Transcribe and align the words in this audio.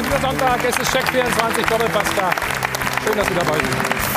ist 0.00 0.22
Sonntag, 0.22 0.60
es 0.64 0.78
ist 0.78 0.92
Check 0.92 1.08
24, 1.08 1.66
Doppelpass 1.66 2.08
da. 2.14 2.30
Schön, 3.04 3.16
dass 3.16 3.26
Sie 3.26 3.34
dabei 3.34 3.54
sind. 3.54 4.08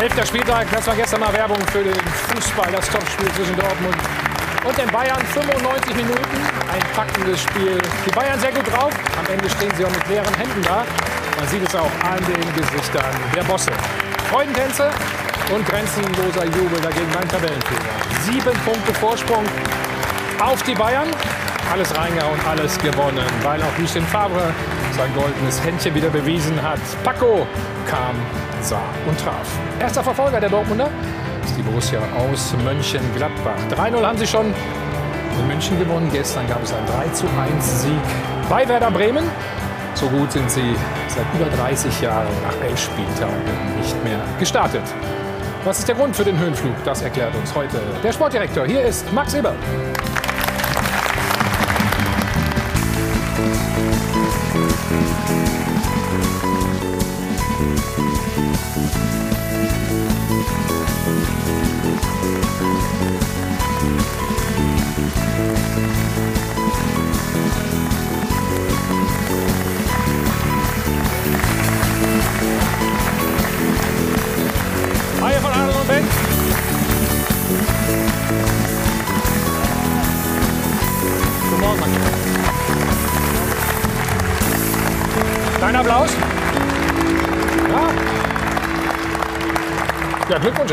Elfter 0.00 0.26
Spieltag, 0.26 0.66
das 0.72 0.86
war 0.86 0.94
gestern 0.96 1.20
mal 1.20 1.32
Werbung 1.32 1.60
für 1.68 1.84
den 1.84 1.94
Fußball, 1.94 2.72
das 2.72 2.88
Topspiel 2.88 3.30
zwischen 3.32 3.56
Dortmund 3.56 3.96
und 4.64 4.76
den 4.76 4.88
Bayern. 4.88 5.24
95 5.34 5.94
Minuten, 5.94 6.20
ein 6.72 6.82
packendes 6.94 7.42
Spiel. 7.42 7.80
Die 8.04 8.10
Bayern 8.10 8.40
sehr 8.40 8.52
gut 8.52 8.66
drauf, 8.72 8.92
am 9.18 9.32
Ende 9.32 9.48
stehen 9.50 9.72
sie 9.76 9.84
auch 9.84 9.90
mit 9.90 10.08
leeren 10.08 10.34
Händen 10.34 10.62
da. 10.62 10.84
Man 11.38 11.48
sieht 11.48 11.66
es 11.66 11.74
auch 11.74 11.90
an 12.02 12.18
den 12.26 12.54
Gesichtern 12.54 13.14
der 13.34 13.44
Bosse. 13.44 13.72
Freudentänze 14.24 14.90
und 15.54 15.66
grenzenloser 15.66 16.44
Jubel 16.46 16.80
dagegen 16.80 17.10
beim 17.12 17.28
Tabellenführer. 17.28 17.80
Sieben 18.22 18.58
Punkte 18.64 18.94
Vorsprung 18.94 19.44
auf 20.40 20.62
die 20.62 20.74
Bayern. 20.74 21.08
Alles 21.72 21.96
reingehauen, 21.96 22.38
alles 22.48 22.78
gewonnen, 22.78 23.24
weil 23.42 23.62
auch 23.62 23.78
Lucien 23.78 24.04
Favre 24.06 24.52
sein 24.96 25.12
goldenes 25.14 25.62
Händchen 25.64 25.94
wieder 25.94 26.10
bewiesen 26.10 26.60
hat. 26.62 26.78
Paco 27.02 27.46
kam 27.88 28.16
sah 28.60 28.80
und 29.08 29.18
traf. 29.18 29.46
Erster 29.80 30.02
Verfolger 30.02 30.40
der 30.40 30.50
Dortmunder 30.50 30.90
ist 31.44 31.56
die 31.56 31.62
Borussia 31.62 32.00
aus 32.16 32.54
Mönchengladbach. 32.64 33.56
3-0 33.70 34.06
haben 34.06 34.18
sie 34.18 34.26
schon 34.26 34.46
in 35.38 35.46
München 35.48 35.78
gewonnen. 35.78 36.08
Gestern 36.12 36.46
gab 36.46 36.62
es 36.62 36.72
einen 36.72 36.86
3 36.86 37.54
1 37.54 37.82
Sieg 37.82 37.92
bei 38.48 38.68
Werder 38.68 38.90
Bremen. 38.90 39.24
So 39.94 40.08
gut 40.08 40.32
sind 40.32 40.50
sie 40.50 40.74
seit 41.08 41.24
über 41.34 41.48
30 41.56 42.00
Jahren 42.00 42.26
nach 42.42 42.60
elf 42.60 42.78
Spieltagen 42.78 43.76
nicht 43.78 44.04
mehr 44.04 44.18
gestartet. 44.38 44.82
Was 45.64 45.78
ist 45.78 45.88
der 45.88 45.94
Grund 45.94 46.14
für 46.14 46.24
den 46.24 46.38
Höhenflug? 46.38 46.74
Das 46.84 47.02
erklärt 47.02 47.34
uns 47.36 47.54
heute 47.54 47.80
der 48.02 48.12
Sportdirektor. 48.12 48.66
Hier 48.66 48.82
ist 48.82 49.10
Max 49.12 49.34
Eber. 49.34 49.54
Hi 54.96 55.63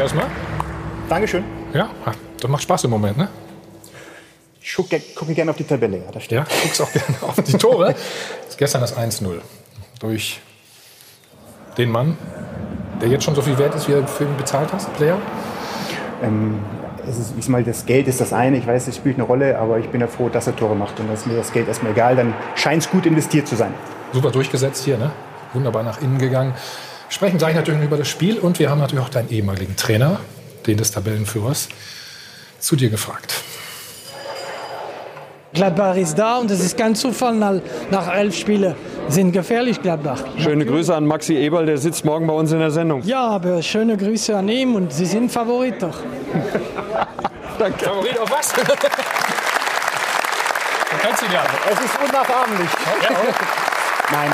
erstmal. 0.02 0.26
Dankeschön. 1.10 1.44
Ja, 1.74 1.90
das 2.40 2.50
macht 2.50 2.64
Spaß 2.64 2.84
im 2.86 2.90
Moment, 2.92 3.18
ne? 3.18 3.30
Ich 4.62 4.76
gucke 4.76 5.34
gerne 5.34 5.52
auf 5.52 5.58
die 5.58 5.64
Tabelle. 5.64 5.98
Ja, 5.98 6.12
das 6.12 6.24
stimmt. 6.24 6.48
Ja, 6.48 6.56
guckst 6.62 6.82
auch 6.82 6.92
gerne 6.92 7.16
auf 7.22 7.36
die 7.36 7.58
Tore. 7.58 7.94
Das 7.94 8.50
ist 8.50 8.58
gestern 8.58 8.82
das 8.82 8.96
1-0 8.96 9.40
durch 10.00 10.40
den 11.78 11.90
Mann, 11.90 12.18
der 13.02 13.10
jetzt 13.10 13.24
schon 13.24 13.36
so 13.36 13.42
viel 13.42 13.58
wert 13.58 13.74
ist, 13.76 13.88
wie 13.88 13.94
er 13.94 14.08
für 14.08 14.26
ihn 14.26 14.38
bezahlt 14.38 14.72
hast, 14.74 14.94
Player. 14.94 15.18
Ähm, 16.22 16.60
es 17.08 17.18
ist, 17.18 17.34
ich 17.38 17.50
mal, 17.50 17.64
das 17.64 17.86
Geld 17.86 18.08
ist 18.08 18.22
das 18.22 18.34
eine. 18.34 18.58
Ich 18.58 18.68
weiß, 18.68 18.88
es 18.88 18.96
spielt 18.96 19.16
eine 19.16 19.24
Rolle, 19.24 19.58
aber 19.58 19.80
ich 19.80 19.90
bin 19.90 20.02
ja 20.02 20.08
froh, 20.08 20.30
dass 20.30 20.48
er 20.48 20.56
Tore 20.56 20.76
macht. 20.76 21.00
Und 21.00 21.10
das 21.10 21.22
ist 21.22 21.28
mir 21.28 21.36
das 21.36 21.52
Geld 21.52 21.68
erstmal 21.68 21.94
egal. 21.94 22.16
Dann 22.16 22.34
scheint 22.56 22.84
es 22.84 22.90
gut 22.90 23.06
investiert 23.06 23.48
zu 23.48 23.56
sein. 23.56 23.74
Super 24.14 24.32
durchgesetzt 24.32 24.84
hier, 24.84 24.98
ne? 24.98 25.12
Wunderbar 25.54 25.84
nach 25.84 26.02
innen 26.02 26.20
gegangen. 26.20 26.54
Sprechen 27.12 27.38
gleich 27.38 27.54
natürlich 27.56 27.84
über 27.84 27.98
das 27.98 28.08
Spiel 28.08 28.40
und 28.40 28.58
wir 28.58 28.70
haben 28.70 28.80
natürlich 28.80 29.04
auch 29.04 29.10
deinen 29.10 29.30
ehemaligen 29.30 29.76
Trainer, 29.76 30.22
den 30.66 30.78
des 30.78 30.92
Tabellenführers, 30.92 31.68
zu 32.58 32.78
dir 32.78 32.90
gefragt. 32.90 33.34
Gladbach 35.54 35.98
ist 35.98 36.16
da 36.16 36.38
und 36.38 36.50
es 36.50 36.62
ist 36.62 36.78
kein 36.78 36.96
Zufall, 36.96 37.36
nach, 37.36 38.16
elf 38.16 38.34
Spielen 38.38 38.76
sind 39.10 39.34
gefährlich 39.34 39.82
Gladbach. 39.82 40.24
Schöne 40.38 40.66
Grüße 40.66 40.96
an 40.96 41.06
Maxi 41.06 41.36
Eberl, 41.36 41.66
der 41.66 41.78
sitzt 41.78 42.06
morgen 42.06 42.28
bei 42.28 42.34
uns 42.34 42.54
in 42.54 42.60
der 42.60 42.72
Sendung. 42.72 43.04
Ja, 43.04 43.28
aber 43.28 43.62
schöne 43.62 43.98
Grüße 43.98 44.38
an 44.38 44.48
ihn 44.48 44.74
und 44.74 44.94
Sie 44.94 45.06
sind 45.06 45.30
Favorit 45.30 45.82
doch. 45.82 45.98
Danke. 47.60 47.84
Favorit 47.84 48.18
auf 48.20 48.32
was? 48.32 48.54
du 48.54 48.62
kennst 51.02 51.24
ihn 51.24 51.32
ja. 51.34 51.44
Es 51.70 51.78
ist 51.78 52.00
unnachahmlich. 52.02 52.70
Nein. 54.12 54.32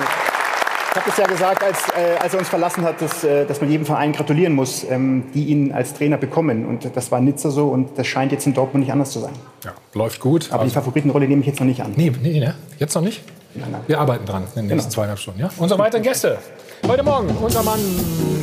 Ich 0.97 1.01
habe 1.03 1.11
es 1.11 1.17
ja 1.17 1.27
gesagt, 1.27 1.63
als, 1.63 1.77
äh, 1.89 2.17
als 2.19 2.33
er 2.33 2.39
uns 2.39 2.49
verlassen 2.49 2.83
hat, 2.83 2.99
dass, 2.99 3.23
äh, 3.23 3.45
dass 3.45 3.61
man 3.61 3.69
jedem 3.69 3.85
Verein 3.85 4.13
gratulieren 4.13 4.53
muss, 4.53 4.83
ähm, 4.89 5.25
die 5.31 5.45
ihn 5.45 5.71
als 5.71 5.93
Trainer 5.93 6.17
bekommen. 6.17 6.65
Und 6.65 6.89
das 6.95 7.11
war 7.11 7.19
in 7.19 7.25
Nizza 7.25 7.51
so 7.51 7.67
und 7.67 7.99
das 7.99 8.07
scheint 8.07 8.31
jetzt 8.31 8.47
in 8.47 8.55
Dortmund 8.55 8.83
nicht 8.83 8.91
anders 8.91 9.11
zu 9.11 9.19
sein. 9.19 9.33
Ja, 9.63 9.73
läuft 9.93 10.19
gut. 10.19 10.51
Aber 10.51 10.63
die 10.63 10.71
Favoritenrolle 10.71 11.27
nehme 11.27 11.41
ich 11.41 11.47
jetzt 11.47 11.59
noch 11.59 11.67
nicht 11.67 11.81
an. 11.81 11.93
Nee, 11.95 12.11
nee, 12.23 12.39
ne? 12.39 12.55
Jetzt 12.79 12.95
noch 12.95 13.03
nicht? 13.03 13.21
Nein, 13.53 13.69
nein. 13.71 13.81
Wir 13.85 13.99
arbeiten 13.99 14.25
dran 14.25 14.45
in 14.55 14.67
den 14.67 14.75
nächsten 14.75 14.89
zweieinhalb 14.89 15.19
Stunden. 15.19 15.39
Ja? 15.39 15.51
Unsere 15.57 15.79
weiteren 15.79 16.01
Gäste. 16.01 16.39
Heute 16.87 17.03
Morgen 17.03 17.29
unser 17.43 17.61
Mann 17.61 17.79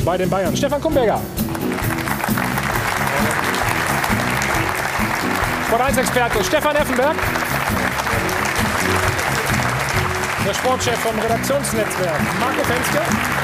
bei 0.05 0.17
den 0.17 0.29
Bayern, 0.29 0.55
Stefan 0.55 0.79
Kumberger. 0.79 1.19
Sport 5.67 5.81
1 5.81 5.97
Experte 5.97 6.41
Stefan 6.41 6.75
Effenberg. 6.77 7.15
Der 10.45 10.53
Sportchef 10.53 10.99
vom 10.99 11.17
Redaktionsnetzwerk 11.17 12.19
Marco 12.39 12.63
Fenske. 12.63 12.99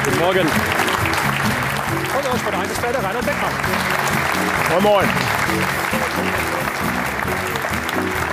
Guten 0.05 0.19
Morgen. 0.19 0.41
Und 0.41 2.25
unser 2.25 2.37
Sport 2.37 2.55
1 2.55 2.69
Experte 2.69 2.97
Reinhard 3.03 3.25
Beckmann. 3.25 3.51
Moin, 4.69 4.83
moin. 4.83 5.09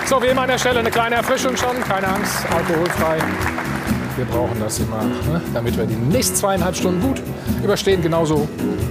So, 0.04 0.22
wie 0.22 0.26
immer 0.26 0.42
an 0.42 0.48
der 0.48 0.58
Stelle 0.58 0.80
eine 0.80 0.90
kleine 0.90 1.14
Erfrischung 1.14 1.56
schon. 1.56 1.80
Keine 1.82 2.08
Angst, 2.08 2.44
alkoholfrei. 2.54 3.16
Wir 4.16 4.26
brauchen 4.26 4.60
das 4.60 4.78
immer, 4.80 5.02
ne? 5.02 5.40
damit 5.54 5.78
wir 5.78 5.86
die 5.86 5.96
nächsten 5.96 6.36
zweieinhalb 6.36 6.76
Stunden 6.76 7.00
gut 7.00 7.22
überstehen. 7.64 8.02
Genauso 8.02 8.46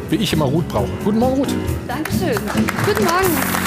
wie 0.10 0.16
ich 0.16 0.34
immer 0.34 0.46
Ruth 0.46 0.68
brauche. 0.70 0.90
Guten 1.04 1.20
Morgen, 1.20 1.36
Ruth. 1.36 1.54
Dankeschön. 1.88 2.40
Guten 2.84 3.04
Morgen. 3.04 3.67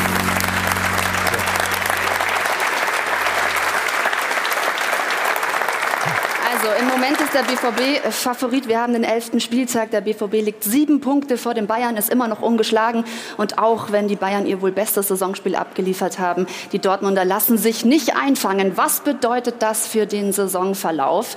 Ist 7.30 7.34
der 7.34 7.70
BVB 7.70 8.12
Favorit. 8.12 8.66
Wir 8.66 8.80
haben 8.80 8.92
den 8.92 9.04
elften 9.04 9.38
Spieltag. 9.38 9.90
Der 9.92 10.00
BVB 10.00 10.44
liegt 10.44 10.64
sieben 10.64 11.00
Punkte 11.00 11.36
vor 11.36 11.54
den 11.54 11.66
Bayern, 11.68 11.96
ist 11.96 12.10
immer 12.10 12.26
noch 12.26 12.42
ungeschlagen. 12.42 13.04
Und 13.36 13.58
auch 13.58 13.92
wenn 13.92 14.08
die 14.08 14.16
Bayern 14.16 14.46
ihr 14.46 14.60
wohl 14.62 14.72
bestes 14.72 15.08
Saisonspiel 15.08 15.54
abgeliefert 15.54 16.18
haben, 16.18 16.46
die 16.72 16.80
Dortmunder 16.80 17.24
lassen 17.24 17.56
sich 17.56 17.84
nicht 17.84 18.16
einfangen. 18.16 18.76
Was 18.76 19.00
bedeutet 19.00 19.56
das 19.60 19.86
für 19.86 20.06
den 20.06 20.32
Saisonverlauf? 20.32 21.36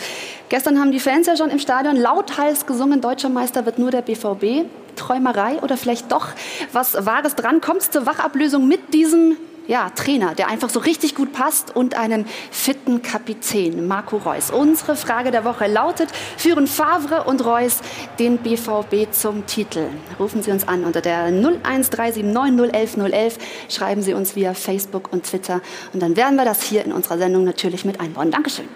Gestern 0.49 0.79
haben 0.79 0.91
die 0.91 0.99
Fans 0.99 1.27
ja 1.27 1.37
schon 1.37 1.51
im 1.51 1.59
Stadion 1.59 1.95
lauthals 1.95 2.65
gesungen, 2.65 3.01
deutscher 3.01 3.29
Meister 3.29 3.65
wird 3.65 3.77
nur 3.77 3.91
der 3.91 4.01
BVB. 4.01 4.67
Träumerei 4.95 5.57
oder 5.61 5.77
vielleicht 5.77 6.11
doch 6.11 6.27
was 6.71 7.05
Wahres 7.05 7.35
dran? 7.35 7.61
Kommt 7.61 7.81
es 7.81 7.91
zur 7.91 8.05
Wachablösung 8.05 8.67
mit 8.67 8.93
diesem 8.93 9.37
ja, 9.67 9.89
Trainer, 9.89 10.35
der 10.35 10.47
einfach 10.47 10.69
so 10.69 10.79
richtig 10.79 11.15
gut 11.15 11.33
passt 11.33 11.75
und 11.75 11.95
einen 11.95 12.25
fitten 12.51 13.01
Kapitän, 13.01 13.87
Marco 13.87 14.17
Reus. 14.17 14.51
Unsere 14.51 14.95
Frage 14.95 15.31
der 15.31 15.45
Woche 15.45 15.67
lautet, 15.67 16.09
führen 16.37 16.67
Favre 16.67 17.23
und 17.23 17.45
Reus 17.45 17.79
den 18.19 18.37
BVB 18.37 19.11
zum 19.11 19.45
Titel? 19.45 19.87
Rufen 20.19 20.43
Sie 20.43 20.51
uns 20.51 20.67
an 20.67 20.83
unter 20.83 21.01
der 21.01 21.29
01379011011, 21.29 23.33
schreiben 23.69 24.01
Sie 24.01 24.13
uns 24.13 24.35
via 24.35 24.53
Facebook 24.53 25.11
und 25.11 25.25
Twitter 25.25 25.61
und 25.93 26.01
dann 26.01 26.17
werden 26.17 26.35
wir 26.35 26.45
das 26.45 26.63
hier 26.63 26.83
in 26.83 26.91
unserer 26.91 27.17
Sendung 27.17 27.43
natürlich 27.43 27.85
mit 27.85 27.99
einbauen. 27.99 28.31
Dankeschön. 28.31 28.67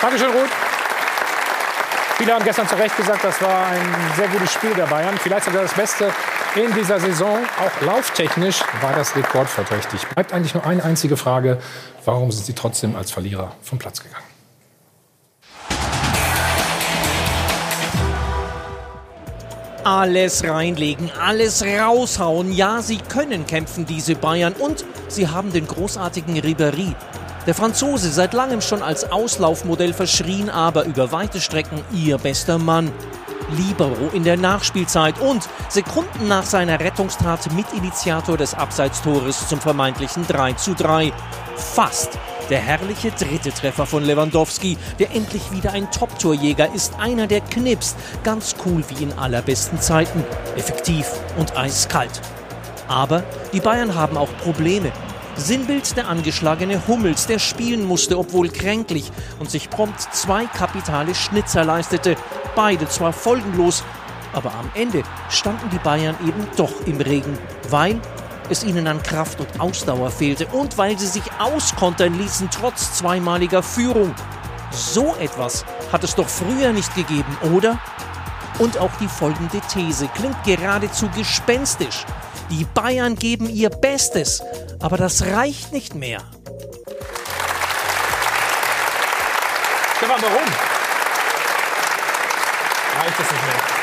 Dankeschön, 0.00 0.30
Ruth. 0.30 0.50
Viele 2.18 2.34
haben 2.34 2.44
gestern 2.44 2.66
zu 2.66 2.76
Recht 2.76 2.96
gesagt, 2.96 3.24
das 3.24 3.42
war 3.42 3.66
ein 3.66 3.94
sehr 4.16 4.28
gutes 4.28 4.52
Spiel 4.52 4.72
der 4.72 4.86
Bayern. 4.86 5.18
Vielleicht 5.18 5.44
sogar 5.44 5.62
das 5.62 5.74
Beste 5.74 6.10
in 6.56 6.72
dieser 6.74 6.98
Saison. 6.98 7.38
Auch 7.60 7.86
lauftechnisch 7.86 8.60
war 8.80 8.94
das 8.94 9.14
rekordverdächtig. 9.14 10.06
Bleibt 10.08 10.32
eigentlich 10.32 10.54
nur 10.54 10.64
eine 10.64 10.82
einzige 10.82 11.16
Frage. 11.16 11.58
Warum 12.04 12.32
sind 12.32 12.46
sie 12.46 12.54
trotzdem 12.54 12.96
als 12.96 13.10
Verlierer 13.10 13.52
vom 13.62 13.78
Platz 13.78 14.02
gegangen? 14.02 14.24
Alles 19.84 20.42
reinlegen, 20.42 21.12
alles 21.24 21.64
raushauen. 21.64 22.52
Ja, 22.52 22.82
sie 22.82 22.98
können 22.98 23.46
kämpfen, 23.46 23.86
diese 23.86 24.16
Bayern. 24.16 24.52
Und 24.54 24.84
sie 25.06 25.28
haben 25.28 25.52
den 25.52 25.68
großartigen 25.68 26.36
Ribéry. 26.38 26.94
Der 27.46 27.54
Franzose 27.54 28.10
seit 28.10 28.34
langem 28.34 28.60
schon 28.60 28.82
als 28.82 29.12
Auslaufmodell 29.12 29.92
verschrien, 29.92 30.50
aber 30.50 30.84
über 30.86 31.12
weite 31.12 31.40
Strecken 31.40 31.84
ihr 31.92 32.18
bester 32.18 32.58
Mann. 32.58 32.90
Libero 33.50 34.10
in 34.12 34.24
der 34.24 34.36
Nachspielzeit 34.36 35.18
und 35.20 35.48
Sekunden 35.68 36.28
nach 36.28 36.44
seiner 36.44 36.80
Rettungstat 36.80 37.52
Mitinitiator 37.52 38.36
des 38.36 38.54
Abseitstores 38.54 39.48
zum 39.48 39.60
vermeintlichen 39.60 40.26
3 40.26 40.54
zu 40.54 40.74
3. 40.74 41.12
Fast. 41.56 42.18
Der 42.50 42.60
herrliche 42.60 43.10
dritte 43.10 43.50
Treffer 43.50 43.86
von 43.86 44.04
Lewandowski, 44.04 44.78
der 45.00 45.10
endlich 45.10 45.50
wieder 45.50 45.72
ein 45.72 45.90
Top-Torjäger 45.90 46.72
ist, 46.72 46.94
einer 47.00 47.26
der 47.26 47.40
knipst, 47.40 47.96
ganz 48.22 48.54
cool 48.64 48.84
wie 48.88 49.02
in 49.02 49.12
allerbesten 49.14 49.80
Zeiten, 49.80 50.22
effektiv 50.56 51.10
und 51.36 51.56
eiskalt. 51.56 52.20
Aber 52.86 53.24
die 53.52 53.60
Bayern 53.60 53.96
haben 53.96 54.16
auch 54.16 54.28
Probleme. 54.38 54.92
Sinnbild 55.36 55.96
der 55.96 56.08
angeschlagene 56.08 56.86
Hummels, 56.88 57.26
der 57.26 57.38
spielen 57.38 57.84
musste, 57.84 58.18
obwohl 58.18 58.48
kränklich 58.48 59.12
und 59.38 59.50
sich 59.50 59.68
prompt 59.68 60.00
zwei 60.14 60.46
kapitale 60.46 61.14
Schnitzer 61.14 61.64
leistete. 61.64 62.16
Beide 62.54 62.88
zwar 62.88 63.12
folgenlos, 63.12 63.84
aber 64.32 64.54
am 64.54 64.70
Ende 64.74 65.02
standen 65.28 65.68
die 65.70 65.78
Bayern 65.78 66.16
eben 66.26 66.46
doch 66.56 66.72
im 66.86 67.00
Regen, 67.00 67.38
weil 67.68 68.00
es 68.48 68.64
ihnen 68.64 68.86
an 68.86 69.02
Kraft 69.02 69.40
und 69.40 69.60
Ausdauer 69.60 70.10
fehlte 70.10 70.46
und 70.46 70.78
weil 70.78 70.98
sie 70.98 71.06
sich 71.06 71.24
auskontern 71.38 72.18
ließen 72.18 72.48
trotz 72.50 72.94
zweimaliger 72.94 73.62
Führung. 73.62 74.14
So 74.70 75.14
etwas 75.20 75.64
hat 75.92 76.02
es 76.04 76.14
doch 76.14 76.28
früher 76.28 76.72
nicht 76.72 76.94
gegeben, 76.94 77.36
oder? 77.54 77.78
Und 78.58 78.78
auch 78.78 78.92
die 79.00 79.08
folgende 79.08 79.60
These 79.72 80.08
klingt 80.14 80.42
geradezu 80.44 81.08
gespenstisch. 81.14 82.06
Die 82.50 82.64
Bayern 82.64 83.16
geben 83.16 83.48
ihr 83.50 83.70
Bestes, 83.70 84.42
aber 84.80 84.96
das 84.96 85.26
reicht 85.26 85.72
nicht 85.72 85.94
mehr. 85.94 86.20
Stefan, 89.96 90.20
warum? 90.20 90.44
Reicht 92.98 93.20
es 93.20 93.30
nicht 93.30 93.46
mehr? 93.46 93.76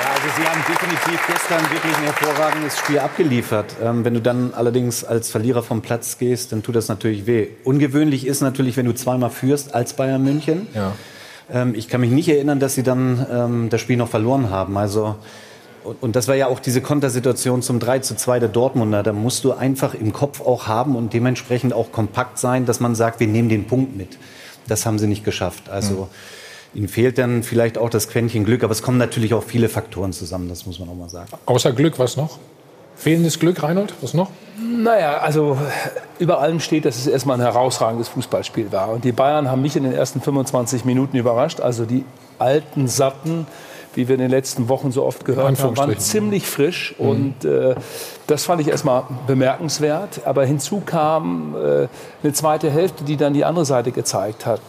Ja, 0.00 0.10
also 0.10 0.28
Sie 0.36 0.46
haben 0.46 0.64
definitiv 0.68 1.26
gestern 1.26 1.70
wirklich 1.70 1.96
ein 1.96 2.04
hervorragendes 2.04 2.78
Spiel 2.78 2.98
abgeliefert. 2.98 3.76
Ähm, 3.82 4.04
wenn 4.04 4.14
du 4.14 4.20
dann 4.20 4.52
allerdings 4.52 5.04
als 5.04 5.30
Verlierer 5.30 5.62
vom 5.62 5.80
Platz 5.80 6.18
gehst, 6.18 6.52
dann 6.52 6.62
tut 6.62 6.76
das 6.76 6.88
natürlich 6.88 7.26
weh. 7.26 7.48
Ungewöhnlich 7.64 8.26
ist 8.26 8.42
natürlich, 8.42 8.76
wenn 8.76 8.86
du 8.86 8.94
zweimal 8.94 9.30
führst 9.30 9.74
als 9.74 9.94
Bayern 9.94 10.22
München. 10.22 10.66
Ja. 10.74 10.92
Ähm, 11.50 11.74
ich 11.74 11.88
kann 11.88 12.00
mich 12.00 12.10
nicht 12.10 12.28
erinnern, 12.28 12.60
dass 12.60 12.74
sie 12.74 12.82
dann 12.82 13.26
ähm, 13.30 13.70
das 13.70 13.80
Spiel 13.80 13.96
noch 13.96 14.08
verloren 14.08 14.50
haben. 14.50 14.76
Also 14.76 15.16
und, 15.84 16.16
das 16.16 16.28
war 16.28 16.34
ja 16.34 16.46
auch 16.46 16.60
diese 16.60 16.80
Kontersituation 16.80 17.62
zum 17.62 17.78
3 17.78 18.00
zu 18.00 18.16
2 18.16 18.40
der 18.40 18.48
Dortmunder. 18.48 19.02
Da 19.02 19.12
musst 19.12 19.44
du 19.44 19.52
einfach 19.52 19.94
im 19.94 20.12
Kopf 20.12 20.40
auch 20.40 20.66
haben 20.66 20.96
und 20.96 21.12
dementsprechend 21.12 21.72
auch 21.72 21.92
kompakt 21.92 22.38
sein, 22.38 22.66
dass 22.66 22.80
man 22.80 22.94
sagt, 22.94 23.20
wir 23.20 23.26
nehmen 23.26 23.48
den 23.48 23.66
Punkt 23.66 23.96
mit. 23.96 24.18
Das 24.68 24.86
haben 24.86 24.98
sie 24.98 25.06
nicht 25.06 25.24
geschafft. 25.24 25.68
Also 25.70 26.08
mhm. 26.74 26.78
ihnen 26.78 26.88
fehlt 26.88 27.18
dann 27.18 27.42
vielleicht 27.42 27.78
auch 27.78 27.90
das 27.90 28.08
Quäntchen 28.08 28.44
Glück, 28.44 28.62
aber 28.64 28.72
es 28.72 28.82
kommen 28.82 28.98
natürlich 28.98 29.34
auch 29.34 29.42
viele 29.42 29.68
Faktoren 29.68 30.12
zusammen, 30.12 30.48
das 30.48 30.66
muss 30.66 30.78
man 30.78 30.88
auch 30.88 30.94
mal 30.94 31.08
sagen. 31.08 31.28
Außer 31.46 31.72
Glück, 31.72 31.98
was 31.98 32.16
noch? 32.16 32.38
Fehlendes 32.94 33.38
Glück, 33.38 33.62
Reinhold, 33.62 33.94
was 34.00 34.14
noch? 34.14 34.30
Naja, 34.60 35.18
also 35.18 35.58
über 36.18 36.40
allem 36.40 36.60
steht, 36.60 36.84
dass 36.84 36.96
es 36.96 37.06
erstmal 37.06 37.36
ein 37.36 37.42
herausragendes 37.42 38.08
Fußballspiel 38.08 38.70
war. 38.70 38.90
Und 38.90 39.04
die 39.04 39.12
Bayern 39.12 39.50
haben 39.50 39.62
mich 39.62 39.76
in 39.76 39.82
den 39.82 39.92
ersten 39.92 40.20
25 40.20 40.84
Minuten 40.84 41.16
überrascht. 41.16 41.60
Also 41.60 41.84
die 41.84 42.04
alten, 42.38 42.86
satten, 42.86 43.46
wie 43.94 44.08
wir 44.08 44.14
in 44.14 44.20
den 44.20 44.30
letzten 44.30 44.68
Wochen 44.68 44.92
so 44.92 45.04
oft 45.04 45.24
gehört 45.24 45.62
haben, 45.62 45.76
waren 45.76 45.98
ziemlich 45.98 46.46
frisch. 46.46 46.94
Mhm. 46.98 47.08
Und 47.08 47.44
äh, 47.44 47.74
das 48.26 48.44
fand 48.44 48.60
ich 48.60 48.68
erstmal 48.68 49.04
bemerkenswert. 49.26 50.22
Aber 50.24 50.44
hinzu 50.44 50.82
kam 50.84 51.54
äh, 51.54 51.88
eine 52.22 52.32
zweite 52.32 52.70
Hälfte, 52.70 53.04
die 53.04 53.16
dann 53.16 53.34
die 53.34 53.44
andere 53.44 53.64
Seite 53.64 53.92
gezeigt 53.92 54.46
hat. 54.46 54.60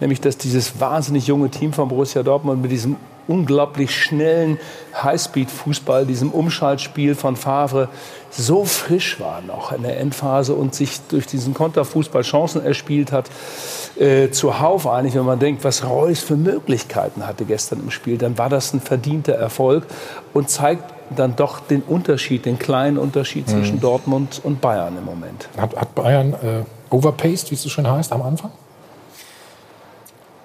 Nämlich, 0.00 0.20
dass 0.20 0.38
dieses 0.38 0.80
wahnsinnig 0.80 1.26
junge 1.26 1.50
Team 1.50 1.72
von 1.72 1.88
Borussia 1.88 2.22
Dortmund 2.22 2.62
mit 2.62 2.70
diesem 2.70 2.96
unglaublich 3.28 3.94
schnellen 3.94 4.58
Highspeed-Fußball, 4.94 6.06
diesem 6.06 6.30
Umschaltspiel 6.30 7.14
von 7.14 7.36
Favre, 7.36 7.88
so 8.30 8.64
frisch 8.64 9.18
war 9.20 9.40
noch 9.40 9.72
in 9.72 9.82
der 9.82 9.98
Endphase 9.98 10.54
und 10.54 10.74
sich 10.74 11.00
durch 11.08 11.26
diesen 11.26 11.54
Konterfußball 11.54 12.22
Chancen 12.22 12.64
erspielt 12.64 13.12
hat, 13.12 13.30
äh, 13.98 14.30
zuhauf 14.30 14.86
eigentlich, 14.86 15.14
wenn 15.14 15.24
man 15.24 15.38
denkt, 15.38 15.64
was 15.64 15.84
Reus 15.84 16.20
für 16.20 16.36
Möglichkeiten 16.36 17.26
hatte 17.26 17.44
gestern 17.44 17.80
im 17.80 17.90
Spiel, 17.90 18.18
dann 18.18 18.38
war 18.38 18.48
das 18.48 18.72
ein 18.72 18.80
verdienter 18.80 19.34
Erfolg 19.34 19.84
und 20.32 20.48
zeigt 20.48 20.84
dann 21.16 21.34
doch 21.34 21.60
den 21.60 21.82
Unterschied, 21.82 22.46
den 22.46 22.58
kleinen 22.58 22.98
Unterschied 22.98 23.48
mhm. 23.48 23.52
zwischen 23.52 23.80
Dortmund 23.80 24.40
und 24.42 24.60
Bayern 24.60 24.96
im 24.96 25.04
Moment. 25.04 25.48
Hat, 25.56 25.76
hat 25.76 25.94
Bayern 25.94 26.34
äh, 26.34 26.94
overpaced, 26.94 27.50
wie 27.50 27.56
es 27.56 27.62
so 27.62 27.68
schön 27.68 27.90
heißt, 27.90 28.12
am 28.12 28.22
Anfang? 28.22 28.52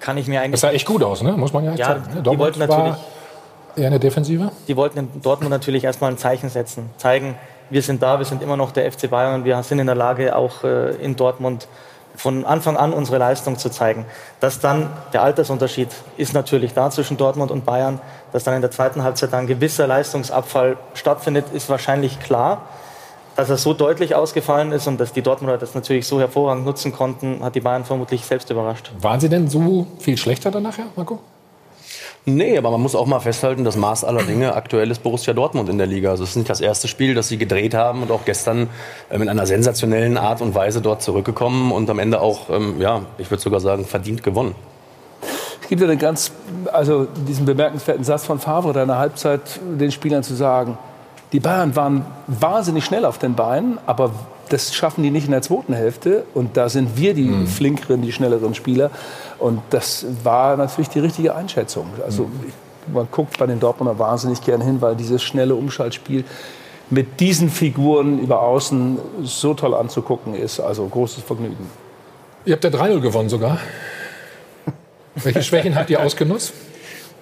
Kann 0.06 0.18
ich 0.18 0.28
mir 0.28 0.40
eigentlich. 0.40 0.52
Das 0.52 0.60
sah 0.60 0.70
echt 0.70 0.86
gut 0.86 1.02
aus, 1.02 1.20
ne? 1.20 1.32
muss 1.32 1.52
man 1.52 1.64
ja, 1.64 1.74
ja 1.74 1.86
sagen. 1.86 2.04
Ne? 2.14 2.22
Die 2.22 2.38
wollten 2.38 2.60
natürlich. 2.60 2.94
Eher 3.74 3.88
eine 3.88 3.98
Defensive? 3.98 4.52
Die 4.68 4.76
wollten 4.76 5.00
in 5.00 5.20
Dortmund 5.20 5.50
natürlich 5.50 5.82
erstmal 5.82 6.12
ein 6.12 6.16
Zeichen 6.16 6.48
setzen. 6.48 6.90
Zeigen, 6.96 7.34
wir 7.70 7.82
sind 7.82 8.04
da, 8.04 8.20
wir 8.20 8.24
sind 8.24 8.40
immer 8.40 8.56
noch 8.56 8.70
der 8.70 8.90
FC 8.92 9.10
Bayern 9.10 9.34
und 9.34 9.44
wir 9.44 9.60
sind 9.64 9.80
in 9.80 9.86
der 9.86 9.96
Lage, 9.96 10.36
auch 10.36 10.62
äh, 10.62 10.94
in 10.94 11.16
Dortmund 11.16 11.66
von 12.14 12.44
Anfang 12.44 12.76
an 12.76 12.92
unsere 12.92 13.18
Leistung 13.18 13.58
zu 13.58 13.68
zeigen. 13.68 14.06
Dass 14.38 14.60
dann 14.60 14.90
der 15.12 15.24
Altersunterschied 15.24 15.88
ist 16.16 16.34
natürlich 16.34 16.72
da 16.72 16.88
zwischen 16.88 17.16
Dortmund 17.16 17.50
und 17.50 17.66
Bayern, 17.66 18.00
dass 18.32 18.44
dann 18.44 18.54
in 18.54 18.60
der 18.60 18.70
zweiten 18.70 19.02
Halbzeit 19.02 19.34
ein 19.34 19.48
gewisser 19.48 19.88
Leistungsabfall 19.88 20.76
stattfindet, 20.94 21.46
ist 21.52 21.68
wahrscheinlich 21.68 22.20
klar. 22.20 22.62
Dass 23.36 23.50
er 23.50 23.58
so 23.58 23.74
deutlich 23.74 24.14
ausgefallen 24.14 24.72
ist 24.72 24.86
und 24.86 24.98
dass 24.98 25.12
die 25.12 25.22
Dortmunder 25.22 25.58
das 25.58 25.74
natürlich 25.74 26.06
so 26.06 26.18
hervorragend 26.18 26.64
nutzen 26.64 26.92
konnten, 26.92 27.44
hat 27.44 27.54
die 27.54 27.60
Bayern 27.60 27.84
vermutlich 27.84 28.24
selbst 28.24 28.50
überrascht. 28.50 28.90
Waren 29.00 29.20
sie 29.20 29.28
denn 29.28 29.48
so 29.48 29.86
viel 29.98 30.16
schlechter 30.16 30.50
dann 30.50 30.62
nachher, 30.62 30.86
Marco? 30.96 31.20
Nee, 32.28 32.58
aber 32.58 32.72
man 32.72 32.80
muss 32.80 32.96
auch 32.96 33.06
mal 33.06 33.20
festhalten, 33.20 33.62
das 33.62 33.76
Maß 33.76 34.02
aller 34.02 34.24
Dinge 34.24 34.56
aktuell 34.56 34.90
ist 34.90 35.04
Borussia 35.04 35.32
Dortmund 35.32 35.68
in 35.68 35.78
der 35.78 35.86
Liga. 35.86 36.10
Also 36.10 36.24
es 36.24 36.30
ist 36.30 36.36
nicht 36.36 36.50
das 36.50 36.60
erste 36.60 36.88
Spiel, 36.88 37.14
das 37.14 37.28
sie 37.28 37.38
gedreht 37.38 37.72
haben 37.72 38.02
und 38.02 38.10
auch 38.10 38.24
gestern 38.24 38.68
äh, 39.10 39.18
mit 39.18 39.28
einer 39.28 39.46
sensationellen 39.46 40.18
Art 40.18 40.40
und 40.40 40.52
Weise 40.56 40.80
dort 40.80 41.02
zurückgekommen 41.02 41.70
und 41.70 41.88
am 41.88 42.00
Ende 42.00 42.20
auch, 42.20 42.50
ähm, 42.50 42.80
ja, 42.80 43.02
ich 43.18 43.30
würde 43.30 43.40
sogar 43.40 43.60
sagen, 43.60 43.84
verdient 43.84 44.24
gewonnen. 44.24 44.56
Es 45.62 45.68
gibt 45.68 45.80
ja 45.80 45.88
einen 45.88 46.00
ganz, 46.00 46.32
also 46.72 47.06
diesen 47.28 47.46
bemerkenswerten 47.46 48.02
Satz 48.02 48.24
von 48.24 48.40
Favre, 48.40 48.72
da 48.72 48.82
in 48.82 48.88
der 48.88 48.98
Halbzeit 48.98 49.60
den 49.78 49.92
Spielern 49.92 50.24
zu 50.24 50.34
sagen, 50.34 50.78
die 51.32 51.40
Bayern 51.40 51.74
waren 51.76 52.06
wahnsinnig 52.26 52.84
schnell 52.84 53.04
auf 53.04 53.18
den 53.18 53.34
Beinen, 53.34 53.78
aber 53.86 54.12
das 54.48 54.74
schaffen 54.74 55.02
die 55.02 55.10
nicht 55.10 55.24
in 55.24 55.32
der 55.32 55.42
zweiten 55.42 55.74
Hälfte. 55.74 56.24
Und 56.34 56.56
da 56.56 56.68
sind 56.68 56.96
wir 56.96 57.14
die 57.14 57.28
mhm. 57.28 57.46
flinkeren, 57.46 58.02
die 58.02 58.12
schnelleren 58.12 58.54
Spieler. 58.54 58.90
Und 59.38 59.60
das 59.70 60.06
war 60.22 60.56
natürlich 60.56 60.88
die 60.88 61.00
richtige 61.00 61.34
Einschätzung. 61.34 61.86
Also 62.04 62.24
mhm. 62.24 62.94
man 62.94 63.08
guckt 63.10 63.38
bei 63.38 63.46
den 63.46 63.60
Dortmunder 63.60 63.98
wahnsinnig 63.98 64.40
gern 64.42 64.60
hin, 64.60 64.80
weil 64.80 64.94
dieses 64.94 65.22
schnelle 65.22 65.54
Umschaltspiel 65.54 66.24
mit 66.90 67.18
diesen 67.18 67.50
Figuren 67.50 68.20
über 68.20 68.42
Außen 68.42 68.98
so 69.24 69.54
toll 69.54 69.74
anzugucken 69.74 70.34
ist. 70.34 70.60
Also 70.60 70.86
großes 70.86 71.24
Vergnügen. 71.24 71.68
Ihr 72.44 72.54
habt 72.54 72.62
ja 72.62 72.70
3-0 72.70 73.00
gewonnen 73.00 73.28
sogar. 73.28 73.58
Welche 75.16 75.42
Schwächen 75.42 75.74
habt 75.74 75.90
ihr 75.90 76.00
ausgenutzt? 76.00 76.52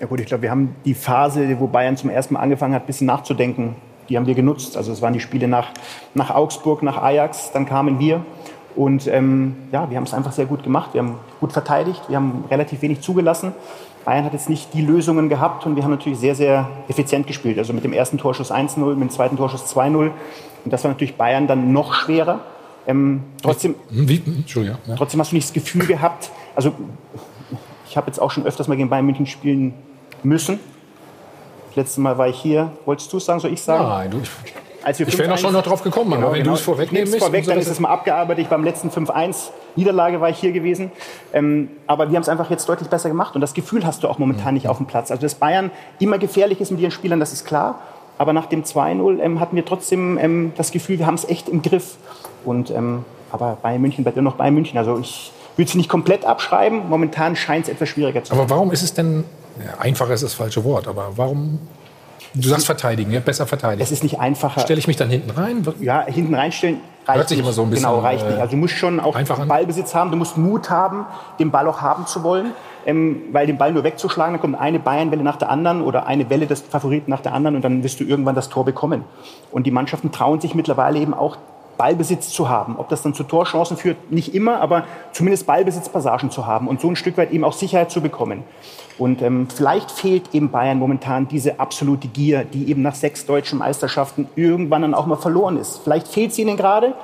Ja 0.00 0.06
gut, 0.06 0.20
ich 0.20 0.26
glaube, 0.26 0.42
wir 0.42 0.50
haben 0.50 0.74
die 0.84 0.94
Phase, 0.94 1.58
wo 1.60 1.66
Bayern 1.66 1.96
zum 1.96 2.10
ersten 2.10 2.34
Mal 2.34 2.40
angefangen 2.40 2.74
hat, 2.74 2.82
ein 2.82 2.86
bisschen 2.86 3.06
nachzudenken, 3.06 3.76
die 4.08 4.16
haben 4.16 4.26
wir 4.26 4.34
genutzt. 4.34 4.76
Also 4.76 4.92
es 4.92 5.02
waren 5.02 5.12
die 5.12 5.20
Spiele 5.20 5.48
nach, 5.48 5.68
nach 6.14 6.30
Augsburg, 6.30 6.82
nach 6.82 6.98
Ajax, 6.98 7.52
dann 7.52 7.66
kamen 7.66 7.98
wir. 7.98 8.24
Und 8.76 9.06
ähm, 9.06 9.54
ja, 9.72 9.88
wir 9.88 9.96
haben 9.96 10.04
es 10.04 10.14
einfach 10.14 10.32
sehr 10.32 10.46
gut 10.46 10.62
gemacht. 10.62 10.90
Wir 10.92 11.02
haben 11.02 11.16
gut 11.40 11.52
verteidigt, 11.52 12.02
wir 12.08 12.16
haben 12.16 12.44
relativ 12.50 12.82
wenig 12.82 13.00
zugelassen. 13.00 13.52
Bayern 14.04 14.24
hat 14.24 14.32
jetzt 14.32 14.50
nicht 14.50 14.74
die 14.74 14.82
Lösungen 14.82 15.28
gehabt 15.28 15.64
und 15.64 15.76
wir 15.76 15.82
haben 15.82 15.90
natürlich 15.90 16.18
sehr, 16.18 16.34
sehr 16.34 16.68
effizient 16.88 17.26
gespielt. 17.26 17.58
Also 17.58 17.72
mit 17.72 17.84
dem 17.84 17.92
ersten 17.92 18.18
Torschuss 18.18 18.52
1-0, 18.52 18.78
mit 18.94 19.00
dem 19.00 19.10
zweiten 19.10 19.36
Torschuss 19.36 19.64
2-0. 19.74 19.94
Und 19.96 20.12
das 20.64 20.84
war 20.84 20.90
natürlich 20.90 21.14
Bayern 21.16 21.46
dann 21.46 21.72
noch 21.72 21.94
schwerer. 21.94 22.40
Ähm, 22.86 23.22
trotzdem, 23.42 23.76
Wie? 23.88 24.20
Entschuldigung, 24.26 24.78
ja. 24.86 24.96
trotzdem 24.96 25.20
hast 25.20 25.32
du 25.32 25.36
nicht 25.36 25.46
das 25.46 25.54
Gefühl 25.54 25.86
gehabt, 25.86 26.30
also 26.54 26.72
ich 27.88 27.96
habe 27.96 28.08
jetzt 28.08 28.18
auch 28.18 28.30
schon 28.30 28.44
öfters 28.44 28.68
mal 28.68 28.76
gegen 28.76 28.90
Bayern 28.90 29.06
München 29.06 29.26
spielen 29.26 29.72
müssen. 30.22 30.58
Letztes 31.74 31.98
Mal 31.98 32.16
war 32.18 32.28
ich 32.28 32.38
hier. 32.38 32.70
Wolltest 32.84 33.12
du 33.12 33.16
es 33.16 33.24
sagen, 33.24 33.40
soll 33.40 33.52
ich 33.52 33.62
sagen? 33.62 33.84
Nein, 33.84 34.10
du, 34.10 34.18
als 34.84 34.98
wir 34.98 35.08
ich 35.08 35.18
wäre 35.18 35.28
noch 35.28 35.38
schon 35.38 35.54
noch 35.54 35.62
drauf 35.62 35.82
gekommen, 35.82 36.10
genau, 36.10 36.26
aber 36.26 36.32
wenn 36.34 36.42
genau. 36.42 36.52
du 36.52 36.58
es 36.58 36.60
vorwegnehmen 36.60 37.10
möchtest. 37.10 37.24
Vorweg, 37.24 37.46
dann 37.46 37.58
ist 37.58 37.68
es 37.68 37.80
mal 37.80 37.88
abgearbeitet. 37.88 38.44
Ich 38.44 38.48
beim 38.50 38.64
letzten 38.64 38.90
5-1 38.90 39.48
Niederlage 39.76 40.20
war 40.20 40.28
ich 40.28 40.38
hier 40.38 40.52
gewesen. 40.52 40.92
Ähm, 41.32 41.70
aber 41.86 42.10
wir 42.10 42.16
haben 42.16 42.22
es 42.22 42.28
einfach 42.28 42.50
jetzt 42.50 42.68
deutlich 42.68 42.90
besser 42.90 43.08
gemacht. 43.08 43.34
Und 43.34 43.40
das 43.40 43.54
Gefühl 43.54 43.86
hast 43.86 44.02
du 44.02 44.08
auch 44.08 44.18
momentan 44.18 44.48
mhm. 44.48 44.54
nicht 44.54 44.68
auf 44.68 44.76
dem 44.76 44.86
Platz. 44.86 45.10
Also, 45.10 45.22
dass 45.22 45.36
Bayern 45.36 45.70
immer 46.00 46.18
gefährlich 46.18 46.60
ist 46.60 46.70
mit 46.70 46.80
ihren 46.80 46.90
Spielern, 46.90 47.18
das 47.18 47.32
ist 47.32 47.46
klar. 47.46 47.80
Aber 48.18 48.32
nach 48.32 48.46
dem 48.46 48.62
2-0 48.62 49.20
ähm, 49.20 49.40
hatten 49.40 49.56
wir 49.56 49.64
trotzdem 49.64 50.18
ähm, 50.18 50.52
das 50.56 50.70
Gefühl, 50.70 50.98
wir 50.98 51.06
haben 51.06 51.14
es 51.14 51.24
echt 51.24 51.48
im 51.48 51.62
Griff. 51.62 51.96
Und, 52.44 52.70
ähm, 52.70 53.04
aber 53.32 53.56
Bayern 53.62 53.80
München 53.80 54.04
bleibt 54.04 54.18
immer 54.18 54.30
noch 54.30 54.36
Bayern 54.36 54.54
München. 54.54 54.76
Also 54.76 54.98
ich 54.98 55.32
würde 55.56 55.68
es 55.68 55.74
nicht 55.74 55.88
komplett 55.88 56.26
abschreiben. 56.26 56.90
Momentan 56.90 57.36
scheint 57.36 57.66
es 57.66 57.72
etwas 57.72 57.88
schwieriger 57.88 58.22
zu 58.22 58.30
sein. 58.30 58.38
Aber 58.38 58.50
warum 58.50 58.70
ist 58.70 58.82
es 58.82 58.92
denn 58.92 59.24
ja, 59.58 59.78
einfacher 59.78 60.14
ist 60.14 60.22
das 60.22 60.34
falsche 60.34 60.64
Wort, 60.64 60.88
aber 60.88 61.12
warum? 61.16 61.58
Du 62.34 62.48
sagst 62.48 62.66
verteidigen, 62.66 63.12
ja, 63.12 63.20
besser 63.20 63.46
verteidigen. 63.46 63.82
Es 63.82 63.92
ist 63.92 64.02
nicht 64.02 64.18
einfacher. 64.18 64.60
Stelle 64.60 64.80
ich 64.80 64.88
mich 64.88 64.96
dann 64.96 65.08
hinten 65.08 65.30
rein? 65.30 65.64
Ja, 65.80 66.04
hinten 66.04 66.34
reinstellen. 66.34 66.80
reicht 67.06 67.18
Hört 67.18 67.28
sich 67.28 67.38
nicht. 67.38 67.44
immer 67.44 67.52
so 67.52 67.62
ein 67.62 67.70
bisschen, 67.70 67.86
Genau, 67.86 68.00
reicht 68.00 68.24
äh, 68.24 68.30
nicht. 68.30 68.40
Also 68.40 68.50
du 68.52 68.56
musst 68.56 68.74
schon 68.74 68.98
auch 68.98 69.14
einfach. 69.14 69.46
Ballbesitz 69.46 69.94
haben, 69.94 70.10
du 70.10 70.16
musst 70.16 70.36
Mut 70.36 70.68
haben, 70.68 71.06
den 71.38 71.52
Ball 71.52 71.68
auch 71.68 71.80
haben 71.80 72.06
zu 72.06 72.24
wollen. 72.24 72.52
Ähm, 72.86 73.22
weil 73.32 73.46
den 73.46 73.56
Ball 73.56 73.72
nur 73.72 73.82
wegzuschlagen, 73.82 74.34
dann 74.34 74.40
kommt 74.42 74.60
eine 74.60 74.78
Bayernwelle 74.78 75.22
nach 75.22 75.36
der 75.36 75.48
anderen 75.48 75.80
oder 75.80 76.06
eine 76.06 76.28
Welle 76.28 76.46
des 76.46 76.60
Favoriten 76.60 77.10
nach 77.10 77.20
der 77.22 77.32
anderen 77.32 77.56
und 77.56 77.62
dann 77.62 77.82
wirst 77.82 77.98
du 77.98 78.04
irgendwann 78.04 78.34
das 78.34 78.50
Tor 78.50 78.66
bekommen. 78.66 79.04
Und 79.50 79.66
die 79.66 79.70
Mannschaften 79.70 80.12
trauen 80.12 80.40
sich 80.40 80.54
mittlerweile 80.54 80.98
eben 80.98 81.14
auch 81.14 81.38
Ballbesitz 81.78 82.28
zu 82.28 82.48
haben. 82.50 82.76
Ob 82.78 82.90
das 82.90 83.02
dann 83.02 83.14
zu 83.14 83.24
Torchancen 83.24 83.78
führt, 83.78 84.10
nicht 84.10 84.34
immer, 84.34 84.60
aber 84.60 84.84
zumindest 85.12 85.46
Ballbesitzpassagen 85.46 86.30
zu 86.30 86.46
haben 86.46 86.68
und 86.68 86.80
so 86.80 86.88
ein 86.88 86.96
Stück 86.96 87.16
weit 87.16 87.32
eben 87.32 87.44
auch 87.44 87.54
Sicherheit 87.54 87.90
zu 87.90 88.02
bekommen. 88.02 88.44
Und 88.96 89.22
ähm, 89.22 89.48
vielleicht 89.52 89.90
fehlt 89.90 90.32
eben 90.34 90.50
Bayern 90.50 90.78
momentan 90.78 91.26
diese 91.26 91.58
absolute 91.58 92.06
Gier, 92.08 92.44
die 92.44 92.68
eben 92.70 92.82
nach 92.82 92.94
sechs 92.94 93.26
deutschen 93.26 93.58
Meisterschaften 93.58 94.28
irgendwann 94.36 94.82
dann 94.82 94.94
auch 94.94 95.06
mal 95.06 95.16
verloren 95.16 95.58
ist. 95.58 95.80
Vielleicht 95.82 96.06
fehlt 96.06 96.32
sie 96.32 96.42
ihnen 96.42 96.56
gerade, 96.56 96.94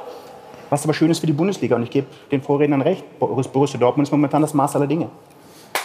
was 0.71 0.85
aber 0.85 0.95
schön 0.95 1.11
ist 1.11 1.19
für 1.19 1.27
die 1.27 1.33
Bundesliga. 1.33 1.75
Und 1.75 1.83
ich 1.83 1.91
gebe 1.91 2.07
den 2.31 2.43
Vorrednern 2.43 2.81
recht, 2.81 3.05
Borus- 3.19 3.49
Borussia 3.49 3.79
Dortmund 3.81 4.07
ist 4.07 4.13
momentan 4.13 4.41
das 4.43 4.55
Maß 4.55 4.77
aller 4.77 4.87
Dinge. 4.87 5.09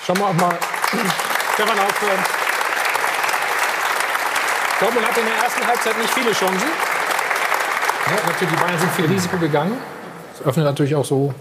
Schauen 0.05 0.17
wir 0.19 0.27
auch 0.27 0.33
mal. 0.33 0.53
Stefan 1.55 1.79
aufhören. 1.79 2.19
Dortmund 4.79 5.07
hatte 5.07 5.19
in 5.21 5.25
der 5.25 5.35
ersten 5.43 5.65
Halbzeit 5.65 5.97
nicht 5.97 6.13
viele 6.13 6.31
Chancen. 6.33 6.67
Ja, 8.07 8.31
natürlich, 8.31 8.53
die 8.53 8.59
Bayern 8.63 8.77
sind 8.79 8.91
viel 8.91 9.05
Risiko 9.05 9.37
gegangen. 9.37 9.73
Das 10.37 10.45
öffnet 10.45 10.65
natürlich 10.65 10.95
auch 10.95 11.05
so 11.05 11.33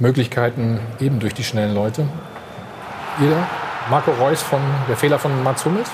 Möglichkeiten 0.00 0.80
eben 0.98 1.20
durch 1.20 1.34
die 1.34 1.44
schnellen 1.44 1.74
Leute. 1.74 2.08
Jeder? 3.20 3.46
Marco 3.90 4.10
Reus 4.12 4.42
von 4.42 4.60
der 4.88 4.96
Fehler 4.96 5.18
von 5.18 5.42
Mats 5.44 5.64
Hummels? 5.64 5.90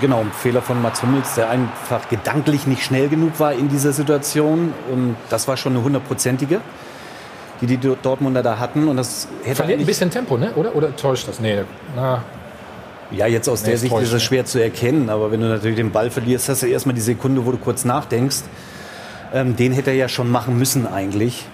Genau, 0.00 0.20
ein 0.20 0.32
Fehler 0.32 0.62
von 0.62 0.82
Mats 0.82 1.02
Hummels, 1.02 1.34
der 1.34 1.50
einfach 1.50 2.08
gedanklich 2.08 2.66
nicht 2.66 2.82
schnell 2.84 3.08
genug 3.08 3.38
war 3.38 3.52
in 3.52 3.68
dieser 3.68 3.92
Situation. 3.92 4.72
Und 4.90 5.16
das 5.28 5.46
war 5.46 5.56
schon 5.56 5.74
eine 5.74 5.84
hundertprozentige, 5.84 6.60
die 7.60 7.66
die 7.66 7.76
Dortmunder 7.78 8.42
da 8.42 8.58
hatten. 8.58 8.88
Und 8.88 8.96
das 8.96 9.28
hätte 9.44 9.56
Verliert 9.56 9.80
ein 9.80 9.86
bisschen 9.86 10.10
Tempo, 10.10 10.36
ne? 10.36 10.52
oder? 10.54 10.74
Oder 10.74 10.94
täuscht 10.96 11.28
das? 11.28 11.38
Nee, 11.38 11.62
na, 11.94 12.22
Ja, 13.12 13.26
jetzt 13.26 13.48
aus 13.48 13.62
Nee, 13.62 13.70
der 13.70 13.78
Sicht 13.78 13.92
täuscht, 13.92 14.04
ist 14.04 14.12
es 14.12 14.22
schwer 14.22 14.44
zu 14.44 14.60
erkennen, 14.60 15.08
aber 15.08 15.30
wenn 15.30 15.40
du 15.40 15.48
natürlich 15.48 15.76
den 15.76 15.92
Ball 15.92 16.10
verlierst, 16.10 16.48
hast 16.48 16.62
du 16.62 16.66
erstmal 16.66 16.94
die 16.94 17.00
Sekunde, 17.00 17.44
wo 17.46 17.52
du 17.52 17.58
kurz 17.58 17.84
nachdenkst. 17.84 18.42
Ähm, 19.32 19.54
den 19.54 19.72
hätte 19.72 19.90
er 19.90 19.96
ja 19.96 20.08
schon 20.08 20.30
machen 20.30 20.58
müssen 20.58 20.86
eigentlich. 20.86 21.46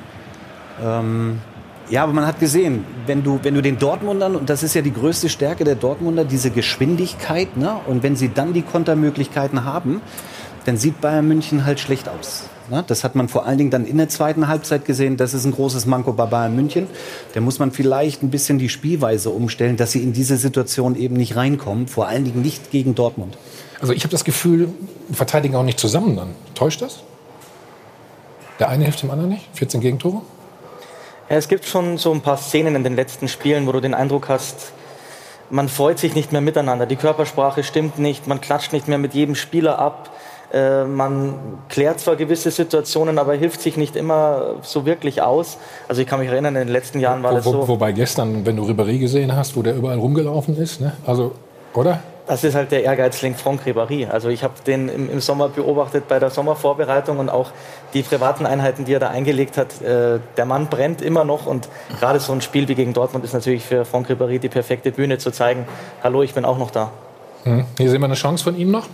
Ähm, 0.83 1.41
ja, 1.88 2.02
aber 2.02 2.12
man 2.12 2.26
hat 2.26 2.40
gesehen, 2.40 2.85
wenn 3.07 3.23
du, 3.23 3.38
wenn 3.43 3.55
du 3.55 3.62
den 3.62 3.78
Dortmundern, 3.78 4.35
und 4.35 4.50
das 4.50 4.62
ist 4.62 4.75
ja 4.75 4.83
die 4.83 4.93
größte 4.93 5.28
Stärke 5.28 5.64
der 5.64 5.76
Dortmunder, 5.76 6.25
diese 6.25 6.50
Geschwindigkeit, 6.50 7.57
ne? 7.57 7.76
und 7.87 8.02
wenn 8.02 8.16
sie 8.16 8.28
dann 8.33 8.52
die 8.52 8.62
Kontermöglichkeiten 8.62 9.64
haben, 9.64 10.00
dann 10.64 10.76
sieht 10.76 11.00
Bayern 11.00 11.28
München 11.28 11.64
halt 11.64 11.78
schlecht 11.78 12.09
aus. 12.09 12.45
Ne? 12.71 12.83
Das 12.87 13.05
hat 13.05 13.14
man 13.14 13.28
vor 13.28 13.47
allen 13.47 13.59
Dingen 13.59 13.71
dann 13.71 13.87
in 13.87 13.99
der 13.99 14.09
zweiten 14.09 14.49
Halbzeit 14.49 14.85
gesehen. 14.85 15.16
Das 15.16 15.33
ist 15.33 15.45
ein 15.45 15.52
großes 15.52 15.87
Manko 15.87 16.12
bei 16.12 16.26
Bayern 16.26 16.57
München. 16.57 16.88
Da 17.35 17.40
muss 17.40 17.61
man 17.61 17.71
vielleicht 17.71 18.25
ein 18.25 18.31
bisschen 18.31 18.59
die 18.59 18.69
Spielweise 18.69 19.31
umstellen, 19.31 19.76
dass 19.76 19.93
sie 19.93 20.02
in 20.02 20.12
diese 20.12 20.37
Situation 20.37 20.97
eben 20.97 21.14
nicht 21.14 21.37
reinkommen. 21.37 21.87
Vor 21.87 22.09
allen 22.09 22.25
Dingen 22.25 22.43
nicht 22.43 22.73
gegen 22.73 22.97
Dortmund. 22.97 23.38
Also 23.81 23.93
ich 23.93 24.02
habe 24.02 24.11
das 24.11 24.25
Gefühl, 24.25 24.71
verteidigen 25.12 25.55
auch 25.55 25.62
nicht 25.62 25.78
zusammen 25.78 26.16
dann. 26.16 26.31
Täuscht 26.55 26.83
das? 26.83 27.05
Der 28.59 28.71
eine 28.71 28.85
hilft 28.85 29.02
dem 29.02 29.11
anderen 29.11 29.31
nicht? 29.31 29.49
14 29.52 29.81
Gegentore? 29.81 30.23
Ja, 31.28 31.37
es 31.37 31.49
gibt 31.49 31.64
schon 31.64 31.99
so 31.99 32.12
ein 32.12 32.21
paar 32.21 32.37
Szenen 32.37 32.76
in 32.76 32.85
den 32.85 32.95
letzten 32.95 33.26
Spielen, 33.26 33.66
wo 33.66 33.73
du 33.73 33.80
den 33.80 33.95
Eindruck 33.95 34.28
hast, 34.28 34.73
man 35.50 35.68
freut 35.68 35.99
sich 35.99 36.14
nicht 36.14 36.33
mehr 36.33 36.40
miteinander. 36.40 36.87
Die 36.87 36.97
Körpersprache 36.97 37.62
stimmt 37.62 37.99
nicht, 37.99 38.26
man 38.26 38.40
klatscht 38.40 38.73
nicht 38.73 38.88
mehr 38.88 38.99
mit 38.99 39.14
jedem 39.14 39.35
Spieler 39.35 39.78
ab. 39.78 40.11
Äh, 40.52 40.85
man 40.85 41.35
klärt 41.68 41.99
zwar 41.99 42.16
gewisse 42.16 42.50
Situationen, 42.50 43.18
aber 43.18 43.35
hilft 43.35 43.61
sich 43.61 43.76
nicht 43.76 43.97
immer 43.97 44.56
so 44.62 44.87
wirklich 44.87 45.23
aus. 45.23 45.59
Also 45.88 46.02
ich 46.02 46.09
kann 46.09 46.21
mich 46.21 46.28
erinnern, 46.28 46.54
in 46.54 46.66
den 46.66 46.73
letzten 46.73 47.00
Jahren 47.00 47.23
war 47.23 47.33
Wo, 47.33 47.37
das 47.37 47.47
wo, 47.47 47.52
so. 47.52 47.68
Wobei 47.68 47.92
gestern, 47.92 48.47
wenn 48.47 48.56
du 48.56 48.64
Ribéry 48.64 48.99
gesehen 48.99 49.35
hast, 49.35 49.56
wo 49.56 49.62
der 49.62 49.75
überall 49.75 49.99
rumgelaufen 49.99 50.56
ist, 50.56 50.80
ne? 50.80 50.92
also, 51.04 51.33
oder? 51.75 52.00
Das 52.26 52.42
ist 52.42 52.56
halt 52.56 52.73
der 52.73 52.83
Ehrgeizling 52.83 53.37
Franck 53.37 53.62
Ribéry. 53.66 54.09
Also 54.09 54.28
ich 54.28 54.42
habe 54.42 54.54
den 54.66 54.88
im, 54.88 55.09
im 55.09 55.21
Sommer 55.21 55.49
beobachtet 55.49 56.09
bei 56.09 56.18
der 56.18 56.30
Sommervorbereitung 56.30 57.18
und 57.18 57.28
auch 57.28 57.52
die 57.95 58.02
privaten 58.02 58.47
Einheiten, 58.47 58.85
die 58.85 58.95
er 58.95 58.99
da 58.99 59.11
eingelegt 59.11 59.56
hat. 59.56 59.80
Äh, 59.80 60.18
der 60.37 60.45
Mann 60.45 60.66
brennt 60.66 61.02
immer 61.02 61.25
noch 61.25 61.47
und 61.47 61.68
gerade 62.00 62.18
so 62.18 62.33
ein 62.33 62.40
Spiel 62.40 62.66
wie 62.66 62.75
gegen 62.75 62.92
Dortmund 62.95 63.25
ist 63.25 63.33
natürlich 63.33 63.64
für 63.64 63.85
Franck 63.85 64.11
Ribéry 64.11 64.40
die 64.40 64.49
perfekte 64.49 64.90
Bühne 64.90 65.18
zu 65.18 65.30
zeigen, 65.30 65.66
hallo, 66.02 66.23
ich 66.23 66.35
bin 66.35 66.45
auch 66.45 66.59
noch 66.59 66.73
da. 66.73 66.90
Hm. 67.45 67.64
Hier 67.78 67.90
sehen 67.90 68.00
wir 68.00 68.06
eine 68.06 68.14
Chance 68.14 68.42
von 68.42 68.56
ihm 68.56 68.73
noch. 68.73 68.88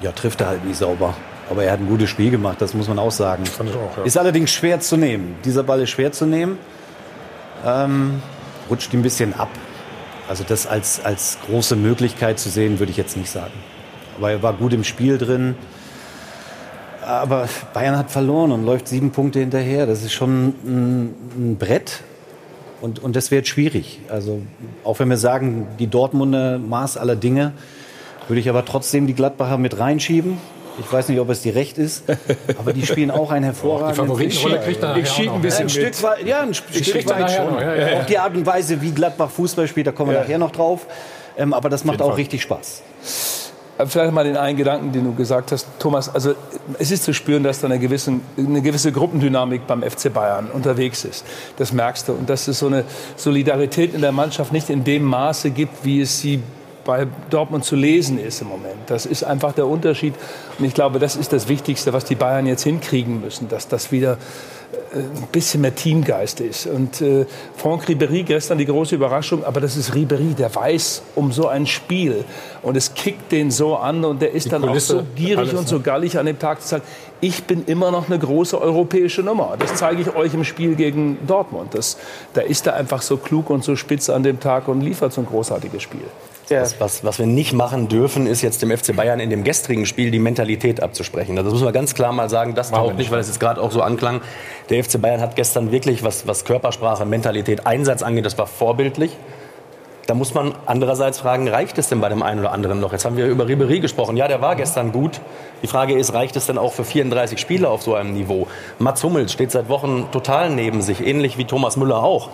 Ja, 0.00 0.12
trifft 0.12 0.40
er 0.40 0.48
halt 0.48 0.64
nicht 0.64 0.78
sauber. 0.78 1.14
Aber 1.50 1.64
er 1.64 1.72
hat 1.72 1.80
ein 1.80 1.88
gutes 1.88 2.08
Spiel 2.08 2.30
gemacht, 2.30 2.62
das 2.62 2.72
muss 2.72 2.88
man 2.88 2.98
auch 2.98 3.10
sagen. 3.10 3.44
Fand 3.44 3.68
ich 3.68 3.76
auch, 3.76 3.98
ja. 3.98 4.04
Ist 4.04 4.16
allerdings 4.16 4.50
schwer 4.52 4.80
zu 4.80 4.96
nehmen. 4.96 5.36
Dieser 5.44 5.64
Ball 5.64 5.82
ist 5.82 5.90
schwer 5.90 6.12
zu 6.12 6.24
nehmen. 6.24 6.58
Ähm, 7.66 8.22
rutscht 8.70 8.94
ein 8.94 9.02
bisschen 9.02 9.34
ab. 9.34 9.50
Also 10.30 10.44
das 10.46 10.68
als, 10.68 11.04
als 11.04 11.38
große 11.44 11.74
Möglichkeit 11.74 12.38
zu 12.38 12.50
sehen, 12.50 12.78
würde 12.78 12.92
ich 12.92 12.96
jetzt 12.96 13.16
nicht 13.16 13.30
sagen. 13.30 13.52
Aber 14.16 14.30
er 14.30 14.40
war 14.44 14.52
gut 14.52 14.72
im 14.72 14.84
Spiel 14.84 15.18
drin. 15.18 15.56
Aber 17.04 17.48
Bayern 17.74 17.98
hat 17.98 18.12
verloren 18.12 18.52
und 18.52 18.64
läuft 18.64 18.86
sieben 18.86 19.10
Punkte 19.10 19.40
hinterher. 19.40 19.86
Das 19.86 20.04
ist 20.04 20.12
schon 20.12 20.54
ein, 20.64 21.14
ein 21.36 21.56
Brett. 21.58 22.04
Und, 22.80 23.00
und 23.00 23.16
das 23.16 23.32
wird 23.32 23.48
schwierig. 23.48 24.02
Also 24.08 24.42
auch 24.84 25.00
wenn 25.00 25.08
wir 25.08 25.16
sagen, 25.16 25.66
die 25.80 25.88
Dortmunder 25.88 26.60
Maß 26.60 26.96
aller 26.96 27.16
Dinge, 27.16 27.52
würde 28.28 28.38
ich 28.38 28.48
aber 28.48 28.64
trotzdem 28.64 29.08
die 29.08 29.14
Gladbacher 29.14 29.58
mit 29.58 29.80
reinschieben. 29.80 30.38
Ich 30.80 30.92
weiß 30.92 31.08
nicht, 31.08 31.20
ob 31.20 31.28
es 31.30 31.42
die 31.42 31.50
Recht 31.50 31.78
ist, 31.78 32.04
aber 32.58 32.72
die 32.72 32.84
spielen 32.86 33.10
auch 33.10 33.30
einen 33.30 33.44
hervorragenden 33.46 34.06
Favoritenrolle 34.06 34.56
Fußball. 34.62 34.64
kriegt 34.64 34.82
er 34.82 34.96
Ich 34.96 35.02
nachher 35.04 35.14
schieb 35.22 35.30
auch 35.30 35.34
ein 35.34 35.42
bisschen 35.42 35.60
Ein 35.60 35.64
mit. 35.66 35.72
Stück 35.94 36.02
weit, 36.02 36.26
ja, 36.26 36.40
ein 36.40 36.54
Stück 36.54 36.72
kriegt 36.72 37.10
er 37.10 37.20
weit 37.20 37.30
schon. 37.30 37.46
noch, 37.52 37.60
ja, 37.60 37.74
ja, 37.76 37.88
ja. 37.90 38.00
Auch 38.00 38.06
die 38.06 38.18
Art 38.18 38.34
und 38.34 38.46
Weise, 38.46 38.80
wie 38.82 38.90
Gladbach 38.92 39.30
Fußball 39.30 39.68
spielt, 39.68 39.86
da 39.86 39.92
kommen 39.92 40.10
wir 40.10 40.16
Ja. 40.16 40.22
nachher 40.22 40.38
noch 40.38 40.50
drauf. 40.52 40.86
Ähm, 41.36 41.54
aber 41.54 41.68
das 41.68 41.84
macht 41.84 42.02
auch 42.02 42.08
Fall. 42.08 42.16
richtig 42.16 42.42
Spaß. 42.42 42.82
Aber 43.78 43.88
Vielleicht 43.88 44.12
mal 44.12 44.24
den 44.24 44.36
einen 44.36 44.58
Gedanken, 44.58 44.92
den 44.92 45.04
du 45.04 45.14
gesagt 45.14 45.52
hast, 45.52 45.66
Thomas. 45.78 46.14
Also 46.14 46.34
es 46.78 46.90
ist 46.90 47.04
zu 47.04 47.14
spüren, 47.14 47.42
dass 47.42 47.60
da 47.60 47.66
eine 47.66 47.78
gewisse, 47.78 48.12
eine 48.36 48.60
gewisse 48.60 48.92
Gruppendynamik 48.92 49.66
beim 49.66 49.82
FC 49.82 50.12
Bayern 50.12 50.48
unterwegs 50.52 51.04
ist. 51.06 51.24
Das 51.56 51.72
merkst 51.72 52.08
du. 52.08 52.12
Und 52.12 52.28
dass 52.28 52.46
es 52.46 52.58
so 52.58 52.66
eine 52.66 52.84
Solidarität 53.16 53.94
in 53.94 54.02
der 54.02 54.12
Mannschaft 54.12 54.52
nicht 54.52 54.68
in 54.68 54.84
dem 54.84 55.04
Maße 55.04 55.50
gibt, 55.50 55.82
wie 55.84 56.02
es 56.02 56.20
sie 56.20 56.42
bei 56.84 57.06
Dortmund 57.30 57.64
zu 57.64 57.76
lesen 57.76 58.18
ist 58.18 58.40
im 58.40 58.48
Moment. 58.48 58.78
Das 58.86 59.06
ist 59.06 59.22
einfach 59.22 59.52
der 59.52 59.66
Unterschied. 59.66 60.14
Und 60.58 60.64
ich 60.64 60.74
glaube, 60.74 60.98
das 60.98 61.16
ist 61.16 61.32
das 61.32 61.48
Wichtigste, 61.48 61.92
was 61.92 62.04
die 62.04 62.14
Bayern 62.14 62.46
jetzt 62.46 62.62
hinkriegen 62.62 63.20
müssen, 63.20 63.48
dass 63.48 63.68
das 63.68 63.92
wieder 63.92 64.18
äh, 64.92 64.98
ein 64.98 65.28
bisschen 65.32 65.60
mehr 65.60 65.74
Teamgeist 65.74 66.40
ist. 66.40 66.66
Und 66.66 67.00
äh, 67.00 67.26
Franck 67.56 67.84
Ribéry 67.88 68.24
gestern 68.24 68.58
die 68.58 68.66
große 68.66 68.94
Überraschung, 68.94 69.44
aber 69.44 69.60
das 69.60 69.76
ist 69.76 69.92
Ribéry, 69.92 70.34
der 70.34 70.54
weiß 70.54 71.02
um 71.14 71.32
so 71.32 71.48
ein 71.48 71.66
Spiel 71.66 72.24
und 72.62 72.76
es 72.76 72.94
kickt 72.94 73.32
den 73.32 73.50
so 73.50 73.76
an 73.76 74.04
und 74.04 74.22
der 74.22 74.32
ist 74.32 74.52
dann 74.52 74.62
Kulisse, 74.62 74.96
auch 74.96 75.00
so 75.00 75.06
gierig 75.14 75.38
alles, 75.38 75.54
und 75.54 75.68
so 75.68 75.76
ne? 75.76 75.82
gallig 75.82 76.18
an 76.18 76.26
dem 76.26 76.38
Tag 76.38 76.62
zu 76.62 76.68
sagen, 76.68 76.82
ich 77.20 77.44
bin 77.44 77.64
immer 77.66 77.90
noch 77.90 78.08
eine 78.08 78.18
große 78.18 78.60
europäische 78.60 79.22
Nummer. 79.22 79.56
Das 79.58 79.74
zeige 79.74 80.02
ich 80.02 80.14
euch 80.14 80.34
im 80.34 80.44
Spiel 80.44 80.74
gegen 80.74 81.18
Dortmund. 81.26 81.74
Das, 81.74 81.98
da 82.34 82.40
ist 82.40 82.66
er 82.66 82.74
einfach 82.74 83.02
so 83.02 83.16
klug 83.16 83.50
und 83.50 83.62
so 83.64 83.76
spitz 83.76 84.08
an 84.08 84.22
dem 84.22 84.40
Tag 84.40 84.68
und 84.68 84.80
liefert 84.80 85.12
so 85.12 85.20
ein 85.20 85.26
großartiges 85.26 85.82
Spiel. 85.82 86.04
Der, 86.48 86.62
Was, 86.62 86.80
was, 86.80 87.04
was 87.04 87.18
wir 87.18 87.26
nicht 87.26 87.52
machen 87.52 87.88
dürfen, 87.88 88.26
ist 88.26 88.42
jetzt 88.42 88.60
dem 88.62 88.76
FC 88.76 88.96
Bayern 88.96 89.20
in 89.20 89.30
dem 89.30 89.44
gestrigen 89.44 89.86
Spiel 89.86 90.10
die 90.10 90.18
Mentalität 90.18 90.82
abzusprechen. 90.82 91.38
Also 91.38 91.50
Das 91.50 91.52
müssen 91.54 91.66
wir 91.66 91.72
ganz 91.72 91.94
klar 91.94 92.12
mal 92.12 92.28
sagen, 92.28 92.54
das 92.54 92.70
taugt 92.70 92.88
nicht, 92.88 92.98
nicht. 92.98 93.10
weil 93.12 93.20
es 93.20 93.28
jetzt 93.28 93.38
gerade 93.38 93.60
auch 93.62 93.70
so 93.70 93.82
anklang. 93.82 94.20
Der 94.68 94.82
FC 94.82 95.00
Bayern 95.00 95.20
hat 95.20 95.36
gestern 95.36 95.70
wirklich, 95.70 96.02
was, 96.02 96.26
was 96.26 96.44
Körpersprache, 96.44 97.04
Mentalität, 97.04 97.66
Einsatz 97.66 98.02
angeht, 98.02 98.26
das 98.26 98.36
war 98.36 98.46
vorbildlich. 98.46 99.16
Da 100.10 100.14
muss 100.16 100.34
man 100.34 100.56
andererseits 100.66 101.20
fragen, 101.20 101.46
reicht 101.46 101.78
es 101.78 101.88
denn 101.88 102.00
bei 102.00 102.08
dem 102.08 102.24
einen 102.24 102.40
oder 102.40 102.50
anderen 102.50 102.80
noch? 102.80 102.90
Jetzt 102.90 103.04
haben 103.04 103.16
wir 103.16 103.28
über 103.28 103.44
Ribéry 103.44 103.78
gesprochen. 103.78 104.16
Ja, 104.16 104.26
der 104.26 104.40
war 104.42 104.56
gestern 104.56 104.90
gut. 104.90 105.20
Die 105.62 105.68
Frage 105.68 105.96
ist, 105.96 106.12
reicht 106.14 106.34
es 106.34 106.46
denn 106.46 106.58
auch 106.58 106.72
für 106.72 106.82
34 106.82 107.38
Spieler 107.38 107.70
auf 107.70 107.82
so 107.82 107.94
einem 107.94 108.14
Niveau? 108.14 108.48
Mats 108.80 109.04
Hummels 109.04 109.32
steht 109.32 109.52
seit 109.52 109.68
Wochen 109.68 110.08
total 110.10 110.50
neben 110.50 110.82
sich, 110.82 111.00
ähnlich 111.00 111.38
wie 111.38 111.44
Thomas 111.44 111.76
Müller 111.76 112.02
auch. 112.02 112.30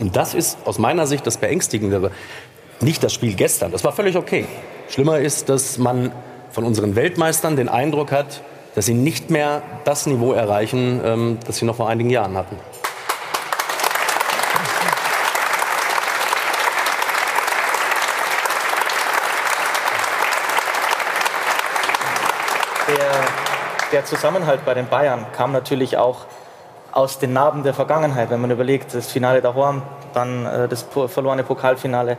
Und 0.00 0.16
das 0.16 0.34
ist 0.34 0.58
aus 0.64 0.80
meiner 0.80 1.06
Sicht 1.06 1.24
das 1.24 1.36
Beängstigendere. 1.36 2.10
Nicht 2.80 3.04
das 3.04 3.12
Spiel 3.12 3.34
gestern, 3.34 3.70
das 3.70 3.84
war 3.84 3.92
völlig 3.92 4.16
okay. 4.16 4.46
Schlimmer 4.88 5.20
ist, 5.20 5.48
dass 5.48 5.78
man 5.78 6.10
von 6.50 6.64
unseren 6.64 6.96
Weltmeistern 6.96 7.54
den 7.54 7.68
Eindruck 7.68 8.10
hat, 8.10 8.42
dass 8.74 8.86
sie 8.86 8.94
nicht 8.94 9.30
mehr 9.30 9.62
das 9.84 10.06
Niveau 10.06 10.32
erreichen, 10.32 11.00
ähm, 11.04 11.38
das 11.46 11.58
sie 11.58 11.64
noch 11.64 11.76
vor 11.76 11.88
einigen 11.88 12.10
Jahren 12.10 12.36
hatten. 12.36 12.56
der, 22.88 23.10
der 23.94 24.04
Zusammenhalt 24.04 24.64
bei 24.64 24.74
den 24.74 24.88
Bayern 24.88 25.24
kam 25.36 25.52
natürlich 25.52 25.96
auch 25.96 26.22
aus 26.90 27.20
den 27.20 27.32
Narben 27.32 27.62
der 27.62 27.74
Vergangenheit. 27.74 28.28
Wenn 28.28 28.40
man 28.40 28.50
überlegt, 28.50 28.92
das 28.92 29.12
Finale 29.12 29.40
daheim, 29.40 29.82
dann 30.12 30.44
äh, 30.46 30.66
das 30.66 30.84
verlorene 31.06 31.44
Pokalfinale 31.44 32.16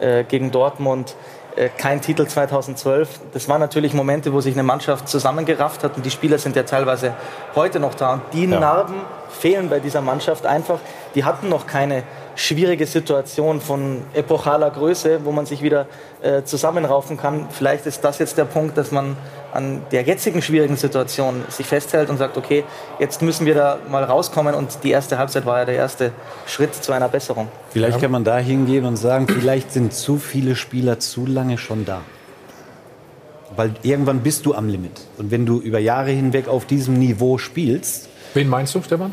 äh, 0.00 0.24
gegen 0.24 0.50
Dortmund, 0.50 1.14
äh, 1.54 1.68
kein 1.76 2.00
Titel 2.00 2.26
2012. 2.26 3.20
Das 3.34 3.46
waren 3.46 3.60
natürlich 3.60 3.92
Momente, 3.92 4.32
wo 4.32 4.40
sich 4.40 4.54
eine 4.54 4.62
Mannschaft 4.62 5.06
zusammengerafft 5.06 5.84
hat 5.84 5.98
und 5.98 6.06
die 6.06 6.10
Spieler 6.10 6.38
sind 6.38 6.56
ja 6.56 6.62
teilweise 6.62 7.12
heute 7.54 7.78
noch 7.78 7.94
da. 7.94 8.14
Und 8.14 8.22
die 8.32 8.46
Ja. 8.46 8.58
Narben 8.58 8.94
fehlen 9.28 9.68
bei 9.68 9.80
dieser 9.80 10.00
Mannschaft 10.00 10.46
einfach. 10.46 10.78
Die 11.14 11.24
hatten 11.24 11.50
noch 11.50 11.66
keine 11.66 12.04
schwierige 12.36 12.86
Situation 12.86 13.60
von 13.60 14.02
epochaler 14.14 14.70
Größe, 14.70 15.24
wo 15.24 15.32
man 15.32 15.44
sich 15.44 15.60
wieder 15.60 15.86
äh, 16.22 16.42
zusammenraufen 16.44 17.18
kann. 17.18 17.48
Vielleicht 17.50 17.84
ist 17.84 18.02
das 18.02 18.18
jetzt 18.18 18.38
der 18.38 18.44
Punkt, 18.46 18.78
dass 18.78 18.92
man 18.92 19.16
an 19.58 19.82
der 19.90 20.02
jetzigen 20.04 20.40
schwierigen 20.40 20.76
Situation 20.76 21.42
sich 21.48 21.66
festhält 21.66 22.10
und 22.10 22.16
sagt, 22.16 22.36
okay, 22.36 22.62
jetzt 23.00 23.22
müssen 23.22 23.44
wir 23.44 23.56
da 23.56 23.78
mal 23.90 24.04
rauskommen 24.04 24.54
und 24.54 24.84
die 24.84 24.92
erste 24.92 25.18
Halbzeit 25.18 25.44
war 25.46 25.58
ja 25.58 25.64
der 25.64 25.74
erste 25.74 26.12
Schritt 26.46 26.74
zu 26.76 26.92
einer 26.92 27.08
Besserung. 27.08 27.48
Vielleicht 27.70 28.00
kann 28.00 28.12
man 28.12 28.22
da 28.22 28.38
hingehen 28.38 28.84
und 28.84 28.96
sagen, 28.96 29.26
vielleicht 29.26 29.72
sind 29.72 29.92
zu 29.92 30.18
viele 30.18 30.54
Spieler 30.54 31.00
zu 31.00 31.26
lange 31.26 31.58
schon 31.58 31.84
da. 31.84 32.02
Weil 33.56 33.74
irgendwann 33.82 34.20
bist 34.20 34.46
du 34.46 34.54
am 34.54 34.68
Limit. 34.68 35.00
Und 35.16 35.32
wenn 35.32 35.44
du 35.44 35.58
über 35.58 35.80
Jahre 35.80 36.12
hinweg 36.12 36.46
auf 36.46 36.64
diesem 36.64 36.94
Niveau 36.94 37.38
spielst. 37.38 38.08
Wen 38.34 38.48
meinst 38.48 38.76
du, 38.76 38.82
Stefan? 38.82 39.12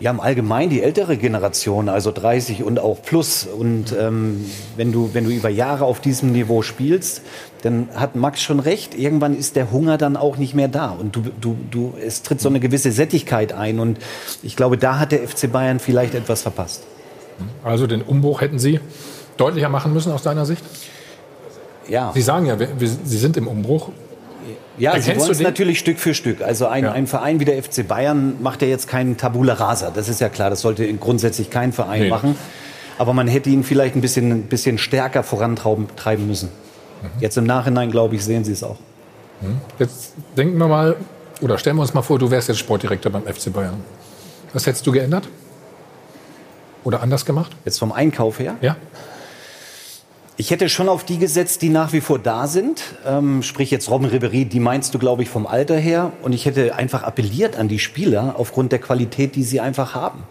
Ja, 0.00 0.10
im 0.10 0.20
Allgemeinen 0.20 0.70
die 0.70 0.82
ältere 0.82 1.16
Generation, 1.16 1.88
also 1.88 2.10
30 2.10 2.64
und 2.64 2.80
auch 2.80 3.00
plus. 3.00 3.46
Und 3.46 3.94
ähm, 3.98 4.44
wenn, 4.76 4.92
du, 4.92 5.10
wenn 5.12 5.24
du 5.24 5.30
über 5.30 5.48
Jahre 5.48 5.84
auf 5.84 6.00
diesem 6.00 6.32
Niveau 6.32 6.62
spielst, 6.62 7.22
dann 7.62 7.88
hat 7.94 8.16
Max 8.16 8.42
schon 8.42 8.58
recht. 8.58 8.98
Irgendwann 8.98 9.36
ist 9.36 9.56
der 9.56 9.70
Hunger 9.70 9.96
dann 9.96 10.16
auch 10.16 10.36
nicht 10.36 10.54
mehr 10.54 10.68
da. 10.68 10.90
Und 10.90 11.14
du, 11.14 11.22
du, 11.40 11.56
du, 11.70 11.94
es 12.04 12.22
tritt 12.22 12.40
so 12.40 12.48
eine 12.48 12.60
gewisse 12.60 12.90
Sättigkeit 12.90 13.52
ein. 13.52 13.78
Und 13.78 13.98
ich 14.42 14.56
glaube, 14.56 14.76
da 14.76 14.98
hat 14.98 15.12
der 15.12 15.26
FC 15.26 15.50
Bayern 15.50 15.78
vielleicht 15.78 16.14
etwas 16.14 16.42
verpasst. 16.42 16.82
Also 17.62 17.86
den 17.86 18.02
Umbruch 18.02 18.40
hätten 18.40 18.58
Sie 18.58 18.80
deutlicher 19.36 19.68
machen 19.68 19.92
müssen 19.92 20.12
aus 20.12 20.22
deiner 20.22 20.46
Sicht? 20.46 20.64
Ja. 21.88 22.12
Sie 22.14 22.22
sagen 22.22 22.46
ja, 22.46 22.58
wir, 22.58 22.80
wir, 22.80 22.88
Sie 22.88 23.18
sind 23.18 23.36
im 23.36 23.48
Umbruch. 23.48 23.90
Ja, 24.76 24.92
sie 24.92 24.96
Erkennst 24.98 25.20
wollen 25.20 25.26
du 25.28 25.32
es 25.32 25.40
natürlich 25.40 25.78
Stück 25.78 25.98
für 25.98 26.14
Stück. 26.14 26.42
Also 26.42 26.66
ein, 26.66 26.84
Ja. 26.84 26.92
ein 26.92 27.06
Verein 27.06 27.38
wie 27.40 27.44
der 27.44 27.62
FC 27.62 27.86
Bayern 27.86 28.42
macht 28.42 28.60
ja 28.62 28.68
jetzt 28.68 28.88
keinen 28.88 29.16
Tabula 29.16 29.54
Rasa. 29.54 29.90
Das 29.90 30.08
ist 30.08 30.20
ja 30.20 30.28
klar. 30.28 30.50
Das 30.50 30.60
sollte 30.62 30.92
grundsätzlich 30.94 31.50
kein 31.50 31.72
Verein 31.72 32.02
Nee. 32.02 32.08
machen. 32.08 32.36
Aber 32.98 33.12
man 33.12 33.28
hätte 33.28 33.50
ihn 33.50 33.62
vielleicht 33.64 33.94
ein 33.96 34.00
bisschen, 34.00 34.30
ein 34.30 34.42
bisschen 34.44 34.78
stärker 34.78 35.22
vorantreiben 35.22 35.86
treiben 35.96 36.26
müssen. 36.26 36.48
Mhm. 37.02 37.08
Jetzt 37.20 37.36
im 37.36 37.44
Nachhinein, 37.44 37.90
glaube 37.90 38.16
ich, 38.16 38.24
sehen 38.24 38.44
sie 38.44 38.52
es 38.52 38.62
auch. 38.62 38.76
Jetzt 39.78 40.14
denken 40.36 40.56
wir 40.58 40.68
mal, 40.68 40.96
oder 41.40 41.58
stellen 41.58 41.76
wir 41.76 41.82
uns 41.82 41.92
mal 41.92 42.02
vor, 42.02 42.18
du 42.18 42.30
wärst 42.30 42.48
jetzt 42.48 42.58
Sportdirektor 42.58 43.12
beim 43.12 43.22
FC 43.24 43.52
Bayern. 43.52 43.74
Was 44.52 44.66
hättest 44.66 44.86
du 44.86 44.92
geändert? 44.92 45.28
Oder 46.84 47.02
anders 47.02 47.24
gemacht? 47.24 47.52
Jetzt 47.64 47.78
vom 47.78 47.92
Einkauf 47.92 48.38
her? 48.38 48.54
Ja. 48.60 48.76
Ich 50.36 50.50
hätte 50.50 50.68
schon 50.68 50.88
auf 50.88 51.04
die 51.04 51.18
gesetzt, 51.18 51.62
die 51.62 51.68
nach 51.68 51.92
wie 51.92 52.00
vor 52.00 52.18
da 52.18 52.48
sind. 52.48 52.82
Ähm, 53.06 53.44
sprich 53.44 53.70
jetzt 53.70 53.88
Robben 53.88 54.06
Ribery, 54.06 54.44
die 54.46 54.58
meinst 54.58 54.92
du, 54.92 54.98
glaube 54.98 55.22
ich, 55.22 55.28
vom 55.28 55.46
Alter 55.46 55.76
her. 55.76 56.12
Und 56.22 56.32
ich 56.32 56.44
hätte 56.44 56.74
einfach 56.74 57.04
appelliert 57.04 57.56
an 57.56 57.68
die 57.68 57.78
Spieler 57.78 58.34
aufgrund 58.36 58.72
der 58.72 58.80
Qualität, 58.80 59.36
die 59.36 59.44
sie 59.44 59.60
einfach 59.60 59.94
haben. 59.94 60.24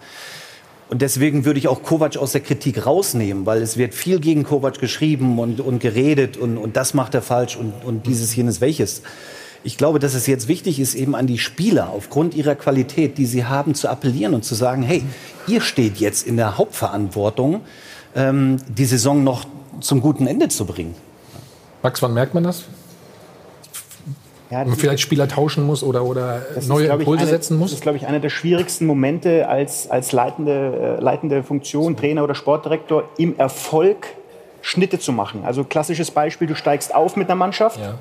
Und 0.89 1.01
deswegen 1.01 1.45
würde 1.45 1.57
ich 1.57 1.69
auch 1.69 1.83
Kovac 1.83 2.17
aus 2.17 2.33
der 2.33 2.41
Kritik 2.41 2.86
rausnehmen, 2.86 3.45
weil 3.45 3.62
es 3.62 3.77
wird 3.77 3.93
viel 3.93 4.19
gegen 4.19 4.43
Kovac 4.43 4.77
geschrieben 4.77 5.39
und, 5.39 5.62
und 5.62 5.79
geredet 5.79 6.36
und, 6.36 6.57
und 6.57 6.75
das 6.75 6.93
macht 6.93 7.15
er 7.15 7.22
falsch 7.22 7.55
und, 7.55 7.74
und 7.86 8.05
dieses, 8.05 8.36
jenes, 8.36 8.60
welches. 8.60 9.03
Ich 9.63 9.77
glaube, 9.77 10.00
dass 10.00 10.15
es 10.15 10.27
jetzt 10.27 10.50
wichtig 10.50 10.81
ist, 10.81 10.95
eben 10.95 11.15
an 11.15 11.27
die 11.27 11.39
Spieler 11.39 11.89
aufgrund 11.89 12.36
ihrer 12.36 12.55
Qualität, 12.55 13.17
die 13.17 13.25
sie 13.25 13.45
haben, 13.45 13.74
zu 13.74 13.88
appellieren 13.88 14.33
und 14.33 14.43
zu 14.43 14.53
sagen, 14.53 14.83
hey, 14.83 15.01
ihr 15.48 15.62
steht 15.62 15.98
jetzt 15.98 16.27
in 16.27 16.36
der 16.36 16.57
Hauptverantwortung, 16.57 17.62
ähm, 18.13 18.57
die 18.67 18.86
Saison 18.86 19.24
noch 19.24 19.45
zum 19.79 20.01
guten 20.01 20.27
Ende 20.27 20.47
zu 20.47 20.65
bringen. 20.65 20.95
Max, 21.81 22.01
wann 22.01 22.13
merkt 22.13 22.33
man 22.33 22.43
das? 22.43 22.63
Ja, 24.49 24.59
Wenn 24.61 24.69
man 24.69 24.77
vielleicht 24.77 25.01
Spieler 25.01 25.27
tauschen 25.27 25.65
muss 25.65 25.83
oder, 25.83 26.03
oder 26.03 26.43
neue 26.67 26.85
ist, 26.85 26.93
Impulse 26.93 27.23
eine, 27.23 27.31
setzen 27.31 27.57
muss? 27.57 27.71
Das 27.71 27.79
ist, 27.79 27.81
glaube 27.81 27.97
ich, 27.97 28.05
einer 28.05 28.19
der 28.19 28.29
schwierigsten 28.29 28.85
Momente 28.85 29.47
als, 29.47 29.89
als 29.89 30.11
leitende, 30.11 30.97
äh, 30.99 31.01
leitende 31.01 31.41
Funktion, 31.41 31.97
Trainer 31.97 32.23
oder 32.23 32.35
Sportdirektor, 32.35 33.05
im 33.17 33.37
Erfolg 33.37 34.05
Schnitte 34.61 34.99
zu 34.99 35.11
machen. 35.11 35.43
Also 35.43 35.63
klassisches 35.63 36.11
Beispiel, 36.11 36.47
du 36.47 36.55
steigst 36.55 36.93
auf 36.93 37.15
mit 37.15 37.29
einer 37.29 37.35
Mannschaft. 37.35 37.79
Ja. 37.79 37.95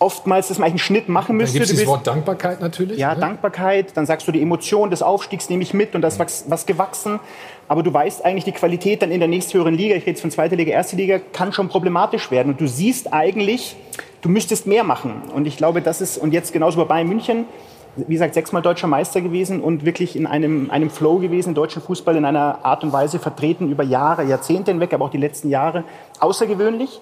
Oftmals, 0.00 0.48
dass 0.48 0.58
man 0.58 0.66
eigentlich 0.66 0.82
einen 0.82 0.86
Schnitt 1.00 1.08
machen 1.08 1.28
Dann 1.28 1.36
müsste. 1.38 1.58
gibt 1.58 1.70
es 1.70 1.72
Du 1.72 1.82
das 1.82 1.86
Wort 1.86 2.06
Dankbarkeit 2.06 2.60
natürlich. 2.60 2.98
ja, 2.98 3.14
ne? 3.14 3.20
Dankbarkeit, 3.20 3.96
dann 3.96 4.06
sagst 4.06 4.28
du 4.28 4.32
die 4.32 4.40
Emotion 4.40 4.90
des 4.90 5.02
Aufstiegs 5.02 5.50
nehme 5.50 5.62
ich 5.64 5.74
mit 5.74 5.94
und 5.96 6.02
das 6.02 6.14
ist 6.14 6.20
was, 6.20 6.44
was 6.48 6.66
gewachsen. 6.66 7.18
Aber 7.66 7.82
du 7.82 7.92
weißt 7.92 8.24
eigentlich, 8.24 8.44
die 8.44 8.52
Qualität 8.52 9.02
dann 9.02 9.10
in 9.10 9.18
der 9.18 9.28
nächsthöheren 9.28 9.74
Liga, 9.74 9.94
ich 9.96 10.02
rede 10.02 10.12
jetzt 10.12 10.20
von 10.20 10.30
zweiter 10.30 10.56
Liga, 10.56 10.70
erste 10.70 10.96
Liga, 10.96 11.18
kann 11.32 11.52
schon 11.52 11.68
problematisch 11.68 12.30
werden. 12.30 12.52
Und 12.52 12.60
du 12.60 12.68
siehst 12.68 13.12
eigentlich, 13.12 13.76
du 14.22 14.28
müsstest 14.28 14.66
mehr 14.66 14.84
machen. 14.84 15.22
Und 15.34 15.46
ich 15.46 15.56
glaube, 15.56 15.82
das 15.82 16.00
ist, 16.00 16.16
und 16.16 16.32
jetzt 16.32 16.52
genauso 16.52 16.78
bei 16.78 16.84
Bayern 16.84 17.08
München, 17.08 17.44
wie 17.96 18.12
gesagt, 18.12 18.34
sechsmal 18.34 18.62
deutscher 18.62 18.86
Meister 18.86 19.20
gewesen 19.20 19.60
und 19.60 19.84
wirklich 19.84 20.14
in 20.14 20.26
einem, 20.26 20.70
einem 20.70 20.90
Flow 20.90 21.18
gewesen, 21.18 21.54
deutschen 21.54 21.82
Fußball 21.82 22.16
in 22.16 22.24
einer 22.24 22.64
Art 22.64 22.84
und 22.84 22.92
Weise 22.92 23.18
vertreten 23.18 23.70
über 23.70 23.82
Jahre, 23.82 24.24
Jahrzehnte 24.24 24.70
hinweg, 24.70 24.94
aber 24.94 25.06
auch 25.06 25.10
die 25.10 25.18
letzten 25.18 25.50
Jahre. 25.50 25.82
Außergewöhnlich. 26.20 27.00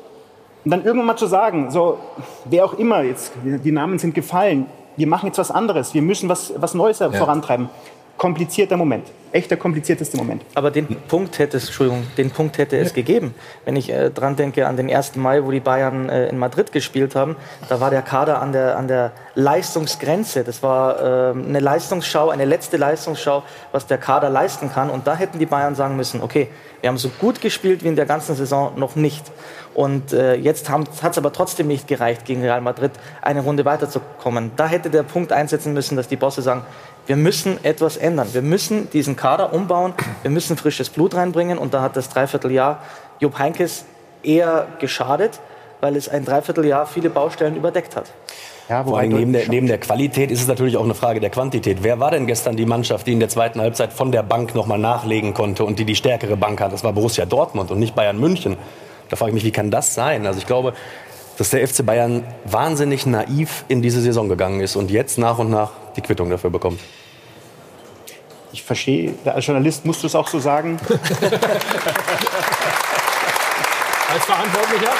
Und 0.66 0.72
dann 0.72 0.84
irgendwann 0.84 1.06
mal 1.06 1.16
zu 1.16 1.26
sagen, 1.26 1.70
so, 1.70 1.96
wer 2.44 2.64
auch 2.64 2.74
immer, 2.74 3.02
jetzt, 3.02 3.32
die 3.44 3.70
Namen 3.70 4.00
sind 4.00 4.16
gefallen, 4.16 4.66
wir 4.96 5.06
machen 5.06 5.26
jetzt 5.26 5.38
was 5.38 5.52
anderes, 5.52 5.94
wir 5.94 6.02
müssen 6.02 6.28
was, 6.28 6.54
was 6.56 6.74
Neues 6.74 6.98
vorantreiben. 6.98 7.68
Komplizierter 8.16 8.76
Moment. 8.76 9.06
Echter 9.32 9.56
kompliziertester 9.56 10.16
Moment. 10.16 10.42
Aber 10.54 10.70
den 10.70 10.86
Punkt 10.86 11.38
hätte 11.38 11.58
es, 11.58 11.66
Entschuldigung, 11.66 12.06
den 12.16 12.30
Punkt 12.30 12.56
hätte 12.56 12.78
es 12.78 12.94
gegeben. 12.94 13.34
Wenn 13.66 13.76
ich 13.76 13.90
äh, 13.90 14.08
dran 14.08 14.36
denke 14.36 14.66
an 14.66 14.78
den 14.78 14.90
1. 14.90 15.16
Mai, 15.16 15.44
wo 15.44 15.50
die 15.50 15.60
Bayern 15.60 16.08
äh, 16.08 16.28
in 16.28 16.38
Madrid 16.38 16.72
gespielt 16.72 17.14
haben, 17.14 17.36
da 17.68 17.78
war 17.80 17.90
der 17.90 18.00
Kader 18.00 18.40
an 18.40 18.52
der, 18.52 18.78
an 18.78 18.88
der 18.88 19.12
Leistungsgrenze. 19.34 20.44
Das 20.44 20.62
war 20.62 21.00
äh, 21.00 21.30
eine 21.32 21.60
Leistungsschau, 21.60 22.30
eine 22.30 22.46
letzte 22.46 22.78
Leistungsschau, 22.78 23.42
was 23.72 23.86
der 23.86 23.98
Kader 23.98 24.30
leisten 24.30 24.72
kann. 24.72 24.88
Und 24.88 25.06
da 25.06 25.14
hätten 25.16 25.38
die 25.38 25.46
Bayern 25.46 25.74
sagen 25.74 25.96
müssen, 25.96 26.22
okay, 26.22 26.48
wir 26.80 26.88
haben 26.88 26.98
so 26.98 27.10
gut 27.10 27.40
gespielt 27.42 27.84
wie 27.84 27.88
in 27.88 27.96
der 27.96 28.06
ganzen 28.06 28.36
Saison 28.36 28.78
noch 28.78 28.96
nicht. 28.96 29.30
Und 29.74 30.14
äh, 30.14 30.36
jetzt 30.36 30.70
hat 30.70 30.88
es 31.02 31.18
aber 31.18 31.32
trotzdem 31.32 31.66
nicht 31.66 31.86
gereicht, 31.86 32.24
gegen 32.24 32.40
Real 32.40 32.62
Madrid 32.62 32.92
eine 33.20 33.42
Runde 33.42 33.66
weiterzukommen. 33.66 34.52
Da 34.56 34.68
hätte 34.68 34.88
der 34.88 35.02
Punkt 35.02 35.32
einsetzen 35.32 35.74
müssen, 35.74 35.96
dass 35.96 36.08
die 36.08 36.16
Bosse 36.16 36.40
sagen, 36.40 36.62
wir 37.06 37.16
müssen 37.16 37.64
etwas 37.64 37.96
ändern. 37.96 38.28
Wir 38.32 38.42
müssen 38.42 38.90
diesen 38.90 39.16
Kader 39.16 39.52
umbauen. 39.52 39.94
Wir 40.22 40.30
müssen 40.30 40.56
frisches 40.56 40.90
Blut 40.90 41.14
reinbringen. 41.14 41.58
Und 41.58 41.72
da 41.72 41.82
hat 41.82 41.96
das 41.96 42.08
Dreivierteljahr 42.08 42.82
Jupp 43.20 43.38
Heynckes 43.38 43.84
eher 44.22 44.66
geschadet, 44.80 45.40
weil 45.80 45.96
es 45.96 46.08
ein 46.08 46.24
Dreivierteljahr 46.24 46.86
viele 46.86 47.10
Baustellen 47.10 47.56
überdeckt 47.56 47.96
hat. 47.96 48.12
Ja, 48.68 48.82
Vor 48.82 48.98
allem 48.98 49.12
neben 49.12 49.32
der, 49.32 49.48
neben 49.48 49.68
der 49.68 49.78
Qualität 49.78 50.32
ist 50.32 50.40
es 50.40 50.48
natürlich 50.48 50.76
auch 50.76 50.82
eine 50.82 50.94
Frage 50.94 51.20
der 51.20 51.30
Quantität. 51.30 51.78
Wer 51.82 52.00
war 52.00 52.10
denn 52.10 52.26
gestern 52.26 52.56
die 52.56 52.66
Mannschaft, 52.66 53.06
die 53.06 53.12
in 53.12 53.20
der 53.20 53.28
zweiten 53.28 53.60
Halbzeit 53.60 53.92
von 53.92 54.10
der 54.10 54.24
Bank 54.24 54.56
nochmal 54.56 54.78
nachlegen 54.78 55.34
konnte 55.34 55.64
und 55.64 55.78
die 55.78 55.84
die 55.84 55.94
stärkere 55.94 56.36
Bank 56.36 56.60
hat? 56.60 56.72
Das 56.72 56.82
war 56.82 56.92
Borussia 56.92 57.26
Dortmund 57.26 57.70
und 57.70 57.78
nicht 57.78 57.94
Bayern 57.94 58.18
München. 58.18 58.56
Da 59.08 59.14
frage 59.14 59.30
ich 59.30 59.34
mich, 59.34 59.44
wie 59.44 59.52
kann 59.52 59.70
das 59.70 59.94
sein? 59.94 60.26
Also 60.26 60.40
ich 60.40 60.46
glaube, 60.46 60.72
dass 61.38 61.50
der 61.50 61.66
FC 61.66 61.86
Bayern 61.86 62.24
wahnsinnig 62.44 63.06
naiv 63.06 63.64
in 63.68 63.82
diese 63.82 64.00
Saison 64.00 64.28
gegangen 64.28 64.60
ist 64.60 64.74
und 64.74 64.90
jetzt 64.90 65.16
nach 65.16 65.38
und 65.38 65.50
nach 65.50 65.70
die 65.96 66.00
Quittung 66.00 66.28
dafür 66.30 66.50
bekommt. 66.50 66.80
Ich 68.56 68.62
verstehe, 68.62 69.12
als 69.26 69.44
Journalist 69.44 69.84
musst 69.84 70.02
du 70.02 70.06
es 70.06 70.14
auch 70.14 70.26
so 70.28 70.38
sagen. 70.38 70.78
Als 74.14 74.24
Verantwortlicher? 74.24 74.92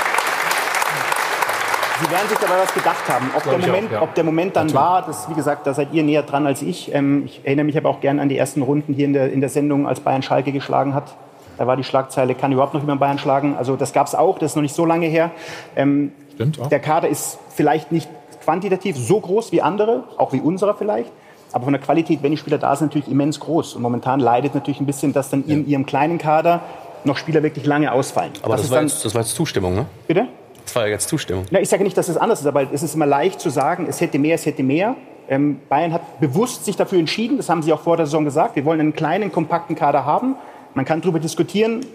Sie 2.03 2.11
werden 2.11 2.29
sich 2.29 2.37
dabei 2.37 2.59
was 2.63 2.75
gedacht 2.75 3.09
haben. 3.09 3.31
Ob, 3.35 3.45
der 3.45 3.59
Moment, 3.59 3.89
auch, 3.89 3.93
ja. 3.93 4.03
ob 4.03 4.15
der 4.15 4.25
Moment 4.25 4.57
dann 4.57 4.75
war, 4.75 5.07
das, 5.07 5.31
wie 5.31 5.35
gesagt, 5.35 5.67
da 5.67 5.73
seid 5.73 5.95
ihr 5.95 6.03
näher 6.03 6.23
dran 6.23 6.47
als 6.47 6.61
ich. 6.61 6.95
Ähm, 6.95 7.25
ich 7.25 7.41
erinnere 7.45 7.65
mich 7.65 7.79
aber 7.79 7.89
auch 7.89 8.03
gern 8.03 8.21
an 8.21 8.29
die 8.29 8.37
ersten 8.37 8.61
Runden 8.61 8.93
hier 8.93 9.07
in 9.07 9.15
der, 9.15 9.33
in 9.33 9.41
der 9.41 9.49
Sendung, 9.49 9.89
als 9.89 10.01
Bayern 10.01 10.23
Schalke 10.23 10.53
geschlagen 10.53 10.93
hat. 10.93 11.15
Da 11.57 11.67
war 11.67 11.79
die 11.79 11.85
Schlagzeile, 11.85 12.35
kann 12.35 12.53
überhaupt 12.53 12.75
noch 12.75 12.83
jemand 12.83 13.01
Bayern 13.01 13.19
schlagen? 13.19 13.57
Also 13.57 13.77
das 13.77 13.95
gab 13.95 14.07
es 14.07 14.15
auch, 14.15 14.39
das 14.39 14.51
ist 14.51 14.57
noch 14.57 14.63
nicht 14.63 14.75
so 14.75 14.85
lange 14.85 15.07
her. 15.07 15.31
Ähm, 15.77 16.13
Stimmt 16.35 16.61
auch. 16.61 16.67
Der 16.67 16.81
Kader 16.81 17.09
ist 17.09 17.39
vielleicht 17.55 17.91
nicht 17.91 18.11
quantitativ 18.45 18.99
so 18.99 19.19
groß 19.19 19.51
wie 19.53 19.63
andere, 19.63 20.05
auch 20.19 20.35
wie 20.35 20.41
unserer 20.41 20.75
vielleicht. 20.75 21.11
Aber 21.57 21.65
von 21.65 21.73
der 21.73 21.81
Qualität, 21.81 22.23
wenn 22.23 22.33
die 22.33 22.37
Spieler 22.37 22.59
da 22.59 22.77
sind, 22.77 22.89
natürlich 22.89 23.09
immens 23.09 23.41
groß. 23.41 23.77
Und 23.77 23.83
momentan 23.83 24.21
leidet 24.21 24.55
natürlich 24.55 24.79
ein 24.79 24.85
bisschen, 24.85 25.15
dass 25.15 25.31
dann 25.31 25.43
in 25.47 25.67
ihrem 25.67 25.87
kleinen 25.87 26.19
Kader 26.19 26.61
noch 27.05 27.17
Spieler 27.17 27.43
wirklich 27.43 27.65
lange 27.65 27.91
ausfallen. 27.91 28.33
Aber 28.43 28.57
das, 28.57 28.67
ist 28.67 28.71
war, 28.71 28.77
dann, 28.77 28.89
jetzt, 28.89 29.03
das 29.03 29.15
war 29.15 29.23
jetzt 29.23 29.35
Zustimmung, 29.35 29.75
ne? 29.75 29.87
bitte? 30.07 30.27
Das 30.67 30.77
war 30.77 30.85
ja 30.85 30.93
jetzt 30.93 31.09
Zustimmung. 31.09 31.47
Ja, 31.51 31.59
ich 31.59 31.71
sage 31.71 31.83
nicht, 31.83 31.97
dass 31.97 32.11
es 32.11 32.19
anders 32.19 32.43
ist, 32.43 32.47
aber 32.47 32.71
es 32.71 32.83
ist 32.83 32.95
immer 32.95 33.07
leicht 33.07 33.41
zu 33.41 33.49
sagen, 33.49 33.87
es 33.89 34.03
hätte 34.03 34.19
mehr, 34.19 34.35
es 34.35 34.45
hätte 34.45 34.63
mehr. 34.63 34.97
Ähm, 35.31 35.59
Bayern 35.71 35.95
hat 35.95 36.21
bewusst 36.21 36.67
sich 36.67 36.77
dafür 36.77 36.99
entschieden, 36.99 37.39
das 37.39 37.49
haben 37.49 37.63
sie 37.63 37.73
auch 37.73 37.81
vor 37.81 37.97
der 37.97 38.05
Saison 38.05 38.27
gesagt, 38.27 38.55
wir 38.55 38.67
wollen 38.67 38.81
einen 38.81 38.93
kleinen, 38.93 39.33
kompakten 39.33 39.77
Kader 39.77 40.05
haben. 40.05 40.35
Man 40.75 40.85
kann 40.85 41.01
darüber 41.01 41.21
diskutieren, 41.21 41.87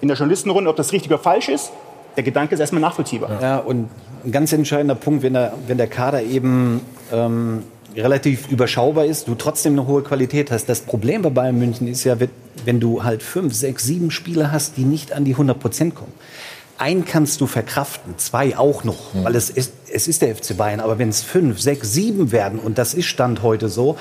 in 0.00 0.08
der 0.08 0.16
Journalistenrunde, 0.16 0.68
ob 0.68 0.74
das 0.74 0.92
richtig 0.92 1.08
oder 1.12 1.20
falsch 1.20 1.48
ist. 1.50 1.70
Der 2.16 2.24
Gedanke 2.24 2.54
ist 2.54 2.60
erstmal 2.60 2.80
nachvollziehbar. 2.80 3.30
Ja, 3.40 3.58
und 3.58 3.90
ein 4.24 4.32
ganz 4.32 4.52
entscheidender 4.52 4.96
Punkt, 4.96 5.22
wenn 5.22 5.34
der, 5.34 5.52
wenn 5.68 5.78
der 5.78 5.86
Kader 5.86 6.20
eben 6.20 6.80
ähm, 7.12 7.62
relativ 7.96 8.48
überschaubar 8.50 9.04
ist, 9.04 9.28
du 9.28 9.34
trotzdem 9.34 9.74
eine 9.74 9.86
hohe 9.86 10.02
Qualität 10.02 10.50
hast. 10.50 10.68
Das 10.68 10.80
Problem 10.80 11.22
bei 11.22 11.30
Bayern 11.30 11.58
München 11.58 11.86
ist 11.88 12.04
ja, 12.04 12.18
wenn- 12.20 12.80
du 12.80 13.02
halt 13.04 13.22
fünf, 13.22 13.54
sechs, 13.54 13.84
sieben 13.84 14.10
Spieler 14.10 14.50
hast, 14.52 14.76
die 14.76 14.84
nicht 14.84 15.12
an 15.12 15.24
die 15.24 15.36
100 15.36 15.58
Prozent 15.60 15.94
kommen. 15.94 16.12
ein 16.76 17.04
kannst 17.04 17.40
du 17.40 17.46
verkraften, 17.46 18.14
zwei 18.18 18.56
auch 18.58 18.82
noch, 18.82 19.14
weil 19.22 19.36
es 19.36 19.48
ist, 19.48 19.72
es 19.92 20.08
ist 20.08 20.22
der 20.22 20.34
FC 20.34 20.56
Bayern. 20.56 20.80
Aber 20.80 20.98
wenn 20.98 21.08
es 21.08 21.22
fünf, 21.22 21.60
sechs, 21.60 21.92
sieben 21.92 22.32
werden, 22.32 22.58
und 22.58 22.78
das 22.78 22.94
ist 22.94 23.04
Stand 23.06 23.42
heute 23.42 23.68
so, 23.68 23.96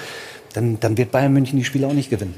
dann, 0.53 0.79
dann 0.79 0.97
wird 0.97 1.12
Bayern 1.12 1.34
München 1.34 1.58
die 1.60 1.65
Spiele 1.65 1.86
auch 1.88 1.93
nicht 1.93 2.10
gewinnen. 2.10 2.34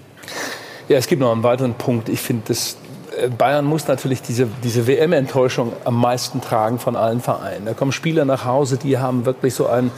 Ja, 0.89 0.97
es 0.97 1.07
gibt 1.07 1.21
noch 1.21 1.31
einen 1.31 1.43
weiteren 1.43 1.75
Punkt. 1.75 2.09
Ich 2.09 2.19
finde, 2.19 2.43
das 2.49 2.75
äh, 3.17 3.29
Bayern 3.29 3.63
muss 3.65 3.87
natürlich 3.87 4.21
diese, 4.21 4.47
diese 4.63 4.87
WM-Enttäuschung 4.87 5.71
am 5.85 5.99
meisten 6.01 6.41
tragen 6.41 6.79
von 6.79 6.97
allen 6.97 7.21
Vereinen. 7.21 7.65
Da 7.65 7.73
kommen 7.73 7.93
Spieler 7.93 8.25
nach 8.25 8.43
Hause, 8.43 8.75
die 8.77 8.97
haben 8.97 9.25
wirklich 9.25 9.53
so 9.53 9.67
ein 9.67 9.89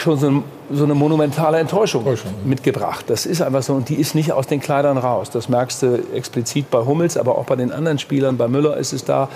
schon 0.00 0.18
so, 0.18 0.28
ein, 0.28 0.44
so 0.70 0.84
eine 0.84 0.94
monumentale 0.94 1.58
Enttäuschung 1.58 2.04
mitgebracht. 2.44 3.04
Das 3.08 3.26
ist 3.26 3.42
einfach 3.42 3.62
so 3.62 3.74
und 3.74 3.88
die 3.88 3.96
ist 3.96 4.14
nicht 4.14 4.32
aus 4.32 4.46
den 4.46 4.60
Kleidern 4.60 4.98
raus. 4.98 5.30
Das 5.30 5.48
merkst 5.48 5.82
du 5.82 6.02
explizit 6.14 6.70
bei 6.70 6.78
Hummels, 6.84 7.16
aber 7.16 7.36
auch 7.38 7.44
bei 7.44 7.56
den 7.56 7.72
anderen 7.72 7.98
Spielern. 7.98 8.36
Bei 8.36 8.48
Müller 8.48 8.76
ist 8.76 8.92
es 8.92 9.04
da, 9.04 9.28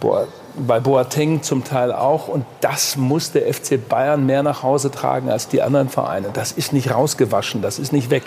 Boa- 0.00 0.26
bei 0.66 0.80
Boateng 0.80 1.42
zum 1.42 1.64
Teil 1.64 1.92
auch. 1.92 2.28
Und 2.28 2.44
das 2.60 2.96
muss 2.96 3.32
der 3.32 3.52
FC 3.52 3.78
Bayern 3.88 4.26
mehr 4.26 4.42
nach 4.42 4.62
Hause 4.62 4.90
tragen 4.90 5.30
als 5.30 5.48
die 5.48 5.62
anderen 5.62 5.88
Vereine. 5.88 6.28
Das 6.32 6.52
ist 6.52 6.72
nicht 6.72 6.92
rausgewaschen, 6.92 7.62
das 7.62 7.78
ist 7.78 7.92
nicht 7.92 8.10
weg. 8.10 8.24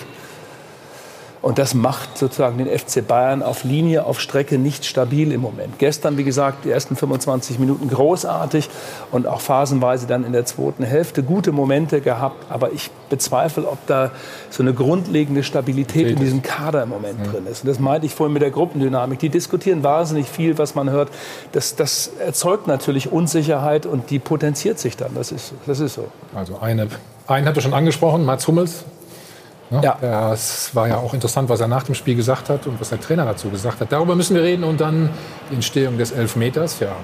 Und 1.44 1.58
das 1.58 1.74
macht 1.74 2.18
sozusagen 2.18 2.58
den 2.58 2.68
FC 2.68 3.06
Bayern 3.06 3.44
auf 3.44 3.66
Linie, 3.66 4.06
auf 4.06 4.22
Strecke 4.22 4.58
nicht 4.58 4.86
stabil 4.86 5.30
im 5.34 5.42
Moment. 5.42 5.78
Gestern, 5.78 6.18
wie 6.18 6.24
gesagt, 6.24 6.64
die 6.64 6.72
ersten 6.72 6.96
25 6.96 7.60
Minuten 7.60 7.90
großartig 7.90 8.70
und 9.12 9.28
auch 9.28 9.42
phasenweise 9.42 10.08
dann 10.08 10.24
in 10.24 10.32
der 10.32 10.46
zweiten 10.46 10.86
Hälfte 10.86 11.22
gute 11.22 11.52
Momente 11.52 12.00
gehabt. 12.00 12.50
Aber 12.50 12.72
ich 12.72 12.92
bezweifle, 13.10 13.68
ob 13.68 13.86
da 13.88 14.12
so 14.50 14.64
eine 14.64 14.74
grundlegende 14.74 15.44
Stabilität 15.44 16.08
in 16.08 16.16
diesem 16.18 16.44
Kader 16.44 16.82
im 16.84 16.90
Moment 16.90 17.20
drin 17.30 17.46
ist. 17.46 17.66
Und 17.66 17.68
das 17.68 17.78
meinte 17.78 18.06
ich 18.06 18.16
vorhin 18.16 18.32
mit 18.32 18.42
der 18.42 18.52
Gruppendynamik. 18.52 19.20
Die 19.20 19.28
diskutieren 19.28 19.84
wahnsinnig 19.84 20.30
viel, 20.30 20.58
was 20.58 20.76
man 20.76 20.92
hört. 20.92 21.10
Das, 21.52 21.76
das 21.76 22.10
erzeugt 22.26 22.68
natürlich 22.68 23.12
Unsicherheit 23.12 23.86
und 23.86 24.12
die 24.12 24.20
potenziert 24.20 24.80
sich 24.80 24.96
dann. 24.96 25.14
Das 25.14 25.34
ist, 25.34 25.54
das 25.66 25.82
ist 25.82 25.96
so. 25.96 26.08
Also 26.34 26.60
eine, 26.62 26.88
einen 27.28 27.48
habt 27.48 27.58
ihr 27.58 27.62
schon 27.62 27.74
angesprochen, 27.74 28.24
Mats 28.24 28.48
Hummels. 28.48 28.86
Ne? 29.70 29.82
Ja. 29.84 29.98
Das 30.02 30.76
war 30.76 30.88
ja 30.88 30.98
auch 30.98 31.14
interessant, 31.14 31.50
was 31.50 31.60
er 31.60 31.68
nach 31.68 31.84
dem 31.84 31.96
Spiel 31.96 32.16
gesagt 32.16 32.50
hat 32.50 32.68
und 32.68 32.80
was 32.80 32.90
der 32.90 33.02
Trainer 33.02 33.26
dazu 33.26 33.50
gesagt 33.50 33.80
hat. 33.80 33.92
Darüber 33.92 34.16
müssen 34.16 34.36
wir 34.36 34.44
reden 34.44 34.64
und 34.64 34.80
dann 34.80 35.10
die 35.50 35.56
Entstehung 35.56 35.98
des 35.98 36.12
Elfmeters. 36.12 36.80
Ja. 36.80 36.96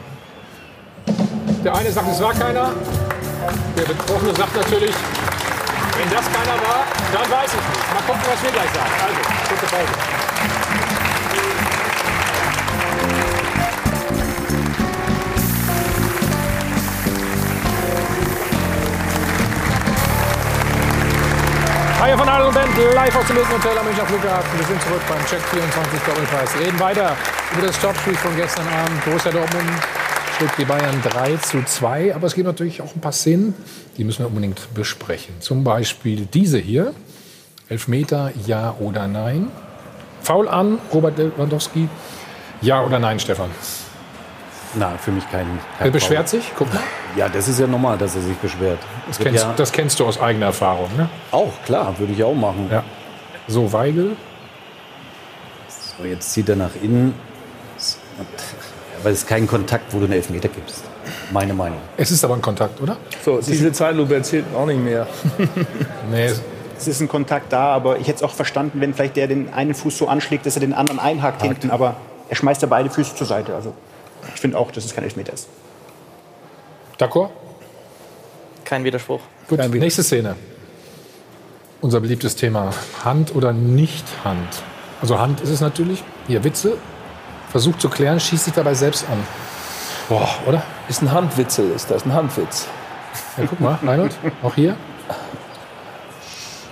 Der 1.64 1.76
eine 1.76 1.92
sagt, 1.92 2.08
es 2.12 2.22
war 2.22 2.34
keiner. 2.34 2.72
Der 3.78 3.84
Betroffene 3.84 4.36
sagt 4.36 4.56
natürlich, 4.56 4.94
wenn 5.98 6.10
das 6.10 6.26
keiner 6.26 6.58
war, 6.62 6.84
dann 7.14 7.32
weiß 7.32 7.50
ich 7.50 7.56
nicht. 7.56 7.94
Mal 7.94 8.02
gucken, 8.08 8.22
was 8.32 8.44
wir 8.44 8.52
gleich 8.52 8.70
sagen. 8.72 8.92
Also, 9.04 9.20
kurze 9.50 9.66
Pause. 9.76 10.19
Hi 22.00 22.18
von 22.18 22.30
Adel 22.30 22.48
und 22.48 22.54
Band, 22.54 22.70
live 22.96 23.14
aus 23.18 23.28
dem 23.28 23.36
Hotel 23.36 23.78
am 23.78 23.86
Münchner 23.86 24.06
Flughafen. 24.06 24.58
Wir 24.58 24.66
sind 24.66 24.82
zurück 24.84 25.02
beim 25.10 25.20
Check 25.26 25.42
24 25.42 26.00
Doppelpass. 26.00 26.58
Reden 26.58 26.80
weiter 26.80 27.18
über 27.52 27.68
das 27.68 27.78
Topspiel 27.82 28.16
von 28.16 28.34
gestern 28.38 28.66
Abend. 28.70 29.04
Borussia 29.04 29.34
Dortmund 29.34 29.70
schlägt 30.38 30.58
die 30.58 30.64
Bayern 30.64 31.02
3 31.04 31.36
zu 31.36 31.62
2. 31.62 32.16
Aber 32.16 32.28
es 32.28 32.36
gibt 32.36 32.48
natürlich 32.48 32.82
auch 32.82 32.96
ein 32.96 33.02
paar 33.02 33.12
Szenen, 33.12 33.54
die 33.98 34.06
müssen 34.06 34.20
wir 34.20 34.28
unbedingt 34.28 34.74
besprechen. 34.74 35.42
Zum 35.42 35.66
Beispiel 35.66 36.26
diese 36.26 36.58
hier. 36.58 36.94
Elfmeter, 37.68 38.32
ja 38.48 38.76
oder 38.80 39.10
nein? 39.10 39.52
Foul 40.22 40.48
an, 40.48 40.80
Robert 40.94 41.18
Lewandowski. 41.18 41.90
Ja 42.62 42.82
oder 42.82 43.00
nein, 43.00 43.20
Stefan? 43.20 43.50
Na, 44.76 44.98
für 44.98 45.12
mich 45.12 45.24
kein. 45.32 45.48
kein 45.78 45.88
Er 45.88 45.92
beschwert 45.92 46.30
Foul. 46.30 46.42
sich? 46.42 46.52
Guck 46.56 46.72
mal. 46.74 46.82
Ja, 47.16 47.28
das 47.28 47.48
ist 47.48 47.60
ja 47.60 47.66
normal, 47.68 47.98
dass 47.98 48.16
er 48.16 48.22
sich 48.22 48.38
beschwert. 48.38 48.78
Das 49.08 49.18
kennst, 49.18 49.44
ja 49.44 49.54
das 49.56 49.72
kennst 49.72 50.00
du 50.00 50.06
aus 50.06 50.20
eigener 50.22 50.48
Erfahrung, 50.48 50.90
ne? 50.96 51.10
auch, 51.32 51.52
klar, 51.66 51.98
würde 51.98 52.14
ich 52.14 52.24
auch 52.24 52.36
machen. 52.36 52.68
Ja. 52.72 52.84
So, 53.48 53.72
Weigel. 53.74 54.16
So, 55.98 56.06
jetzt 56.06 56.32
zieht 56.32 56.50
er 56.50 56.56
nach 56.56 56.70
innen. 56.82 57.16
Aber 59.00 59.10
es 59.12 59.20
ist 59.20 59.28
kein 59.28 59.48
Kontakt, 59.48 59.92
wo 59.94 59.98
du 60.00 60.06
einen 60.06 60.14
Elfmeter 60.14 60.50
gibst. 60.50 60.84
Meine 61.32 61.54
Meinung. 61.54 61.80
Es 61.98 62.12
ist 62.12 62.24
aber 62.24 62.36
ein 62.36 62.42
Kontakt, 62.42 62.80
oder? 62.82 62.98
So, 63.24 63.40
diese 63.40 63.72
Zeitlupe 63.72 64.16
erzählt 64.16 64.46
auch 64.56 64.66
nicht 64.66 64.80
mehr. 64.84 65.08
Nee, 66.12 66.32
Es 66.78 66.88
ist 66.88 67.02
ein 67.02 67.08
Kontakt 67.08 67.52
da, 67.54 67.74
aber 67.74 67.98
ich 67.98 68.08
hätte 68.08 68.18
es 68.18 68.24
auch 68.24 68.34
verstanden, 68.34 68.82
wenn 68.82 68.94
vielleicht 68.94 69.16
der 69.16 69.28
den 69.28 69.52
einen 69.54 69.74
Fuß 69.74 69.98
so 69.98 70.08
anschlägt, 70.08 70.46
dass 70.46 70.56
er 70.56 70.60
den 70.62 70.74
anderen 70.74 71.00
einhakt 71.00 71.42
hinten. 71.42 71.72
Aber 71.72 71.96
er 72.30 72.36
schmeißt 72.36 72.62
ja 72.62 72.68
beide 72.68 72.90
Füße 72.90 73.16
zur 73.16 73.28
Seite. 73.28 73.56
Also 73.56 73.74
ich 74.34 74.42
finde 74.42 74.58
auch, 74.58 74.72
dass 74.72 74.86
es 74.86 74.94
kein 74.96 75.04
Elfmeter 75.04 75.34
ist. 75.34 75.48
d'accord? 76.98 77.30
Kein 78.66 78.84
Widerspruch. 78.84 79.22
Gut, 79.48 79.60
nächste 79.74 80.04
Szene. 80.04 80.36
Unser 81.82 82.02
beliebtes 82.02 82.36
Thema. 82.36 82.72
Hand 83.04 83.36
oder 83.36 83.54
nicht 83.54 84.06
Hand? 84.24 84.64
Also 85.02 85.18
Hand 85.18 85.42
ist 85.42 85.50
es 85.50 85.62
natürlich. 85.62 86.04
Hier 86.28 86.44
Witze. 86.44 86.78
Versucht 87.52 87.82
zu 87.82 87.90
klären, 87.90 88.20
schießt 88.20 88.46
sich 88.46 88.54
dabei 88.54 88.76
selbst 88.76 89.06
an. 89.10 89.24
Boah, 90.08 90.30
oder? 90.46 90.62
Ist 90.88 91.02
ein 91.02 91.12
Handwitzel, 91.12 91.72
ist 91.72 91.90
das, 91.90 92.06
ein 92.06 92.14
Handwitz. 92.14 92.68
Ja, 93.38 93.46
guck 93.50 93.60
mal, 93.60 93.80
Reinhold, 93.84 94.16
auch 94.44 94.54
hier. 94.54 94.76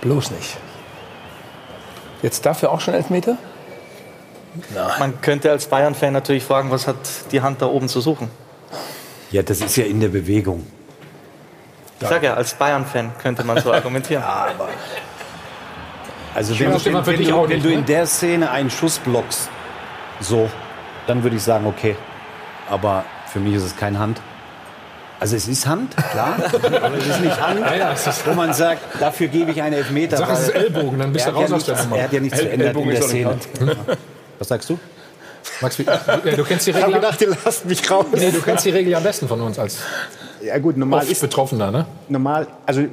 Bloß 0.01 0.31
nicht. 0.31 0.57
Jetzt 2.21 2.45
dafür 2.45 2.71
auch 2.71 2.79
schon 2.79 2.93
Elfmeter? 2.93 3.37
Man 4.99 5.21
könnte 5.21 5.51
als 5.51 5.65
Bayern-Fan 5.67 6.13
natürlich 6.13 6.43
fragen, 6.43 6.71
was 6.71 6.87
hat 6.87 6.95
die 7.31 7.41
Hand 7.41 7.61
da 7.61 7.67
oben 7.67 7.87
zu 7.89 8.01
suchen? 8.01 8.29
Ja, 9.31 9.41
das 9.41 9.59
ist 9.61 9.75
ja 9.75 9.85
in 9.85 9.99
der 9.99 10.07
Bewegung. 10.09 10.65
Ich 11.99 12.07
sage 12.07 12.27
ja, 12.27 12.33
als 12.35 12.53
Bayern-Fan 12.53 13.11
könnte 13.21 13.43
man 13.43 13.59
so 13.61 13.71
argumentieren. 13.73 14.23
Also 16.35 16.57
wenn, 16.59 16.71
du, 16.71 16.79
steht 16.79 16.93
man 16.93 17.05
wenn, 17.05 17.13
wenn, 17.13 17.19
dich 17.19 17.29
du, 17.29 17.41
wenn 17.41 17.49
nicht, 17.49 17.65
du 17.65 17.69
ne? 17.69 17.73
in 17.75 17.85
der 17.85 18.05
Szene 18.05 18.51
einen 18.51 18.69
Schuss 18.69 18.99
blockst, 18.99 19.49
so, 20.19 20.49
dann 21.07 21.23
würde 21.23 21.35
ich 21.35 21.43
sagen, 21.43 21.65
okay. 21.65 21.95
Aber 22.69 23.03
für 23.31 23.39
mich 23.39 23.55
ist 23.55 23.63
es 23.63 23.75
kein 23.75 23.97
Hand. 23.97 24.21
Also 25.19 25.35
es 25.35 25.47
ist 25.47 25.65
Hand, 25.65 25.95
klar, 26.11 26.35
aber 26.83 26.95
es 26.95 27.07
ist 27.07 27.21
nicht 27.21 27.41
Hand, 27.41 27.59
Ja, 27.61 27.73
ja, 27.75 27.91
es 27.91 28.05
ist- 28.05 28.27
wo 28.27 28.33
man 28.33 28.53
sagt, 28.53 28.81
dafür 29.01 29.27
gebe 29.29 29.49
ich 29.49 29.59
einen 29.63 29.73
Elfmeter. 29.73 30.17
Sag, 30.17 30.29
es 30.29 30.41
ist 30.41 30.49
Ellbogen, 30.49 30.99
dann 30.99 31.11
bist 31.11 31.25
er 31.25 31.31
du 31.31 31.37
hat 31.39 31.43
raus 31.45 31.49
ja 31.49 31.55
aus 31.55 31.65
der 31.65 31.83
Nummer. 31.83 31.97
Er 31.97 32.03
hat 32.03 32.13
ja 32.13 32.19
nichts 32.19 32.37
El- 32.37 32.45
verändert 32.45 32.67
in 32.75 32.75
Ellbogen 32.77 32.91
der 32.91 33.01
Szene. 33.01 33.37
Was 34.39 34.47
sagst 34.47 34.69
du? 34.69 34.77
Max, 35.61 35.77
ja, 35.77 35.97
du 36.35 36.43
kennst 36.43 36.67
die 36.67 36.71
Ich 36.71 36.75
habe 36.77 36.87
Regel. 36.87 36.99
gedacht, 37.01 37.21
ihr 37.21 37.37
lasst 37.45 37.65
mich 37.65 37.89
raus. 37.89 38.05
Nee, 38.13 38.31
du 38.31 38.41
kennst 38.41 38.65
die 38.65 38.69
Regel 38.69 38.93
am 38.95 39.03
besten 39.03 39.27
von 39.27 39.39
uns 39.41 39.57
als 39.57 39.77
Ja 40.43 40.57
gut, 40.59 40.77
normal 40.77 41.05
ist 41.07 41.21
Betroffener, 41.21 41.71
ne? 41.71 41.85
normal, 42.09 42.47
also 42.65 42.83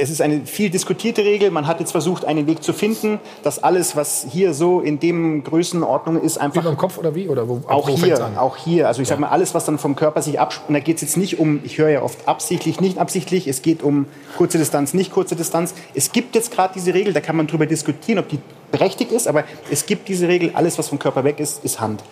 es 0.00 0.10
ist 0.10 0.22
eine 0.22 0.46
viel 0.46 0.70
diskutierte 0.70 1.24
Regel. 1.24 1.50
Man 1.50 1.66
hat 1.66 1.80
jetzt 1.80 1.90
versucht, 1.90 2.24
einen 2.24 2.46
Weg 2.46 2.62
zu 2.62 2.72
finden, 2.72 3.18
dass 3.42 3.62
alles, 3.62 3.96
was 3.96 4.26
hier 4.30 4.54
so 4.54 4.80
in 4.80 5.00
dem 5.00 5.42
Größenordnung 5.42 6.22
ist, 6.22 6.36
Wie 6.36 6.40
einfach 6.40 6.62
beim 6.62 6.76
Kopf 6.76 6.98
oder 6.98 7.16
wie? 7.16 7.28
Oder 7.28 7.48
wo, 7.48 7.60
auch 7.66 7.88
wo 7.88 7.96
hier, 7.96 8.24
an? 8.24 8.38
auch 8.38 8.56
hier. 8.56 8.86
Also 8.86 9.02
ich 9.02 9.08
sag 9.08 9.18
mal, 9.18 9.28
alles, 9.28 9.54
was 9.54 9.64
dann 9.64 9.76
vom 9.76 9.96
Körper 9.96 10.22
sich 10.22 10.38
abspielt, 10.38 10.68
und 10.68 10.74
da 10.74 10.80
geht 10.80 10.96
es 10.96 11.02
jetzt 11.02 11.16
nicht 11.16 11.40
um, 11.40 11.60
ich 11.64 11.78
höre 11.78 11.90
ja 11.90 12.02
oft 12.02 12.28
absichtlich, 12.28 12.80
nicht 12.80 12.98
absichtlich, 12.98 13.48
es 13.48 13.60
geht 13.60 13.82
um 13.82 14.06
kurze 14.36 14.56
Distanz, 14.58 14.94
nicht 14.94 15.12
kurze 15.12 15.34
Distanz. 15.34 15.74
Es 15.94 16.12
gibt 16.12 16.36
jetzt 16.36 16.52
gerade 16.52 16.72
diese 16.74 16.94
Regel, 16.94 17.12
da 17.12 17.20
kann 17.20 17.36
man 17.36 17.48
drüber 17.48 17.66
diskutieren, 17.66 18.20
ob 18.20 18.28
die 18.28 18.38
berechtigt 18.70 19.10
ist, 19.10 19.26
aber 19.26 19.44
es 19.68 19.86
gibt 19.86 20.08
diese 20.08 20.28
Regel, 20.28 20.52
alles, 20.54 20.78
was 20.78 20.88
vom 20.88 21.00
Körper 21.00 21.24
weg 21.24 21.40
ist, 21.40 21.64
ist 21.64 21.80
Hand. 21.80 22.04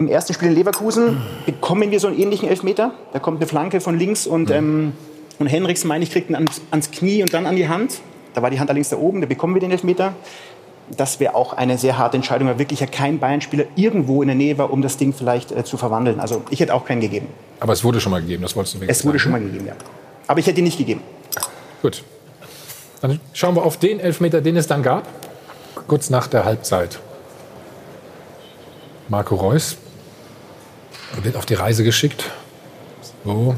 Im 0.00 0.08
ersten 0.08 0.34
Spiel 0.34 0.48
in 0.48 0.54
Leverkusen 0.56 1.22
bekommen 1.46 1.92
wir 1.92 2.00
so 2.00 2.08
einen 2.08 2.18
ähnlichen 2.18 2.48
Elfmeter. 2.48 2.92
Da 3.12 3.20
kommt 3.20 3.38
eine 3.38 3.46
Flanke 3.46 3.80
von 3.80 3.96
links 3.96 4.26
und, 4.26 4.50
ähm, 4.50 4.94
und 5.38 5.46
Henriks, 5.46 5.84
meine 5.84 6.04
ich, 6.04 6.10
kriegt 6.10 6.30
ihn 6.30 6.36
ans, 6.36 6.60
ans 6.70 6.90
Knie 6.90 7.22
und 7.22 7.32
dann 7.34 7.46
an 7.46 7.56
die 7.56 7.68
Hand. 7.68 8.00
Da 8.34 8.42
war 8.42 8.50
die 8.50 8.58
Hand 8.58 8.70
allerdings 8.70 8.88
da 8.88 8.96
oben, 8.96 9.20
da 9.20 9.26
bekommen 9.26 9.54
wir 9.54 9.60
den 9.60 9.70
Elfmeter. 9.70 10.14
Das 10.96 11.20
wäre 11.20 11.34
auch 11.34 11.52
eine 11.52 11.78
sehr 11.78 11.96
harte 11.98 12.16
Entscheidung, 12.16 12.48
weil 12.48 12.58
wirklich 12.58 12.80
ja 12.80 12.86
kein 12.86 13.18
Bayern-Spieler 13.18 13.64
irgendwo 13.76 14.22
in 14.22 14.28
der 14.28 14.36
Nähe 14.36 14.58
war, 14.58 14.70
um 14.70 14.82
das 14.82 14.96
Ding 14.96 15.12
vielleicht 15.12 15.52
äh, 15.52 15.64
zu 15.64 15.76
verwandeln. 15.76 16.20
Also 16.20 16.42
ich 16.50 16.60
hätte 16.60 16.74
auch 16.74 16.84
keinen 16.84 17.00
gegeben. 17.00 17.28
Aber 17.60 17.72
es 17.72 17.84
wurde 17.84 18.00
schon 18.00 18.12
mal 18.12 18.20
gegeben, 18.20 18.42
das 18.42 18.56
wolltest 18.56 18.74
du 18.74 18.80
wirklich 18.80 18.90
Es 18.90 19.04
wurde 19.04 19.18
sagen, 19.18 19.22
schon 19.22 19.32
mal 19.32 19.40
gegeben, 19.40 19.66
ja. 19.66 19.74
Aber 20.26 20.40
ich 20.40 20.46
hätte 20.46 20.60
ihn 20.60 20.64
nicht 20.64 20.78
gegeben. 20.78 21.02
Gut. 21.80 22.02
Dann 23.00 23.20
schauen 23.32 23.56
wir 23.56 23.64
auf 23.64 23.76
den 23.76 24.00
Elfmeter, 24.00 24.40
den 24.40 24.56
es 24.56 24.66
dann 24.66 24.82
gab. 24.82 25.06
Kurz 25.88 26.10
nach 26.10 26.26
der 26.26 26.44
Halbzeit. 26.44 26.98
Marco 29.08 29.34
Reus 29.34 29.76
wird 31.22 31.36
auf 31.36 31.46
die 31.46 31.54
Reise 31.54 31.84
geschickt. 31.84 32.30
So. 33.24 33.54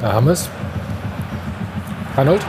Da 0.00 0.12
haben 0.12 0.26
wir 0.26 0.32
es. 0.32 0.48
Arnold? 2.16 2.42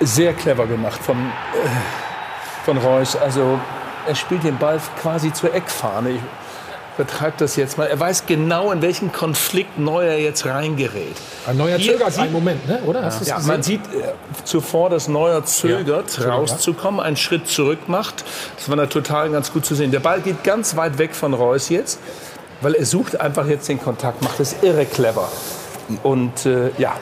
Sehr 0.00 0.32
clever 0.34 0.66
gemacht 0.66 1.00
von, 1.02 1.16
äh, 1.16 2.64
von 2.64 2.78
Reus. 2.78 3.16
Also 3.16 3.58
er 4.06 4.14
spielt 4.14 4.44
den 4.44 4.58
Ball 4.58 4.80
quasi 5.00 5.32
zur 5.32 5.54
Eckfahne. 5.54 6.10
Ich 6.10 6.20
betreibt 6.96 7.40
das 7.40 7.56
jetzt 7.56 7.78
mal. 7.78 7.86
Er 7.86 7.98
weiß 7.98 8.26
genau, 8.26 8.72
in 8.72 8.82
welchen 8.82 9.10
Konflikt 9.10 9.78
Neuer 9.78 10.16
jetzt 10.16 10.44
reingerät. 10.44 11.16
Ein 11.46 11.56
Neuer 11.56 11.78
Hier 11.78 11.94
zögert 11.94 12.18
einen 12.18 12.32
Moment, 12.32 12.68
ne? 12.68 12.78
oder? 12.84 13.00
Ja, 13.02 13.08
gesehen? 13.08 13.46
man 13.46 13.62
sieht 13.62 13.80
äh, 13.86 14.12
zuvor, 14.44 14.90
dass 14.90 15.08
Neuer 15.08 15.42
zögert, 15.44 16.18
Ja. 16.18 16.34
rauszukommen, 16.34 17.00
einen 17.00 17.16
Schritt 17.16 17.48
zurück 17.48 17.88
macht. 17.88 18.24
Das 18.56 18.68
war 18.68 18.76
da 18.76 18.84
total 18.86 19.30
ganz 19.30 19.50
gut 19.52 19.64
zu 19.64 19.74
sehen. 19.74 19.90
Der 19.92 20.00
Ball 20.00 20.20
geht 20.20 20.44
ganz 20.44 20.76
weit 20.76 20.98
weg 20.98 21.14
von 21.14 21.32
Reus 21.32 21.70
jetzt, 21.70 22.00
weil 22.60 22.74
er 22.74 22.84
sucht 22.84 23.18
einfach 23.18 23.46
jetzt 23.46 23.68
den 23.68 23.80
Kontakt, 23.80 24.22
macht 24.22 24.38
es 24.40 24.56
irre 24.62 24.84
clever. 24.84 25.28
Und 26.02 26.46
äh, 26.46 26.70
ja, 26.78 26.94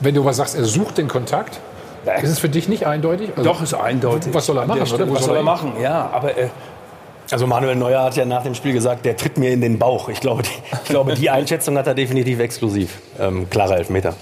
Wenn 0.00 0.14
du 0.14 0.24
was 0.24 0.36
sagst, 0.36 0.54
er 0.56 0.64
sucht 0.64 0.98
den 0.98 1.08
Kontakt, 1.08 1.60
ist 2.22 2.30
es 2.30 2.38
für 2.38 2.48
dich 2.48 2.68
nicht 2.68 2.86
eindeutig? 2.86 3.30
Also, 3.36 3.50
doch 3.50 3.62
ist 3.62 3.74
eindeutig. 3.74 4.32
Was 4.32 4.46
soll 4.46 4.58
er 4.58 4.66
machen? 4.66 4.86
Stelle, 4.86 5.12
was 5.12 5.24
soll 5.24 5.36
er 5.36 5.42
machen? 5.42 5.72
Ja, 5.80 6.10
aber 6.12 6.36
äh, 6.36 6.48
Also 7.30 7.46
Manuel 7.46 7.76
Neuer 7.76 8.02
hat 8.02 8.16
ja 8.16 8.24
nach 8.24 8.42
dem 8.42 8.54
Spiel 8.54 8.72
gesagt, 8.72 9.04
der 9.04 9.16
tritt 9.16 9.36
mir 9.36 9.50
in 9.50 9.60
den 9.60 9.78
Bauch. 9.78 10.08
Ich 10.08 10.20
glaube, 10.20 10.42
die, 10.42 10.48
ich 10.82 10.88
glaube, 10.88 11.14
die 11.14 11.30
Einschätzung 11.38 11.76
hat 11.76 11.86
er 11.86 11.94
definitiv 11.94 12.40
exklusiv. 12.40 12.98
Ähm, 13.18 13.48
klarer 13.50 13.76
Elfmeter. 13.76 14.14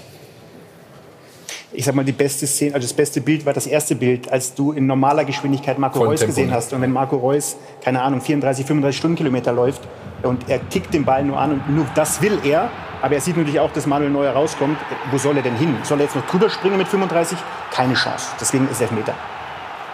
Ich 1.71 1.85
sag 1.85 1.93
mal, 1.93 2.03
die 2.03 2.11
beste 2.11 2.47
Szene, 2.47 2.73
also 2.73 2.85
das 2.85 2.93
beste 2.93 3.21
Bild 3.21 3.45
war 3.45 3.53
das 3.53 3.67
erste 3.67 3.95
Bild, 3.95 4.31
als 4.31 4.55
du 4.55 4.71
in 4.71 4.87
normaler 4.87 5.23
Geschwindigkeit 5.23 5.77
Marco 5.77 5.99
Reus 5.99 6.25
gesehen 6.25 6.51
hast. 6.51 6.73
Und 6.73 6.81
wenn 6.81 6.91
Marco 6.91 7.17
Reus, 7.17 7.57
keine 7.81 8.01
Ahnung, 8.01 8.21
34, 8.21 8.65
35 8.65 8.97
Stundenkilometer 8.97 9.53
läuft 9.53 9.81
und 10.23 10.49
er 10.49 10.67
tickt 10.69 10.93
den 10.93 11.05
Ball 11.05 11.23
nur 11.23 11.39
an 11.39 11.51
und 11.51 11.69
nur 11.69 11.85
das 11.93 12.21
will 12.21 12.39
er, 12.43 12.69
aber 13.01 13.15
er 13.15 13.21
sieht 13.21 13.37
natürlich 13.37 13.59
auch, 13.59 13.71
dass 13.71 13.85
Manuel 13.85 14.11
Neuer 14.11 14.33
rauskommt. 14.33 14.77
Wo 15.11 15.17
soll 15.17 15.37
er 15.37 15.43
denn 15.43 15.55
hin? 15.55 15.75
Soll 15.83 15.99
er 15.99 16.05
jetzt 16.05 16.15
noch 16.15 16.25
drüber 16.27 16.49
springen 16.49 16.77
mit 16.77 16.87
35? 16.87 17.37
Keine 17.71 17.93
Chance. 17.93 18.31
Deswegen 18.39 18.67
ist 18.69 18.81
Elfmeter. 18.81 19.13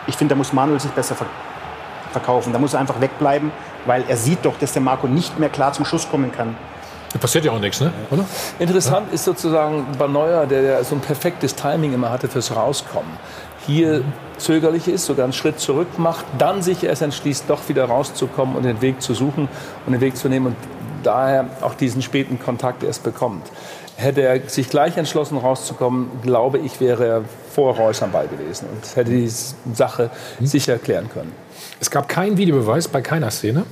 Ich 0.08 0.16
finde, 0.16 0.34
da 0.34 0.38
muss 0.38 0.54
Manuel 0.54 0.80
sich 0.80 0.92
besser 0.92 1.16
ver 1.16 1.28
verkaufen. 2.12 2.54
Da 2.54 2.60
muss 2.60 2.74
er 2.74 2.80
einfach 2.80 3.02
wegbleiben, 3.02 3.52
weil 3.86 4.06
er 4.08 4.16
sieht 4.16 4.46
doch, 4.46 4.58
dass 4.58 4.72
der 4.72 4.82
Marco 4.82 5.06
nicht 5.06 5.38
mehr 5.38 5.50
klar 5.50 5.74
zum 5.74 5.84
Schuss 5.84 6.10
kommen 6.10 6.32
kann. 6.32 6.56
Da 7.16 7.20
passiert 7.20 7.46
ja 7.46 7.54
auch 7.54 7.62
nichts, 7.62 7.80
ne? 7.80 7.94
oder? 8.12 8.26
Interessant 8.60 9.14
ist 9.14 9.24
sozusagen 9.24 9.88
bei 9.98 10.06
Neuer, 10.06 10.46
der, 10.48 10.62
der 10.62 10.84
so 10.84 10.96
ein 10.96 11.00
perfektes 11.00 11.56
Timing 11.56 11.94
immer 11.94 12.10
hatte 12.10 12.28
fürs 12.28 12.54
Rauskommen. 12.54 13.14
Hier 13.66 14.04
zögerlich 14.38 14.90
ist, 14.90 15.06
sogar 15.06 15.24
einen 15.24 15.32
Schritt 15.32 15.62
zurück 15.62 15.98
macht, 15.98 16.26
dann 16.38 16.62
sich 16.62 16.84
erst 16.84 17.02
entschließt, 17.02 17.46
doch 17.48 17.70
wieder 17.70 17.86
rauszukommen 17.86 18.58
und 18.58 18.64
den 18.64 18.82
Weg 18.82 19.02
zu 19.02 19.14
suchen 19.14 19.48
und 19.86 19.94
den 19.94 20.02
Weg 20.02 20.18
zu 20.18 20.28
nehmen 20.28 20.48
und 20.48 20.56
daher 21.04 21.48
auch 21.62 21.76
diesen 21.76 22.02
späten 22.02 22.38
Kontakt 22.38 22.84
erst 22.84 23.04
bekommt. 23.04 23.50
Hätte 23.96 24.20
er 24.20 24.50
sich 24.50 24.70
gleich 24.70 24.98
entschlossen 24.98 25.38
rauszukommen, 25.38 26.10
glaube 26.22 26.58
ich, 26.58 26.82
wäre 26.82 27.08
er 27.08 27.22
vor 27.50 27.78
Reus 27.78 28.04
am 28.04 28.12
Ball 28.12 28.28
gewesen 28.28 28.68
und 28.70 28.94
hätte 28.94 29.12
die 29.12 29.32
Sache 29.74 30.10
sicher 30.42 30.78
klären 30.80 31.10
können. 31.10 31.32
Es 31.80 31.90
gab 31.90 32.10
keinen 32.10 32.36
Videobeweis 32.36 32.90
bei 32.90 33.00
keiner 33.00 33.32
Szene. 33.32 33.64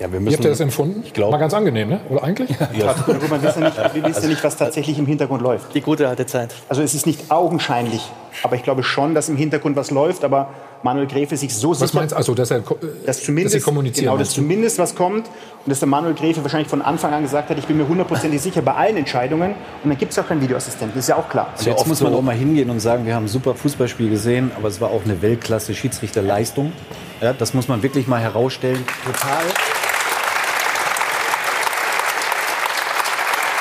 Ja, 0.00 0.10
wir 0.10 0.18
Wie 0.18 0.24
müssen, 0.24 0.36
habt 0.36 0.44
ihr 0.44 0.50
das 0.50 0.60
empfunden? 0.60 1.02
Ich 1.04 1.12
glaube- 1.12 1.32
War 1.32 1.38
ganz 1.38 1.52
angenehm, 1.52 1.90
ne? 1.90 2.00
oder 2.08 2.24
eigentlich? 2.24 2.48
Darüber 2.58 3.28
man 3.28 3.42
wissen 3.42 3.62
nicht, 3.62 3.76
wir 3.76 4.04
wissen 4.04 4.22
ja 4.22 4.28
nicht, 4.30 4.42
was 4.42 4.56
tatsächlich 4.56 4.98
im 4.98 5.04
Hintergrund 5.04 5.42
läuft. 5.42 5.74
Die 5.74 5.82
gute 5.82 6.08
alte 6.08 6.24
Zeit. 6.24 6.54
Also 6.70 6.80
es 6.80 6.94
ist 6.94 7.06
nicht 7.06 7.30
augenscheinlich, 7.30 8.00
aber 8.42 8.56
ich 8.56 8.62
glaube 8.62 8.82
schon, 8.82 9.14
dass 9.14 9.28
im 9.28 9.36
Hintergrund 9.36 9.76
was 9.76 9.90
läuft. 9.90 10.24
Aber 10.24 10.48
Manuel 10.82 11.06
Gräfe 11.06 11.36
sich 11.36 11.54
so 11.54 11.72
Was 11.72 11.80
sicher, 11.80 11.96
meinst 11.96 12.12
du? 12.12 12.16
Also, 12.16 12.32
dass 12.32 12.50
er, 12.50 12.62
dass 13.04 13.22
zumindest, 13.22 13.54
dass 13.56 13.62
sie 13.62 13.64
kommunizieren. 13.64 14.06
genau, 14.06 14.16
dass 14.16 14.30
zumindest 14.30 14.78
was 14.78 14.94
kommt 14.94 15.26
und 15.26 15.68
dass 15.70 15.80
der 15.80 15.88
Manuel 15.88 16.14
Gräfe 16.14 16.42
wahrscheinlich 16.42 16.68
von 16.68 16.80
Anfang 16.80 17.12
an 17.12 17.22
gesagt 17.22 17.50
hat, 17.50 17.58
ich 17.58 17.66
bin 17.66 17.76
mir 17.76 17.86
hundertprozentig 17.86 18.40
sicher 18.40 18.62
bei 18.62 18.72
allen 18.72 18.96
Entscheidungen 18.96 19.50
und 19.84 19.90
dann 19.90 19.98
gibt 19.98 20.12
es 20.12 20.18
auch 20.18 20.26
keinen 20.26 20.40
Videoassistenten. 20.40 20.92
Das 20.94 21.04
ist 21.04 21.08
ja 21.08 21.16
auch 21.16 21.28
klar. 21.28 21.48
Also 21.58 21.68
jetzt 21.68 21.86
muss 21.86 22.00
man 22.00 22.14
auch 22.14 22.22
mal 22.22 22.34
hingehen 22.34 22.70
und 22.70 22.80
sagen, 22.80 23.04
wir 23.04 23.14
haben 23.14 23.26
ein 23.26 23.28
super 23.28 23.54
Fußballspiel 23.54 24.08
gesehen, 24.08 24.50
aber 24.56 24.68
es 24.68 24.80
war 24.80 24.88
auch 24.90 25.04
eine 25.04 25.20
Weltklasse 25.20 25.74
Schiedsrichterleistung. 25.74 26.72
Ja, 27.20 27.34
das 27.34 27.52
muss 27.52 27.68
man 27.68 27.82
wirklich 27.82 28.06
mal 28.08 28.20
herausstellen. 28.20 28.82
Total. 29.04 29.42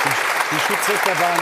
Die, 0.05 0.55
die 0.55 0.58
Schiedsrichter 0.69 1.19
waren 1.19 1.41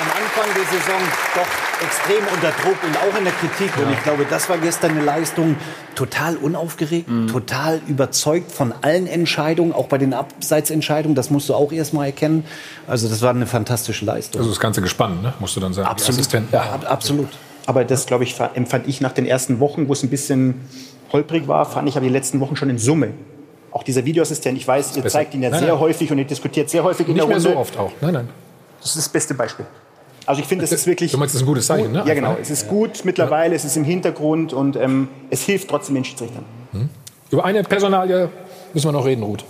am 0.00 0.08
Anfang 0.10 0.52
der 0.56 0.64
Saison 0.64 1.00
doch 1.36 1.84
extrem 1.86 2.24
unter 2.34 2.50
Druck 2.62 2.76
und 2.82 2.96
auch 2.96 3.16
in 3.16 3.24
der 3.24 3.32
Kritik. 3.32 3.70
Und 3.78 3.92
ich 3.92 4.02
glaube, 4.02 4.26
das 4.28 4.48
war 4.48 4.58
gestern 4.58 4.90
eine 4.92 5.02
Leistung 5.04 5.54
total 5.94 6.36
unaufgeregt, 6.36 7.08
total 7.30 7.80
überzeugt 7.86 8.50
von 8.50 8.74
allen 8.82 9.06
Entscheidungen, 9.06 9.72
auch 9.72 9.86
bei 9.86 9.96
den 9.98 10.12
Abseitsentscheidungen. 10.12 11.14
Das 11.14 11.30
musst 11.30 11.48
du 11.48 11.54
auch 11.54 11.70
erst 11.72 11.94
mal 11.94 12.06
erkennen. 12.06 12.44
Also 12.88 13.08
das 13.08 13.22
war 13.22 13.30
eine 13.30 13.46
fantastische 13.46 14.04
Leistung. 14.04 14.40
Also 14.40 14.50
das 14.50 14.60
Ganze 14.60 14.82
gespannt, 14.82 15.22
ne? 15.22 15.32
musst 15.38 15.54
du 15.56 15.60
dann 15.60 15.72
sagen. 15.72 15.88
Absolut. 15.88 16.28
Ja, 16.52 16.60
ab- 16.62 16.90
absolut. 16.90 17.28
Aber 17.66 17.84
das, 17.84 18.04
glaube 18.06 18.24
ich, 18.24 18.34
fa- 18.34 18.50
empfand 18.54 18.88
ich 18.88 19.00
nach 19.00 19.12
den 19.12 19.24
ersten 19.26 19.58
Wochen, 19.60 19.88
wo 19.88 19.92
es 19.94 20.02
ein 20.02 20.10
bisschen 20.10 20.60
holprig 21.12 21.46
war, 21.48 21.64
fand 21.66 21.88
ich 21.88 21.96
aber 21.96 22.04
die 22.04 22.12
letzten 22.12 22.40
Wochen 22.40 22.56
schon 22.56 22.68
in 22.68 22.78
Summe. 22.78 23.12
Auch 23.74 23.82
dieser 23.82 24.04
Videoassistent, 24.06 24.56
ich 24.56 24.66
weiß, 24.66 24.96
ihr 24.96 25.02
besser. 25.02 25.18
zeigt 25.18 25.34
ihn 25.34 25.42
ja 25.42 25.50
Nein, 25.50 25.58
sehr 25.60 25.68
nein. 25.70 25.80
häufig 25.80 26.10
und 26.10 26.16
ihr 26.18 26.24
diskutiert 26.24 26.70
sehr 26.70 26.82
häufig 26.84 27.06
in 27.08 27.14
Nicht 27.14 27.22
der 27.22 27.26
mehr 27.28 27.36
Runde. 27.36 27.50
so 27.50 27.56
oft 27.58 27.76
auch. 27.76 27.90
Nein, 28.00 28.14
nein. 28.14 28.28
Das 28.80 28.90
ist 28.90 28.96
das 28.98 29.08
beste 29.08 29.34
Beispiel. 29.34 29.66
Also 30.26 30.40
ich 30.40 30.46
finde, 30.46 30.62
das 30.62 30.72
ist 30.72 30.86
wirklich. 30.86 31.10
Du 31.12 31.18
meinst, 31.18 31.34
das 31.34 31.40
ist 31.42 31.44
ein 31.44 31.48
gutes 31.48 31.66
Zeichen, 31.66 31.92
ne? 31.92 32.02
Ja, 32.06 32.14
genau. 32.14 32.36
Es 32.40 32.48
ist 32.50 32.68
gut 32.68 33.04
mittlerweile, 33.04 33.54
es 33.54 33.64
ist 33.64 33.76
im 33.76 33.84
Hintergrund 33.84 34.52
und 34.54 34.76
ähm, 34.76 35.08
es 35.28 35.42
hilft 35.42 35.68
trotzdem 35.68 35.96
den 35.96 36.04
Schiedsrichtern. 36.04 36.44
Über 37.30 37.44
eine 37.44 37.62
Personalie 37.64 38.30
müssen 38.72 38.86
wir 38.88 38.92
noch 38.92 39.04
reden, 39.04 39.22
Ruth. 39.24 39.44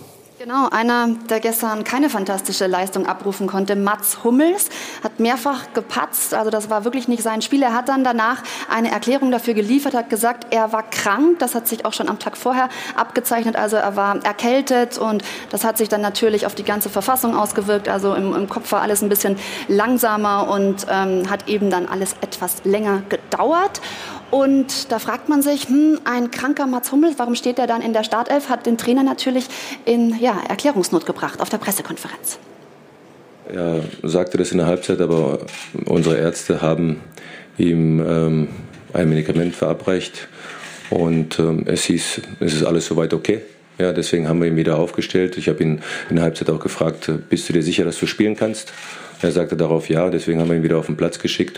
Genau, 0.45 0.69
einer, 0.69 1.09
der 1.31 1.41
gestern 1.41 1.85
keine 1.85 2.11
fantastische 2.11 2.67
Leistung 2.67 3.07
abrufen 3.07 3.47
konnte, 3.47 3.77
Mats 3.77 4.25
Hummels, 4.25 4.69
hat 5.03 5.19
mehrfach 5.19 5.73
gepatzt. 5.73 6.35
Also 6.35 6.51
das 6.51 6.69
war 6.69 6.85
wirklich 6.85 7.09
nicht 7.09 7.23
sein 7.23 7.41
Spiel. 7.41 7.63
Er 7.63 7.73
hat 7.73 7.89
dann 7.89 8.05
danach 8.05 8.43
eine 8.69 8.91
Erklärung 8.91 9.31
dafür 9.31 9.55
geliefert, 9.55 9.95
hat 9.95 10.11
gesagt, 10.11 10.49
er 10.51 10.71
war 10.71 10.83
krank. 10.83 11.39
Das 11.39 11.55
hat 11.55 11.67
sich 11.67 11.87
auch 11.87 11.95
schon 11.95 12.11
am 12.11 12.19
Tag 12.19 12.37
vorher 12.37 12.69
abgezeichnet. 12.95 13.57
Also 13.57 13.77
er 13.77 13.97
war 13.97 14.23
erkältet 14.23 14.99
und 14.99 15.23
das 15.49 15.65
hat 15.65 15.79
sich 15.79 15.89
dann 15.89 16.03
natürlich 16.03 16.45
auf 16.45 16.55
die 16.55 16.63
ganze 16.63 16.91
Verfassung 16.91 17.35
ausgewirkt. 17.35 17.89
Also 17.89 18.15
im, 18.15 18.35
im 18.35 18.47
Kopf 18.47 18.71
war 18.71 18.83
alles 18.83 19.01
ein 19.01 19.09
bisschen 19.09 19.39
langsamer 19.69 20.51
und 20.51 20.87
ähm, 20.91 21.31
hat 21.31 21.49
eben 21.49 21.71
dann 21.71 21.89
alles 21.89 22.17
etwas 22.21 22.63
länger 22.65 23.01
gedauert. 23.09 23.81
Und 24.31 24.91
da 24.91 24.99
fragt 24.99 25.29
man 25.29 25.43
sich, 25.43 25.69
hm, 25.69 26.01
ein 26.05 26.31
kranker 26.31 26.67
Mats 26.67 26.91
Hummels, 26.93 27.19
warum 27.19 27.35
steht 27.35 27.59
er 27.59 27.67
dann 27.67 27.83
in 27.83 27.93
der 27.93 28.05
Startelf? 28.05 28.49
Hat 28.49 28.67
den 28.67 28.79
Trainer 28.79 29.03
natürlich 29.03 29.47
in 29.85 30.19
ja, 30.19 30.43
Erklärungsnot 30.49 31.07
gebracht 31.07 31.41
auf 31.41 31.49
der 31.49 31.59
Pressekonferenz. 31.59 32.39
Er 33.53 33.83
sagte 34.03 34.39
das 34.39 34.53
in 34.53 34.59
der 34.59 34.67
Halbzeit, 34.67 35.01
aber 35.01 35.41
unsere 35.85 36.17
Ärzte 36.17 36.63
haben 36.63 37.01
ihm 37.59 38.01
ähm, 38.01 38.49
ein 38.93 39.09
Medikament 39.09 39.55
verabreicht 39.55 40.29
und 40.91 41.39
ähm, 41.39 41.65
es 41.67 41.85
hieß, 41.85 42.23
es 42.41 42.55
ist 42.55 42.65
alles 42.65 42.87
soweit 42.87 43.13
okay. 43.13 43.43
Ja, 43.79 43.93
deswegen 43.93 44.29
haben 44.29 44.41
wir 44.41 44.49
ihn 44.49 44.57
wieder 44.57 44.79
aufgestellt. 44.79 45.37
Ich 45.37 45.49
habe 45.49 45.63
ihn 45.63 45.83
in 46.09 46.17
der 46.17 46.25
Halbzeit 46.25 46.49
auch 46.49 46.61
gefragt, 46.61 47.11
bist 47.29 47.49
du 47.49 47.53
dir 47.53 47.63
sicher, 47.63 47.85
dass 47.85 47.99
du 47.99 48.07
spielen 48.07 48.37
kannst? 48.37 48.73
Er 49.21 49.33
sagte 49.33 49.57
darauf 49.57 49.89
ja, 49.89 50.11
deswegen 50.11 50.41
haben 50.41 50.49
wir 50.49 50.57
ihn 50.57 50.63
wieder 50.63 50.79
auf 50.79 50.87
den 50.87 50.97
Platz 50.97 51.19
geschickt. 51.19 51.57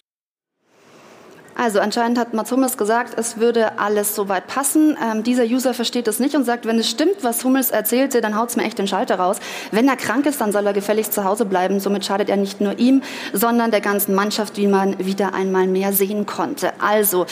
Also 1.56 1.80
anscheinend 1.80 2.18
hat 2.18 2.34
Mats 2.34 2.52
Hummels 2.52 2.76
gesagt, 2.76 3.14
es 3.16 3.38
würde 3.38 3.78
alles 3.78 4.14
soweit 4.14 4.46
passen. 4.46 4.98
Ähm, 5.02 5.22
dieser 5.22 5.44
User 5.44 5.72
versteht 5.72 6.06
das 6.06 6.20
nicht 6.20 6.34
und 6.34 6.44
sagt, 6.44 6.66
wenn 6.66 6.78
es 6.78 6.90
stimmt, 6.90 7.22
was 7.22 7.42
Hummels 7.44 7.70
erzählte, 7.70 8.20
dann 8.20 8.36
haut's 8.36 8.56
mir 8.56 8.64
echt 8.64 8.78
den 8.78 8.86
Schalter 8.86 9.18
raus. 9.18 9.38
Wenn 9.70 9.88
er 9.88 9.96
krank 9.96 10.26
ist, 10.26 10.38
dann 10.40 10.52
soll 10.52 10.66
er 10.66 10.74
gefälligst 10.74 11.14
zu 11.14 11.24
Hause 11.24 11.46
bleiben. 11.46 11.80
Somit 11.80 12.04
schadet 12.04 12.28
er 12.28 12.36
nicht 12.36 12.60
nur 12.60 12.78
ihm, 12.78 13.02
sondern 13.32 13.70
der 13.70 13.80
ganzen 13.80 14.14
Mannschaft, 14.14 14.58
wie 14.58 14.66
man 14.66 14.98
wieder 14.98 15.32
einmal 15.32 15.66
mehr 15.66 15.94
sehen 15.94 16.26
konnte. 16.26 16.72
Also, 16.78 17.24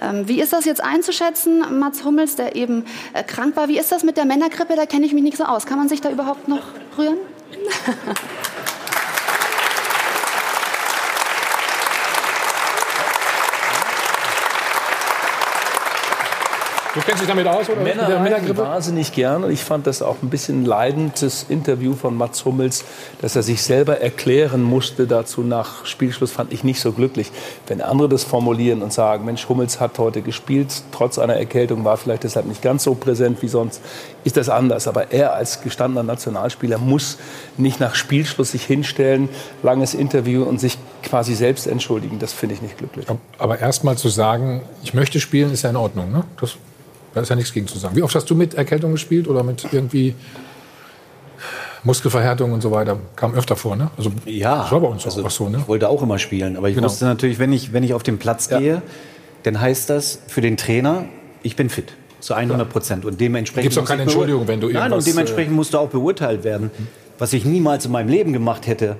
ähm, 0.00 0.28
wie 0.28 0.40
ist 0.40 0.52
das 0.52 0.64
jetzt 0.64 0.82
einzuschätzen, 0.82 1.78
Mats 1.80 2.04
Hummels, 2.04 2.36
der 2.36 2.54
eben 2.54 2.84
äh, 3.14 3.24
krank 3.24 3.56
war? 3.56 3.66
Wie 3.66 3.78
ist 3.78 3.90
das 3.90 4.04
mit 4.04 4.16
der 4.16 4.26
Männergrippe? 4.26 4.76
Da 4.76 4.86
kenne 4.86 5.06
ich 5.06 5.12
mich 5.12 5.24
nicht 5.24 5.36
so 5.36 5.44
aus. 5.44 5.66
Kann 5.66 5.78
man 5.78 5.88
sich 5.88 6.00
da 6.00 6.08
überhaupt 6.10 6.46
noch 6.46 6.62
rühren? 6.96 7.18
Du 16.94 17.00
kennst 17.00 17.22
dich 17.22 17.28
damit 17.28 17.46
aus, 17.46 17.70
oder? 17.70 17.80
Männer 17.80 18.02
Mit 18.02 18.10
der 18.10 18.20
Männergrippe? 18.20 18.58
wahnsinnig 18.58 19.12
gern 19.12 19.44
und 19.44 19.50
ich 19.50 19.64
fand 19.64 19.86
das 19.86 20.02
auch 20.02 20.16
ein 20.22 20.28
bisschen 20.28 20.66
leidend, 20.66 21.22
das 21.22 21.46
Interview 21.48 21.94
von 21.94 22.14
Mats 22.14 22.44
Hummels, 22.44 22.84
dass 23.22 23.34
er 23.34 23.42
sich 23.42 23.62
selber 23.62 24.00
erklären 24.00 24.62
musste 24.62 25.06
dazu 25.06 25.40
nach 25.40 25.86
Spielschluss, 25.86 26.32
fand 26.32 26.52
ich 26.52 26.64
nicht 26.64 26.80
so 26.80 26.92
glücklich. 26.92 27.32
Wenn 27.66 27.80
andere 27.80 28.10
das 28.10 28.24
formulieren 28.24 28.82
und 28.82 28.92
sagen, 28.92 29.24
Mensch, 29.24 29.48
Hummels 29.48 29.80
hat 29.80 29.98
heute 29.98 30.20
gespielt, 30.20 30.82
trotz 30.92 31.18
einer 31.18 31.34
Erkältung, 31.34 31.82
war 31.86 31.96
vielleicht 31.96 32.24
deshalb 32.24 32.44
nicht 32.44 32.60
ganz 32.60 32.84
so 32.84 32.94
präsent 32.94 33.40
wie 33.40 33.48
sonst, 33.48 33.80
ist 34.24 34.36
das 34.36 34.50
anders. 34.50 34.86
Aber 34.86 35.12
er 35.12 35.32
als 35.32 35.62
gestandener 35.62 36.02
Nationalspieler 36.02 36.76
muss 36.76 37.16
nicht 37.56 37.80
nach 37.80 37.94
Spielschluss 37.94 38.50
sich 38.50 38.66
hinstellen, 38.66 39.30
langes 39.62 39.94
Interview 39.94 40.42
und 40.42 40.60
sich 40.60 40.76
quasi 41.02 41.34
selbst 41.34 41.66
entschuldigen. 41.66 42.18
Das 42.18 42.34
finde 42.34 42.54
ich 42.54 42.60
nicht 42.60 42.76
glücklich. 42.76 43.06
Aber 43.38 43.58
erst 43.58 43.82
mal 43.82 43.96
zu 43.96 44.10
sagen, 44.10 44.60
ich 44.82 44.92
möchte 44.92 45.20
spielen, 45.20 45.52
ist 45.52 45.62
ja 45.62 45.70
in 45.70 45.76
Ordnung. 45.76 46.12
Ne? 46.12 46.24
Das, 46.38 46.56
da 47.14 47.20
ist 47.20 47.28
ja 47.28 47.36
nichts 47.36 47.52
gegen 47.52 47.66
zu 47.66 47.78
sagen. 47.78 47.96
Wie 47.96 48.02
oft 48.02 48.14
hast 48.14 48.28
du 48.30 48.34
mit 48.34 48.54
Erkältung 48.54 48.92
gespielt 48.92 49.28
oder 49.28 49.42
mit 49.42 49.66
irgendwie 49.72 50.14
Muskelverhärtung 51.84 52.52
und 52.52 52.60
so 52.60 52.70
weiter? 52.70 52.98
Kam 53.16 53.34
öfter 53.34 53.56
vor, 53.56 53.76
ne? 53.76 53.90
Also, 53.96 54.12
Ja, 54.24 54.70
war 54.70 54.80
bei 54.80 54.86
uns 54.88 55.04
also 55.04 55.24
auch 55.24 55.30
so, 55.30 55.48
ne? 55.48 55.58
Ich 55.58 55.68
wollte 55.68 55.88
auch 55.88 56.02
immer 56.02 56.18
spielen, 56.18 56.56
aber 56.56 56.68
ich 56.68 56.74
Genau. 56.76 56.86
wusste 56.86 57.04
natürlich, 57.06 57.38
wenn 57.38 57.52
ich, 57.52 57.72
wenn 57.72 57.82
ich 57.82 57.94
auf 57.94 58.02
den 58.02 58.18
Platz 58.18 58.48
gehe, 58.48 58.82
dann 59.42 59.60
heißt 59.60 59.90
das 59.90 60.20
für 60.28 60.40
den 60.40 60.56
Trainer, 60.56 61.06
ich 61.42 61.56
bin 61.56 61.68
fit. 61.68 61.92
Zu 62.20 62.34
100 62.34 62.68
Prozent. 62.68 63.04
Und 63.04 63.20
dementsprechend. 63.20 63.64
Gibt's 63.64 63.74
doch 63.74 63.82
muss 63.82 63.88
keine 63.90 64.02
Entschuldigung, 64.02 64.46
wenn 64.46 64.60
du 64.60 64.68
Nein, 64.68 64.76
irgendwas, 64.76 65.06
und 65.06 65.12
dementsprechend 65.12 65.54
musst 65.56 65.74
du 65.74 65.78
auch 65.78 65.88
beurteilt 65.88 66.44
werden. 66.44 66.70
Was 67.18 67.32
ich 67.32 67.44
niemals 67.44 67.84
in 67.84 67.90
meinem 67.90 68.08
Leben 68.08 68.32
gemacht 68.32 68.68
hätte, 68.68 68.96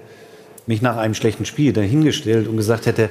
mich 0.67 0.83
nach 0.83 0.97
einem 0.97 1.15
schlechten 1.15 1.45
Spiel 1.45 1.73
dahingestellt 1.73 2.49
und 2.49 2.57
gesagt 2.57 2.87
hätte, 2.87 3.11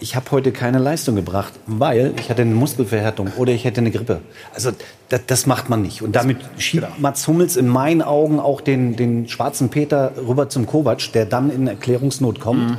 ich 0.00 0.16
habe 0.16 0.30
heute 0.30 0.50
keine 0.50 0.78
Leistung 0.78 1.14
gebracht, 1.14 1.52
weil 1.66 2.14
ich 2.18 2.30
hatte 2.30 2.42
eine 2.42 2.54
Muskelverhärtung 2.54 3.32
oder 3.36 3.52
ich 3.52 3.64
hätte 3.64 3.80
eine 3.80 3.90
Grippe. 3.90 4.20
Also 4.54 4.72
das, 5.10 5.20
das 5.26 5.46
macht 5.46 5.68
man 5.68 5.82
nicht. 5.82 6.02
Und 6.02 6.16
damit 6.16 6.38
schiebt 6.58 6.98
Mats 6.98 7.28
Hummels 7.28 7.56
in 7.56 7.68
meinen 7.68 8.02
Augen 8.02 8.40
auch 8.40 8.60
den, 8.60 8.96
den 8.96 9.28
schwarzen 9.28 9.68
Peter 9.68 10.12
rüber 10.16 10.48
zum 10.48 10.66
Kovac, 10.66 11.12
der 11.12 11.26
dann 11.26 11.50
in 11.50 11.66
Erklärungsnot 11.66 12.40
kommt. 12.40 12.78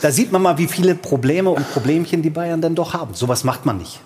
Da 0.00 0.10
sieht 0.10 0.32
man 0.32 0.42
mal, 0.42 0.58
wie 0.58 0.66
viele 0.66 0.94
Probleme 0.94 1.50
und 1.50 1.70
Problemchen 1.72 2.22
die 2.22 2.30
Bayern 2.30 2.60
denn 2.60 2.74
doch 2.74 2.94
haben. 2.94 3.14
Sowas 3.14 3.44
macht 3.44 3.66
man 3.66 3.78
nicht. 3.78 4.00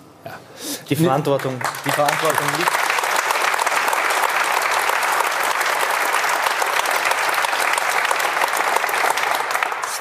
Die 0.88 0.96
Verantwortung, 0.96 1.54
die 1.84 1.90
Verantwortung 1.90 2.46
liegt. 2.58 2.95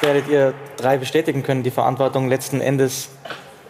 Werdet 0.06 0.28
ihr 0.28 0.54
drei 0.76 0.96
bestätigen 0.96 1.42
können. 1.42 1.62
Die 1.62 1.70
Verantwortung 1.70 2.28
letzten 2.28 2.60
Endes 2.60 3.10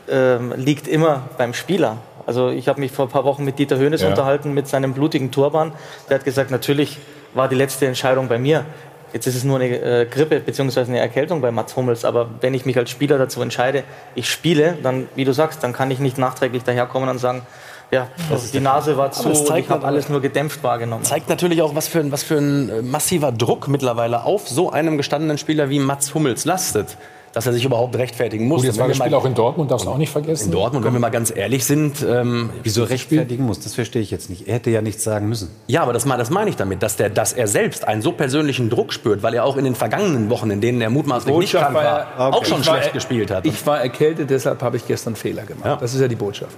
ähm, 0.08 0.52
liegt 0.56 0.86
immer 0.86 1.22
beim 1.38 1.54
Spieler. 1.54 1.98
Also 2.26 2.50
ich 2.50 2.68
habe 2.68 2.80
mich 2.80 2.92
vor 2.92 3.06
ein 3.06 3.10
paar 3.10 3.24
Wochen 3.24 3.44
mit 3.44 3.58
Dieter 3.58 3.78
Höhnes 3.78 4.02
Ja. 4.02 4.08
unterhalten 4.08 4.52
mit 4.52 4.68
seinem 4.68 4.92
blutigen 4.92 5.30
Turban. 5.30 5.72
Der 6.08 6.18
hat 6.18 6.24
gesagt, 6.24 6.50
natürlich 6.50 6.98
war 7.34 7.48
die 7.48 7.54
letzte 7.54 7.86
Entscheidung 7.86 8.28
bei 8.28 8.38
mir. 8.38 8.64
Jetzt 9.12 9.26
ist 9.26 9.36
es 9.36 9.44
nur 9.44 9.58
eine 9.58 9.78
äh, 9.78 10.06
Grippe 10.06 10.40
bzw. 10.40 10.80
eine 10.80 10.98
Erkältung 10.98 11.40
bei 11.40 11.50
Mats 11.50 11.74
Hummels. 11.76 12.04
Aber 12.04 12.28
wenn 12.40 12.52
ich 12.52 12.66
mich 12.66 12.76
als 12.76 12.90
Spieler 12.90 13.16
dazu 13.18 13.40
entscheide, 13.40 13.84
ich 14.14 14.28
spiele, 14.28 14.76
dann, 14.82 15.08
wie 15.14 15.24
du 15.24 15.32
sagst, 15.32 15.62
dann 15.62 15.72
kann 15.72 15.90
ich 15.90 16.00
nicht 16.00 16.18
nachträglich 16.18 16.64
daherkommen 16.64 17.08
und 17.08 17.18
sagen, 17.18 17.42
ja, 17.90 18.08
die 18.52 18.60
Nase 18.60 18.96
war 18.96 19.12
zu, 19.12 19.28
und 19.28 19.36
zeigt 19.46 19.66
ich 19.66 19.70
habe 19.70 19.86
alles 19.86 20.08
nur 20.08 20.20
gedämpft 20.20 20.62
wahrgenommen. 20.62 21.04
Zeigt 21.04 21.28
natürlich 21.28 21.62
auch, 21.62 21.74
was 21.74 21.86
für, 21.86 22.00
ein, 22.00 22.10
was 22.10 22.24
für 22.24 22.36
ein 22.36 22.68
äh, 22.68 22.82
massiver 22.82 23.30
Druck 23.30 23.68
mittlerweile 23.68 24.24
auf 24.24 24.48
so 24.48 24.70
einem 24.70 24.96
gestandenen 24.96 25.38
Spieler 25.38 25.70
wie 25.70 25.78
Mats 25.78 26.14
Hummels 26.14 26.44
lastet, 26.44 26.96
dass 27.36 27.44
er 27.44 27.52
sich 27.52 27.66
überhaupt 27.66 27.94
rechtfertigen 27.98 28.48
muss. 28.48 28.62
Gut, 28.62 28.64
jetzt 28.64 28.76
Und 28.76 28.80
war 28.80 28.88
das 28.88 28.96
Spiel 28.96 29.12
auch 29.12 29.26
in 29.26 29.34
Dortmund, 29.34 29.70
darfst 29.70 29.84
du 29.84 29.90
auch 29.90 29.98
nicht 29.98 30.10
vergessen. 30.10 30.46
in 30.46 30.52
Dortmund, 30.52 30.86
wenn 30.86 30.94
wir 30.94 31.00
mal 31.00 31.10
ganz 31.10 31.30
ehrlich 31.36 31.66
sind, 31.66 32.02
ähm, 32.02 32.48
Wieso 32.62 32.82
rechtfertigen 32.84 33.44
muss, 33.44 33.60
das 33.60 33.74
verstehe 33.74 34.00
ich 34.00 34.10
jetzt 34.10 34.30
nicht. 34.30 34.48
Er 34.48 34.54
hätte 34.54 34.70
ja 34.70 34.80
nichts 34.80 35.04
sagen 35.04 35.28
müssen. 35.28 35.50
Ja, 35.66 35.82
aber 35.82 35.92
das, 35.92 36.04
das 36.06 36.30
meine 36.30 36.48
ich 36.48 36.56
damit, 36.56 36.82
dass, 36.82 36.96
der, 36.96 37.10
dass 37.10 37.34
er 37.34 37.46
selbst 37.46 37.86
einen 37.86 38.00
so 38.00 38.12
persönlichen 38.12 38.70
Druck 38.70 38.90
spürt, 38.90 39.22
weil 39.22 39.34
er 39.34 39.44
auch 39.44 39.58
in 39.58 39.64
den 39.64 39.74
vergangenen 39.74 40.30
Wochen, 40.30 40.50
in 40.50 40.62
denen 40.62 40.80
er 40.80 40.88
mutmaßlich 40.88 41.36
nicht 41.36 41.52
krank 41.52 41.74
war, 41.74 41.84
war 41.84 42.08
ja- 42.18 42.30
auch 42.32 42.42
schon 42.46 42.64
war- 42.66 42.74
schlecht 42.78 42.94
gespielt 42.94 43.30
hat. 43.30 43.44
Ich 43.44 43.66
war 43.66 43.82
erkältet, 43.82 44.30
deshalb 44.30 44.62
habe 44.62 44.78
ich 44.78 44.86
gestern 44.86 45.14
Fehler 45.14 45.42
gemacht. 45.42 45.82
Das 45.82 45.92
ist 45.92 46.00
ja 46.00 46.08
die 46.08 46.16
Botschaft. 46.16 46.56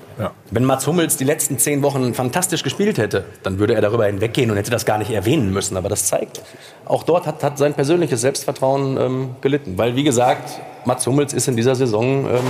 Wenn 0.53 0.64
Mats 0.64 0.87
Hummels 0.87 1.17
die 1.17 1.25
letzten 1.25 1.59
zehn 1.59 1.83
Wochen 1.83 2.14
fantastisch 2.14 2.62
gespielt 2.62 2.99
hätte, 2.99 3.25
dann 3.43 3.59
würde 3.59 3.75
er 3.75 3.81
darüber 3.81 4.07
hinweggehen 4.07 4.49
und 4.53 4.57
hätte 4.57 4.71
das 4.71 4.85
gar 4.87 4.99
nicht 4.99 5.11
erwähnen 5.11 5.53
müssen. 5.53 5.77
Aber 5.77 5.88
das 5.88 6.07
zeigt, 6.07 6.41
auch 6.85 7.03
dort 7.03 7.27
hat, 7.27 7.43
hat 7.43 7.59
sein 7.59 7.75
persönliches 7.75 8.21
Selbstvertrauen 8.21 8.97
ähm, 8.97 9.31
gelitten. 9.41 9.77
Weil, 9.77 9.97
wie 9.97 10.05
gesagt, 10.05 10.61
Mats 10.85 11.07
Hummels 11.07 11.33
ist 11.33 11.48
in 11.48 11.57
dieser 11.57 11.74
Saison 11.74 12.26
ähm, 12.26 12.40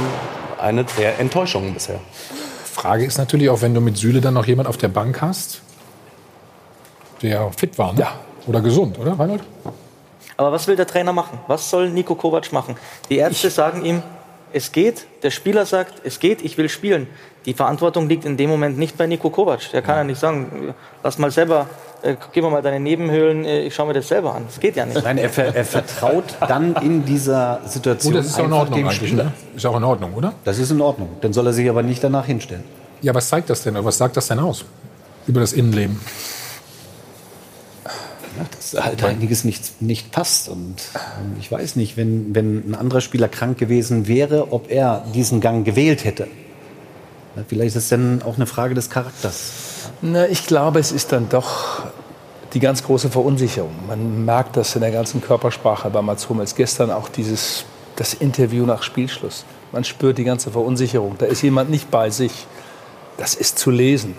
eine 0.60 0.84
der 0.84 1.18
Enttäuschungen 1.18 1.74
bisher. 1.74 2.00
Frage 2.64 3.04
ist 3.04 3.18
natürlich 3.18 3.50
auch, 3.50 3.62
wenn 3.62 3.74
du 3.74 3.80
mit 3.80 3.96
Süle 3.96 4.20
dann 4.20 4.34
noch 4.34 4.46
jemand 4.46 4.68
auf 4.68 4.76
der 4.76 4.88
Bank 4.88 5.20
hast, 5.20 5.62
der 7.22 7.50
fit 7.52 7.78
war, 7.78 7.92
ne? 7.92 8.06
Oder 8.46 8.60
gesund, 8.60 8.98
oder, 8.98 9.18
Reinhold? 9.18 9.42
Aber 10.36 10.52
was 10.52 10.68
will 10.68 10.76
der 10.76 10.86
Trainer 10.86 11.12
machen? 11.12 11.40
Was 11.48 11.68
soll 11.68 11.90
Nico 11.90 12.14
Kovac 12.14 12.52
machen? 12.52 12.76
Die 13.10 13.16
Ärzte 13.18 13.50
sagen 13.50 13.84
ihm, 13.84 14.02
es 14.52 14.72
geht. 14.72 15.06
Der 15.22 15.30
Spieler 15.30 15.66
sagt, 15.66 16.02
es 16.04 16.20
geht, 16.20 16.42
ich 16.42 16.58
will 16.58 16.68
spielen. 16.68 17.06
Die 17.46 17.54
Verantwortung 17.54 18.08
liegt 18.08 18.24
in 18.24 18.36
dem 18.36 18.50
Moment 18.50 18.78
nicht 18.78 18.98
bei 18.98 19.06
Nico 19.06 19.30
Kovac. 19.30 19.70
Der 19.72 19.82
kann 19.82 19.96
ja 19.96 20.04
nicht 20.04 20.20
sagen, 20.20 20.74
lass 21.02 21.18
mal 21.18 21.30
selber, 21.30 21.66
äh, 22.02 22.16
gib 22.32 22.44
mir 22.44 22.50
mal 22.50 22.62
deine 22.62 22.80
Nebenhöhlen, 22.80 23.44
äh, 23.44 23.62
ich 23.62 23.74
schaue 23.74 23.86
mir 23.88 23.94
das 23.94 24.08
selber 24.08 24.34
an. 24.34 24.44
Das 24.46 24.60
geht 24.60 24.76
ja 24.76 24.84
nicht. 24.84 25.02
Nein, 25.02 25.18
er, 25.18 25.30
ver 25.30 25.54
er 25.54 25.64
vertraut 25.64 26.24
dann 26.46 26.74
in 26.76 27.04
dieser 27.04 27.60
Situation 27.64 28.12
Gut, 28.12 28.20
das 28.20 28.26
ist 28.26 28.34
auch 28.34 28.38
in 28.40 28.44
einfach 28.46 28.58
Ordnung 28.60 28.80
dem 28.80 28.90
Spieler. 28.90 29.24
ne? 29.24 29.32
Ist 29.56 29.66
auch 29.66 29.76
in 29.76 29.84
Ordnung, 29.84 30.14
oder? 30.14 30.34
Das 30.44 30.58
ist 30.58 30.70
in 30.70 30.80
Ordnung. 30.80 31.08
Dann 31.20 31.32
soll 31.32 31.46
er 31.46 31.52
sich 31.52 31.68
aber 31.68 31.82
nicht 31.82 32.02
danach 32.04 32.26
hinstellen. 32.26 32.64
Ja, 33.00 33.14
was 33.14 33.28
zeigt 33.28 33.48
das 33.48 33.62
denn? 33.62 33.76
Oder 33.76 33.84
was 33.84 33.96
sagt 33.98 34.16
das 34.16 34.26
denn 34.28 34.40
aus? 34.40 34.64
Über 35.26 35.40
das 35.40 35.52
Innenleben? 35.52 36.00
Dass 38.56 38.82
halt 38.82 39.02
einiges 39.04 39.44
nicht, 39.44 39.80
nicht 39.80 40.12
passt. 40.12 40.48
Und 40.48 40.76
ähm, 40.94 41.36
ich 41.40 41.50
weiß 41.50 41.76
nicht, 41.76 41.96
wenn, 41.96 42.34
wenn 42.34 42.70
ein 42.70 42.74
anderer 42.74 43.00
Spieler 43.00 43.28
krank 43.28 43.58
gewesen 43.58 44.06
wäre, 44.06 44.52
ob 44.52 44.70
er 44.70 45.04
diesen 45.14 45.40
Gang 45.40 45.64
gewählt 45.64 46.04
hätte. 46.04 46.28
Vielleicht 47.46 47.76
ist 47.76 47.84
es 47.84 47.88
dann 47.88 48.22
auch 48.22 48.36
eine 48.36 48.46
Frage 48.46 48.74
des 48.74 48.90
Charakters. 48.90 49.52
Na, 50.02 50.26
ich 50.26 50.46
glaube, 50.46 50.80
es 50.80 50.92
ist 50.92 51.12
dann 51.12 51.28
doch 51.28 51.82
die 52.54 52.60
ganz 52.60 52.82
große 52.82 53.10
Verunsicherung. 53.10 53.74
Man 53.86 54.24
merkt 54.24 54.56
das 54.56 54.74
in 54.74 54.80
der 54.80 54.90
ganzen 54.90 55.20
Körpersprache 55.20 55.90
bei 55.90 56.02
Mats 56.02 56.28
Hummels. 56.28 56.54
Gestern 56.54 56.90
auch 56.90 57.08
dieses, 57.08 57.64
das 57.96 58.14
Interview 58.14 58.64
nach 58.64 58.82
Spielschluss. 58.82 59.44
Man 59.72 59.84
spürt 59.84 60.18
die 60.18 60.24
ganze 60.24 60.50
Verunsicherung. 60.50 61.16
Da 61.18 61.26
ist 61.26 61.42
jemand 61.42 61.70
nicht 61.70 61.90
bei 61.90 62.10
sich. 62.10 62.46
Das 63.18 63.34
ist 63.34 63.58
zu 63.58 63.70
lesen. 63.70 64.14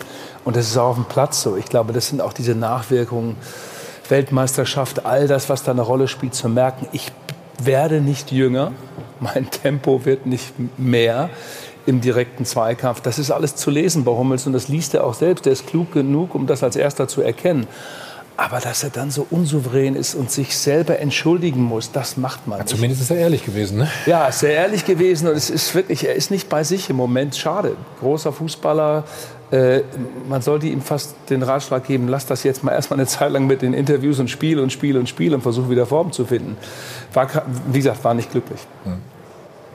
Und 0.45 0.55
das 0.55 0.67
ist 0.67 0.77
auch 0.77 0.89
auf 0.89 0.95
dem 0.95 1.05
Platz 1.05 1.41
so. 1.41 1.57
Ich 1.57 1.65
glaube, 1.65 1.93
das 1.93 2.07
sind 2.07 2.21
auch 2.21 2.33
diese 2.33 2.55
Nachwirkungen. 2.55 3.35
Weltmeisterschaft, 4.09 5.05
all 5.05 5.27
das, 5.27 5.49
was 5.49 5.63
da 5.63 5.71
eine 5.71 5.81
Rolle 5.81 6.07
spielt, 6.07 6.35
zu 6.35 6.49
merken, 6.49 6.87
ich 6.91 7.11
werde 7.61 8.01
nicht 8.01 8.31
jünger, 8.31 8.71
mein 9.19 9.49
Tempo 9.49 10.05
wird 10.05 10.25
nicht 10.25 10.53
mehr 10.77 11.29
im 11.85 12.01
direkten 12.01 12.45
Zweikampf. 12.45 13.01
Das 13.01 13.19
ist 13.19 13.31
alles 13.31 13.55
zu 13.55 13.71
lesen 13.71 14.03
bei 14.03 14.11
Hummels 14.11 14.45
und 14.47 14.53
das 14.53 14.67
liest 14.67 14.93
er 14.93 15.03
auch 15.03 15.13
selbst. 15.13 15.45
Der 15.45 15.53
ist 15.53 15.67
klug 15.67 15.91
genug, 15.91 16.35
um 16.35 16.47
das 16.47 16.63
als 16.63 16.75
erster 16.75 17.07
zu 17.07 17.21
erkennen. 17.21 17.67
Aber 18.37 18.61
dass 18.61 18.83
er 18.83 18.89
dann 18.89 19.11
so 19.11 19.27
unsouverän 19.29 19.95
ist 19.95 20.15
und 20.15 20.31
sich 20.31 20.57
selber 20.57 20.99
entschuldigen 20.99 21.61
muss, 21.61 21.91
das 21.91 22.15
macht 22.15 22.47
man 22.47 22.59
nicht. 22.59 22.69
Zumindest 22.69 23.01
ist 23.01 23.11
er 23.11 23.17
ehrlich 23.17 23.43
gewesen, 23.43 23.79
ne? 23.79 23.89
Ja, 24.05 24.27
ist 24.27 24.39
sehr 24.39 24.53
ehrlich 24.53 24.85
gewesen 24.85 25.27
und 25.27 25.35
es 25.35 25.49
ist 25.49 25.75
wirklich, 25.75 26.07
er 26.07 26.15
ist 26.15 26.31
nicht 26.31 26.47
bei 26.47 26.63
sich 26.63 26.89
im 26.89 26.95
Moment. 26.95 27.35
Schade. 27.35 27.75
Großer 27.99 28.31
Fußballer. 28.31 29.03
Äh, 29.51 29.81
man 30.27 30.41
sollte 30.41 30.67
ihm 30.67 30.81
fast 30.81 31.15
den 31.29 31.41
Ratschlag 31.41 31.85
geben, 31.85 32.07
lass 32.07 32.25
das 32.27 32.43
jetzt 32.43 32.63
mal 32.63 32.71
erstmal 32.71 32.99
eine 32.99 33.07
Zeit 33.07 33.31
lang 33.31 33.47
mit 33.47 33.61
den 33.61 33.73
Interviews 33.73 34.19
und 34.19 34.29
Spiel 34.29 34.59
und 34.59 34.71
Spiel 34.71 34.97
und 34.97 35.09
Spiel 35.09 35.33
und 35.33 35.41
versuch 35.41 35.69
wieder 35.69 35.85
Form 35.85 36.11
zu 36.11 36.25
finden. 36.25 36.55
War, 37.13 37.27
wie 37.71 37.79
gesagt, 37.79 38.03
war 38.03 38.13
nicht 38.13 38.31
glücklich. 38.31 38.59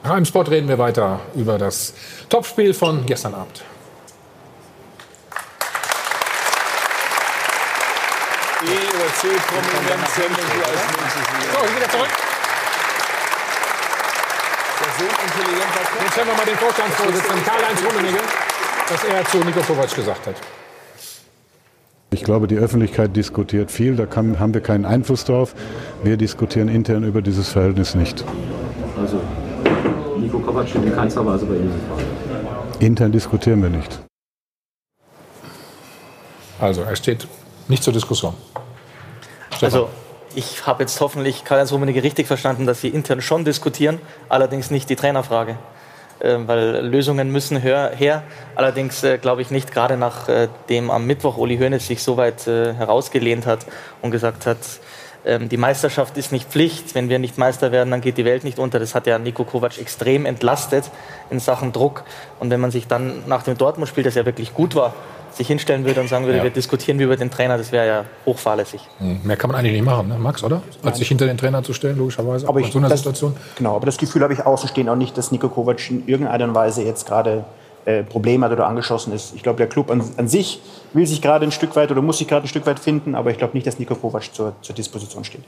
Ja, 0.03 0.17
Im 0.17 0.25
Sport 0.25 0.49
reden 0.51 0.69
wir 0.69 0.77
weiter 0.77 1.19
über 1.35 1.57
das 1.57 1.93
Topspiel 2.29 2.73
von 2.73 3.05
gestern 3.05 3.33
Abend. 3.33 3.63
So, 11.51 11.59
hier 11.61 11.75
wieder 11.75 11.89
zurück. 11.89 12.09
Jetzt 16.03 16.17
hören 16.17 16.27
wir 16.27 16.35
mal 16.35 16.45
den 16.45 16.57
Vorstandsvorsitzenden 16.57 17.45
Karl-Heinz 17.45 17.83
Rummenigge, 17.83 18.19
was 18.89 19.03
er 19.03 19.25
zu 19.25 19.37
Nico 19.39 19.61
Kovac 19.61 19.93
gesagt 19.95 20.27
hat. 20.27 20.35
Ich 22.11 22.23
glaube, 22.23 22.47
die 22.47 22.55
Öffentlichkeit 22.55 23.15
diskutiert 23.15 23.71
viel, 23.71 23.95
da 23.95 24.05
kann, 24.05 24.39
haben 24.39 24.53
wir 24.53 24.61
keinen 24.61 24.85
Einfluss 24.85 25.25
drauf. 25.25 25.53
Wir 26.03 26.17
diskutieren 26.17 26.69
intern 26.69 27.03
über 27.03 27.21
dieses 27.21 27.49
Verhältnis 27.49 27.95
nicht. 27.95 28.23
Also, 28.97 29.19
Nico 30.17 30.39
Kovac 30.39 30.69
steht 30.69 30.83
in 30.83 30.95
keinster 30.95 31.25
Weise 31.25 31.45
bei 31.45 31.55
Ihnen. 31.55 31.73
Intern 32.79 33.11
diskutieren 33.11 33.61
wir 33.61 33.69
nicht. 33.69 33.99
Also, 36.59 36.83
er 36.83 36.95
steht 36.95 37.27
nicht 37.67 37.83
zur 37.83 37.91
Diskussion. 37.91 38.33
Also, 39.61 39.89
ich 40.35 40.67
habe 40.67 40.83
jetzt 40.83 40.99
hoffentlich 41.01 41.43
Karl-Heinz 41.43 41.71
Rummenigge 41.71 42.03
richtig 42.03 42.27
verstanden, 42.27 42.65
dass 42.65 42.81
Sie 42.81 42.89
intern 42.89 43.21
schon 43.21 43.45
diskutieren, 43.45 43.99
allerdings 44.29 44.71
nicht 44.71 44.89
die 44.89 44.95
Trainerfrage. 44.95 45.57
Ähm, 46.21 46.47
weil 46.47 46.85
Lösungen 46.85 47.31
müssen 47.31 47.57
her. 47.57 48.23
Allerdings 48.55 49.03
äh, 49.03 49.17
glaube 49.17 49.41
ich 49.41 49.51
nicht, 49.51 49.73
gerade 49.73 49.97
nachdem 49.97 50.89
am 50.89 51.05
Mittwoch 51.05 51.37
Uli 51.37 51.57
Hoeneß 51.57 51.85
sich 51.85 52.01
so 52.01 52.15
weit 52.15 52.47
äh, 52.47 52.73
herausgelehnt 52.73 53.45
hat 53.45 53.65
und 54.01 54.11
gesagt 54.11 54.45
hat, 54.45 54.57
ähm, 55.25 55.49
die 55.49 55.57
Meisterschaft 55.57 56.17
ist 56.17 56.31
nicht 56.31 56.49
Pflicht. 56.49 56.95
Wenn 56.95 57.09
wir 57.09 57.19
nicht 57.19 57.37
Meister 57.37 57.71
werden, 57.71 57.89
dann 57.91 58.01
geht 58.01 58.17
die 58.17 58.25
Welt 58.25 58.43
nicht 58.43 58.59
unter. 58.59 58.79
Das 58.79 58.93
hat 58.93 59.07
ja 59.07 59.17
Nico 59.17 59.43
Kovac 59.43 59.77
extrem 59.79 60.25
entlastet 60.25 60.85
in 61.29 61.39
Sachen 61.39 61.73
Druck. 61.73 62.03
Und 62.39 62.51
wenn 62.51 62.61
man 62.61 62.71
sich 62.71 62.87
dann 62.87 63.23
nach 63.27 63.43
dem 63.43 63.57
Dortmund-Spiel, 63.57 64.03
das 64.03 64.15
ja 64.15 64.25
wirklich 64.25 64.53
gut 64.53 64.75
war, 64.75 64.93
sich 65.35 65.47
hinstellen 65.47 65.85
würde 65.85 66.01
und 66.01 66.07
sagen 66.07 66.25
würde, 66.25 66.37
Ja. 66.37 66.43
wir 66.43 66.49
diskutieren 66.51 66.99
über 66.99 67.17
den 67.17 67.29
Trainer, 67.29 67.57
das 67.57 67.71
wäre 67.71 67.85
ja 67.87 68.05
hochfahrlässig. 68.25 68.81
Hm, 68.99 69.19
Mehr 69.23 69.37
kann 69.37 69.49
man 69.49 69.59
eigentlich 69.59 69.73
nicht 69.73 69.85
machen, 69.85 70.07
ne? 70.07 70.17
Max, 70.17 70.43
oder? 70.43 70.61
Als 70.83 70.97
sich 70.97 71.07
hinter 71.07 71.25
den 71.25 71.37
Trainer 71.37 71.61
zu 71.63 71.73
stellen, 71.73 71.97
logischerweise. 71.97 72.47
Aber 72.47 72.59
in 72.59 72.65
ich, 72.65 72.71
so 72.71 72.79
einer 72.79 72.89
das, 72.89 72.99
Situation. 72.99 73.35
Genau, 73.57 73.75
aber 73.75 73.85
das 73.85 73.97
Gefühl 73.97 74.21
habe 74.23 74.33
ich 74.33 74.45
außenstehend 74.45 74.89
auch 74.89 74.95
nicht, 74.95 75.17
dass 75.17 75.31
Nico 75.31 75.49
Kovac 75.49 75.89
in 75.89 76.07
irgendeiner 76.07 76.55
Weise 76.55 76.83
jetzt 76.83 77.05
gerade 77.05 77.43
äh, 77.85 78.03
Probleme 78.03 78.45
hat 78.45 78.51
oder 78.53 78.65
angeschossen 78.67 79.13
ist. 79.13 79.35
Ich 79.35 79.43
glaube, 79.43 79.57
der 79.57 79.67
Club 79.67 79.91
an, 79.91 80.03
an 80.17 80.27
sich 80.27 80.61
will 80.93 81.05
sich 81.05 81.21
gerade 81.21 81.45
ein 81.45 81.51
Stück 81.51 81.75
weit 81.75 81.91
oder 81.91 82.01
muss 82.01 82.17
sich 82.17 82.27
gerade 82.27 82.45
ein 82.45 82.49
Stück 82.49 82.65
weit 82.65 82.79
finden, 82.79 83.13
aber 83.13 83.29
ich 83.31 83.37
glaube 83.37 83.53
nicht, 83.53 83.67
dass 83.67 83.77
Nico 83.77 83.95
Kovac 83.95 84.33
zur, 84.33 84.53
zur 84.61 84.73
Disposition 84.75 85.23
steht. 85.23 85.43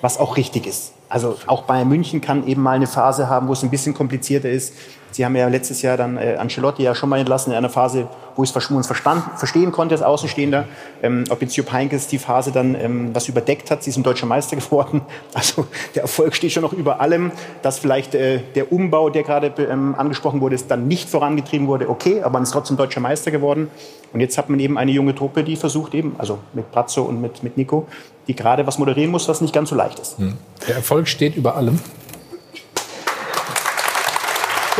Was 0.00 0.18
auch 0.18 0.36
richtig 0.38 0.66
ist. 0.66 0.94
Also 1.10 1.36
auch 1.46 1.64
Bayern 1.64 1.88
München 1.88 2.20
kann 2.22 2.46
eben 2.46 2.62
mal 2.62 2.72
eine 2.76 2.86
Phase 2.86 3.28
haben, 3.28 3.48
wo 3.48 3.52
es 3.52 3.62
ein 3.62 3.68
bisschen 3.70 3.92
komplizierter 3.92 4.48
ist. 4.48 4.72
Sie 5.12 5.24
haben 5.24 5.34
ja 5.36 5.48
letztes 5.48 5.82
Jahr 5.82 5.96
dann 5.96 6.16
äh, 6.16 6.36
Ancelotti 6.38 6.82
ja 6.82 6.94
schon 6.94 7.08
mal 7.08 7.18
entlassen 7.18 7.52
in 7.52 7.56
einer 7.56 7.68
Phase, 7.68 8.08
wo 8.36 8.44
ich 8.44 8.54
es 8.54 8.86
verstand, 8.86 9.24
verstehen 9.36 9.72
konnte 9.72 9.94
als 9.94 10.02
Außenstehender. 10.02 10.66
Ähm, 11.02 11.24
ob 11.30 11.42
jetzt 11.42 11.56
Jupp 11.56 11.72
Heynckes 11.72 12.06
die 12.06 12.18
Phase 12.18 12.52
dann 12.52 12.74
ähm, 12.74 13.10
was 13.14 13.28
überdeckt 13.28 13.70
hat, 13.70 13.82
sie 13.82 13.90
sind 13.90 14.06
deutscher 14.06 14.26
Meister 14.26 14.56
geworden. 14.56 15.02
Also 15.34 15.66
der 15.94 16.02
Erfolg 16.02 16.34
steht 16.34 16.52
schon 16.52 16.62
noch 16.62 16.72
über 16.72 17.00
allem. 17.00 17.32
Dass 17.62 17.78
vielleicht 17.78 18.14
äh, 18.14 18.40
der 18.54 18.72
Umbau, 18.72 19.10
der 19.10 19.22
gerade 19.22 19.52
ähm, 19.62 19.94
angesprochen 19.96 20.40
wurde, 20.40 20.54
ist 20.54 20.70
dann 20.70 20.88
nicht 20.88 21.08
vorangetrieben 21.08 21.66
wurde, 21.66 21.88
okay, 21.88 22.22
aber 22.22 22.34
man 22.34 22.44
ist 22.44 22.52
trotzdem 22.52 22.76
deutscher 22.76 23.00
Meister 23.00 23.30
geworden. 23.30 23.70
Und 24.12 24.20
jetzt 24.20 24.38
hat 24.38 24.48
man 24.50 24.58
eben 24.58 24.76
eine 24.76 24.90
junge 24.90 25.14
Truppe, 25.14 25.44
die 25.44 25.56
versucht 25.56 25.94
eben, 25.94 26.16
also 26.18 26.38
mit 26.52 26.70
Brazzo 26.72 27.02
und 27.02 27.20
mit, 27.20 27.42
mit 27.42 27.56
Nico, 27.56 27.86
die 28.26 28.34
gerade 28.34 28.66
was 28.66 28.78
moderieren 28.78 29.10
muss, 29.10 29.28
was 29.28 29.40
nicht 29.40 29.54
ganz 29.54 29.70
so 29.70 29.76
leicht 29.76 29.98
ist. 29.98 30.18
Hm. 30.18 30.36
Der 30.66 30.76
Erfolg 30.76 31.08
steht 31.08 31.36
über 31.36 31.56
allem. 31.56 31.78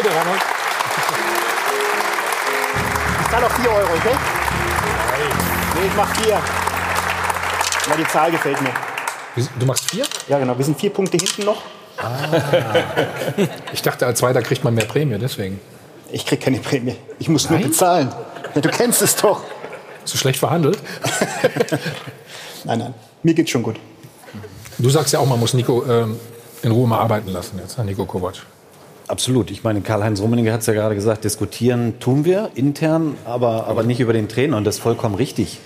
Bitte, 0.03 0.14
Reinhold. 0.14 0.40
Ich 3.20 3.30
zahle 3.30 3.46
auch 3.46 3.51
4 3.51 3.70
Euro, 3.70 3.92
okay? 3.96 4.16
Nee, 5.74 5.86
ich 5.88 5.94
mach 5.94 6.14
4. 6.16 6.32
Ja, 6.32 7.96
die 7.98 8.07
Zahl 8.07 8.30
gefällt 8.30 8.62
mir. 8.62 8.70
Du 9.59 9.66
machst 9.66 9.90
4? 9.90 10.05
Ja, 10.28 10.38
genau. 10.38 10.57
Wir 10.57 10.64
sind 10.64 10.80
vier 10.80 10.88
Punkte 10.88 11.18
hinten 11.18 11.44
noch. 11.44 11.61
Ich 13.74 13.82
dachte, 13.82 14.07
als 14.07 14.20
Zweiter 14.20 14.40
kriegt 14.40 14.64
man 14.64 14.74
mehr 14.74 14.86
Prämie, 14.86 15.18
deswegen. 15.18 15.61
Ich 16.11 16.24
krieg 16.24 16.40
keine 16.40 16.61
Prämie. 16.61 16.96
Ich 17.18 17.28
muss 17.28 17.51
nur 17.51 17.59
bezahlen. 17.59 18.11
Ja, 18.55 18.61
du 18.62 18.70
kennst 18.70 19.03
es 19.03 19.16
doch. 19.16 19.42
Hast 20.03 20.14
du 20.14 20.18
schlecht 20.18 20.38
verhandelt? 20.38 20.78
Nein, 22.64 22.78
nein. 22.78 22.94
Mir 23.22 23.34
geht's 23.34 23.51
schon 23.51 23.62
gut. 23.62 23.76
Du 24.78 24.88
sagst 24.88 25.12
ja 25.12 25.18
auch, 25.18 25.26
man 25.26 25.40
muss 25.40 25.53
Nico 25.53 25.84
ähm, 25.86 26.18
in 26.62 26.72
Ruhe 26.72 26.88
mal 26.88 27.01
arbeiten 27.01 27.30
lassen, 27.30 27.59
jetzt, 27.59 27.76
ne, 27.78 27.84
Nico 27.84 28.07
Kovac. 28.07 28.36
Absolut. 29.11 29.50
Ich 29.50 29.64
meine, 29.64 29.80
Karl-Heinz 29.80 30.20
Rummenigge 30.20 30.52
hat 30.52 30.61
es 30.61 30.66
ja 30.66 30.72
gerade 30.72 30.94
gesagt, 30.94 31.24
diskutieren 31.24 31.94
tun 31.98 32.24
wir 32.24 32.50
intern, 32.54 33.16
aber, 33.24 33.66
aber 33.66 33.82
nicht 33.82 33.98
über 33.98 34.12
den 34.12 34.28
Trainer. 34.28 34.56
Und 34.56 34.62
das 34.64 34.76
ist 34.76 34.80
vollkommen 34.82 35.16
richtig. 35.16 35.58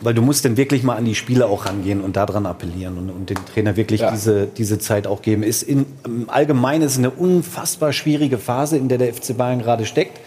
Weil 0.00 0.14
du 0.14 0.22
musst 0.22 0.44
dann 0.46 0.56
wirklich 0.56 0.82
mal 0.82 0.96
an 0.96 1.04
die 1.04 1.14
Spieler 1.14 1.48
auch 1.48 1.66
rangehen 1.66 2.00
und 2.00 2.16
daran 2.16 2.46
appellieren 2.46 2.96
und, 2.96 3.10
und 3.10 3.28
dem 3.30 3.44
Trainer 3.44 3.76
wirklich 3.76 4.00
Ja. 4.00 4.10
diese, 4.10 4.46
diese 4.46 4.78
Zeit 4.78 5.06
auch 5.06 5.20
geben. 5.20 5.42
Ist 5.42 5.62
in, 5.62 5.84
im 6.04 6.30
Allgemeinen 6.30 6.82
ist 6.82 6.92
es 6.92 6.98
eine 6.98 7.10
unfassbar 7.10 7.92
schwierige 7.92 8.38
Phase, 8.38 8.78
in 8.78 8.88
der 8.88 8.96
der 8.98 9.12
FC 9.12 9.36
Bayern 9.36 9.60
gerade 9.60 9.84
steckt. 9.84 10.18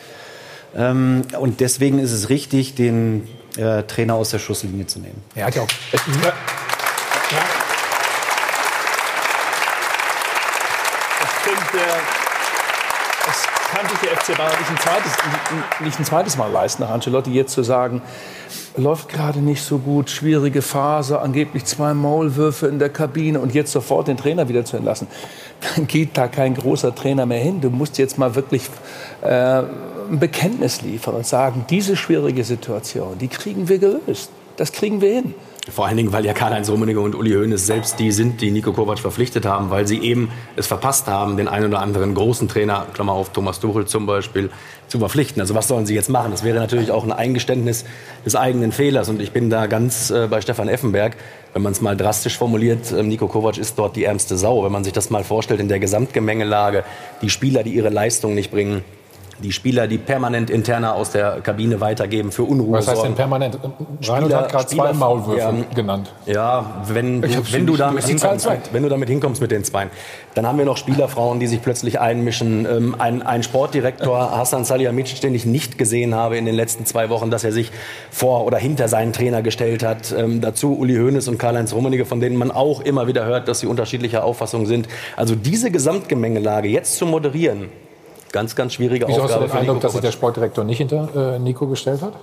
Ähm, 0.76 1.24
und 1.40 1.60
deswegen 1.62 1.98
ist 1.98 2.12
es 2.12 2.30
richtig, 2.30 2.76
den 2.76 3.28
äh, 3.58 3.82
Trainer 3.84 4.14
aus 4.14 4.30
der 4.30 4.40
Schusslinie 4.40 4.86
zu 4.86 5.00
nehmen. 5.00 5.22
Er 5.34 5.48
hat 5.48 5.56
ja 5.56 5.64
auch. 5.64 5.68
Ich 5.92 6.00
finde, 6.02 6.32
es 13.28 13.44
kann 13.72 13.90
sich 13.90 14.00
der 14.00 14.15
FC 14.26 14.36
Bayern 14.38 14.54
nicht 14.60 14.72
ein, 14.72 14.78
zweites, 14.78 15.18
nicht 15.82 16.00
ein 16.00 16.06
zweites 16.06 16.38
Mal 16.38 16.52
leisten, 16.52 16.82
nach 16.82 16.90
Ancelotti 16.90 17.32
jetzt 17.32 17.54
zu 17.54 17.62
sagen, 17.62 18.02
läuft 18.76 19.10
gerade 19.10 19.40
nicht 19.40 19.64
so 19.64 19.78
gut, 19.78 20.10
schwierige 20.10 20.62
Phase, 20.64 21.20
angeblich 21.20 21.66
zwei 21.66 21.94
Maulwürfe 21.94 22.68
in 22.68 22.80
der 22.80 22.90
Kabine 22.90 23.40
und 23.40 23.54
jetzt 23.54 23.72
sofort 23.72 24.08
den 24.08 24.18
Trainer 24.18 24.50
wieder 24.50 24.66
zu 24.66 24.78
entlassen. 24.78 25.08
Dann 25.76 25.86
geht 25.86 26.18
da 26.18 26.28
kein 26.28 26.56
großer 26.56 26.96
Trainer 26.96 27.26
mehr 27.26 27.40
hin. 27.40 27.62
Du 27.62 27.70
musst 27.70 27.98
jetzt 27.98 28.18
mal 28.18 28.34
wirklich 28.34 28.64
äh, 29.22 29.60
ein 30.10 30.20
Bekenntnis 30.20 30.82
liefern 30.82 31.16
und 31.16 31.28
sagen, 31.28 31.66
diese 31.70 31.96
schwierige 31.96 32.44
Situation, 32.44 33.20
die 33.20 33.28
kriegen 33.28 33.70
wir 33.70 33.78
gelöst. 33.78 34.32
Das 34.58 34.72
kriegen 34.72 35.02
wir 35.02 35.14
hin. 35.14 35.36
Vor 35.72 35.88
allen 35.88 35.98
Dingen, 35.98 36.14
weil 36.14 36.24
ja 36.24 36.34
Karl-Heinz 36.34 36.70
Rummenigge 36.70 37.00
und 37.00 37.16
Uli 37.16 37.32
Hoeneß 37.32 37.66
selbst 37.66 37.98
die 38.00 38.12
sind, 38.12 38.40
die 38.40 38.52
Nico 38.52 38.72
Kovac 38.72 39.00
verpflichtet 39.00 39.48
haben, 39.48 39.72
weil 39.72 39.88
sie 39.88 40.00
eben 40.00 40.30
es 40.56 40.68
verpasst 40.68 41.08
haben, 41.08 41.38
den 41.38 41.48
einen 41.48 41.70
oder 41.70 41.80
anderen 41.80 42.14
großen 42.14 42.48
Trainer, 42.48 42.86
Klammer 42.94 43.14
auf 43.14 43.34
Thomas 43.34 43.60
Tuchel 43.60 43.86
zum 43.86 44.06
Beispiel, 44.06 44.52
zu 44.88 45.00
verpflichten. 45.00 45.42
Also 45.42 45.56
was 45.56 45.68
sollen 45.68 45.88
sie 45.88 45.96
jetzt 45.96 46.10
machen? 46.10 46.30
Das 46.30 46.44
wäre 46.44 46.60
natürlich 46.60 46.92
auch 46.92 47.04
ein 47.04 47.12
Eingeständnis 47.12 47.86
des 48.24 48.36
eigenen 48.36 48.72
Fehlers. 48.72 49.10
Und 49.10 49.20
ich 49.20 49.32
bin 49.32 49.50
da 49.50 49.66
ganz 49.66 50.12
äh, 50.12 50.28
bei 50.30 50.40
Stefan 50.40 50.70
Effenberg, 50.70 51.18
wenn 51.54 51.64
man 51.64 51.72
es 51.72 51.82
mal 51.82 51.98
drastisch 51.98 52.38
formuliert, 52.38 52.92
äh, 52.92 53.02
Nico 53.02 53.28
Kovac 53.28 53.58
ist 53.58 53.80
dort 53.80 53.96
die 53.96 54.04
ärmste 54.04 54.38
Sau. 54.38 54.64
Wenn 54.64 54.72
man 54.72 54.84
sich 54.84 54.94
das 54.94 55.10
mal 55.10 55.24
vorstellt 55.24 55.60
in 55.60 55.68
der 55.68 55.80
Gesamtgemengelage, 55.80 56.84
die 57.24 57.32
Spieler, 57.32 57.64
die 57.64 57.74
ihre 57.74 57.90
Leistung 57.90 58.36
nicht 58.36 58.52
bringen, 58.52 58.84
die 59.40 59.52
Spieler, 59.52 59.88
die 59.88 59.98
permanent 59.98 60.50
interner 60.50 60.96
aus 60.96 61.12
der 61.12 61.42
Kabine 61.42 61.82
weitergeben, 61.82 62.32
für 62.32 62.44
Unruhe 62.44 62.78
Was 62.78 62.88
heißt 62.88 63.04
denn 63.04 63.16
permanent? 63.16 63.58
Reinhold 64.04 64.34
hat 64.34 64.52
gerade 64.52 64.68
zwei 64.68 64.94
Maulwürfe 64.94 65.40
ja, 65.40 65.54
genannt. 65.74 66.14
Ja, 66.26 66.84
wenn, 66.88 67.22
wenn, 67.22 67.66
du 67.66 67.76
damit 67.76 68.06
hinkommst, 68.06 68.46
zwei. 68.46 68.60
wenn 68.72 68.84
du 68.84 68.90
damit 68.90 69.10
hinkommst 69.10 69.42
mit 69.42 69.52
den 69.52 69.64
Zweien. 69.64 69.90
Dann 70.36 70.48
haben 70.48 70.58
wir 70.58 70.66
noch 70.66 70.78
Spielerfrauen, 70.78 71.40
die 71.40 71.48
sich 71.48 71.62
plötzlich 71.62 72.00
einmischen. 72.00 72.66
Ähm, 72.66 72.96
ein, 72.98 73.22
ein 73.22 73.44
Sportdirektor, 73.44 74.32
Hassan 74.38 74.64
Salihamidzic, 74.64 75.22
den 75.22 75.36
ich 75.36 75.46
nicht 75.46 75.78
gesehen 75.78 76.16
habe 76.16 76.38
in 76.38 76.46
den 76.46 76.56
letzten 76.56 76.86
zwei 76.86 77.10
Wochen, 77.10 77.30
dass 77.30 77.44
er 77.44 77.52
sich 77.52 77.72
vor 78.12 78.46
oder 78.46 78.58
hinter 78.58 78.88
seinen 78.88 79.12
Trainer 79.12 79.42
gestellt 79.42 79.84
hat. 79.84 80.14
Ähm, 80.18 80.40
dazu 80.42 80.78
Uli 80.78 80.96
Hoeneß 80.96 81.28
und 81.28 81.38
Karl-Heinz 81.38 81.74
Rummenigge, 81.74 82.06
von 82.06 82.22
denen 82.22 82.38
man 82.38 82.52
auch 82.52 82.82
immer 82.82 83.08
wieder 83.08 83.26
hört, 83.26 83.48
dass 83.48 83.60
sie 83.60 83.68
unterschiedlicher 83.68 84.24
Auffassung 84.24 84.66
sind. 84.66 84.88
Also 85.18 85.36
diese 85.36 85.72
Gesamtgemengelage 85.72 86.70
jetzt 86.70 86.98
zu 86.98 87.06
moderieren, 87.06 87.70
ganz, 88.36 88.54
ganz 88.54 88.74
schwierige 88.74 89.08
Wieso 89.08 89.24
hast 89.24 89.30
du 89.32 89.36
Aufgabe 89.36 89.52
den 89.52 89.60
Eindruck, 89.62 89.80
dass 89.80 89.94
sich 89.94 90.02
der 90.02 90.12
Sportdirektor 90.12 90.66
nicht 90.66 90.80
hinter 90.80 91.36
äh, 91.36 91.40
Nico 91.40 91.68
gestellt 91.68 92.02
hat? 92.02 92.14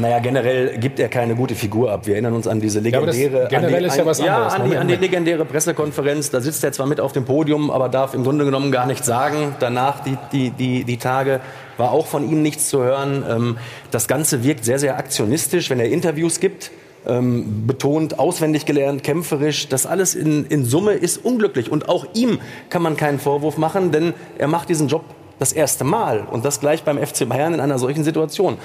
Naja, 0.00 0.18
generell 0.18 0.78
gibt 0.78 0.98
er 0.98 1.08
keine 1.08 1.34
gute 1.36 1.54
Figur 1.54 1.92
ab. 1.92 2.06
Wir 2.06 2.14
erinnern 2.14 2.34
uns 2.34 2.46
an 2.48 2.60
diese 2.60 2.80
Ja, 2.80 2.98
legendäre. 3.00 3.46
generell 3.48 3.74
an 3.76 3.80
die, 3.82 3.86
ist 3.86 3.96
ja 3.96 4.04
was 4.04 4.20
an, 4.20 4.28
anderes. 4.28 4.52
Ja, 4.52 4.58
an 4.58 4.64
die, 4.64 4.68
Moment, 4.68 4.80
an 4.80 4.88
die 4.88 4.94
legendäre 4.96 5.44
Pressekonferenz. 5.44 6.30
Da 6.30 6.40
sitzt 6.40 6.62
er 6.64 6.72
zwar 6.72 6.86
mit 6.86 7.00
auf 7.00 7.12
dem 7.12 7.24
Podium, 7.24 7.70
aber 7.70 7.88
darf 7.88 8.14
im 8.14 8.24
Grunde 8.24 8.44
genommen 8.44 8.70
gar 8.72 8.86
nichts 8.86 9.06
sagen. 9.06 9.54
Danach, 9.60 10.00
die, 10.00 10.18
die, 10.32 10.50
die, 10.50 10.84
die 10.84 10.96
Tage, 10.98 11.40
war 11.78 11.92
auch 11.92 12.06
von 12.06 12.28
ihm 12.28 12.42
nichts 12.42 12.68
zu 12.68 12.82
hören. 12.82 13.24
Ähm, 13.28 13.58
Das 13.92 14.08
Ganze 14.08 14.42
wirkt 14.42 14.64
sehr, 14.64 14.78
sehr 14.80 14.98
aktionistisch, 14.98 15.70
wenn 15.70 15.78
er 15.80 15.88
Interviews 15.88 16.40
gibt. 16.40 16.72
Ähm, 17.08 17.66
betont, 17.66 18.18
auswendig 18.18 18.66
gelernt, 18.66 19.02
kämpferisch. 19.02 19.68
Das 19.68 19.86
alles 19.86 20.14
in, 20.14 20.44
in 20.46 20.66
Summe 20.66 20.92
ist 20.92 21.24
unglücklich. 21.24 21.72
Und 21.72 21.88
auch 21.88 22.06
ihm 22.12 22.38
kann 22.68 22.82
man 22.82 22.98
keinen 22.98 23.18
Vorwurf 23.18 23.56
machen, 23.56 23.92
denn 23.92 24.12
er 24.36 24.46
macht 24.46 24.68
diesen 24.68 24.88
Job 24.88 25.04
das 25.38 25.52
erste 25.52 25.84
Mal. 25.84 26.26
Und 26.30 26.44
das 26.44 26.60
gleich 26.60 26.82
beim 26.82 26.98
FC 26.98 27.26
Bayern 27.26 27.54
in 27.54 27.60
einer 27.60 27.78
solchen 27.78 28.04
Situation. 28.04 28.58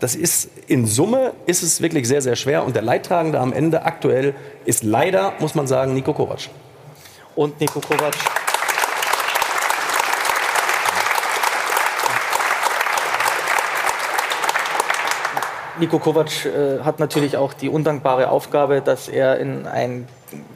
Das 0.00 0.14
ist 0.14 0.48
in 0.66 0.86
Summe 0.86 1.32
ist 1.46 1.62
es 1.62 1.82
wirklich 1.82 2.06
sehr, 2.06 2.22
sehr 2.22 2.36
schwer. 2.36 2.64
Und 2.64 2.74
der 2.76 2.82
Leidtragende 2.82 3.40
am 3.40 3.52
Ende 3.52 3.84
aktuell 3.84 4.34
ist 4.64 4.84
leider, 4.84 5.34
muss 5.40 5.54
man 5.54 5.66
sagen, 5.66 5.94
Nico 5.94 6.12
Kovac. 6.12 6.48
Und 7.34 7.60
Nico 7.60 7.80
Kovac. 7.80 8.14
Nico 15.80 15.98
Kovac 15.98 16.44
äh, 16.44 16.80
hat 16.84 16.98
natürlich 16.98 17.36
auch 17.36 17.52
die 17.52 17.68
undankbare 17.68 18.30
Aufgabe, 18.30 18.80
dass 18.80 19.08
er 19.08 19.38
in 19.38 19.66
ein 19.66 20.08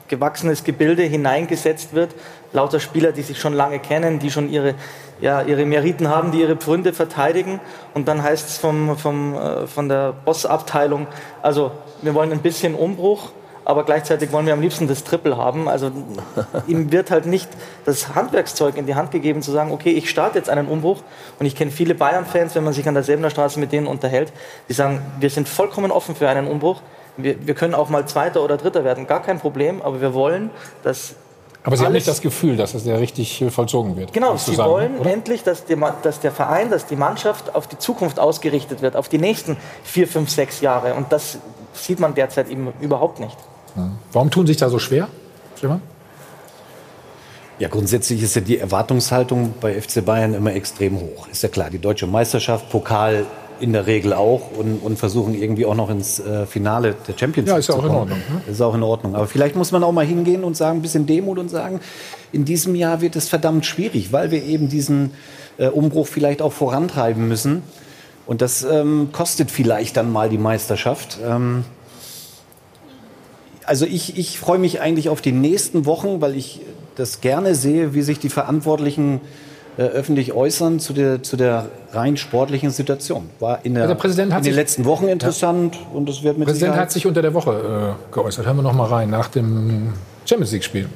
gewachsenes 0.08 0.64
Gebilde 0.64 1.02
hineingesetzt 1.02 1.94
wird. 1.94 2.14
Lauter 2.52 2.80
Spieler, 2.80 3.12
die 3.12 3.22
sich 3.22 3.40
schon 3.40 3.54
lange 3.54 3.78
kennen, 3.78 4.18
die 4.18 4.30
schon 4.30 4.50
ihre, 4.50 4.74
ja, 5.20 5.42
ihre 5.42 5.64
Meriten 5.64 6.08
haben, 6.08 6.32
die 6.32 6.40
ihre 6.40 6.56
Pfründe 6.56 6.92
verteidigen. 6.92 7.60
Und 7.94 8.08
dann 8.08 8.22
heißt 8.22 8.48
es 8.48 8.58
vom, 8.58 8.96
vom, 8.96 9.34
äh, 9.34 9.66
von 9.66 9.88
der 9.88 10.12
Bossabteilung, 10.12 11.06
also 11.40 11.72
wir 12.02 12.14
wollen 12.14 12.32
ein 12.32 12.42
bisschen 12.42 12.74
Umbruch, 12.74 13.30
aber 13.64 13.84
gleichzeitig 13.84 14.32
wollen 14.32 14.46
wir 14.46 14.52
am 14.52 14.60
liebsten 14.60 14.88
das 14.88 15.04
Triple 15.04 15.36
haben. 15.36 15.68
Also 15.68 15.90
ihm 16.66 16.90
wird 16.92 17.10
halt 17.10 17.26
nicht 17.26 17.48
das 17.84 18.14
Handwerkszeug 18.14 18.76
in 18.76 18.86
die 18.86 18.94
Hand 18.94 19.10
gegeben, 19.10 19.42
zu 19.42 19.52
sagen, 19.52 19.72
okay, 19.72 19.90
ich 19.90 20.10
starte 20.10 20.38
jetzt 20.38 20.50
einen 20.50 20.68
Umbruch. 20.68 20.98
Und 21.38 21.46
ich 21.46 21.54
kenne 21.54 21.70
viele 21.70 21.94
Bayern-Fans, 21.94 22.54
wenn 22.54 22.64
man 22.64 22.72
sich 22.72 22.86
an 22.88 22.94
der 22.94 23.02
Säbener 23.02 23.30
Straße 23.30 23.60
mit 23.60 23.72
denen 23.72 23.86
unterhält, 23.86 24.32
die 24.68 24.72
sagen, 24.72 25.00
wir 25.20 25.30
sind 25.30 25.48
vollkommen 25.48 25.90
offen 25.90 26.14
für 26.16 26.28
einen 26.28 26.46
Umbruch. 26.46 26.80
Wir, 27.16 27.46
wir 27.46 27.54
können 27.54 27.74
auch 27.74 27.88
mal 27.88 28.06
Zweiter 28.06 28.42
oder 28.42 28.56
Dritter 28.56 28.84
werden, 28.84 29.06
gar 29.06 29.22
kein 29.22 29.38
Problem, 29.38 29.82
aber 29.82 30.00
wir 30.00 30.14
wollen, 30.14 30.50
dass 30.82 31.14
Aber 31.62 31.76
Sie 31.76 31.84
haben 31.84 31.92
nicht 31.92 32.08
das 32.08 32.22
Gefühl, 32.22 32.56
dass 32.56 32.74
es 32.74 32.84
der 32.84 32.98
richtig 33.00 33.42
äh, 33.42 33.50
vollzogen 33.50 33.96
wird. 33.96 34.14
Genau, 34.14 34.36
sie 34.36 34.54
sagen, 34.54 34.70
wollen 34.70 34.98
oder? 34.98 35.10
endlich, 35.10 35.42
dass, 35.42 35.66
die, 35.66 35.76
dass 36.02 36.20
der 36.20 36.32
Verein, 36.32 36.70
dass 36.70 36.86
die 36.86 36.96
Mannschaft 36.96 37.54
auf 37.54 37.66
die 37.66 37.78
Zukunft 37.78 38.18
ausgerichtet 38.18 38.80
wird, 38.80 38.96
auf 38.96 39.08
die 39.10 39.18
nächsten 39.18 39.58
vier, 39.84 40.08
fünf, 40.08 40.30
sechs 40.30 40.62
Jahre. 40.62 40.94
Und 40.94 41.12
das 41.12 41.38
sieht 41.74 42.00
man 42.00 42.14
derzeit 42.14 42.48
eben 42.48 42.72
überhaupt 42.80 43.20
nicht. 43.20 43.36
Warum 44.12 44.30
tun 44.30 44.46
sich 44.46 44.56
da 44.56 44.68
so 44.68 44.78
schwer? 44.78 45.08
Stefan? 45.56 45.80
Ja, 47.58 47.68
grundsätzlich 47.68 48.22
ist 48.22 48.34
ja 48.34 48.40
die 48.40 48.58
Erwartungshaltung 48.58 49.54
bei 49.60 49.80
FC 49.80 50.04
Bayern 50.04 50.34
immer 50.34 50.52
extrem 50.54 50.98
hoch. 50.98 51.28
Ist 51.28 51.42
ja 51.42 51.48
klar, 51.48 51.70
die 51.70 51.78
deutsche 51.78 52.06
Meisterschaft, 52.06 52.70
Pokal 52.70 53.26
in 53.60 53.72
der 53.72 53.86
Regel 53.86 54.12
auch 54.12 54.50
und, 54.58 54.78
und 54.78 54.98
versuchen 54.98 55.34
irgendwie 55.34 55.64
auch 55.66 55.76
noch 55.76 55.88
ins 55.88 56.18
äh, 56.18 56.46
Finale 56.46 56.96
der 57.06 57.16
Champions 57.16 57.48
Ja, 57.48 57.54
League 57.54 57.60
ist 57.60 57.68
ja 57.68 57.74
zu 57.74 57.80
auch 57.80 57.84
in 57.84 57.88
kommen. 57.90 58.00
Ordnung, 58.00 58.18
ne? 58.46 58.50
Ist 58.50 58.60
auch 58.60 58.74
in 58.74 58.82
Ordnung. 58.82 59.14
Aber 59.14 59.26
vielleicht 59.28 59.54
muss 59.54 59.70
man 59.70 59.84
auch 59.84 59.92
mal 59.92 60.04
hingehen 60.04 60.42
und 60.42 60.56
sagen, 60.56 60.78
ein 60.78 60.82
bisschen 60.82 61.06
Demut 61.06 61.38
und 61.38 61.48
sagen, 61.48 61.78
in 62.32 62.44
diesem 62.44 62.74
Jahr 62.74 63.00
wird 63.00 63.14
es 63.14 63.28
verdammt 63.28 63.64
schwierig, 63.64 64.12
weil 64.12 64.32
wir 64.32 64.42
eben 64.42 64.68
diesen 64.68 65.12
äh, 65.58 65.68
Umbruch 65.68 66.08
vielleicht 66.08 66.42
auch 66.42 66.52
vorantreiben 66.52 67.28
müssen. 67.28 67.62
Und 68.26 68.42
das 68.42 68.64
ähm, 68.64 69.10
kostet 69.12 69.52
vielleicht 69.52 69.96
dann 69.96 70.10
mal 70.10 70.28
die 70.28 70.38
Meisterschaft. 70.38 71.18
Ähm, 71.24 71.64
also 73.66 73.86
ich, 73.86 74.18
ich 74.18 74.38
freue 74.38 74.58
mich 74.58 74.80
eigentlich 74.80 75.08
auf 75.08 75.20
die 75.20 75.32
nächsten 75.32 75.86
Wochen, 75.86 76.20
weil 76.20 76.36
ich 76.36 76.60
das 76.96 77.20
gerne 77.20 77.54
sehe, 77.54 77.94
wie 77.94 78.02
sich 78.02 78.18
die 78.18 78.28
Verantwortlichen 78.28 79.20
äh, 79.78 79.82
öffentlich 79.82 80.32
äußern 80.32 80.78
zu 80.80 80.92
der, 80.92 81.22
zu 81.22 81.36
der 81.36 81.68
rein 81.92 82.16
sportlichen 82.18 82.70
Situation. 82.70 83.30
War 83.40 83.64
in, 83.64 83.74
der, 83.74 83.84
Also 83.84 83.94
der 83.94 84.00
Präsident 84.00 84.32
hat 84.32 84.40
in 84.40 84.44
den 84.44 84.50
sich- 84.52 84.56
letzten 84.56 84.84
Wochen 84.84 85.08
interessant 85.08 85.78
und 85.94 86.08
es 86.08 86.22
wird 86.22 86.34
Der 86.34 86.38
mit 86.40 86.48
Präsident 86.48 86.72
Sicherheit 86.72 86.80
hat 86.80 86.92
sich 86.92 87.06
unter 87.06 87.22
der 87.22 87.32
Woche 87.34 87.96
äh, 88.10 88.14
geäußert. 88.14 88.44
Hören 88.46 88.56
wir 88.56 88.62
noch 88.62 88.74
mal 88.74 88.86
rein, 88.86 89.08
nach 89.10 89.28
dem 89.28 89.94
Champions 90.26 90.52
League-Spiel. 90.52 90.88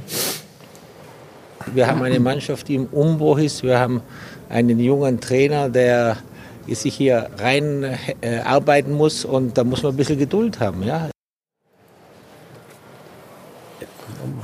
Wir 1.75 1.87
haben 1.87 2.03
eine 2.03 2.21
Mannschaft, 2.21 2.69
die 2.69 2.75
im 2.77 2.87
Umbruch 2.87 3.39
ist. 3.39 3.63
Wir 3.63 3.79
haben 3.79 4.03
einen 4.49 4.79
jungen 4.79 5.21
Trainer, 5.21 5.69
der 5.69 6.17
sich 6.69 6.95
hier 6.95 7.29
rein 7.39 7.97
äh, 8.21 8.39
arbeiten 8.41 8.93
muss. 8.93 9.25
Und 9.25 9.57
da 9.59 9.65
muss 9.65 9.83
man 9.83 9.93
ein 9.95 9.97
bisschen 9.97 10.19
Geduld 10.19 10.61
haben. 10.61 10.83
Ja? 10.85 11.09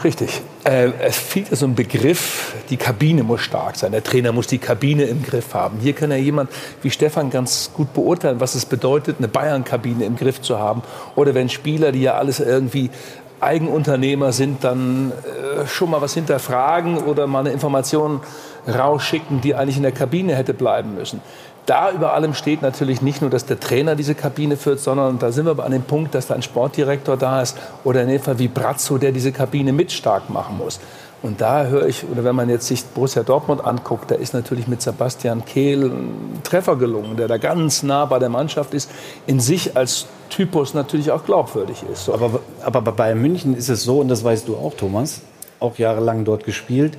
Richtig. 0.04 0.42
Äh, 0.64 0.90
es 1.00 1.16
fehlt 1.16 1.56
so 1.56 1.64
ein 1.64 1.74
Begriff, 1.74 2.54
die 2.70 2.76
Kabine 2.76 3.22
muss 3.22 3.42
stark 3.42 3.76
sein. 3.76 3.92
Der 3.92 4.02
Trainer 4.02 4.32
muss 4.32 4.48
die 4.48 4.58
Kabine 4.58 5.04
im 5.04 5.22
Griff 5.22 5.54
haben. 5.54 5.78
Hier 5.80 5.92
kann 5.92 6.10
ja 6.10 6.16
jemand 6.16 6.50
wie 6.82 6.90
Stefan 6.90 7.30
ganz 7.30 7.70
gut 7.72 7.92
beurteilen, 7.92 8.40
was 8.40 8.54
es 8.54 8.66
bedeutet, 8.66 9.16
eine 9.18 9.28
Bayern-Kabine 9.28 10.04
im 10.04 10.16
Griff 10.16 10.40
zu 10.40 10.58
haben. 10.58 10.82
Oder 11.14 11.34
wenn 11.34 11.48
Spieler, 11.48 11.92
die 11.92 12.02
ja 12.02 12.14
alles 12.14 12.40
irgendwie 12.40 12.90
Eigenunternehmer 13.38 14.32
sind, 14.32 14.64
dann 14.64 15.12
äh, 15.12 15.66
schon 15.66 15.90
mal 15.90 16.00
was 16.00 16.14
hinterfragen 16.14 16.98
oder 16.98 17.26
mal 17.26 17.40
eine 17.40 17.50
Information 17.50 18.20
rausschicken, 18.66 19.40
die 19.40 19.54
eigentlich 19.54 19.76
in 19.76 19.82
der 19.82 19.92
Kabine 19.92 20.36
hätte 20.36 20.54
bleiben 20.54 20.94
müssen. 20.94 21.20
Da 21.66 21.92
über 21.92 22.12
allem 22.12 22.34
steht 22.34 22.60
natürlich 22.60 23.02
nicht 23.02 23.20
nur, 23.20 23.30
dass 23.30 23.46
der 23.46 23.60
Trainer 23.60 23.94
diese 23.94 24.16
Kabine 24.16 24.56
führt, 24.56 24.80
sondern 24.80 25.18
da 25.20 25.30
sind 25.30 25.44
wir 25.46 25.52
aber 25.52 25.64
an 25.64 25.70
dem 25.70 25.82
Punkt, 25.84 26.12
dass 26.14 26.26
da 26.26 26.34
ein 26.34 26.42
Sportdirektor 26.42 27.16
da 27.16 27.40
ist 27.40 27.56
oder 27.84 28.02
in 28.02 28.08
dem 28.08 28.20
Fall 28.20 28.38
wie 28.40 28.48
Brazzo, 28.48 28.98
der 28.98 29.12
diese 29.12 29.30
Kabine 29.30 29.72
mit 29.72 29.92
stark 29.92 30.28
machen 30.28 30.58
muss. 30.58 30.80
Und 31.22 31.40
da 31.40 31.66
höre 31.66 31.86
ich, 31.86 32.04
oder 32.10 32.24
wenn 32.24 32.34
man 32.34 32.50
jetzt 32.50 32.66
sich 32.66 32.84
Borussia 32.84 33.22
Dortmund 33.22 33.64
anguckt, 33.64 34.10
da 34.10 34.16
ist 34.16 34.34
natürlich 34.34 34.66
mit 34.66 34.82
Sebastian 34.82 35.44
Kehl 35.44 35.84
ein 35.84 36.40
Treffer 36.42 36.74
gelungen, 36.74 37.16
der 37.16 37.28
da 37.28 37.36
ganz 37.36 37.84
nah 37.84 38.06
bei 38.06 38.18
der 38.18 38.28
Mannschaft 38.28 38.74
ist, 38.74 38.90
in 39.28 39.38
sich 39.38 39.76
als 39.76 40.06
Typus 40.30 40.74
natürlich 40.74 41.12
auch 41.12 41.24
glaubwürdig 41.24 41.84
ist. 41.92 42.06
So. 42.06 42.14
Aber, 42.14 42.40
aber 42.64 42.80
bei 42.82 42.90
Bayern 42.90 43.22
München 43.22 43.56
ist 43.56 43.68
es 43.68 43.84
so, 43.84 44.00
und 44.00 44.08
das 44.08 44.24
weißt 44.24 44.48
du 44.48 44.56
auch, 44.56 44.74
Thomas, 44.74 45.20
auch 45.60 45.78
jahrelang 45.78 46.24
dort 46.24 46.42
gespielt, 46.42 46.98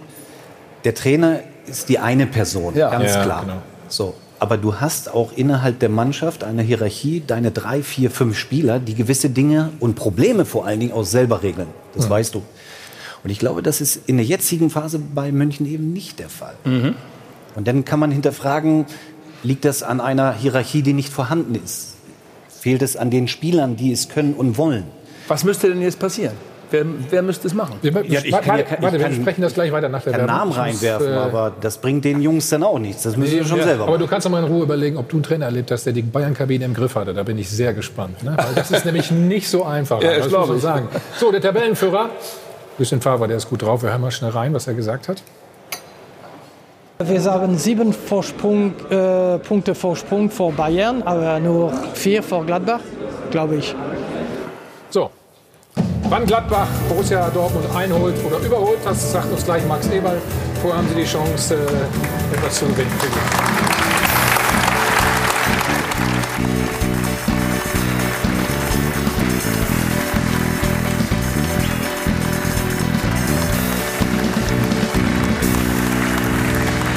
der 0.86 0.96
Trainer 0.96 1.40
ist 1.66 1.90
die 1.90 2.00
eine 2.00 2.26
Person, 2.26 2.76
Ja. 2.78 2.92
ganz 2.92 3.14
Ja, 3.14 3.24
klar. 3.24 3.42
genau. 3.42 3.58
So. 3.90 4.14
Aber 4.44 4.58
du 4.58 4.82
hast 4.82 5.10
auch 5.14 5.32
innerhalb 5.38 5.80
der 5.80 5.88
Mannschaft 5.88 6.44
eine 6.44 6.64
Hierarchie, 6.64 7.24
deine 7.26 7.52
drei, 7.52 7.82
vier, 7.82 8.12
fünf 8.12 8.38
Spieler, 8.38 8.78
die 8.78 8.94
gewisse 8.94 9.30
Dinge 9.30 9.70
und 9.80 9.96
Probleme 9.96 10.44
vor 10.44 10.66
allen 10.66 10.82
Dingen 10.82 10.92
auch 10.92 11.06
selber 11.06 11.44
regeln. 11.44 11.70
Das 11.96 12.08
Mhm. 12.08 12.10
weißt 12.10 12.36
du. 12.36 12.42
Und 13.24 13.30
ich 13.30 13.40
glaube, 13.40 13.64
das 13.64 13.80
ist 13.80 14.02
in 14.06 14.18
der 14.18 14.26
jetzigen 14.26 14.70
Phase 14.70 15.00
bei 15.00 15.32
München 15.32 15.66
eben 15.66 15.94
nicht 15.94 16.20
der 16.20 16.28
Fall. 16.28 16.56
Und 16.66 17.68
dann 17.70 17.86
kann 17.86 18.02
man 18.02 18.12
hinterfragen, 18.12 18.86
liegt 19.44 19.64
das 19.64 19.82
an 19.82 20.02
einer 20.02 20.34
Hierarchie, 20.34 20.82
die 20.82 20.92
nicht 20.92 21.14
vorhanden 21.14 21.56
ist? 21.56 21.94
Fehlt 22.50 22.82
es 22.82 22.98
an 22.98 23.12
den 23.12 23.30
Spielern, 23.30 23.78
die 23.78 23.94
es 23.94 24.10
können 24.10 24.34
und 24.34 24.58
wollen? 24.58 24.84
Was 25.30 25.46
müsste 25.46 25.70
denn 25.70 25.82
jetzt 25.82 26.00
passieren? 26.00 26.34
Wer, 26.74 26.86
wer 27.12 27.22
müsste 27.22 27.48
es 27.48 27.54
machen? 27.54 27.76
Ja, 27.84 27.92
ich 27.92 28.32
kann 28.32 28.34
warte, 28.34 28.48
ja 28.48 28.64
kein- 28.64 28.82
warte, 28.82 28.96
ich 28.98 29.02
wir 29.04 29.10
kann- 29.10 29.16
sprechen 29.22 29.42
das 29.44 29.54
gleich 29.54 29.72
weiter 29.72 29.90
nach 29.90 30.02
der 30.02 30.14
Werbung. 30.14 30.26
Namen 30.26 30.52
reinwerfen, 30.54 31.08
äh, 31.14 31.18
aber 31.18 31.52
das 31.62 31.78
bringt 31.78 32.04
den 32.04 32.20
Jungs 32.20 32.50
dann 32.50 32.64
auch 32.64 32.80
nichts. 32.80 33.04
Das 33.04 33.16
müssen 33.16 33.30
sie 33.44 33.46
schon 33.46 33.60
ja, 33.60 33.64
selber 33.66 33.84
aber 33.84 33.92
machen. 33.92 34.02
du 34.02 34.08
kannst 34.08 34.26
doch 34.26 34.32
mal 34.32 34.44
in 34.44 34.52
Ruhe 34.52 34.64
überlegen, 34.64 34.98
ob 34.98 35.08
du 35.08 35.18
einen 35.18 35.24
Trainer 35.24 35.46
erlebt 35.46 35.70
hast, 35.70 35.86
der 35.86 35.94
die 35.94 36.02
Bayern-Kabine 36.02 36.66
im 36.66 36.74
Griff 36.74 36.96
hatte. 36.96 37.14
Da 37.14 37.22
bin 37.22 37.38
ich 37.38 37.48
sehr 37.48 37.76
gespannt. 37.76 38.24
Ne? 38.24 38.34
Weil 38.36 38.56
das 38.56 38.72
ist 38.72 38.86
nämlich 38.86 39.12
nicht 39.12 39.48
so 39.50 39.64
einfach. 39.64 40.02
Ja, 40.02 40.10
das 40.10 40.18
das 40.22 40.28
glaub 40.30 40.40
muss 40.42 40.48
man 40.50 40.58
ich. 40.58 40.64
sagen. 40.64 40.88
So, 41.20 41.32
der 41.32 41.42
Tabellenführer. 41.42 42.10
Lucien 42.80 43.02
Favre, 43.02 43.28
der 43.28 43.38
ist 43.38 43.48
gut 43.48 43.62
drauf. 43.62 43.84
Wir 43.84 43.92
hören 43.92 44.02
mal 44.02 44.10
schnell 44.10 44.32
rein, 44.32 44.52
was 44.56 44.66
er 44.66 44.74
gesagt 44.74 45.10
hat. 45.10 45.22
Wir 47.04 47.22
sagen 47.22 47.58
sieben 47.58 47.94
Vorsprung, 47.94 48.74
äh, 48.90 49.38
Punkte 49.40 49.76
Vorsprung 49.76 50.32
vor 50.32 50.54
Bayern, 50.54 51.04
aber 51.04 51.40
nur 51.40 51.72
vier 51.94 52.24
vor 52.24 52.46
Gladbach, 52.46 52.80
glaube 53.30 53.58
ich. 53.58 53.76
Wann 56.14 56.28
Gladbach 56.28 56.68
Borussia 56.88 57.28
Dortmund 57.32 57.66
einholt 57.76 58.14
oder 58.24 58.38
überholt, 58.38 58.78
das 58.86 59.14
sagt 59.14 59.32
uns 59.32 59.44
gleich 59.46 59.66
Max 59.66 59.88
Eberl. 59.90 60.22
Vorher 60.62 60.78
haben 60.78 60.88
Sie 60.88 60.94
die 60.94 61.06
Chance, 61.06 61.56
äh, 61.56 62.36
etwas 62.36 62.60
zu 62.60 62.68
gewinnen. 62.68 62.92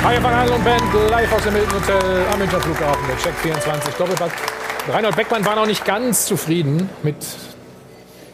Hi, 0.05 0.21
von 0.21 0.31
Handel 0.31 0.57
und 0.57 0.63
Band, 0.63 0.83
live 1.09 1.33
aus 1.33 1.43
dem 1.43 1.55
Hilton 1.55 1.81
Hotel 1.81 2.27
am 2.31 2.39
Münchner 2.39 2.61
Flughafen, 2.61 3.03
der 3.09 3.17
Check 3.17 3.35
24 3.41 3.95
Doppelpack. 3.95 4.33
Reinhold 4.93 5.17
Beckmann 5.17 5.47
war 5.47 5.57
noch 5.57 5.67
nicht 5.67 5.87
ganz 5.87 6.27
zufrieden 6.27 6.91
mit 7.03 7.17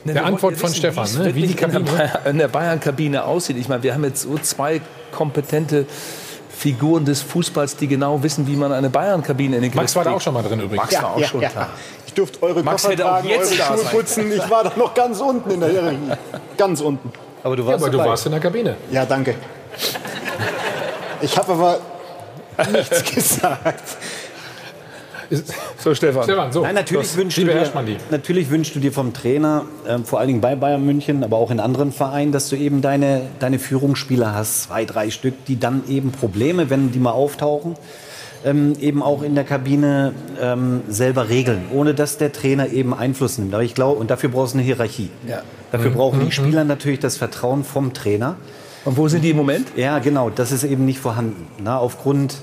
Ne, 0.05 0.15
der 0.15 0.25
Antwort 0.25 0.57
von 0.57 0.69
wissen, 0.71 0.75
Stefan, 0.79 1.07
wie 1.15 1.19
ne? 1.19 1.35
wie 1.35 1.43
die 1.43 1.49
wirklich 1.49 1.63
in 1.63 1.71
der 1.71 1.81
Kabine. 1.81 1.97
Bayern- 1.97 2.27
in 2.31 2.39
der 2.39 2.49
Bayern-Kabine 2.49 3.25
aussieht. 3.25 3.57
Ich 3.59 3.69
meine, 3.69 3.83
wir 3.83 3.95
haben 3.95 4.05
jetzt 4.05 4.23
so 4.23 4.37
zwei 4.39 4.81
kompetente 5.13 5.87
Figuren 6.51 7.05
des 7.05 7.23
Fußballs, 7.23 7.77
die 7.77 7.87
genau 7.89 8.23
wissen, 8.23 8.47
wie 8.47 8.57
man 8.57 8.73
eine 8.73 8.91
Bayern-Kabine 8.91 9.57
in 9.57 9.63
den 9.63 9.71
Griff 9.71 9.81
Max 9.83 9.97
war 9.97 10.05
da 10.05 10.11
auch 10.13 10.21
schon 10.21 10.35
mal 10.35 10.43
drin 10.43 10.61
übrigens. 10.61 10.91
Max 10.91 11.03
war 11.03 11.15
auch 11.17 11.25
schon 11.25 11.41
da. 11.41 11.69
Ich 12.07 12.13
durfte 12.15 12.43
eure 12.43 12.63
Max 12.63 12.83
Koffer 12.83 12.93
hätte 12.95 13.07
auch 13.07 13.11
tragen, 13.15 13.29
jetzt 13.29 13.53
eure 13.53 13.57
da 13.59 13.65
Schuhe 13.79 13.85
putzen. 13.91 14.33
Ich 14.33 14.51
war 14.51 14.65
doch 14.65 14.77
noch 14.77 14.93
ganz 14.95 15.21
unten 15.21 15.51
in 15.51 15.61
der 15.61 15.69
Hierarchie. 15.71 15.97
Ganz 16.59 16.81
unten. 16.81 17.11
Aber 17.45 17.57
du 17.57 17.63
Ja, 17.65 17.75
aber 17.75 17.91
du 17.91 17.99
warst 17.99 18.27
in 18.27 18.33
der 18.33 18.41
Kabine. 18.41 18.77
Ja, 18.91 19.05
danke. 19.07 19.35
Ich 21.21 21.37
habe 21.37 21.53
aber 21.53 21.79
nichts 22.73 23.05
gesagt. 23.15 23.97
So, 25.79 25.95
Stefan. 25.95 26.25
Stefan, 26.25 26.53
so. 26.53 26.63
Nein, 26.63 26.75
natürlich 26.75 27.09
das- 27.09 27.17
wünschst, 27.17 27.39
du 27.39 27.45
dir, 27.45 27.97
natürlich 28.11 28.51
wünschst 28.51 28.75
du 28.75 28.81
dir 28.81 28.93
vom 28.93 29.13
Trainer, 29.13 29.65
ähm, 29.89 30.05
vor 30.05 30.19
allen 30.19 30.29
Dingen 30.29 30.41
bei 30.41 30.55
Bayern 30.55 30.85
München, 30.85 31.25
aber 31.25 31.37
auch 31.39 31.51
in 31.51 31.61
anderen 31.61 31.93
Vereinen, 31.93 32.33
dass 32.33 32.49
du 32.49 32.57
eben 32.57 32.83
deine, 32.83 33.23
deine 33.39 33.59
Führungsspieler 33.59 34.35
hast, 34.35 34.65
zwei, 34.65 34.85
drei 34.85 35.11
Stück, 35.11 35.45
die 35.47 35.59
dann 35.59 35.83
eben 35.89 36.13
Probleme, 36.13 36.71
wenn 36.71 36.93
die 36.93 36.99
mal 36.99 37.13
auftauchen, 37.13 37.75
ähm, 38.45 38.75
eben 38.81 39.03
auch 39.03 39.23
in 39.23 39.35
der 39.35 39.45
Kabine 39.45 40.13
ähm, 40.41 40.83
selber 40.89 41.29
regeln, 41.29 41.63
ohne 41.73 41.95
dass 41.95 42.19
der 42.19 42.33
Trainer 42.33 42.69
eben 42.71 42.93
Einfluss 42.93 43.39
nimmt. 43.39 43.55
Aber 43.55 43.63
ich 43.63 43.75
glaube, 43.75 43.99
und 44.01 44.11
dafür 44.11 44.31
brauchst 44.31 44.55
du 44.55 44.59
eine 44.59 44.67
Hierarchie. 44.67 45.11
Ja. 45.29 45.43
Dafür 45.71 45.91
Mhm. 45.91 45.95
brauchen 45.95 46.19
Mhm. 46.21 46.25
die 46.27 46.33
Spieler 46.33 46.65
natürlich 46.65 46.99
das 47.01 47.17
Vertrauen 47.17 47.65
vom 47.65 47.93
Trainer. 47.95 48.37
Und 48.85 48.97
wo 48.97 49.07
sind 49.07 49.23
die 49.23 49.31
im 49.31 49.37
Moment? 49.37 49.69
Ja, 49.77 50.01
genau, 50.01 50.29
das 50.29 50.51
ist 50.51 50.65
eben 50.65 50.85
nicht 50.85 50.99
vorhanden. 50.99 51.47
Na, 51.63 51.79
aufgrund, 51.79 52.35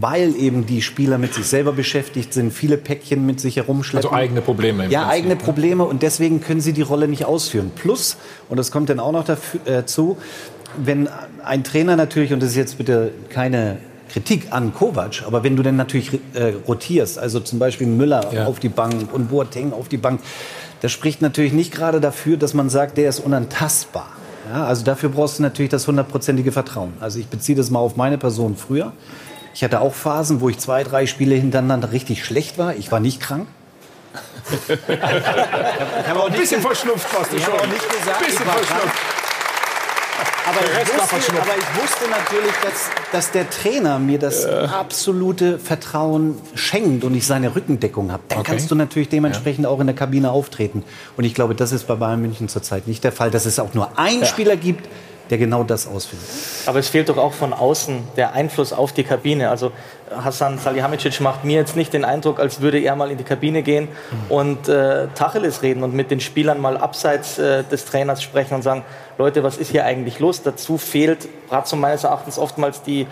weil 0.00 0.34
eben 0.36 0.66
die 0.66 0.82
Spieler 0.82 1.18
mit 1.18 1.34
sich 1.34 1.46
selber 1.46 1.72
beschäftigt 1.72 2.32
sind, 2.34 2.52
viele 2.52 2.76
Päckchen 2.76 3.24
mit 3.24 3.40
sich 3.40 3.56
herumschleppen. 3.56 4.08
Also 4.08 4.16
eigene 4.16 4.40
Probleme 4.42 4.84
im 4.84 4.90
Ja, 4.90 5.00
Prinzip, 5.02 5.14
eigene 5.14 5.34
ne? 5.34 5.40
Probleme 5.40 5.84
und 5.84 6.02
deswegen 6.02 6.40
können 6.40 6.60
sie 6.60 6.72
die 6.72 6.82
Rolle 6.82 7.08
nicht 7.08 7.24
ausführen. 7.24 7.70
Plus, 7.74 8.16
und 8.48 8.58
das 8.58 8.70
kommt 8.70 8.88
dann 8.90 9.00
auch 9.00 9.12
noch 9.12 9.24
dazu, 9.64 10.16
wenn 10.82 11.08
ein 11.44 11.64
Trainer 11.64 11.96
natürlich, 11.96 12.32
und 12.32 12.40
das 12.42 12.50
ist 12.50 12.56
jetzt 12.56 12.78
bitte 12.78 13.12
keine 13.30 13.78
Kritik 14.10 14.48
an 14.50 14.72
Kovac, 14.74 15.24
aber 15.26 15.42
wenn 15.42 15.56
du 15.56 15.62
dann 15.62 15.76
natürlich 15.76 16.12
äh, 16.34 16.52
rotierst, 16.68 17.18
also 17.18 17.40
zum 17.40 17.58
Beispiel 17.58 17.86
Müller 17.86 18.32
Ja. 18.32 18.46
auf 18.46 18.60
die 18.60 18.68
Bank 18.68 19.12
und 19.12 19.30
Boateng 19.30 19.72
auf 19.72 19.88
die 19.88 19.96
Bank, 19.96 20.20
das 20.82 20.92
spricht 20.92 21.22
natürlich 21.22 21.52
nicht 21.52 21.72
gerade 21.72 22.00
dafür, 22.00 22.36
dass 22.36 22.54
man 22.54 22.68
sagt, 22.70 22.98
der 22.98 23.08
ist 23.08 23.20
unantastbar. 23.20 24.08
Ja, 24.52 24.64
also 24.64 24.84
dafür 24.84 25.08
brauchst 25.08 25.38
du 25.38 25.42
natürlich 25.42 25.70
das 25.70 25.88
hundertprozentige 25.88 26.52
Vertrauen. 26.52 26.92
Also 27.00 27.18
ich 27.18 27.26
beziehe 27.26 27.56
das 27.56 27.70
mal 27.70 27.80
auf 27.80 27.96
meine 27.96 28.16
Person 28.16 28.54
früher. 28.56 28.92
Ich 29.56 29.64
hatte 29.64 29.80
auch 29.80 29.94
Phasen, 29.94 30.42
wo 30.42 30.50
ich 30.50 30.58
zwei, 30.58 30.84
drei 30.84 31.06
Spiele 31.06 31.34
hintereinander 31.34 31.90
richtig 31.90 32.22
schlecht 32.26 32.58
war. 32.58 32.74
Ich 32.76 32.92
war 32.92 33.00
nicht 33.00 33.20
krank. 33.22 33.48
ich 34.76 36.08
habe 36.08 36.20
auch 36.20 36.26
Ein 36.30 36.38
bisschen 36.38 36.60
verschnupft 36.60 37.06
warst 37.16 37.32
du 37.32 37.36
ich 37.36 37.42
schon. 37.42 37.54
habe 37.54 37.62
auch 37.62 37.66
nicht 37.66 37.88
gesagt, 37.88 38.18
Bisschen 38.18 38.42
ich 38.42 38.46
war 38.46 38.52
verschnupft. 38.58 38.96
Aber 40.48 40.60
ich, 40.60 40.88
wusste, 40.88 41.32
aber 41.40 41.56
ich 41.56 41.82
wusste 41.82 42.04
natürlich, 42.10 42.52
dass, 42.62 42.90
dass 43.12 43.30
der 43.32 43.48
Trainer 43.48 43.98
mir 43.98 44.18
das 44.18 44.44
absolute 44.44 45.58
Vertrauen 45.58 46.36
schenkt 46.54 47.02
und 47.04 47.14
ich 47.14 47.26
seine 47.26 47.56
Rückendeckung 47.56 48.12
habe. 48.12 48.22
Dann 48.28 48.40
Okay. 48.40 48.50
kannst 48.52 48.70
du 48.70 48.74
natürlich 48.74 49.08
dementsprechend 49.08 49.64
auch 49.66 49.80
in 49.80 49.86
der 49.86 49.96
Kabine 49.96 50.30
auftreten. 50.30 50.84
Und 51.16 51.24
ich 51.24 51.32
glaube, 51.34 51.54
das 51.54 51.72
ist 51.72 51.86
bei 51.88 51.94
Bayern 51.94 52.20
München 52.20 52.48
zurzeit 52.50 52.86
nicht 52.86 53.02
der 53.04 53.12
Fall, 53.12 53.30
dass 53.30 53.46
es 53.46 53.58
auch 53.58 53.72
nur 53.72 53.98
einen 53.98 54.20
Ja. 54.20 54.26
Spieler 54.26 54.56
gibt, 54.56 54.86
der 55.30 55.38
genau 55.38 55.64
das 55.64 55.86
ausführt. 55.86 56.22
Aber 56.66 56.78
es 56.78 56.88
fehlt 56.88 57.08
doch 57.08 57.16
auch 57.16 57.32
von 57.32 57.52
außen 57.52 58.02
der 58.16 58.32
Einfluss 58.34 58.72
auf 58.72 58.92
die 58.92 59.04
Kabine. 59.04 59.50
Also 59.50 59.72
Hassan 60.10 60.58
Salihamidzic 60.58 61.20
macht 61.20 61.44
mir 61.44 61.56
jetzt 61.56 61.76
nicht 61.76 61.92
den 61.92 62.04
Eindruck, 62.04 62.38
als 62.38 62.60
würde 62.60 62.78
er 62.78 62.94
mal 62.96 63.10
in 63.10 63.18
die 63.18 63.24
Kabine 63.24 63.62
gehen 63.62 63.88
und 64.28 64.68
äh, 64.68 65.08
Tacheles 65.14 65.62
reden 65.62 65.82
und 65.82 65.94
mit 65.94 66.10
den 66.10 66.20
Spielern 66.20 66.60
mal 66.60 66.76
abseits 66.76 67.38
äh, 67.38 67.64
des 67.64 67.84
Trainers 67.84 68.22
sprechen 68.22 68.54
und 68.54 68.62
sagen, 68.62 68.84
Leute, 69.18 69.42
was 69.42 69.56
ist 69.56 69.70
hier 69.70 69.84
eigentlich 69.84 70.20
los? 70.20 70.42
Dazu 70.42 70.78
fehlt 70.78 71.28
Brazzo 71.48 71.76
meines 71.76 72.04
Erachtens 72.04 72.38
oftmals 72.38 72.82
die 72.82 73.06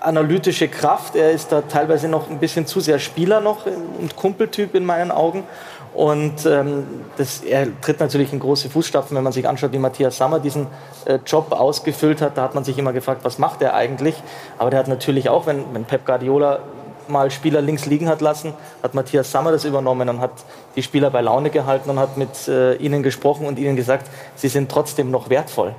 analytische 0.00 0.68
Kraft. 0.68 1.16
Er 1.16 1.30
ist 1.30 1.52
da 1.52 1.62
teilweise 1.62 2.08
noch 2.08 2.30
ein 2.30 2.38
bisschen 2.38 2.66
zu 2.66 2.80
sehr 2.80 2.98
Spieler 2.98 3.40
noch 3.40 3.66
und 3.66 4.16
Kumpeltyp 4.16 4.74
in 4.74 4.84
meinen 4.84 5.10
Augen. 5.10 5.44
Und 5.92 6.46
ähm, 6.46 6.84
das, 7.16 7.42
er 7.42 7.68
tritt 7.80 7.98
natürlich 7.98 8.32
in 8.32 8.38
große 8.38 8.70
Fußstapfen, 8.70 9.16
wenn 9.16 9.24
man 9.24 9.32
sich 9.32 9.48
anschaut, 9.48 9.72
wie 9.72 9.78
Matthias 9.78 10.16
Sammer 10.16 10.38
diesen 10.38 10.68
äh, 11.04 11.18
Job 11.26 11.52
ausgefüllt 11.52 12.20
hat. 12.22 12.38
Da 12.38 12.42
hat 12.42 12.54
man 12.54 12.62
sich 12.64 12.78
immer 12.78 12.92
gefragt, 12.92 13.24
was 13.24 13.38
macht 13.38 13.60
er 13.60 13.74
eigentlich? 13.74 14.14
Aber 14.58 14.70
der 14.70 14.78
hat 14.78 14.88
natürlich 14.88 15.28
auch, 15.28 15.46
wenn, 15.46 15.64
wenn 15.72 15.84
Pep 15.84 16.06
Guardiola 16.06 16.60
mal 17.08 17.30
Spieler 17.30 17.60
links 17.60 17.86
liegen 17.86 18.08
hat 18.08 18.20
lassen, 18.20 18.54
hat 18.82 18.94
Matthias 18.94 19.32
Sammer 19.32 19.50
das 19.50 19.64
übernommen 19.64 20.08
und 20.08 20.20
hat 20.20 20.32
die 20.76 20.82
Spieler 20.82 21.10
bei 21.10 21.20
Laune 21.20 21.50
gehalten 21.50 21.90
und 21.90 21.98
hat 21.98 22.16
mit 22.16 22.46
äh, 22.46 22.76
ihnen 22.76 23.02
gesprochen 23.02 23.46
und 23.46 23.58
ihnen 23.58 23.74
gesagt, 23.74 24.08
sie 24.36 24.48
sind 24.48 24.70
trotzdem 24.70 25.10
noch 25.10 25.28
wertvoll. 25.28 25.74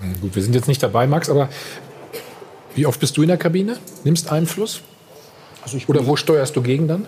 Hm, 0.00 0.20
gut, 0.20 0.36
wir 0.36 0.42
sind 0.42 0.54
jetzt 0.54 0.68
nicht 0.68 0.82
dabei, 0.82 1.06
Max, 1.06 1.28
aber 1.28 1.48
wie 2.74 2.86
oft 2.86 3.00
bist 3.00 3.16
du 3.16 3.22
in 3.22 3.28
der 3.28 3.36
Kabine? 3.36 3.76
Nimmst 4.04 4.30
Einfluss? 4.30 4.82
Also 5.62 5.76
ich 5.76 5.88
Oder 5.88 6.06
wo 6.06 6.16
steuerst 6.16 6.56
du 6.56 6.62
gegen 6.62 6.88
dann? 6.88 7.06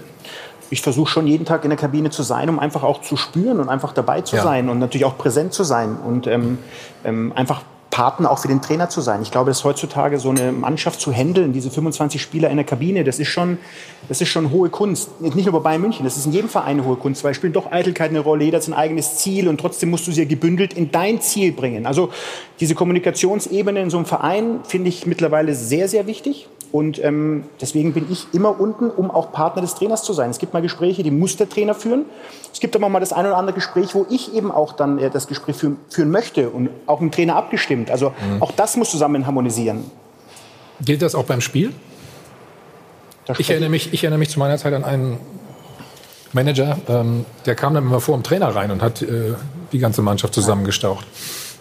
Ich 0.75 0.83
versuche 0.83 1.09
schon 1.09 1.29
jeden 1.29 1.45
Tag 1.45 1.63
in 1.63 1.71
der 1.71 1.79
Kabine 1.79 2.11
zu 2.11 2.25
sein, 2.25 2.49
um 2.49 2.59
einfach 2.59 2.83
auch 2.83 3.01
zu 3.01 3.17
spüren 3.17 3.61
und 3.61 3.69
einfach 3.69 3.93
dabei 3.93 4.23
zu 4.23 4.35
Ja. 4.35 4.43
sein 4.43 4.69
und 4.69 4.81
natürlich 4.81 5.05
auch 5.05 5.17
präsent 5.17 5.53
zu 5.53 5.63
sein 5.63 5.97
und 6.05 6.27
ähm, 6.27 6.59
ähm, 7.05 7.33
einfach 7.37 7.63
Partner 7.95 8.29
auch 8.33 8.41
für 8.41 8.49
den 8.49 8.61
Trainer 8.61 8.89
zu 8.89 9.01
sein. 9.01 9.23
Ich 9.23 9.31
glaube, 9.31 9.53
dass 9.53 9.63
heutzutage 9.63 10.19
so 10.19 10.29
eine 10.29 10.51
Mannschaft 10.51 11.01
zu 11.01 11.13
handeln, 11.13 11.53
diese 11.53 11.71
25 11.71 12.21
Spieler 12.21 12.51
in 12.51 12.57
der 12.57 12.67
Kabine, 12.67 13.05
das 13.05 13.21
ist 13.21 13.29
schon, 13.29 13.59
das 14.09 14.21
ist 14.21 14.31
schon 14.31 14.51
hohe 14.51 14.69
Kunst. 14.69 15.21
Nicht 15.21 15.45
nur 15.45 15.53
bei 15.53 15.61
Bayern 15.61 15.83
München, 15.83 16.05
das 16.05 16.17
ist 16.17 16.27
in 16.27 16.33
jedem 16.33 16.49
Verein 16.49 16.79
eine 16.79 16.87
hohe 16.87 16.97
Kunst, 16.97 17.23
weil 17.23 17.31
es 17.31 17.37
spielt 17.37 17.55
doch 17.55 17.71
Eitelkeit 17.71 18.11
eine 18.11 18.19
Rolle, 18.19 18.47
jeder 18.47 18.57
hat 18.57 18.65
sein 18.65 18.75
eigenes 18.75 19.19
Ziel 19.19 19.47
und 19.47 19.61
trotzdem 19.61 19.91
musst 19.91 20.09
du 20.09 20.11
sie 20.11 20.23
ja 20.23 20.29
gebündelt 20.29 20.73
in 20.75 20.91
dein 20.91 21.21
Ziel 21.21 21.53
bringen. 21.53 21.87
Also 21.87 22.09
diese 22.59 22.75
Kommunikationsebene 22.75 23.81
in 23.81 23.91
so 23.91 23.99
einem 23.99 24.07
Verein 24.07 24.59
finde 24.65 24.89
ich 24.89 25.07
mittlerweile 25.07 25.55
sehr, 25.55 25.87
sehr 25.87 26.09
wichtig. 26.09 26.49
Und 26.75 27.01
ähm, 27.05 27.45
deswegen 27.61 27.93
bin 27.93 28.11
ich 28.11 28.27
immer 28.33 28.59
unten, 28.59 28.91
um 28.91 29.09
auch 29.09 29.31
Partner 29.31 29.63
des 29.63 29.77
Trainers 29.77 30.03
zu 30.03 30.13
sein. 30.13 30.31
Es 30.31 30.41
gibt 30.41 30.55
mal 30.55 30.61
Gespräche, 30.61 31.05
die 31.05 31.13
muss 31.13 31.37
der 31.37 31.49
Trainer 31.49 31.73
führen. 31.73 32.05
Es 32.53 32.59
gibt 32.59 32.75
aber 32.75 32.89
mal 32.89 32.99
das 32.99 33.13
ein 33.13 33.25
oder 33.25 33.37
andere 33.37 33.55
Gespräch, 33.55 33.95
wo 33.95 34.07
ich 34.11 34.35
eben 34.35 34.51
auch 34.51 34.73
dann 34.73 34.99
äh, 34.99 35.09
das 35.09 35.29
Gespräch 35.29 35.55
führen, 35.55 35.77
führen 35.89 36.11
möchte 36.11 36.51
und 36.51 36.71
auch 36.87 36.99
mit 36.99 37.13
dem 37.13 37.15
Trainer 37.15 37.37
abgestimmt. 37.37 37.84
Also 37.91 38.13
auch 38.41 38.53
das 38.53 38.77
muss 38.77 38.91
zusammen 38.91 39.27
harmonisieren. 39.27 39.91
Gilt 40.81 41.03
das 41.03 41.15
auch 41.15 41.25
beim 41.25 41.41
Spiel? 41.41 41.73
Ich 43.39 43.51
erinnere, 43.51 43.71
mich, 43.71 43.93
ich 43.93 44.05
erinnere 44.05 44.19
mich 44.19 44.31
zu 44.31 44.39
meiner 44.39 44.59
Zeit 44.59 44.75
an 44.75 44.85
einen 44.85 45.19
Manager, 46.33 46.77
ähm, 46.89 47.25
der 47.47 47.55
kam 47.55 47.75
dann 47.75 47.85
immer 47.85 48.01
vor 48.01 48.17
dem 48.17 48.23
Trainer 48.23 48.55
rein 48.55 48.71
und 48.71 48.83
hat 48.83 49.03
äh, 49.03 49.35
die 49.73 49.79
ganze 49.79 50.03
Mannschaft 50.03 50.35
zusammengestaucht. 50.35 51.07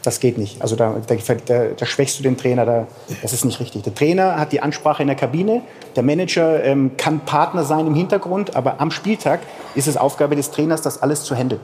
Das 0.03 0.19
geht 0.19 0.37
nicht. 0.37 0.61
Also 0.61 0.75
da, 0.75 0.95
da, 1.07 1.15
da, 1.45 1.65
da 1.77 1.85
schwächst 1.85 2.19
du 2.19 2.23
den 2.23 2.37
Trainer. 2.37 2.65
Da, 2.65 2.87
das 3.21 3.31
ist 3.31 3.45
nicht 3.45 3.61
richtig. 3.61 3.83
Der 3.83 3.95
Trainer 3.95 4.37
hat 4.37 4.51
die 4.51 4.61
Ansprache 4.61 5.01
in 5.01 5.07
der 5.07 5.15
Kabine. 5.15 5.61
Der 5.95 6.03
Manager 6.03 6.61
ähm, 6.63 6.91
kann 6.97 7.21
Partner 7.21 7.63
sein 7.63 7.87
im 7.87 7.95
Hintergrund. 7.95 8.55
Aber 8.55 8.81
am 8.81 8.91
Spieltag 8.91 9.39
ist 9.75 9.87
es 9.87 9.95
Aufgabe 9.95 10.35
des 10.35 10.51
Trainers, 10.51 10.81
das 10.81 11.01
alles 11.01 11.23
zu 11.23 11.35
handeln. 11.35 11.61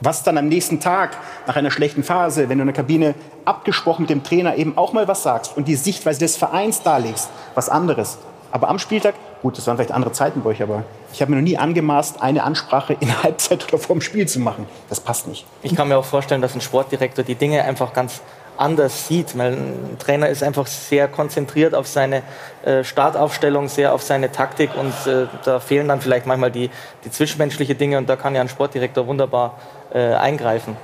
Was 0.00 0.22
dann 0.22 0.38
am 0.38 0.46
nächsten 0.46 0.78
Tag, 0.80 1.16
nach 1.46 1.56
einer 1.56 1.70
schlechten 1.70 2.04
Phase, 2.04 2.48
wenn 2.48 2.58
du 2.58 2.62
in 2.62 2.68
der 2.68 2.74
Kabine 2.74 3.14
abgesprochen 3.44 4.02
mit 4.02 4.10
dem 4.10 4.22
Trainer 4.22 4.56
eben 4.56 4.78
auch 4.78 4.92
mal 4.92 5.08
was 5.08 5.22
sagst 5.24 5.56
und 5.56 5.66
die 5.66 5.74
Sichtweise 5.74 6.20
des 6.20 6.36
Vereins 6.36 6.82
darlegst, 6.82 7.30
was 7.54 7.68
anderes. 7.68 8.18
Aber 8.50 8.68
am 8.68 8.78
Spieltag, 8.78 9.14
gut, 9.42 9.58
das 9.58 9.66
waren 9.66 9.76
vielleicht 9.76 9.92
andere 9.92 10.12
Zeiten 10.12 10.42
bei 10.42 10.50
euch, 10.50 10.62
aber 10.62 10.84
ich 11.12 11.20
habe 11.20 11.32
mir 11.32 11.38
noch 11.38 11.44
nie 11.44 11.58
angemaßt, 11.58 12.22
eine 12.22 12.44
Ansprache 12.44 12.96
in 13.00 13.22
Halbzeit 13.22 13.66
oder 13.68 13.78
vor 13.78 13.96
dem 13.96 14.00
Spiel 14.00 14.26
zu 14.26 14.40
machen. 14.40 14.66
Das 14.88 15.00
passt 15.00 15.26
nicht. 15.26 15.44
Ich 15.62 15.74
kann 15.74 15.88
mir 15.88 15.98
auch 15.98 16.04
vorstellen, 16.04 16.40
dass 16.40 16.54
ein 16.54 16.60
Sportdirektor 16.60 17.24
die 17.24 17.34
Dinge 17.34 17.64
einfach 17.64 17.92
ganz 17.92 18.22
anders 18.58 19.06
sieht, 19.06 19.36
weil 19.38 19.52
ein 19.52 19.96
Trainer 19.98 20.28
ist 20.28 20.42
einfach 20.42 20.66
sehr 20.66 21.08
konzentriert 21.08 21.74
auf 21.74 21.86
seine 21.86 22.22
äh, 22.64 22.82
Startaufstellung, 22.82 23.68
sehr 23.68 23.94
auf 23.94 24.02
seine 24.02 24.32
Taktik 24.32 24.70
und 24.76 24.92
äh, 25.06 25.26
da 25.44 25.60
fehlen 25.60 25.88
dann 25.88 26.00
vielleicht 26.00 26.26
manchmal 26.26 26.50
die, 26.50 26.70
die 27.04 27.10
zwischenmenschliche 27.10 27.74
Dinge 27.74 27.98
und 27.98 28.08
da 28.08 28.16
kann 28.16 28.34
ja 28.34 28.40
ein 28.40 28.48
Sportdirektor 28.48 29.06
wunderbar 29.06 29.58
äh, 29.92 30.14
eingreifen. 30.14 30.76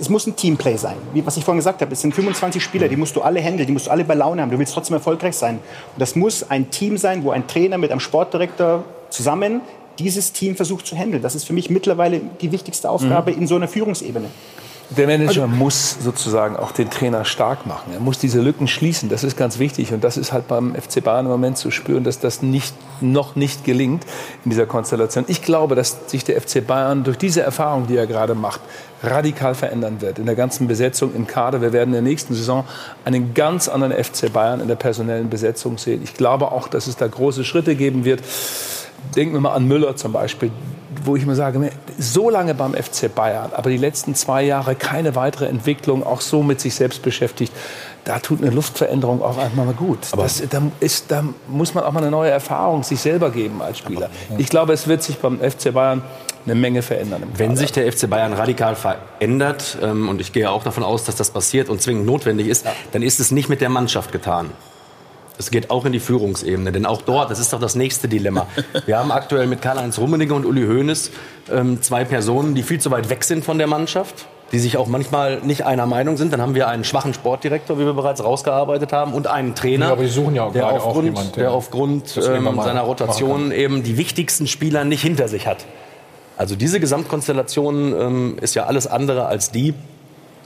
es 0.00 0.08
muss 0.08 0.26
ein 0.26 0.36
Teamplay 0.36 0.76
sein. 0.76 0.96
Wie, 1.12 1.24
was 1.26 1.36
ich 1.36 1.44
vorhin 1.44 1.58
gesagt 1.58 1.80
habe, 1.80 1.92
es 1.92 2.00
sind 2.00 2.14
25 2.14 2.62
Spieler, 2.62 2.88
die 2.88 2.96
musst 2.96 3.16
du 3.16 3.22
alle 3.22 3.40
handeln, 3.40 3.66
die 3.66 3.72
musst 3.72 3.86
du 3.86 3.90
alle 3.90 4.04
bei 4.04 4.14
Laune 4.14 4.42
haben. 4.42 4.50
Du 4.50 4.58
willst 4.58 4.74
trotzdem 4.74 4.94
erfolgreich 4.94 5.36
sein. 5.36 5.56
Und 5.56 5.98
das 5.98 6.14
muss 6.14 6.48
ein 6.48 6.70
Team 6.70 6.96
sein, 6.96 7.24
wo 7.24 7.30
ein 7.30 7.46
Trainer 7.46 7.78
mit 7.78 7.90
einem 7.90 8.00
Sportdirektor 8.00 8.84
zusammen 9.10 9.60
dieses 9.98 10.32
Team 10.32 10.56
versucht 10.56 10.86
zu 10.86 10.96
handeln. 10.96 11.22
Das 11.22 11.34
ist 11.34 11.44
für 11.44 11.52
mich 11.52 11.70
mittlerweile 11.70 12.20
die 12.40 12.52
wichtigste 12.52 12.88
Aufgabe 12.88 13.30
in 13.30 13.46
so 13.46 13.56
einer 13.56 13.68
Führungsebene. 13.68 14.28
Der 14.96 15.06
Manager 15.06 15.46
muss 15.46 15.96
sozusagen 16.02 16.56
auch 16.56 16.72
den 16.72 16.90
Trainer 16.90 17.24
stark 17.24 17.66
machen. 17.66 17.92
Er 17.92 18.00
muss 18.00 18.18
diese 18.18 18.40
Lücken 18.40 18.68
schließen. 18.68 19.08
Das 19.08 19.24
ist 19.24 19.36
ganz 19.36 19.58
wichtig. 19.58 19.92
Und 19.92 20.04
das 20.04 20.16
ist 20.16 20.32
halt 20.32 20.48
beim 20.48 20.74
FC 20.74 21.02
Bayern 21.02 21.26
im 21.26 21.32
Moment 21.32 21.56
zu 21.56 21.70
spüren, 21.70 22.04
dass 22.04 22.18
das 22.18 22.42
nicht, 22.42 22.74
noch 23.00 23.36
nicht 23.36 23.64
gelingt 23.64 24.04
in 24.44 24.50
dieser 24.50 24.66
Konstellation. 24.66 25.24
Ich 25.28 25.42
glaube, 25.42 25.74
dass 25.74 25.98
sich 26.08 26.24
der 26.24 26.40
FC 26.40 26.66
Bayern 26.66 27.04
durch 27.04 27.16
diese 27.16 27.42
Erfahrung, 27.42 27.86
die 27.86 27.96
er 27.96 28.06
gerade 28.06 28.34
macht, 28.34 28.60
radikal 29.02 29.54
verändern 29.54 30.00
wird. 30.00 30.18
In 30.18 30.26
der 30.26 30.34
ganzen 30.34 30.68
Besetzung 30.68 31.14
im 31.14 31.26
Kader. 31.26 31.60
Wir 31.60 31.72
werden 31.72 31.90
in 31.90 31.94
der 31.94 32.02
nächsten 32.02 32.34
Saison 32.34 32.64
einen 33.04 33.34
ganz 33.34 33.68
anderen 33.68 33.92
FC 33.92 34.32
Bayern 34.32 34.60
in 34.60 34.68
der 34.68 34.76
personellen 34.76 35.30
Besetzung 35.30 35.78
sehen. 35.78 36.02
Ich 36.04 36.14
glaube 36.14 36.52
auch, 36.52 36.68
dass 36.68 36.86
es 36.86 36.96
da 36.96 37.06
große 37.06 37.44
Schritte 37.44 37.76
geben 37.76 38.04
wird. 38.04 38.22
Denken 39.16 39.34
wir 39.34 39.40
mal 39.40 39.54
an 39.54 39.66
Müller 39.66 39.96
zum 39.96 40.12
Beispiel, 40.12 40.50
wo 41.04 41.16
ich 41.16 41.26
mir 41.26 41.34
sage, 41.34 41.70
so 41.98 42.30
lange 42.30 42.54
beim 42.54 42.74
FC 42.74 43.12
Bayern, 43.14 43.50
aber 43.54 43.70
die 43.70 43.76
letzten 43.76 44.14
zwei 44.14 44.42
Jahre 44.42 44.74
keine 44.74 45.14
weitere 45.14 45.46
Entwicklung, 45.46 46.04
auch 46.04 46.20
so 46.20 46.42
mit 46.42 46.60
sich 46.60 46.74
selbst 46.74 47.02
beschäftigt. 47.02 47.52
Da 48.04 48.18
tut 48.18 48.42
eine 48.42 48.50
Luftveränderung 48.50 49.22
auch 49.22 49.38
einfach 49.38 49.64
mal 49.64 49.74
gut. 49.74 49.98
Das, 50.16 50.42
da, 50.50 50.62
ist, 50.80 51.10
da 51.10 51.24
muss 51.48 51.74
man 51.74 51.84
auch 51.84 51.92
mal 51.92 52.00
eine 52.00 52.10
neue 52.10 52.30
Erfahrung 52.30 52.82
sich 52.82 53.00
selber 53.00 53.30
geben 53.30 53.62
als 53.62 53.78
Spieler. 53.78 54.10
Ich 54.38 54.48
glaube, 54.48 54.72
es 54.72 54.88
wird 54.88 55.02
sich 55.02 55.18
beim 55.18 55.38
FC 55.38 55.72
Bayern 55.72 56.02
eine 56.44 56.54
Menge 56.56 56.82
verändern. 56.82 57.22
Wenn 57.36 57.56
sich 57.56 57.70
der 57.70 57.90
FC 57.92 58.10
Bayern 58.10 58.32
radikal 58.32 58.74
verändert, 58.74 59.78
ähm, 59.80 60.08
und 60.08 60.20
ich 60.20 60.32
gehe 60.32 60.50
auch 60.50 60.64
davon 60.64 60.82
aus, 60.82 61.04
dass 61.04 61.14
das 61.16 61.30
passiert 61.30 61.68
und 61.68 61.80
zwingend 61.80 62.06
notwendig 62.06 62.48
ist, 62.48 62.66
dann 62.90 63.02
ist 63.02 63.20
es 63.20 63.30
nicht 63.30 63.48
mit 63.48 63.60
der 63.60 63.68
Mannschaft 63.68 64.10
getan. 64.10 64.50
Es 65.42 65.50
geht 65.50 65.70
auch 65.70 65.84
in 65.84 65.92
die 65.92 65.98
Führungsebene, 65.98 66.70
denn 66.70 66.86
auch 66.86 67.02
dort, 67.02 67.30
das 67.30 67.40
ist 67.40 67.52
doch 67.52 67.60
das 67.60 67.74
nächste 67.74 68.06
Dilemma. 68.06 68.46
Wir 68.86 68.98
haben 68.98 69.10
aktuell 69.10 69.48
mit 69.48 69.60
Karl-Heinz 69.60 69.98
Rummenigge 69.98 70.34
und 70.34 70.46
Uli 70.46 70.64
Hoeneß 70.66 71.10
ähm, 71.52 71.82
zwei 71.82 72.04
Personen, 72.04 72.54
die 72.54 72.62
viel 72.62 72.80
zu 72.80 72.92
weit 72.92 73.10
weg 73.10 73.24
sind 73.24 73.44
von 73.44 73.58
der 73.58 73.66
Mannschaft, 73.66 74.26
die 74.52 74.60
sich 74.60 74.76
auch 74.76 74.86
manchmal 74.86 75.40
nicht 75.40 75.66
einer 75.66 75.86
Meinung 75.86 76.16
sind. 76.16 76.32
Dann 76.32 76.40
haben 76.40 76.54
wir 76.54 76.68
einen 76.68 76.84
schwachen 76.84 77.12
Sportdirektor, 77.12 77.76
wie 77.80 77.84
wir 77.84 77.94
bereits 77.94 78.22
rausgearbeitet 78.22 78.92
haben, 78.92 79.14
und 79.14 79.26
einen 79.26 79.56
Trainer, 79.56 79.86
Ja, 79.86 79.92
aber 79.92 80.06
suchen 80.06 80.36
ja 80.36 80.44
auch 80.44 80.52
der, 80.52 80.62
gerade 80.62 80.80
auch 80.80 80.86
aufgrund, 80.86 81.06
jemand, 81.06 81.36
der 81.36 81.42
der 81.42 81.52
aufgrund 81.52 82.16
das 82.16 82.28
ähm, 82.28 82.60
seiner 82.62 82.82
Rotation 82.82 83.50
eben 83.50 83.82
die 83.82 83.96
wichtigsten 83.96 84.46
Spieler 84.46 84.84
nicht 84.84 85.02
hinter 85.02 85.26
sich 85.26 85.48
hat. 85.48 85.64
Also 86.36 86.54
diese 86.54 86.78
Gesamtkonstellation 86.78 87.94
ähm, 88.00 88.38
ist 88.40 88.54
ja 88.54 88.66
alles 88.66 88.86
andere 88.86 89.26
als 89.26 89.50
die, 89.50 89.74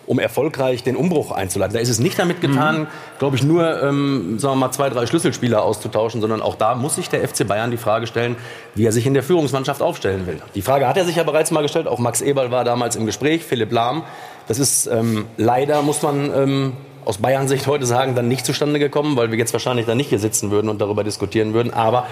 um 0.07 0.19
erfolgreich 0.19 0.83
den 0.83 0.97
Umbruch 0.97 1.33
einzuleiten. 1.33 1.75
Da 1.75 1.81
ist 1.81 1.89
es 1.89 1.99
nicht 1.99 2.19
damit 2.19 2.41
getan, 2.41 2.81
Mhm. 2.83 2.87
glaube 3.19 3.37
ich, 3.37 3.43
nur 3.43 3.83
ähm, 3.83 4.39
sagen 4.39 4.55
wir 4.55 4.67
mal 4.67 4.73
zwei, 4.73 4.89
drei 4.89 5.07
Schlüsselspieler 5.07 5.63
auszutauschen, 5.63 6.21
sondern 6.21 6.43
auch 6.43 6.55
da 6.55 6.75
muss 6.75 6.95
sich 6.95 7.09
der 7.11 7.27
FC 7.27 7.47
Bayern 7.47 7.71
die 7.71 7.77
Frage 7.77 8.07
stellen, 8.07 8.37
wie 8.75 8.85
er 8.87 8.93
sich 8.93 9.07
in 9.07 9.15
der 9.15 9.23
Führungsmannschaft 9.23 9.83
aufstellen 9.83 10.27
will. 10.27 10.41
Die 10.55 10.63
Frage 10.63 10.87
hat 10.87 10.97
er 10.97 11.05
sich 11.05 11.17
ja 11.17 11.23
bereits 11.25 11.51
mal 11.51 11.63
gestellt. 11.63 11.89
Auch 11.89 11.99
Max 11.99 12.21
Eberl 12.21 12.51
war 12.51 12.65
damals 12.65 12.95
im 12.97 13.07
Gespräch, 13.07 13.45
Philipp 13.45 13.73
Lahm. 13.73 14.05
Das 14.49 14.59
ist 14.59 14.87
ähm, 14.87 15.27
leider, 15.37 15.83
muss 15.83 16.03
man 16.03 16.33
ähm, 16.35 16.73
aus 17.05 17.19
Bayern-Sicht 17.19 17.67
heute 17.67 17.87
sagen, 17.87 18.15
dann 18.15 18.29
nicht 18.29 18.47
zustande 18.47 18.79
gekommen, 18.79 19.17
weil 19.17 19.31
wir 19.33 19.39
jetzt 19.39 19.53
wahrscheinlich 19.53 19.87
dann 19.87 19.97
nicht 19.97 20.09
hier 20.11 20.19
sitzen 20.21 20.51
würden 20.53 20.69
und 20.69 20.81
darüber 20.81 21.03
diskutieren 21.05 21.53
würden. 21.53 21.73
Aber 21.75 22.07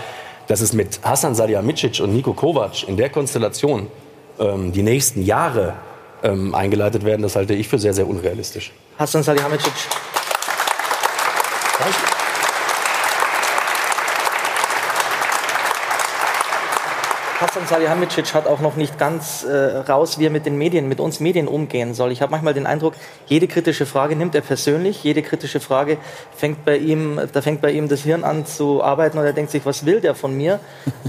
dass 0.49 0.61
es 0.61 0.73
mit 0.73 1.01
Hasan 1.05 1.35
Salihamidzic 1.35 2.01
und 2.01 2.13
Niko 2.15 2.33
Kovac 2.33 2.87
in 2.89 2.97
der 2.97 3.09
Konstellation 3.09 3.87
ähm, 4.39 4.73
die 4.73 4.83
nächsten 4.83 5.23
Jahre 5.23 5.75
ähm, 6.25 6.55
eingeleitet 6.55 7.05
werden, 7.05 7.23
das 7.23 7.37
halte 7.37 7.55
ich 7.55 7.69
für 7.69 7.79
sehr, 7.79 7.93
sehr 7.93 8.09
unrealistisch. 8.09 8.73
Hasan 8.99 9.23
Salihamidzic. 9.23 9.73
Hasan 17.41 17.67
Salihamidzic 17.67 18.33
hat 18.33 18.47
auch 18.47 18.61
noch 18.61 18.77
nicht 18.77 18.99
ganz 18.99 19.45
äh, 19.45 19.55
raus, 19.55 20.19
wie 20.19 20.27
er 20.27 20.31
mit 20.31 20.47
den 20.47 20.57
Medien, 20.57 20.89
mit 20.89 20.99
uns 20.99 21.21
Medien 21.21 21.47
umgehen 21.47 21.93
soll. 21.93 22.11
Ich 22.11 22.23
habe 22.23 22.31
manchmal 22.31 22.55
den 22.55 22.67
Eindruck, 22.67 22.95
jede 23.27 23.47
kritische 23.47 23.85
Frage 23.85 24.17
nimmt 24.17 24.35
er 24.35 24.41
persönlich, 24.41 25.05
jede 25.05 25.23
kritische 25.23 25.61
Frage 25.61 25.99
fängt 26.35 26.65
bei 26.65 26.79
ihm, 26.79 27.21
da 27.33 27.43
fängt 27.43 27.61
bei 27.61 27.73
ihm 27.73 27.89
das 27.89 28.01
Hirn 28.01 28.25
an 28.25 28.47
zu 28.47 28.83
arbeiten 28.83 29.19
und 29.19 29.27
er 29.27 29.35
denkt 29.35 29.51
sich, 29.51 29.67
was 29.67 29.85
will 29.85 30.01
der 30.01 30.15
von 30.15 30.35
mir? 30.35 30.59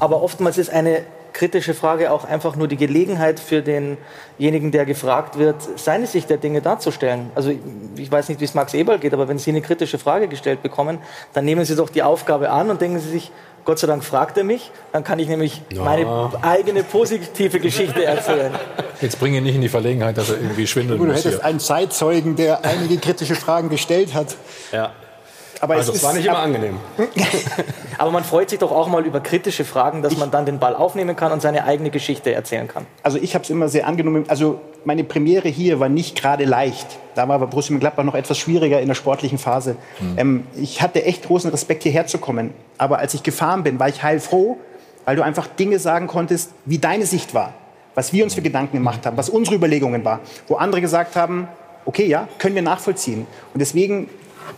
Aber 0.01 0.22
oftmals 0.22 0.57
ist 0.57 0.72
eine 0.72 1.03
kritische 1.36 1.73
Frage 1.73 2.11
auch 2.11 2.23
einfach 2.25 2.55
nur 2.55 2.67
die 2.67 2.77
Gelegenheit 2.77 3.39
für 3.39 3.61
denjenigen, 3.61 4.71
der 4.71 4.86
gefragt 4.86 5.38
wird, 5.38 5.57
seine 5.75 6.07
Sicht 6.07 6.29
der 6.29 6.38
Dinge 6.38 6.61
darzustellen. 6.61 7.29
Also 7.36 7.51
ich- 7.97 8.11
weiß 8.11 8.29
nicht, 8.29 8.39
wie 8.39 8.45
es 8.45 8.53
Max 8.53 8.73
Eberl 8.73 8.97
geht, 8.99 9.13
aber 9.13 9.27
wenn 9.27 9.38
Sie 9.38 9.51
eine 9.51 9.61
kritische 9.61 9.97
Frage 9.99 10.27
gestellt 10.29 10.63
bekommen, 10.63 10.99
dann 11.33 11.43
nehmen 11.45 11.65
Sie 11.65 11.75
doch 11.75 11.89
die 11.89 12.01
Aufgabe 12.03 12.49
an 12.49 12.69
und 12.69 12.79
denken 12.81 12.99
Sie 12.99 13.09
sich, 13.09 13.31
Gott 13.65 13.79
sei 13.79 13.88
Dank 13.88 14.03
fragt 14.03 14.38
er 14.38 14.43
mich, 14.43 14.71
dann 14.93 15.03
kann 15.03 15.17
ich 15.19 15.27
nämlich 15.27 15.61
meine 15.75 16.29
eigene 16.41 16.83
positive 16.83 17.59
Geschichte 17.59 18.05
erzählen. 18.05 18.53
Jetzt 19.01 19.19
bringe 19.19 19.38
ihn 19.39 19.43
nicht 19.43 19.55
in 19.55 19.61
die 19.61 19.69
Verlegenheit, 19.69 20.17
dass 20.17 20.29
er 20.29 20.36
irgendwie 20.38 20.67
schwindeln 20.67 20.99
Du 20.99 21.05
muss 21.05 21.17
hättest 21.17 21.38
hier. 21.38 21.45
einen 21.45 21.59
Zeitzeugen, 21.59 22.36
der 22.36 22.63
einige 22.63 22.97
kritische 22.97 23.36
Fragen 23.36 23.69
gestellt 23.69 24.13
hat. 24.13 24.36
Ja. 24.71 24.91
Aber 25.62 25.76
also, 25.76 25.91
es 25.91 25.99
es 25.99 26.03
war 26.03 26.14
nicht 26.14 26.26
immer 26.26 26.39
angenehm. 26.39 26.78
Aber 27.97 28.12
man 28.12 28.24
freut 28.24 28.49
sich 28.49 28.60
doch 28.60 28.72
auch 28.72 28.88
mal 28.88 29.06
über 29.06 29.20
kritische 29.22 29.64
Fragen, 29.64 30.01
dass 30.01 30.18
man 30.18 30.32
dann 30.32 30.45
den 30.45 30.60
Ball 30.60 30.76
aufnehmen 30.76 31.16
kann 31.16 31.32
und 31.32 31.41
seine 31.41 31.64
eigene 31.66 31.89
Geschichte 31.89 32.34
erzählen 32.34 32.68
kann. 32.68 32.86
Also 33.03 33.18
ich 33.18 33.34
habe 33.36 33.43
es 33.43 33.49
immer 33.49 33.70
sehr 33.70 33.88
angenommen. 33.88 34.26
Also 34.28 34.60
meine 34.84 35.03
Premiere 35.03 35.47
hier 35.47 35.80
war 35.80 35.89
nicht 35.89 36.20
gerade 36.20 36.45
leicht. 36.45 36.99
Da 37.16 37.28
war 37.28 37.39
bei 37.39 37.45
Borussia 37.45 37.72
Mönchengladbach 37.72 38.03
noch 38.03 38.16
etwas 38.16 38.38
schwieriger 38.38 38.82
in 38.82 38.88
der 38.88 38.95
sportlichen 38.95 39.38
Phase. 39.38 39.78
Ähm, 40.18 40.45
ich 40.56 40.82
hatte 40.82 41.03
echt 41.03 41.26
großen 41.26 41.49
Respekt, 41.49 41.84
hierher 41.84 42.08
zu 42.08 42.18
kommen. 42.18 42.53
Aber 42.78 42.99
als 42.99 43.14
ich 43.14 43.24
gefahren 43.24 43.64
bin, 43.64 43.80
war 43.80 43.89
ich 43.89 44.03
heilfroh, 44.03 44.58
weil 45.06 45.16
du 45.16 45.24
einfach 45.24 45.47
Dinge 45.47 45.80
sagen 45.80 46.08
konntest, 46.08 46.51
wie 46.66 46.78
deine 46.78 47.06
Sicht 47.06 47.34
war. 47.34 47.53
Was 47.93 48.12
wir 48.12 48.24
uns 48.26 48.36
für 48.36 48.41
Gedanken 48.41 48.78
gemacht 48.78 49.06
haben, 49.06 49.16
was 49.16 49.30
unsere 49.30 49.56
Überlegungen 49.56 50.03
war. 50.03 50.20
Wo 50.47 50.56
andere 50.56 50.82
gesagt 50.82 51.16
haben, 51.16 51.47
okay, 51.86 52.06
ja, 52.06 52.28
können 52.39 52.56
wir 52.56 52.62
nachvollziehen. 52.62 53.26
Und 53.53 53.60
deswegen, 53.60 54.10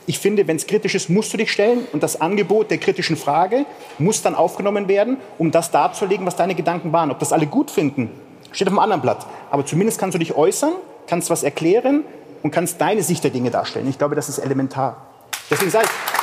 ich 0.06 0.20
finde, 0.20 0.48
wenn 0.48 0.58
es 0.58 0.68
kritisch 0.68 0.96
ist, 0.96 1.10
musst 1.10 1.34
du 1.34 1.38
dich 1.38 1.52
stellen. 1.52 1.88
Und 1.94 2.04
das 2.04 2.20
Angebot 2.20 2.72
der 2.72 2.78
kritischen 2.78 3.18
Frage 3.18 3.66
muss 3.98 4.22
dann 4.22 4.36
aufgenommen 4.36 4.88
werden, 4.88 5.18
um 5.38 5.52
das 5.52 5.72
darzulegen, 5.72 6.26
was 6.26 6.36
deine 6.36 6.56
Gedanken 6.56 6.94
waren. 6.94 7.12
Ob 7.12 7.20
das 7.20 7.34
alle 7.34 7.48
gut 7.48 7.72
finden, 7.72 8.10
steht 8.52 8.68
auf 8.68 8.74
einem 8.74 8.80
anderen 8.80 9.02
Blatt. 9.02 9.26
Aber 9.50 9.66
zumindest 9.66 10.00
kannst 10.00 10.16
du 10.16 10.20
dich 10.20 10.36
äußern, 10.36 10.74
kannst 11.08 11.30
was 11.30 11.44
erklären 11.44 12.04
und 12.44 12.52
kannst 12.52 12.80
deine 12.80 13.04
Sicht 13.04 13.24
der 13.24 13.32
Dinge 13.32 13.52
darstellen. 13.52 13.88
Ich 13.90 13.98
glaube, 13.98 14.16
das 14.16 14.30
ist 14.30 14.40
elementar. 14.40 15.08
Deswegen 15.50 15.72
sage 15.72 15.86
ich, 15.86 16.18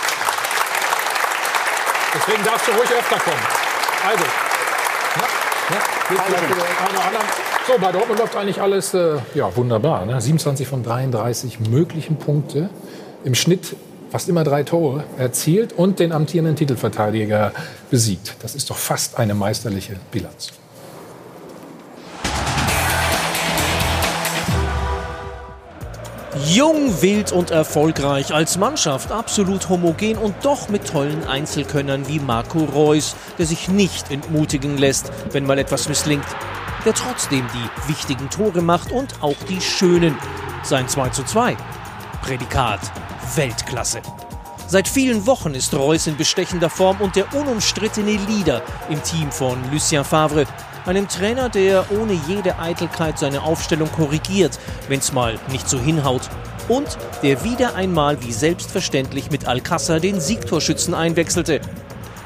Deswegen 2.15 2.45
darfst 2.45 2.69
du 2.69 2.73
ruhig 2.73 2.91
öfter 2.91 3.19
kommen. 3.19 3.43
Also. 4.07 4.25
Ja. 5.71 5.79
So, 7.67 7.73
bei 7.81 7.93
Dortmund 7.93 8.21
läuft 8.21 8.37
eigentlich 8.37 8.61
alles 8.61 8.95
äh, 8.95 9.17
ja, 9.35 9.55
wunderbar. 9.57 10.05
Ne? 10.05 10.21
27 10.21 10.69
von 10.69 10.83
33 10.83 11.61
möglichen 11.61 12.17
Punkte. 12.17 12.69
Im 13.25 13.35
Schnitt 13.35 13.75
fast 14.11 14.29
immer 14.29 14.45
drei 14.45 14.65
Tore 14.65 15.05
erzielt 15.17 15.73
und 15.73 15.99
den 15.99 16.13
amtierenden 16.13 16.57
Titelverteidiger 16.57 17.53
besiegt. 17.91 18.37
Das 18.43 18.55
ist 18.55 18.69
doch 18.69 18.77
fast 18.77 19.19
eine 19.19 19.35
meisterliche 19.35 19.97
Bilanz. 20.13 20.53
Jung, 26.49 27.01
wild 27.01 27.33
und 27.33 27.51
erfolgreich 27.51 28.35
als 28.35 28.59
Mannschaft, 28.59 29.11
absolut 29.11 29.71
homogen 29.71 30.19
und 30.19 30.35
doch 30.43 30.69
mit 30.69 30.87
tollen 30.87 31.27
Einzelkönnern 31.27 32.07
wie 32.07 32.19
Marco 32.19 32.65
Reus, 32.65 33.17
der 33.39 33.47
sich 33.47 33.69
nicht 33.69 34.11
entmutigen 34.11 34.77
lässt, 34.77 35.11
wenn 35.33 35.47
mal 35.47 35.59
etwas 35.59 35.89
misslingt, 35.89 36.27
der 36.85 36.93
trotzdem 36.93 37.47
die 37.55 37.89
wichtigen 37.89 38.29
Tore 38.29 38.61
macht 38.61 38.93
und 38.93 39.23
auch 39.23 39.37
die 39.49 39.63
schönen. 39.63 40.17
Sein 40.63 40.89
2 40.89 41.09
zu 41.11 41.25
2. 41.25 41.57
Prädikat 42.21 42.81
Weltklasse. 43.35 44.01
Seit 44.67 44.89
vielen 44.89 45.27
Wochen 45.27 45.55
ist 45.55 45.75
Reus 45.75 46.07
in 46.07 46.17
bestechender 46.17 46.71
Form 46.71 47.01
und 47.01 47.17
der 47.17 47.33
unumstrittene 47.35 48.13
Leader 48.13 48.63
im 48.89 49.03
Team 49.03 49.31
von 49.31 49.59
Lucien 49.71 50.05
Favre, 50.05 50.47
einem 50.87 51.09
Trainer, 51.09 51.49
der 51.49 51.91
ohne 51.91 52.13
jede 52.27 52.59
Eitelkeit 52.59 53.19
seine 53.19 53.43
Aufstellung 53.43 53.91
korrigiert, 53.93 54.59
wenn's 54.89 55.13
mal 55.13 55.39
nicht 55.51 55.69
so 55.69 55.79
hinhaut. 55.79 56.23
Und 56.69 56.99
der 57.23 57.45
wieder 57.45 57.75
einmal 57.75 58.23
wie 58.23 58.33
selbstverständlich 58.33 59.31
mit 59.31 59.47
Alcázar 59.47 60.01
den 60.01 60.21
Siegtorschützen 60.21 60.95
einwechselte. 60.95 61.61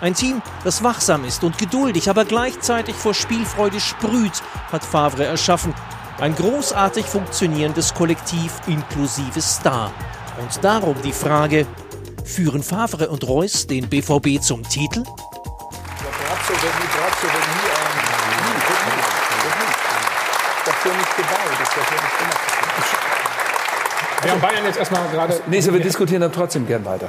Ein 0.01 0.15
Team, 0.15 0.43
das 0.63 0.85
wachsam 0.85 1.25
ist 1.25 1.43
und 1.43 1.59
geduldig, 1.59 2.09
aber 2.09 2.25
gleichzeitig 2.25 2.95
vor 2.95 3.15
Spielfreude 3.15 3.81
sprüht, 3.81 4.43
hat 4.71 4.85
Favre 4.85 5.25
erschaffen. 5.25 5.75
Ein 6.21 6.37
großartig 6.37 7.05
funktionierendes 7.05 7.95
Kollektiv 7.95 8.53
inklusive 8.69 9.41
Star. 9.41 9.93
Und 10.41 10.64
darum 10.64 11.01
die 11.03 11.12
Frage, 11.12 11.66
führen 12.24 12.62
Favre 12.62 13.09
und 13.09 13.26
Reus 13.26 13.66
den 13.66 13.89
BVB 13.89 14.41
zum 14.41 14.62
Titel? 14.68 15.03
Dafür 20.64 20.95
nicht 20.95 21.16
gebaut. 21.16 21.39
Das 21.59 21.68
dafür 21.68 22.03
nicht 22.03 22.18
gemacht. 22.18 22.98
Wir 24.23 24.33
haben 24.33 24.41
Bayern 24.41 24.64
jetzt 24.66 24.79
erstmal 24.79 25.09
gerade. 25.12 25.35
Nee, 25.47 25.61
so, 25.61 25.73
wir 25.73 25.81
diskutieren 25.81 26.21
dann 26.23 26.33
trotzdem 26.33 26.66
gern 26.66 26.85
weiter. 26.85 27.09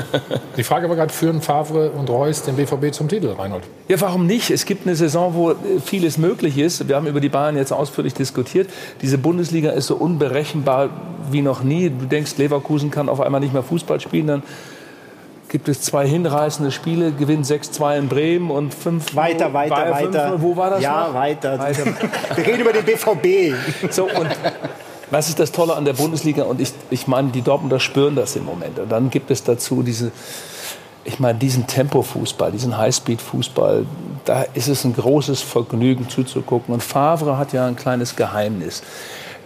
Die 0.56 0.62
Frage 0.62 0.88
war 0.88 0.96
gerade, 0.96 1.12
führen 1.12 1.40
Favre 1.40 1.90
und 1.90 2.10
Reus 2.10 2.42
den 2.42 2.56
BVB 2.56 2.92
zum 2.92 3.08
Titel, 3.08 3.28
Reinhold? 3.38 3.62
Ja, 3.88 4.00
warum 4.00 4.26
nicht? 4.26 4.50
Es 4.50 4.66
gibt 4.66 4.86
eine 4.86 4.94
Saison, 4.94 5.34
wo 5.34 5.52
äh, 5.52 5.54
vieles 5.84 6.18
möglich 6.18 6.58
ist. 6.58 6.86
Wir 6.88 6.96
haben 6.96 7.06
über 7.06 7.20
die 7.20 7.30
Bayern 7.30 7.56
jetzt 7.56 7.72
ausführlich 7.72 8.12
diskutiert. 8.14 8.68
Diese 9.00 9.16
Bundesliga 9.18 9.70
ist 9.70 9.86
so 9.86 9.96
unberechenbar 9.96 10.90
wie 11.30 11.40
noch 11.40 11.62
nie. 11.62 11.88
Du 11.90 12.04
denkst, 12.06 12.36
Leverkusen 12.36 12.90
kann 12.90 13.08
auf 13.08 13.20
einmal 13.20 13.40
nicht 13.40 13.54
mehr 13.54 13.62
Fußball 13.62 14.00
spielen, 14.00 14.26
dann 14.26 14.42
gibt 15.48 15.68
es 15.68 15.80
zwei 15.82 16.06
hinreißende 16.06 16.70
Spiele, 16.70 17.12
gewinnt 17.12 17.44
6-2 17.46 17.98
in 17.98 18.08
Bremen 18.08 18.50
und 18.50 18.72
fünf 18.74 19.14
weiter, 19.14 19.52
weiter, 19.52 19.90
weiter. 19.90 20.28
fünf- 20.30 20.42
Wo 20.42 20.56
war 20.56 20.70
das 20.70 20.82
Ja, 20.82 21.08
noch? 21.08 21.14
weiter. 21.14 21.58
Wir 22.36 22.46
reden 22.46 22.60
über 22.60 22.72
den 22.72 22.84
BVB. 22.84 23.54
So, 23.90 24.04
und 24.04 24.28
was 25.12 25.28
ist 25.28 25.38
das 25.38 25.52
Tolle 25.52 25.76
an 25.76 25.84
der 25.84 25.92
Bundesliga? 25.92 26.44
Und 26.44 26.60
ich, 26.60 26.72
ich 26.88 27.06
meine, 27.06 27.30
die 27.30 27.42
Dortmunder 27.42 27.78
spüren 27.78 28.16
das 28.16 28.34
im 28.34 28.46
Moment. 28.46 28.78
Und 28.78 28.90
dann 28.90 29.10
gibt 29.10 29.30
es 29.30 29.44
dazu 29.44 29.82
diese, 29.82 30.10
ich 31.04 31.20
meine, 31.20 31.38
diesen 31.38 31.66
Tempo-Fußball, 31.66 32.50
diesen 32.50 32.78
Highspeed-Fußball. 32.78 33.84
Da 34.24 34.42
ist 34.54 34.68
es 34.68 34.84
ein 34.84 34.94
großes 34.94 35.42
Vergnügen 35.42 36.08
zuzugucken. 36.08 36.72
Und 36.72 36.82
Favre 36.82 37.36
hat 37.36 37.52
ja 37.52 37.66
ein 37.66 37.76
kleines 37.76 38.16
Geheimnis. 38.16 38.82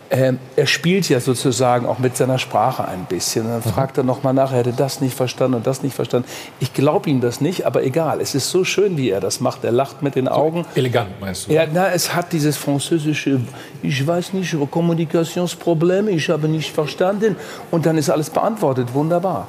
Ähm, 0.09 0.39
er 0.55 0.67
spielt 0.67 1.09
ja 1.09 1.19
sozusagen 1.19 1.87
auch 1.87 1.99
mit 1.99 2.17
seiner 2.17 2.39
Sprache 2.39 2.87
ein 2.87 3.07
bisschen. 3.07 3.47
Und 3.47 3.53
dann 3.53 3.63
fragt 3.63 3.99
er 3.99 4.05
noch 4.05 4.23
mal 4.23 4.33
nach, 4.33 4.53
er 4.53 4.59
hätte 4.59 4.73
das 4.73 5.01
nicht 5.01 5.17
verstanden 5.17 5.57
und 5.57 5.67
das 5.67 5.83
nicht 5.83 5.95
verstanden. 5.97 6.29
Ich 6.61 6.73
glaube 6.73 7.11
ihm 7.11 7.21
das 7.21 7.41
nicht, 7.41 7.67
aber 7.67 7.83
egal. 7.83 8.21
Es 8.21 8.35
ist 8.35 8.51
so 8.51 8.63
schön, 8.63 8.97
wie 8.97 9.11
er 9.11 9.21
das 9.21 9.41
macht. 9.41 9.65
Er 9.65 9.73
lacht 9.73 10.03
mit 10.03 10.15
den 10.15 10.29
Augen. 10.29 10.65
Elegant, 10.77 11.21
meinst 11.21 11.49
du? 11.49 11.53
Ja, 11.53 11.65
na, 11.73 11.91
es 11.91 12.15
hat 12.15 12.33
dieses 12.33 12.57
französische, 12.57 13.41
ich 13.83 14.07
weiß 14.07 14.33
nicht, 14.33 14.57
Kommunikationsprobleme, 14.71 16.13
ich 16.13 16.29
habe 16.29 16.47
nicht 16.47 16.73
verstanden. 16.73 17.35
Und 17.73 17.85
dann 17.85 17.99
ist 17.99 18.09
alles 18.09 18.31
beantwortet. 18.31 18.95
Wunderbar. 18.95 19.49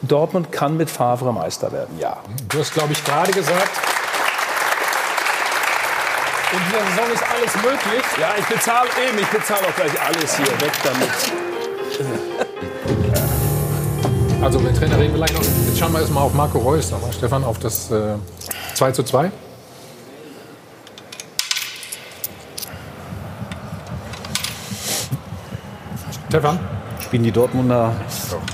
Dortmund 0.00 0.52
kann 0.52 0.76
mit 0.76 0.88
Favre 0.88 1.32
Meister 1.32 1.72
werden, 1.72 1.98
ja. 1.98 2.16
Du 2.48 2.60
hast, 2.60 2.72
glaube 2.72 2.92
ich, 2.92 3.04
gerade 3.04 3.32
gesagt, 3.32 3.70
in 6.52 6.58
dieser 6.66 6.84
Saison 6.86 7.12
ist 7.12 7.24
alles 7.30 7.56
möglich. 7.56 8.04
Ja, 8.20 8.34
ich 8.36 8.46
bezahle 8.46 8.88
eben, 9.08 9.18
ich 9.18 9.28
bezahle 9.28 9.60
auch 9.68 9.76
gleich 9.76 9.92
alles 10.00 10.36
hier. 10.36 10.46
Weg 10.46 10.72
damit. 10.82 11.08
Also, 14.42 14.58
mit 14.58 14.76
Trainer 14.76 14.98
reden 14.98 15.12
wir 15.12 15.18
gleich 15.18 15.32
noch. 15.32 15.42
Jetzt 15.42 15.78
schauen 15.78 15.92
wir 15.92 16.00
erstmal 16.00 16.24
auf 16.24 16.34
Marco 16.34 16.58
Reus, 16.58 16.92
aber 16.92 17.12
Stefan, 17.12 17.44
auf 17.44 17.60
das 17.60 17.92
äh, 17.92 18.16
2 18.74 18.90
zu 18.90 19.04
2. 19.04 19.30
Stefan? 26.28 26.58
Spielen 27.00 27.22
die 27.22 27.32
Dortmunder 27.32 27.94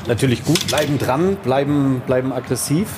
natürlich 0.07 0.45
gut, 0.45 0.67
bleiben 0.67 0.99
dran, 0.99 1.37
bleiben, 1.37 2.03
bleiben 2.07 2.35
aggressiv. 2.35 2.89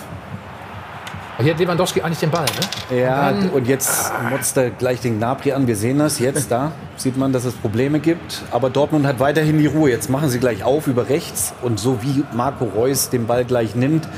Hier 1.38 1.52
hat 1.52 1.60
Lewandowski 1.60 2.00
eigentlich 2.00 2.20
den 2.20 2.30
Ball, 2.30 2.46
ne? 2.90 2.98
Ja, 2.98 3.28
Und 3.28 3.40
dann- 3.42 3.50
und 3.50 3.68
jetzt 3.68 4.10
motzt 4.30 4.56
er 4.56 4.70
gleich 4.70 5.00
den 5.00 5.18
Gnabry 5.18 5.52
an. 5.52 5.66
Wir 5.66 5.76
sehen 5.76 5.98
das 5.98 6.18
jetzt 6.18 6.50
da. 6.50 6.72
Sieht 6.96 7.18
man, 7.18 7.32
dass 7.32 7.44
es 7.44 7.52
Probleme 7.52 8.00
gibt. 8.00 8.42
Aber 8.52 8.70
Dortmund 8.70 9.06
hat 9.06 9.20
weiterhin 9.20 9.58
die 9.58 9.66
Ruhe. 9.66 9.90
Jetzt 9.90 10.08
machen 10.08 10.30
sie 10.30 10.38
gleich 10.38 10.64
auf 10.64 10.86
über 10.86 11.10
rechts. 11.10 11.52
Und 11.60 11.78
so 11.78 12.02
wie 12.02 12.24
Marco 12.32 12.64
Reus 12.64 13.10
den 13.10 13.26
Ball 13.26 13.44
gleich 13.44 13.74
nimmt, 13.74 14.08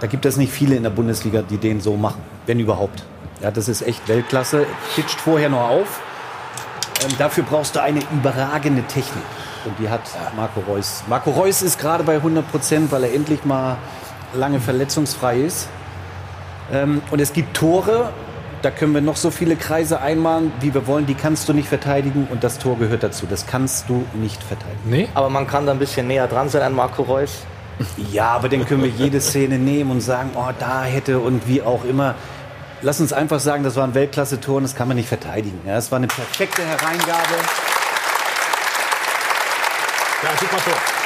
da 0.00 0.08
gibt 0.08 0.26
es 0.26 0.36
nicht 0.36 0.52
viele 0.52 0.74
in 0.74 0.82
der 0.82 0.90
Bundesliga, 0.90 1.42
die 1.42 1.58
den 1.58 1.80
so 1.80 1.96
machen. 1.96 2.20
Wenn 2.46 2.58
überhaupt. 2.58 3.04
Ja, 3.40 3.52
das 3.52 3.68
ist 3.68 3.82
echt 3.82 4.08
Weltklasse. 4.08 4.66
Pitcht 4.96 5.20
vorher 5.20 5.48
noch 5.50 5.68
auf. 5.70 6.00
Ähm, 7.04 7.12
dafür 7.18 7.44
brauchst 7.44 7.76
du 7.76 7.82
eine 7.82 8.00
überragende 8.12 8.82
Technik. 8.82 9.22
Und 9.64 9.78
die 9.78 9.88
hat 9.88 10.00
Marco 10.34 10.60
Reus. 10.68 11.04
Marco 11.08 11.30
Reus 11.30 11.62
ist 11.62 11.78
gerade 11.78 12.02
bei 12.02 12.16
100 12.16 12.50
Prozent, 12.50 12.90
weil 12.90 13.04
er 13.04 13.14
endlich 13.14 13.44
mal 13.44 13.76
lange 14.34 14.58
verletzungsfrei 14.58 15.38
ist. 15.38 15.68
Ähm, 16.72 17.02
und 17.10 17.20
es 17.20 17.32
gibt 17.32 17.56
Tore, 17.56 18.12
da 18.62 18.70
können 18.70 18.92
wir 18.92 19.00
noch 19.00 19.16
so 19.16 19.30
viele 19.30 19.56
Kreise 19.56 20.00
einmalen, 20.00 20.52
wie 20.60 20.74
wir 20.74 20.86
wollen, 20.86 21.06
die 21.06 21.14
kannst 21.14 21.48
du 21.48 21.52
nicht 21.52 21.68
verteidigen 21.68 22.26
und 22.30 22.44
das 22.44 22.58
Tor 22.58 22.78
gehört 22.78 23.02
dazu. 23.02 23.26
Das 23.28 23.46
kannst 23.46 23.88
du 23.88 24.04
nicht 24.14 24.42
verteidigen. 24.42 24.80
Nee? 24.84 25.08
Aber 25.14 25.30
man 25.30 25.46
kann 25.46 25.66
da 25.66 25.72
ein 25.72 25.78
bisschen 25.78 26.06
näher 26.08 26.26
dran 26.26 26.48
sein 26.48 26.62
an 26.62 26.74
Marco 26.74 27.02
Reus. 27.02 27.44
Ja, 28.10 28.30
aber 28.30 28.48
dann 28.48 28.66
können 28.66 28.82
wir 28.82 28.90
jede 28.90 29.20
Szene 29.20 29.56
nehmen 29.56 29.92
und 29.92 30.00
sagen, 30.00 30.30
oh, 30.34 30.50
da 30.58 30.82
hätte 30.82 31.20
und 31.20 31.46
wie 31.46 31.62
auch 31.62 31.84
immer. 31.84 32.16
Lass 32.82 33.00
uns 33.00 33.12
einfach 33.12 33.38
sagen, 33.38 33.62
das 33.62 33.76
war 33.76 33.84
ein 33.84 33.94
Weltklasse-Tor 33.94 34.56
und 34.56 34.64
das 34.64 34.74
kann 34.74 34.88
man 34.88 34.96
nicht 34.96 35.08
verteidigen. 35.08 35.60
Ja, 35.64 35.76
es 35.76 35.92
war 35.92 35.98
eine 35.98 36.08
perfekte 36.08 36.62
Hereingabe. 36.62 37.36
Ja, 40.24 40.30
super 40.40 40.56
Tor. 40.64 40.97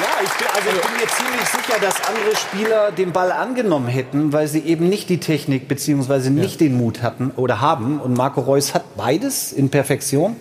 Ja, 0.00 0.24
ich 0.24 0.30
bin, 0.30 0.46
also 0.54 0.68
ich 0.68 0.80
bin 0.80 0.92
mir 0.96 1.08
ziemlich 1.08 1.48
sicher, 1.48 1.80
dass 1.80 1.94
andere 2.08 2.36
Spieler 2.36 2.92
den 2.92 3.12
Ball 3.12 3.32
angenommen 3.32 3.88
hätten, 3.88 4.32
weil 4.32 4.48
sie 4.48 4.60
eben 4.60 4.88
nicht 4.88 5.08
die 5.08 5.18
Technik 5.18 5.68
bzw. 5.68 6.30
nicht 6.30 6.60
den 6.60 6.76
Mut 6.76 7.02
hatten 7.02 7.30
oder 7.36 7.60
haben. 7.60 8.00
Und 8.00 8.16
Marco 8.16 8.40
Reus 8.40 8.74
hat 8.74 8.96
beides 8.96 9.52
in 9.52 9.68
Perfektion. 9.70 10.36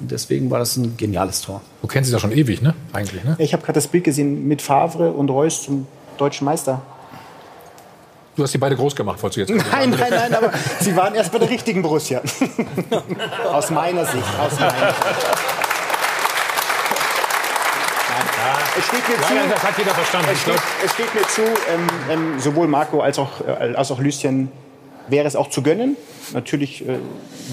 Deswegen 0.00 0.50
war 0.50 0.58
das 0.58 0.76
ein 0.76 0.96
geniales 0.96 1.42
Tor. 1.42 1.62
Du 1.80 1.86
kennst 1.86 2.08
sie 2.08 2.12
doch 2.14 2.20
schon 2.20 2.32
ewig, 2.32 2.60
ne? 2.60 2.74
Eigentlich, 2.92 3.22
ne? 3.24 3.36
Ich 3.38 3.52
habe 3.52 3.62
gerade 3.62 3.74
das 3.76 3.86
Bild 3.86 4.04
gesehen 4.04 4.48
mit 4.48 4.60
Favre 4.60 5.12
und 5.12 5.30
Reus 5.30 5.62
zum 5.62 5.86
deutschen 6.18 6.44
Meister. 6.44 6.82
Du 8.34 8.42
hast 8.42 8.52
die 8.52 8.58
beide 8.58 8.76
groß 8.76 8.96
gemacht, 8.96 9.22
wolltest 9.22 9.48
du 9.48 9.54
jetzt 9.54 9.66
Nein, 9.72 9.90
nein, 9.90 10.10
nein, 10.10 10.34
aber 10.34 10.50
sie 10.80 10.96
waren 10.96 11.14
erst 11.14 11.30
bei 11.32 11.38
der 11.38 11.50
richtigen 11.50 11.82
Borussia. 11.82 12.20
aus 13.52 13.70
meiner 13.70 14.04
Sicht. 14.06 14.24
Aus 14.40 14.58
meiner 14.58 14.72
Sicht. 14.72 15.61
Es 18.78 18.86
steht 18.86 19.08
mir 19.08 19.14
Ja, 19.16 19.26
zu, 19.26 19.34
ja, 19.34 19.46
das 19.48 19.62
hat 19.62 19.78
jeder 19.78 19.94
verstanden. 19.94 20.28
Es 20.32 20.40
steht, 20.40 20.62
es 20.84 20.92
steht 20.92 21.14
mir 21.14 21.22
zu, 21.28 21.42
ähm, 21.42 21.86
ähm, 22.10 22.40
sowohl 22.40 22.66
Marco 22.68 23.00
als 23.00 23.18
auch, 23.18 23.40
äh, 23.46 23.74
als 23.74 23.90
auch 23.90 24.00
Lucien 24.00 24.50
wäre 25.08 25.26
es 25.26 25.36
auch 25.36 25.50
zu 25.50 25.62
gönnen. 25.62 25.96
Natürlich 26.32 26.86
äh, 26.86 26.98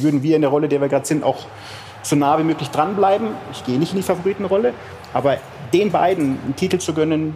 würden 0.01 0.23
wir 0.23 0.35
in 0.35 0.41
der 0.41 0.49
Rolle, 0.49 0.67
der 0.67 0.81
wir 0.81 0.87
gerade 0.87 1.05
sind, 1.05 1.23
auch 1.23 1.45
so 2.03 2.15
nah 2.15 2.37
wie 2.39 2.43
möglich 2.43 2.69
dranbleiben. 2.69 3.29
Ich 3.51 3.65
gehe 3.65 3.77
nicht 3.77 3.91
in 3.91 3.97
die 3.97 4.03
Favoritenrolle, 4.03 4.73
aber 5.13 5.37
den 5.73 5.91
beiden 5.91 6.39
einen 6.43 6.55
Titel 6.55 6.77
zu 6.77 6.93
gönnen, 6.93 7.35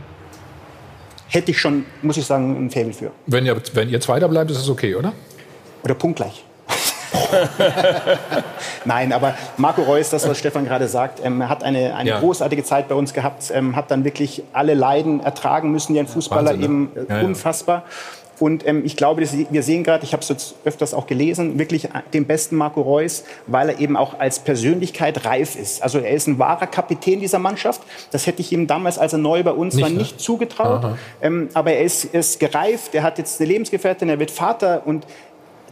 hätte 1.28 1.52
ich 1.52 1.60
schon, 1.60 1.86
muss 2.02 2.18
ich 2.18 2.26
sagen, 2.26 2.66
ein 2.66 2.70
Faible 2.70 2.94
für. 2.94 3.12
Wenn 3.28 3.46
ihr, 3.46 3.60
wenn 3.74 3.90
ihr 3.90 4.00
Zweiter 4.00 4.30
bleibt, 4.30 4.52
ist 4.52 4.60
es 4.60 4.70
okay, 4.70 4.96
oder? 4.96 5.14
Oder 5.84 5.96
punktgleich. 5.96 6.46
Nein, 8.86 9.14
aber 9.14 9.36
Marco 9.58 9.82
Reus, 9.84 10.10
das, 10.10 10.28
was 10.28 10.38
Stefan 10.38 10.66
gerade 10.66 10.88
sagt, 10.88 11.24
ähm, 11.24 11.48
hat 11.48 11.64
eine, 11.64 11.96
eine 11.96 12.10
Ja. 12.10 12.20
großartige 12.20 12.64
Zeit 12.64 12.88
bei 12.88 12.96
uns 12.96 13.14
gehabt, 13.14 13.52
ähm, 13.54 13.76
hat 13.76 13.92
dann 13.92 14.04
wirklich 14.04 14.44
alle 14.54 14.74
Leiden 14.74 15.20
ertragen 15.22 15.72
müssen, 15.72 15.94
die 15.94 16.00
ein 16.00 16.08
Fußballer 16.08 16.52
Wahnsinn, 16.52 16.60
ne? 16.60 16.90
eben 17.00 17.08
äh, 17.10 17.20
Ja, 17.22 17.26
unfassbar. 17.26 17.84
Und 18.40 18.68
ähm, 18.68 18.82
ich 18.84 18.98
glaube, 18.98 19.22
dass 19.22 19.32
wir 19.34 19.64
sehen 19.64 19.84
gerade, 19.84 20.04
ich 20.04 20.12
habe 20.12 20.22
es 20.22 20.28
jetzt 20.30 20.56
öfters 20.66 20.94
auch 20.96 21.06
gelesen, 21.06 21.60
wirklich 21.60 21.88
den 22.14 22.26
besten 22.26 22.56
Marco 22.56 22.82
Reus, 22.82 23.24
weil 23.46 23.70
er 23.70 23.80
eben 23.80 23.96
auch 23.96 24.20
als 24.20 24.40
Persönlichkeit 24.40 25.24
reif 25.24 25.56
ist. 25.56 25.84
Also 25.84 26.00
er 26.00 26.10
ist 26.10 26.28
ein 26.28 26.40
wahrer 26.40 26.66
Kapitän 26.68 27.20
dieser 27.20 27.38
Mannschaft. 27.40 27.82
Das 28.12 28.26
hätte 28.26 28.42
ich 28.42 28.52
ihm 28.52 28.66
damals, 28.66 28.98
als 28.98 29.14
er 29.14 29.20
neu 29.20 29.44
bei 29.44 29.52
uns 29.52 29.76
Nicht, 29.76 29.84
war, 29.84 29.90
ne? 29.92 29.98
nicht 30.00 30.20
zugetraut. 30.20 30.98
Ähm, 31.22 31.50
aber 31.54 31.74
er 31.74 31.84
ist, 31.84 32.06
ist 32.06 32.40
gereift, 32.40 32.96
er 32.96 33.04
hat 33.04 33.20
jetzt 33.20 33.40
eine 33.40 33.48
Lebensgefährtin, 33.50 34.10
er 34.10 34.20
wird 34.20 34.32
Vater 34.32 34.82
und 34.86 35.06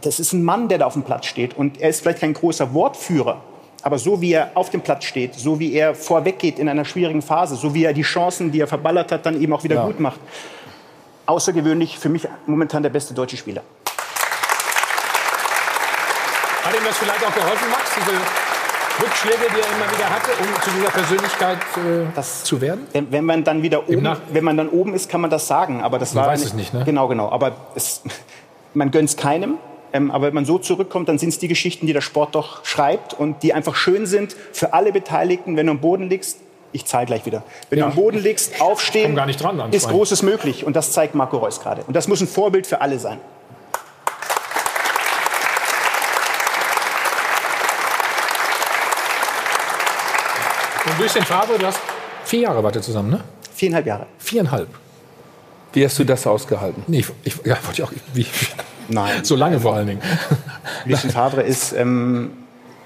das 0.02 0.20
ist 0.20 0.32
ein 0.32 0.42
Mann, 0.44 0.68
der 0.68 0.78
da 0.78 0.86
auf 0.86 0.92
dem 0.94 1.02
Platz 1.02 1.26
steht. 1.26 1.56
Und 1.56 1.80
er 1.80 1.88
ist 1.90 2.00
vielleicht 2.02 2.20
kein 2.20 2.34
großer 2.34 2.72
Wortführer. 2.74 3.40
Aber 3.82 3.98
so 3.98 4.20
wie 4.20 4.32
er 4.32 4.52
auf 4.54 4.70
dem 4.70 4.80
Platz 4.80 5.04
steht, 5.04 5.34
so 5.34 5.58
wie 5.58 5.72
er 5.74 5.94
vorweggeht 5.94 6.58
in 6.58 6.68
einer 6.68 6.84
schwierigen 6.84 7.22
Phase, 7.22 7.56
so 7.56 7.74
wie 7.74 7.84
er 7.84 7.92
die 7.92 8.02
Chancen, 8.02 8.52
die 8.52 8.60
er 8.60 8.68
verballert 8.68 9.10
hat, 9.10 9.26
dann 9.26 9.40
eben 9.40 9.52
auch 9.52 9.64
wieder 9.64 9.76
Ja. 9.76 9.86
gut 9.86 9.98
macht. 9.98 10.20
Außergewöhnlich, 11.26 11.98
für 11.98 12.08
mich 12.08 12.28
momentan 12.46 12.82
der 12.82 12.90
beste 12.90 13.12
deutsche 13.14 13.36
Spieler. 13.36 13.62
Hat 16.64 16.74
ihm 16.76 16.84
das 16.84 16.96
vielleicht 16.96 17.24
auch 17.26 17.34
geholfen, 17.34 17.70
Max, 17.70 17.90
diese 17.96 18.12
Rückschläge, 19.04 19.52
die 19.54 19.60
er 19.60 19.66
immer 19.76 19.92
wieder 19.96 20.10
hatte, 20.10 20.30
um 20.38 20.62
zu 20.62 20.70
dieser 20.70 20.90
Persönlichkeit 20.90 21.58
äh, 22.16 22.22
zu 22.44 22.60
werden? 22.60 22.86
Wenn, 22.92 23.10
wenn 23.10 23.24
man 23.24 23.42
dann 23.42 23.62
wieder 23.62 23.88
oben, 23.88 24.08
wenn 24.30 24.44
man 24.44 24.56
dann 24.56 24.68
oben 24.68 24.94
ist, 24.94 25.08
kann 25.10 25.20
man 25.20 25.30
das 25.30 25.46
sagen. 25.48 25.82
Aber 25.82 25.98
das 25.98 26.14
Man 26.14 26.24
war 26.24 26.32
weiß 26.32 26.44
es 26.44 26.54
nicht, 26.54 26.72
ne? 26.72 26.84
Genau, 26.84 27.08
genau. 27.08 27.30
Aber 27.30 27.52
es, 27.74 28.02
man 28.74 28.90
gönnt 28.90 29.08
es 29.08 29.16
keinem. 29.16 29.58
Ähm, 29.92 30.10
aber 30.10 30.28
wenn 30.28 30.34
man 30.34 30.44
so 30.44 30.58
zurückkommt, 30.58 31.08
dann 31.08 31.18
sind 31.18 31.30
es 31.30 31.38
die 31.38 31.48
Geschichten, 31.48 31.86
die 31.86 31.92
der 31.92 32.00
Sport 32.00 32.34
doch 32.34 32.64
schreibt 32.64 33.14
und 33.14 33.42
die 33.42 33.52
einfach 33.52 33.74
schön 33.74 34.06
sind 34.06 34.34
für 34.52 34.72
alle 34.72 34.92
Beteiligten. 34.92 35.56
Wenn 35.56 35.66
du 35.66 35.72
am 35.72 35.80
Boden 35.80 36.08
liegst, 36.08 36.38
ich 36.72 36.86
zahle 36.86 37.04
gleich 37.06 37.26
wieder. 37.26 37.42
Wenn 37.68 37.78
Ja. 37.78 37.84
du 37.86 37.90
am 37.90 37.96
Boden 37.96 38.18
liegst, 38.18 38.60
aufstehen, 38.60 39.08
Komm 39.08 39.16
gar 39.16 39.26
nicht 39.26 39.42
dran 39.42 39.60
ist. 39.72 39.88
Großes 39.88 40.22
möglich. 40.22 40.64
Und 40.64 40.74
das 40.76 40.92
zeigt 40.92 41.14
Marco 41.14 41.36
Reus 41.36 41.60
gerade. 41.60 41.82
Und 41.86 41.94
das 41.94 42.08
muss 42.08 42.20
ein 42.22 42.26
Vorbild 42.28 42.66
für 42.66 42.80
alle 42.80 42.98
sein. 42.98 43.18
Und 50.84 50.98
Lucien 50.98 51.24
Favre, 51.24 51.58
du 51.58 51.66
hast 51.66 51.78
vier 52.24 52.40
Jahre 52.40 52.62
wart 52.62 52.76
ihr 52.76 52.82
zusammen, 52.82 53.10
ne? 53.10 53.20
Viereinhalb 53.54 53.86
Jahre. 53.86 54.06
Viereinhalb. 54.18 54.68
Wie 55.72 55.84
hast 55.84 55.98
du 55.98 56.04
das 56.04 56.26
ausgehalten? 56.26 56.82
Nee, 56.86 56.98
ich, 57.00 57.06
ich, 57.24 57.46
ja, 57.46 57.56
wollte 57.64 57.72
ich 57.72 57.82
auch. 57.84 57.92
Wie, 58.12 58.26
Nein. 58.92 59.24
so 59.24 59.36
lange 59.36 59.60
vor 59.60 59.74
allen 59.74 59.86
Dingen. 59.86 60.02
Lucien 60.84 61.10
Favre 61.10 61.42
ist, 61.42 61.72
ähm, 61.72 62.30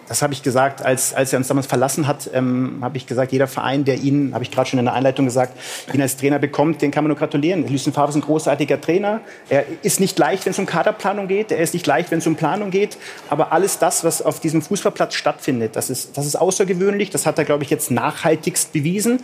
das 0.08 0.22
habe 0.22 0.32
ich 0.32 0.42
gesagt, 0.42 0.84
als, 0.84 1.14
als 1.14 1.32
er 1.32 1.38
uns 1.38 1.48
damals 1.48 1.66
verlassen 1.66 2.06
hat, 2.06 2.30
ähm, 2.32 2.78
habe 2.80 2.96
ich 2.96 3.06
gesagt, 3.06 3.32
jeder 3.32 3.48
Verein, 3.48 3.84
der 3.84 3.96
ihn, 3.96 4.32
habe 4.34 4.44
ich 4.44 4.50
gerade 4.50 4.68
schon 4.68 4.78
in 4.78 4.84
der 4.84 4.94
Einleitung 4.94 5.24
gesagt, 5.24 5.58
ihn 5.92 6.00
als 6.00 6.16
Trainer 6.16 6.38
bekommt, 6.38 6.80
den 6.80 6.90
kann 6.90 7.02
man 7.02 7.08
nur 7.08 7.18
gratulieren. 7.18 7.66
Lucien 7.68 7.92
Favre 7.92 8.10
ist 8.10 8.16
ein 8.16 8.20
großartiger 8.20 8.80
Trainer. 8.80 9.20
Er 9.48 9.64
ist 9.82 9.98
nicht 9.98 10.18
leicht, 10.18 10.46
wenn 10.46 10.52
es 10.52 10.58
um 10.58 10.66
Kaderplanung 10.66 11.26
geht. 11.26 11.50
Er 11.50 11.58
ist 11.58 11.74
nicht 11.74 11.86
leicht, 11.86 12.10
wenn 12.10 12.18
es 12.18 12.26
um 12.26 12.36
Planung 12.36 12.70
geht. 12.70 12.98
Aber 13.30 13.52
alles 13.52 13.78
das, 13.78 14.04
was 14.04 14.22
auf 14.22 14.38
diesem 14.38 14.62
Fußballplatz 14.62 15.14
stattfindet, 15.14 15.74
das 15.74 15.90
ist, 15.90 16.16
das 16.16 16.26
ist 16.26 16.36
außergewöhnlich. 16.36 17.10
Das 17.10 17.26
hat 17.26 17.38
er, 17.38 17.44
glaube 17.44 17.64
ich, 17.64 17.70
jetzt 17.70 17.90
nachhaltigst 17.90 18.72
bewiesen. 18.72 19.22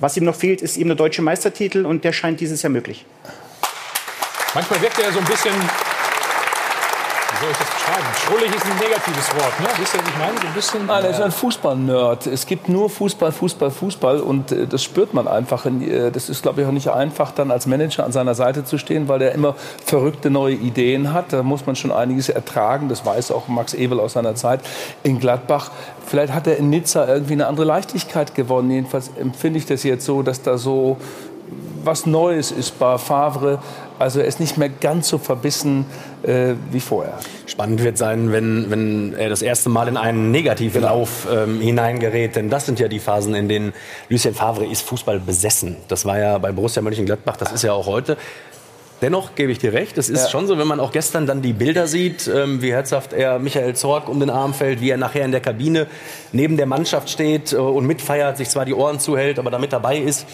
Was 0.00 0.16
ihm 0.16 0.24
noch 0.24 0.34
fehlt, 0.34 0.62
ist 0.62 0.76
eben 0.76 0.88
der 0.88 0.96
deutsche 0.96 1.22
Meistertitel 1.22 1.84
und 1.84 2.02
der 2.02 2.12
scheint 2.12 2.40
dieses 2.40 2.62
Jahr 2.62 2.70
möglich. 2.70 3.04
Manchmal 4.54 4.80
wirkt 4.80 4.98
er 5.00 5.12
so 5.12 5.18
ein 5.18 5.24
bisschen. 5.24 5.52
Soll 7.44 7.52
ich 7.52 7.58
das 7.58 7.70
beschreiben? 7.70 8.06
Schrullig 8.14 8.54
ist 8.54 8.64
ein 8.64 8.78
negatives 8.78 9.34
Wort, 9.34 9.60
ne? 9.60 9.66
Wisst 9.76 9.94
ihr, 9.94 10.00
was 10.00 10.08
ich 10.08 10.16
meine? 10.16 10.40
So 10.40 10.46
ein 10.46 10.54
bisschen. 10.54 10.86
Nein, 10.86 11.04
er 11.04 11.10
ist 11.10 11.20
ein 11.20 11.30
Fußball-Nerd. 11.30 12.26
Es 12.26 12.46
gibt 12.46 12.70
nur 12.70 12.88
Fußball, 12.88 13.32
Fußball, 13.32 13.70
Fußball 13.70 14.20
und 14.20 14.50
äh, 14.50 14.66
das 14.66 14.82
spürt 14.82 15.12
man 15.12 15.28
einfach. 15.28 15.66
In, 15.66 15.82
äh, 15.82 16.10
das 16.10 16.30
ist, 16.30 16.40
glaube 16.40 16.62
ich, 16.62 16.66
auch 16.66 16.72
nicht 16.72 16.88
einfach, 16.88 17.32
dann 17.32 17.50
als 17.50 17.66
Manager 17.66 18.04
an 18.04 18.12
seiner 18.12 18.34
Seite 18.34 18.64
zu 18.64 18.78
stehen, 18.78 19.08
weil 19.08 19.20
er 19.20 19.32
immer 19.32 19.56
verrückte 19.84 20.30
neue 20.30 20.54
Ideen 20.54 21.12
hat. 21.12 21.34
Da 21.34 21.42
muss 21.42 21.66
man 21.66 21.76
schon 21.76 21.92
einiges 21.92 22.30
ertragen. 22.30 22.88
Das 22.88 23.04
weiß 23.04 23.30
auch 23.30 23.46
Max 23.46 23.74
Ebel 23.74 24.00
aus 24.00 24.14
seiner 24.14 24.34
Zeit 24.36 24.60
in 25.02 25.20
Gladbach. 25.20 25.70
Vielleicht 26.06 26.32
hat 26.32 26.46
er 26.46 26.56
in 26.56 26.70
Nizza 26.70 27.06
irgendwie 27.06 27.34
eine 27.34 27.46
andere 27.46 27.66
Leichtigkeit 27.66 28.34
gewonnen. 28.34 28.70
Jedenfalls 28.70 29.10
empfinde 29.20 29.58
ich 29.58 29.66
das 29.66 29.82
jetzt 29.82 30.06
so, 30.06 30.22
dass 30.22 30.40
da 30.40 30.56
so 30.56 30.96
was 31.84 32.06
Neues 32.06 32.50
ist 32.50 32.78
bei 32.78 32.98
Favre. 32.98 33.58
Also 33.98 34.20
er 34.20 34.26
ist 34.26 34.40
nicht 34.40 34.58
mehr 34.58 34.68
ganz 34.68 35.08
so 35.08 35.18
verbissen 35.18 35.86
äh, 36.22 36.54
wie 36.72 36.80
vorher. 36.80 37.18
Spannend 37.46 37.82
wird 37.84 37.96
sein, 37.96 38.32
wenn, 38.32 38.70
wenn 38.70 39.14
er 39.14 39.28
das 39.28 39.40
erste 39.42 39.68
Mal 39.68 39.86
in 39.88 39.96
einen 39.96 40.30
negativen 40.30 40.82
Lauf 40.82 41.28
ähm, 41.32 41.60
hineingerät. 41.60 42.34
Denn 42.36 42.50
das 42.50 42.66
sind 42.66 42.80
ja 42.80 42.88
die 42.88 42.98
Phasen, 42.98 43.34
in 43.34 43.48
denen 43.48 43.72
Lucien 44.08 44.34
Favre 44.34 44.66
ist 44.66 44.82
Fußball 44.82 45.20
besessen. 45.20 45.76
Das 45.88 46.04
war 46.04 46.18
ja 46.18 46.38
bei 46.38 46.50
Borussia 46.52 46.82
Mönchengladbach, 46.82 47.36
das 47.36 47.52
ist 47.52 47.62
ja 47.62 47.72
auch 47.72 47.86
heute. 47.86 48.16
Dennoch 49.02 49.34
gebe 49.34 49.52
ich 49.52 49.58
dir 49.58 49.72
recht, 49.72 49.98
es 49.98 50.08
ist 50.08 50.24
Ja. 50.24 50.30
schon 50.30 50.46
so, 50.46 50.56
wenn 50.56 50.68
man 50.68 50.80
auch 50.80 50.90
gestern 50.92 51.26
dann 51.26 51.42
die 51.42 51.52
Bilder 51.52 51.86
sieht, 51.88 52.26
ähm, 52.26 52.62
wie 52.62 52.72
herzhaft 52.72 53.12
er 53.12 53.38
Michael 53.38 53.74
Zorg 53.74 54.08
um 54.08 54.18
den 54.18 54.30
Arm 54.30 54.54
fällt, 54.54 54.80
wie 54.80 54.88
er 54.88 54.96
nachher 54.96 55.24
in 55.24 55.32
der 55.32 55.40
Kabine 55.40 55.88
neben 56.32 56.56
der 56.56 56.66
Mannschaft 56.66 57.10
steht 57.10 57.52
äh, 57.52 57.56
und 57.56 57.86
mitfeiert, 57.86 58.38
sich 58.38 58.48
zwar 58.48 58.64
die 58.64 58.72
Ohren 58.72 59.00
zuhält, 59.00 59.38
aber 59.38 59.50
damit 59.50 59.72
dabei 59.72 59.98
ist. 59.98 60.26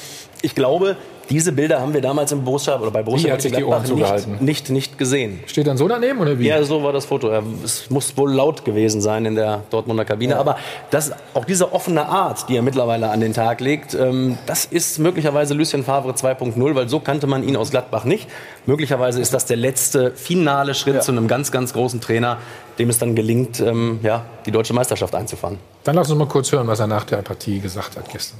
Ich 0.42 0.54
glaube, 0.54 0.96
diese 1.30 1.52
Bilder 1.52 1.80
haben 1.80 1.94
wir 1.94 2.00
damals 2.00 2.32
im 2.32 2.44
Borussia 2.44 2.78
oder 2.80 2.90
bei 2.90 3.04
Borussia 3.04 3.30
Mönchengladbach 3.30 3.84
nicht, 3.88 4.40
nicht, 4.40 4.70
nicht 4.70 4.98
gesehen. 4.98 5.40
Steht 5.46 5.68
dann 5.68 5.76
so 5.76 5.86
daneben 5.86 6.18
oder 6.18 6.38
wie? 6.38 6.48
Ja, 6.48 6.62
so 6.64 6.82
war 6.82 6.92
das 6.92 7.04
Foto. 7.04 7.30
Es 7.64 7.88
muss 7.88 8.16
wohl 8.16 8.32
laut 8.32 8.64
gewesen 8.64 9.00
sein 9.00 9.24
in 9.26 9.36
der 9.36 9.62
Dortmunder 9.70 10.04
Kabine. 10.04 10.36
Aber 10.36 10.56
das, 10.90 11.12
auch 11.34 11.44
diese 11.44 11.72
offene 11.72 12.06
Art, 12.06 12.48
die 12.48 12.56
er 12.56 12.62
mittlerweile 12.62 13.10
an 13.10 13.20
den 13.20 13.32
Tag 13.32 13.60
legt, 13.60 13.94
ähm, 13.94 14.38
das 14.46 14.64
ist 14.64 14.98
möglicherweise 14.98 15.54
Lucien 15.54 15.84
Favre 15.84 16.12
2.0, 16.12 16.74
weil 16.74 16.88
so 16.88 16.98
kannte 16.98 17.28
man 17.28 17.46
ihn 17.46 17.56
aus 17.56 17.70
Gladbach 17.70 18.04
nicht. 18.04 18.28
Möglicherweise 18.66 19.20
ist 19.20 19.32
das 19.32 19.46
der 19.46 19.56
letzte 19.56 20.10
finale 20.10 20.74
Schritt 20.74 21.02
zu 21.04 21.12
einem 21.12 21.28
ganz, 21.28 21.52
ganz 21.52 21.72
großen 21.72 22.00
Trainer, 22.00 22.38
dem 22.78 22.90
es 22.90 22.98
dann 22.98 23.14
gelingt, 23.14 23.60
ähm, 23.60 24.00
ja, 24.02 24.24
die 24.46 24.50
deutsche 24.50 24.72
Meisterschaft 24.74 25.14
einzufahren. 25.14 25.58
Dann 25.84 25.94
lass 25.94 26.10
uns 26.10 26.18
mal 26.18 26.26
kurz 26.26 26.50
hören, 26.50 26.66
was 26.66 26.80
er 26.80 26.88
nach 26.88 27.04
der 27.04 27.18
Partie 27.18 27.60
gesagt 27.60 27.96
hat 27.96 28.10
gestern. 28.10 28.38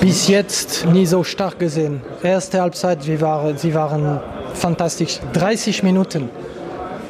Bis 0.00 0.28
jetzt 0.28 0.86
nie 0.86 1.06
so 1.06 1.22
stark 1.24 1.58
gesehen. 1.58 2.00
Erste 2.22 2.60
Halbzeit, 2.60 3.06
wir 3.06 3.20
waren, 3.20 3.56
sie 3.56 3.74
waren 3.74 4.20
fantastisch. 4.54 5.20
30 5.32 5.82
Minuten. 5.82 6.28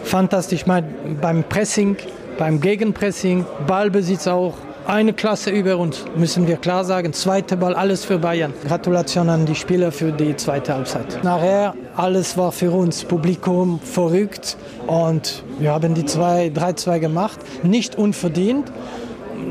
Fantastisch 0.04 0.66
mein, 0.66 0.84
beim 1.20 1.44
Pressing, 1.44 1.96
beim 2.38 2.60
Gegenpressing, 2.60 3.46
Ballbesitz 3.66 4.26
auch. 4.26 4.54
Eine 4.84 5.12
Klasse 5.12 5.50
über 5.50 5.76
uns, 5.76 6.04
müssen 6.16 6.48
wir 6.48 6.56
klar 6.56 6.84
sagen. 6.84 7.12
Zweite 7.12 7.56
Ball, 7.56 7.74
alles 7.74 8.04
für 8.04 8.18
Bayern. 8.18 8.52
Gratulation 8.66 9.28
an 9.28 9.46
die 9.46 9.54
Spieler 9.54 9.92
für 9.92 10.10
die 10.10 10.34
zweite 10.34 10.74
Halbzeit. 10.74 11.22
Nachher, 11.22 11.74
alles 11.96 12.36
war 12.36 12.50
für 12.50 12.72
uns, 12.72 13.04
Publikum 13.04 13.78
verrückt. 13.78 14.56
Und 14.88 15.44
wir 15.60 15.70
haben 15.70 15.94
die 15.94 16.02
3-2 16.02 16.98
gemacht. 16.98 17.38
Nicht 17.62 17.96
unverdient. 17.96 18.72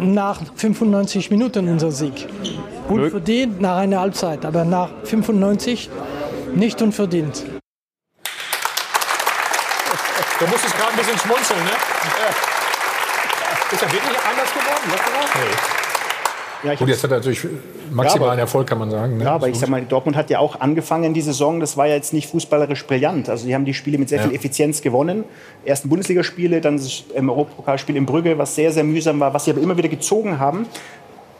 Nach 0.01 0.41
95 0.55 1.31
Minuten 1.31 1.69
unser 1.69 1.91
Sieg. 1.91 2.27
Unverdient 2.91 3.61
nach 3.61 3.77
einer 3.77 3.99
Halbzeit, 4.01 4.45
aber 4.45 4.65
nach 4.65 4.89
95 5.05 5.89
nicht 6.53 6.81
unverdient. 6.81 7.43
Du 10.39 10.47
musstest 10.47 10.75
gerade 10.77 10.91
ein 10.91 10.97
bisschen 10.97 11.17
schmunzeln, 11.19 11.59
ne? 11.63 11.71
Ist 13.71 13.81
er 13.81 13.91
wirklich 13.91 14.17
anders 14.29 14.49
geworden? 14.53 14.89
Lockerer? 14.89 15.47
Ja, 16.63 16.73
ich 16.73 16.79
Gut, 16.79 16.89
jetzt 16.89 17.03
hat 17.03 17.11
er 17.11 17.17
natürlich 17.17 17.43
maximalen 17.89 18.33
aber- 18.33 18.41
Erfolg, 18.41 18.67
kann 18.67 18.77
man 18.77 18.91
sagen. 18.91 19.17
Ne? 19.17 19.23
Ja, 19.23 19.31
aber 19.33 19.47
ich 19.49 19.57
sag 19.57 19.69
mal, 19.69 19.81
Dortmund 19.83 20.15
hat 20.15 20.29
ja 20.29 20.37
auch 20.39 20.59
angefangen 20.59 21.13
die 21.13 21.21
Saison, 21.21 21.59
das 21.59 21.75
war 21.77 21.87
ja 21.87 21.95
jetzt 21.95 22.13
nicht 22.13 22.29
fußballerisch 22.29 22.85
brillant. 22.85 23.29
Also 23.29 23.47
die 23.47 23.55
haben 23.55 23.65
die 23.65 23.73
Spiele 23.73 23.97
mit 23.97 24.09
sehr 24.09 24.19
Ja. 24.19 24.27
viel 24.27 24.35
Effizienz 24.35 24.81
gewonnen. 24.81 25.23
Ersten 25.65 25.89
Bundesligaspiele, 25.89 26.61
dann 26.61 26.77
das 26.77 27.03
ähm, 27.15 27.29
Europapokalspiel 27.29 27.95
in 27.95 28.05
Brügge, 28.05 28.37
was 28.37 28.53
sehr, 28.55 28.71
sehr 28.71 28.83
mühsam 28.83 29.19
war, 29.19 29.33
was 29.33 29.45
sie 29.45 29.51
aber 29.51 29.61
immer 29.61 29.75
wieder 29.77 29.89
gezogen 29.89 30.37
haben. 30.39 30.67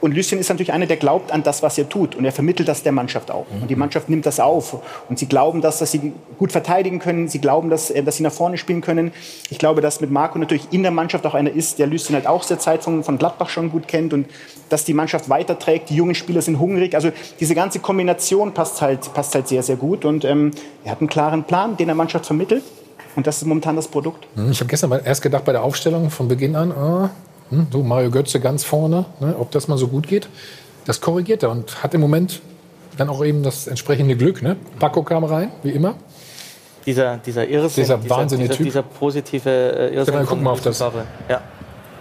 Und 0.01 0.15
Lucien 0.15 0.39
ist 0.39 0.49
natürlich 0.49 0.73
einer, 0.73 0.87
der 0.87 0.97
glaubt 0.97 1.31
an 1.31 1.43
das, 1.43 1.61
was 1.61 1.77
er 1.77 1.87
tut. 1.87 2.15
Und 2.15 2.25
er 2.25 2.31
vermittelt 2.31 2.67
das 2.67 2.81
der 2.83 2.91
Mannschaft 2.91 3.29
auch. 3.31 3.45
Und 3.61 3.69
die 3.69 3.75
Mannschaft 3.75 4.09
nimmt 4.09 4.25
das 4.25 4.39
auf. 4.39 4.81
Und 5.07 5.19
sie 5.19 5.27
glauben, 5.27 5.61
dass, 5.61 5.77
dass 5.79 5.91
sie 5.91 6.11
gut 6.39 6.51
verteidigen 6.51 6.97
können. 6.99 7.27
Sie 7.27 7.39
glauben, 7.39 7.69
dass, 7.69 7.91
äh, 7.91 8.01
dass 8.03 8.17
sie 8.17 8.23
nach 8.23 8.31
vorne 8.31 8.57
spielen 8.57 8.81
können. 8.81 9.11
Ich 9.49 9.59
glaube, 9.59 9.81
dass 9.81 10.01
mit 10.01 10.09
Marco 10.11 10.39
natürlich 10.39 10.67
in 10.71 10.81
der 10.81 10.91
Mannschaft 10.91 11.25
auch 11.27 11.35
einer 11.35 11.51
ist, 11.51 11.77
der 11.79 11.87
Lucien 11.87 12.15
halt 12.15 12.25
auch 12.25 12.41
sehr 12.43 12.57
Zeit 12.59 12.83
von, 12.83 13.03
von 13.03 13.17
Gladbach 13.17 13.49
schon 13.49 13.71
gut 13.71 13.87
kennt. 13.87 14.11
Und 14.13 14.25
dass 14.69 14.85
die 14.85 14.93
Mannschaft 14.93 15.29
weiterträgt. 15.29 15.89
Die 15.89 15.95
jungen 15.95 16.15
Spieler 16.15 16.41
sind 16.41 16.59
hungrig. 16.59 16.95
Also 16.95 17.11
diese 17.39 17.53
ganze 17.53 17.79
Kombination 17.79 18.53
passt 18.53 18.81
halt, 18.81 19.13
passt 19.13 19.35
halt 19.35 19.47
sehr, 19.47 19.61
sehr 19.63 19.75
gut. 19.75 20.03
Und 20.05 20.25
ähm, 20.25 20.51
er 20.83 20.91
hat 20.91 20.99
einen 20.99 21.09
klaren 21.09 21.43
Plan, 21.43 21.77
den 21.77 21.89
er 21.89 21.95
Mannschaft 21.95 22.25
vermittelt. 22.25 22.63
Und 23.15 23.27
das 23.27 23.37
ist 23.37 23.45
momentan 23.45 23.75
das 23.75 23.87
Produkt. 23.87 24.25
Hm, 24.35 24.51
Ich 24.51 24.59
habe 24.61 24.69
gestern 24.69 24.89
mal 24.89 25.01
erst 25.03 25.21
gedacht 25.21 25.45
bei 25.45 25.51
der 25.51 25.63
Aufstellung 25.63 26.09
von 26.09 26.27
Beginn 26.27 26.55
an, 26.55 26.71
ah, 26.71 27.09
hm, 27.51 27.67
so 27.71 27.83
Mario 27.83 28.09
Götze 28.09 28.39
ganz 28.39 28.63
vorne, 28.63 29.05
ne, 29.19 29.35
ob 29.37 29.51
das 29.51 29.67
mal 29.67 29.77
so 29.77 29.87
gut 29.87 30.07
geht. 30.07 30.27
Das 30.85 30.99
korrigiert 30.99 31.43
er 31.43 31.51
und 31.51 31.83
hat 31.83 31.93
im 31.93 32.01
Moment 32.01 32.41
dann 32.97 33.09
auch 33.09 33.23
eben 33.23 33.43
das 33.43 33.67
entsprechende 33.67 34.15
Glück. 34.15 34.41
Ne? 34.41 34.55
Paco 34.79 35.03
kam 35.03 35.23
rein, 35.23 35.51
wie 35.63 35.71
immer. 35.71 35.95
Dieser, 36.85 37.17
dieser 37.17 37.47
Irrsinn, 37.47 37.83
Dieser 37.83 38.09
wahnsinnige 38.09 38.49
dieser, 38.49 38.57
Typ. 38.57 38.65
dieser 38.65 38.81
positive 38.81 39.49
äh, 39.49 39.93
Irrsinn. 39.93 40.15
Stefan, 40.15 40.25
guck 40.25 40.41
mal 40.41 40.51
auf 40.51 40.61
das. 40.61 40.79
Ja. 40.79 41.41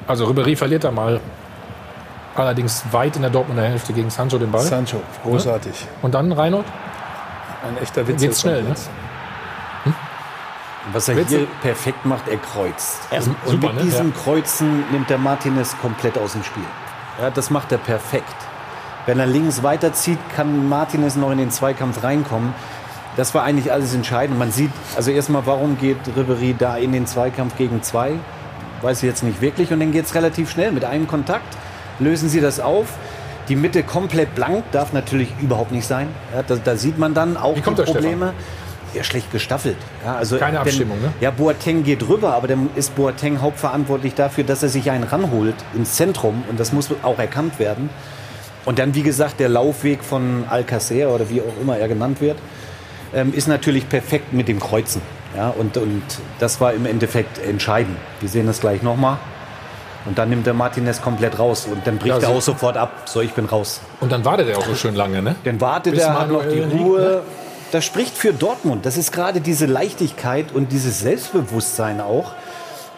Also 0.07 0.27
Ribéry 0.27 0.57
verliert 0.57 0.85
da 0.85 0.91
mal. 0.91 1.21
Allerdings 2.35 2.85
weit 2.91 3.17
in 3.17 3.23
der 3.23 3.31
Dortmunder 3.31 3.65
Hälfte 3.65 3.93
gegen 3.93 4.09
Sancho 4.09 4.39
den 4.39 4.51
Ball. 4.51 4.63
Sancho, 4.63 4.99
großartig. 5.25 5.87
Und 6.01 6.15
dann 6.15 6.33
Reinhold. 6.33 6.65
Ein 7.67 7.83
echter 7.83 8.07
Witz. 8.09 8.23
Geht's 8.23 8.41
schnell, 8.41 8.63
ne? 8.63 8.75
Was 10.93 11.09
er 11.09 11.17
Witze. 11.17 11.39
hier 11.39 11.47
perfekt 11.63 12.05
macht, 12.07 12.29
er 12.29 12.39
kreuzt. 12.39 13.01
Ja, 13.11 13.19
und 13.19 13.37
super, 13.45 13.69
mit 13.69 13.77
ne? 13.77 13.83
diesem 13.83 14.09
Ja. 14.09 14.15
Kreuzen 14.23 14.85
nimmt 14.91 15.11
der 15.11 15.19
Martinez 15.19 15.77
komplett 15.81 16.17
aus 16.19 16.33
dem 16.33 16.43
Spiel. 16.43 16.65
Ja, 17.21 17.31
das 17.31 17.51
macht 17.51 17.71
er 17.73 17.79
perfekt. 17.79 18.35
Wenn 19.07 19.19
er 19.19 19.27
links 19.27 19.63
weiterzieht, 19.63 20.19
kann 20.35 20.69
Martinez 20.69 21.17
noch 21.17 21.31
in 21.31 21.39
den 21.39 21.51
Zweikampf 21.51 22.03
reinkommen. 22.03 22.55
Das 23.17 23.35
war 23.35 23.43
eigentlich 23.43 23.73
alles 23.73 23.95
entscheidend. 23.95 24.39
Man 24.39 24.53
sieht, 24.53 24.71
also 24.97 25.11
erstmal, 25.11 25.45
warum 25.47 25.79
geht 25.79 25.99
Ribery 26.17 26.55
da 26.59 26.77
in 26.77 26.93
den 26.93 27.07
Zweikampf 27.07 27.57
gegen 27.57 27.83
zwei? 27.83 28.13
Weiß 28.83 29.03
ich 29.03 29.09
jetzt 29.09 29.23
nicht 29.23 29.41
wirklich. 29.41 29.73
Und 29.73 29.81
dann 29.81 29.93
geht 29.93 30.07
es 30.07 30.15
relativ 30.15 30.51
schnell. 30.51 30.73
Mit 30.73 30.85
einem 30.85 31.07
Kontakt 31.07 31.57
lösen 31.99 32.29
sie 32.29 32.41
das 32.41 32.61
auf. 32.61 32.87
Die 33.49 33.57
Mitte 33.57 33.83
komplett 33.83 34.35
blank, 34.35 34.65
darf 34.71 34.93
natürlich 34.93 35.35
überhaupt 35.41 35.73
nicht 35.73 35.87
sein. 35.87 36.09
Ja, 36.35 36.43
da, 36.43 36.57
da 36.57 36.77
sieht 36.77 36.99
man 36.99 37.15
dann 37.15 37.37
auch 37.37 37.55
die 37.55 37.61
Probleme. 37.63 38.33
Ja, 38.95 39.05
schlecht 39.05 39.31
gestaffelt. 39.31 39.77
Ja, 40.05 40.17
also 40.17 40.37
Keine 40.39 40.53
wenn- 40.55 40.63
Abstimmung, 40.63 41.01
ne? 41.01 41.13
Ja, 41.21 41.31
Boateng 41.31 41.85
geht 41.85 42.09
rüber, 42.09 42.35
aber 42.35 42.49
dann 42.49 42.71
ist 42.75 42.97
Boateng 42.97 43.41
hauptverantwortlich 43.41 44.15
dafür, 44.15 44.45
dass 44.45 44.63
er 44.63 44.69
sich 44.69 44.91
einen 44.91 45.05
ranholt 45.05 45.55
ins 45.75 45.95
Zentrum. 45.95 46.43
Und 46.49 46.59
das 46.59 46.73
muss 46.73 46.89
auch 47.03 47.19
erkannt 47.19 47.59
werden. 47.59 47.91
Und 48.65 48.79
dann, 48.79 48.95
wie 48.95 49.03
gesagt, 49.03 49.41
der 49.41 49.49
Laufweg 49.49 50.03
von 50.05 50.45
Alcacer 50.51 51.09
oder 51.15 51.31
wie 51.31 51.41
auch 51.41 51.61
immer 51.63 51.77
er 51.79 51.89
genannt 51.89 52.21
wird, 52.21 52.37
ähm, 53.15 53.33
ist 53.33 53.49
natürlich 53.49 53.89
perfekt 53.89 54.33
mit 54.33 54.49
dem 54.49 54.61
Kreuzen. 54.61 55.01
Ja, 55.37 55.49
und, 55.51 55.77
und 55.77 56.03
das 56.41 56.61
war 56.61 56.73
im 56.75 56.85
Endeffekt 56.87 57.39
entscheidend. 57.47 57.97
Wir 58.21 58.29
sehen 58.29 58.47
das 58.47 58.61
gleich 58.61 58.83
nochmal. 58.83 59.19
Und 60.07 60.19
dann 60.19 60.31
nimmt 60.31 60.47
der 60.47 60.55
Martinez 60.55 61.01
komplett 61.03 61.39
raus 61.39 61.69
und 61.71 61.87
dann 61.87 61.99
bricht 61.99 62.09
Ja, 62.09 62.15
er 62.17 62.21
so- 62.23 62.27
auch 62.39 62.41
sofort 62.43 62.77
ab. 62.77 63.03
So, 63.05 63.21
ich 63.21 63.33
bin 63.33 63.45
raus. 63.45 63.81
Und 64.01 64.11
dann 64.11 64.25
wartet 64.25 64.49
er 64.49 64.59
auch 64.59 64.65
so 64.67 64.75
schön 64.75 64.95
lange, 64.95 65.23
ne? 65.23 65.37
Dann 65.45 65.61
wartet 65.61 65.93
Bis 65.95 66.03
er, 66.03 66.19
hat 66.19 66.29
noch 66.31 66.43
die 66.43 66.61
Manuel 66.61 66.79
Ruhe. 66.83 67.01
ne? 67.01 67.21
Das 67.71 67.85
spricht 67.85 68.17
für 68.17 68.33
Dortmund. 68.33 68.85
Das 68.85 68.97
ist 68.97 69.13
gerade 69.13 69.41
diese 69.41 69.67
Leichtigkeit 69.67 70.53
und 70.53 70.73
dieses 70.73 71.01
Selbstbewusstsein 71.01 72.01
auch. 72.01 72.33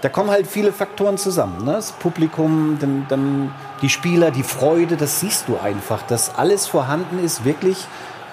Da 0.00 0.08
kommen 0.08 0.30
halt 0.30 0.46
viele 0.46 0.72
Faktoren 0.72 1.18
zusammen. 1.18 1.64
Ne? 1.64 1.72
Das 1.72 1.92
Publikum, 1.92 2.78
dann, 2.80 3.06
dann 3.08 3.54
die 3.82 3.88
Spieler, 3.88 4.30
die 4.30 4.42
Freude, 4.42 4.96
das 4.96 5.20
siehst 5.20 5.46
du 5.46 5.58
einfach, 5.58 6.02
dass 6.02 6.34
alles 6.34 6.66
vorhanden 6.66 7.22
ist, 7.22 7.44
wirklich 7.44 7.76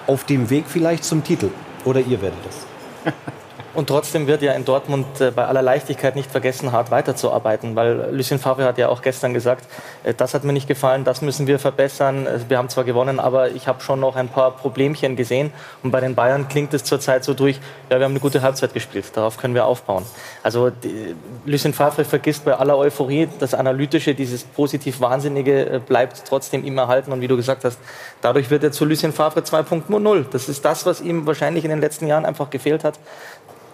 auf 0.06 0.24
dem 0.24 0.50
Weg 0.50 0.64
vielleicht 0.66 1.04
zum 1.04 1.22
Titel. 1.22 1.50
Oder 1.84 2.00
ihr 2.00 2.20
werdet 2.22 2.40
das. 2.44 3.14
Und 3.80 3.86
trotzdem 3.86 4.26
wird 4.26 4.42
ja 4.42 4.52
in 4.52 4.66
Dortmund 4.66 5.06
äh, 5.22 5.30
bei 5.30 5.46
aller 5.46 5.62
Leichtigkeit 5.62 6.14
nicht 6.14 6.30
vergessen, 6.30 6.70
hart 6.70 6.90
weiterzuarbeiten, 6.90 7.76
weil 7.76 8.10
Lucien 8.12 8.38
Favre 8.38 8.64
hat 8.64 8.76
ja 8.76 8.90
auch 8.90 9.00
gestern 9.00 9.32
gesagt, 9.32 9.64
äh, 10.04 10.12
das 10.12 10.34
hat 10.34 10.44
mir 10.44 10.52
nicht 10.52 10.68
gefallen, 10.68 11.02
das 11.02 11.22
müssen 11.22 11.46
wir 11.46 11.58
verbessern. 11.58 12.26
Äh, 12.26 12.40
Wir 12.46 12.58
haben 12.58 12.68
zwar 12.68 12.84
gewonnen, 12.84 13.18
aber 13.18 13.52
ich 13.52 13.68
habe 13.68 13.80
schon 13.80 13.98
noch 13.98 14.16
ein 14.16 14.28
paar 14.28 14.50
Problemchen 14.50 15.16
gesehen. 15.16 15.50
Und 15.82 15.92
bei 15.92 16.00
den 16.00 16.14
Bayern 16.14 16.46
klingt 16.46 16.74
es 16.74 16.84
zurzeit 16.84 17.24
so 17.24 17.32
durch, 17.32 17.58
ja, 17.88 17.98
wir 17.98 18.04
haben 18.04 18.12
eine 18.12 18.20
gute 18.20 18.42
Halbzeit 18.42 18.74
gespielt, 18.74 19.06
darauf 19.14 19.38
können 19.38 19.54
wir 19.54 19.64
aufbauen. 19.64 20.04
Also 20.42 20.68
die, 20.68 21.16
Lucien 21.46 21.72
Favre 21.72 22.04
vergisst 22.04 22.44
bei 22.44 22.54
aller 22.54 22.76
Euphorie, 22.76 23.30
das 23.38 23.54
Analytische, 23.54 24.14
dieses 24.14 24.44
positiv 24.44 25.00
Wahnsinnige 25.00 25.80
bleibt 25.86 26.24
trotzdem 26.28 26.66
ihm 26.66 26.76
erhalten. 26.76 27.12
Und 27.12 27.22
wie 27.22 27.28
du 27.28 27.36
gesagt 27.36 27.64
hast, 27.64 27.78
dadurch 28.20 28.50
wird 28.50 28.62
er 28.62 28.72
zu 28.72 28.84
Lucien 28.84 29.14
Favre 29.14 29.40
2.0. 29.40 30.26
Das 30.30 30.50
ist 30.50 30.66
das, 30.66 30.84
was 30.84 31.00
ihm 31.00 31.24
wahrscheinlich 31.24 31.64
in 31.64 31.70
den 31.70 31.80
letzten 31.80 32.06
Jahren 32.06 32.26
einfach 32.26 32.50
gefehlt 32.50 32.84
hat 32.84 32.98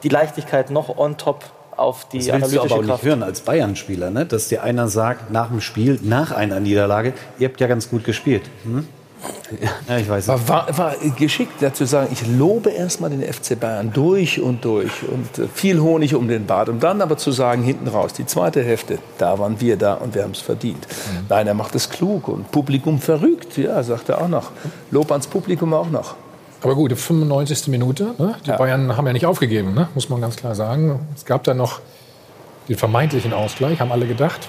die 0.02 0.08
Leichtigkeit 0.08 0.70
noch 0.70 0.96
on 0.96 1.16
top 1.16 1.44
auf 1.76 2.08
die 2.08 2.18
Das 2.18 2.26
willst 2.26 2.30
du 2.30 2.34
analytische 2.34 2.64
aber 2.64 2.74
auch 2.74 2.78
nicht 2.78 2.88
Kraft. 2.88 3.04
hören 3.04 3.22
als 3.22 3.40
Bayern-Spieler, 3.42 4.10
ne? 4.10 4.26
dass 4.26 4.48
dir 4.48 4.62
einer 4.62 4.88
sagt 4.88 5.30
nach 5.30 5.48
dem 5.48 5.60
Spiel, 5.60 5.98
nach 6.02 6.32
einer 6.32 6.60
Niederlage, 6.60 7.12
ihr 7.38 7.48
habt 7.48 7.60
ja 7.60 7.66
ganz 7.66 7.90
gut 7.90 8.04
gespielt. 8.04 8.42
Hm? 8.64 8.86
Ja, 9.88 9.96
ich 9.96 10.08
weiß 10.08 10.28
nicht. 10.28 10.48
War, 10.48 10.68
war, 10.68 10.78
war 10.78 10.94
geschickt, 11.16 11.54
dazu 11.60 11.84
sagen, 11.84 12.08
ich 12.12 12.26
lobe 12.26 12.70
erstmal 12.70 13.10
den 13.10 13.22
FC 13.22 13.58
Bayern 13.58 13.92
durch 13.92 14.40
und 14.40 14.64
durch 14.64 14.90
und 15.08 15.38
äh, 15.38 15.48
viel 15.52 15.80
Honig 15.80 16.14
um 16.14 16.28
den 16.28 16.46
Bart. 16.46 16.68
Und 16.68 16.82
dann 16.82 17.00
aber 17.00 17.16
zu 17.16 17.32
sagen, 17.32 17.62
hinten 17.62 17.88
raus, 17.88 18.12
die 18.12 18.26
zweite 18.26 18.62
Hälfte, 18.62 18.98
da 19.18 19.38
waren 19.38 19.60
wir 19.60 19.76
da 19.76 19.94
und 19.94 20.14
wir 20.14 20.22
haben 20.22 20.32
es 20.32 20.40
verdient. 20.40 20.86
Nein, 21.28 21.46
er 21.46 21.54
macht 21.54 21.74
es 21.74 21.88
klug 21.88 22.28
und 22.28 22.50
Publikum 22.50 23.00
verrückt, 23.00 23.56
ja, 23.56 23.82
sagt 23.82 24.08
er 24.08 24.20
auch 24.20 24.28
noch. 24.28 24.50
Lob 24.90 25.10
ans 25.10 25.26
Publikum 25.26 25.72
auch 25.72 25.90
noch. 25.90 26.14
Aber 26.66 26.74
gut, 26.74 26.90
die 26.90 26.96
95. 26.96 27.68
Minute. 27.68 28.14
Ne? 28.18 28.34
Die 28.44 28.50
Ja. 28.50 28.56
Bayern 28.56 28.96
haben 28.96 29.06
ja 29.06 29.12
nicht 29.12 29.24
aufgegeben, 29.24 29.72
ne? 29.72 29.86
muss 29.94 30.08
man 30.08 30.20
ganz 30.20 30.34
klar 30.34 30.56
sagen. 30.56 31.06
Es 31.14 31.24
gab 31.24 31.44
dann 31.44 31.56
noch 31.58 31.78
den 32.68 32.76
vermeintlichen 32.76 33.32
Ausgleich, 33.32 33.80
haben 33.80 33.92
alle 33.92 34.06
gedacht. 34.08 34.48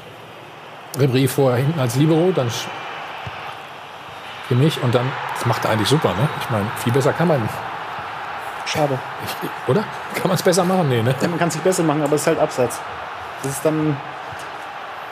Ribéry 0.97 1.27
vorher 1.27 1.57
hinten 1.63 1.79
als 1.79 1.95
Libero, 1.95 2.31
dann 2.33 2.47
Sch- 2.49 2.65
Kimmich 4.47 4.81
und 4.81 4.95
dann, 4.95 5.05
das 5.35 5.45
macht 5.45 5.63
er 5.65 5.69
eigentlich 5.71 5.89
super. 5.89 6.09
Ne? 6.09 6.27
Ich 6.41 6.49
meine, 6.49 6.65
viel 6.83 6.91
besser 6.91 7.13
kann 7.13 7.27
man, 7.27 7.47
Schade. 8.65 8.97
ich, 9.23 9.69
oder? 9.69 9.83
Kann 10.15 10.29
man 10.29 10.35
es 10.35 10.41
besser 10.41 10.63
machen? 10.63 10.89
Nee, 10.89 11.03
ne? 11.03 11.13
Ja, 11.21 11.27
man 11.27 11.37
kann 11.37 11.49
es 11.49 11.53
nicht 11.55 11.63
besser 11.63 11.83
machen, 11.83 12.01
aber 12.01 12.15
es 12.15 12.21
ist 12.21 12.27
halt 12.27 12.39
abseits. 12.39 12.79
Das 13.43 13.51
ist 13.51 13.63
dann. 13.63 13.95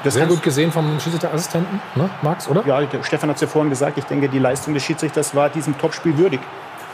Das 0.03 0.15
Sehr 0.15 0.25
gut 0.25 0.41
gesehen 0.41 0.71
vom 0.71 0.99
Schiedsrichterassistenten, 0.99 1.79
ne? 1.95 2.09
Max, 2.23 2.47
oder? 2.47 2.65
Ja, 2.65 2.81
Stefan 3.03 3.29
hat 3.29 3.35
es 3.35 3.41
ja 3.41 3.47
vorhin 3.47 3.69
gesagt. 3.69 3.97
Ich 3.99 4.05
denke, 4.05 4.27
die 4.29 4.39
Leistung 4.39 4.73
des 4.73 4.83
Schiedsrichters 4.83 5.35
war 5.35 5.49
diesem 5.49 5.77
Topspiel 5.77 6.17
würdig. 6.17 6.39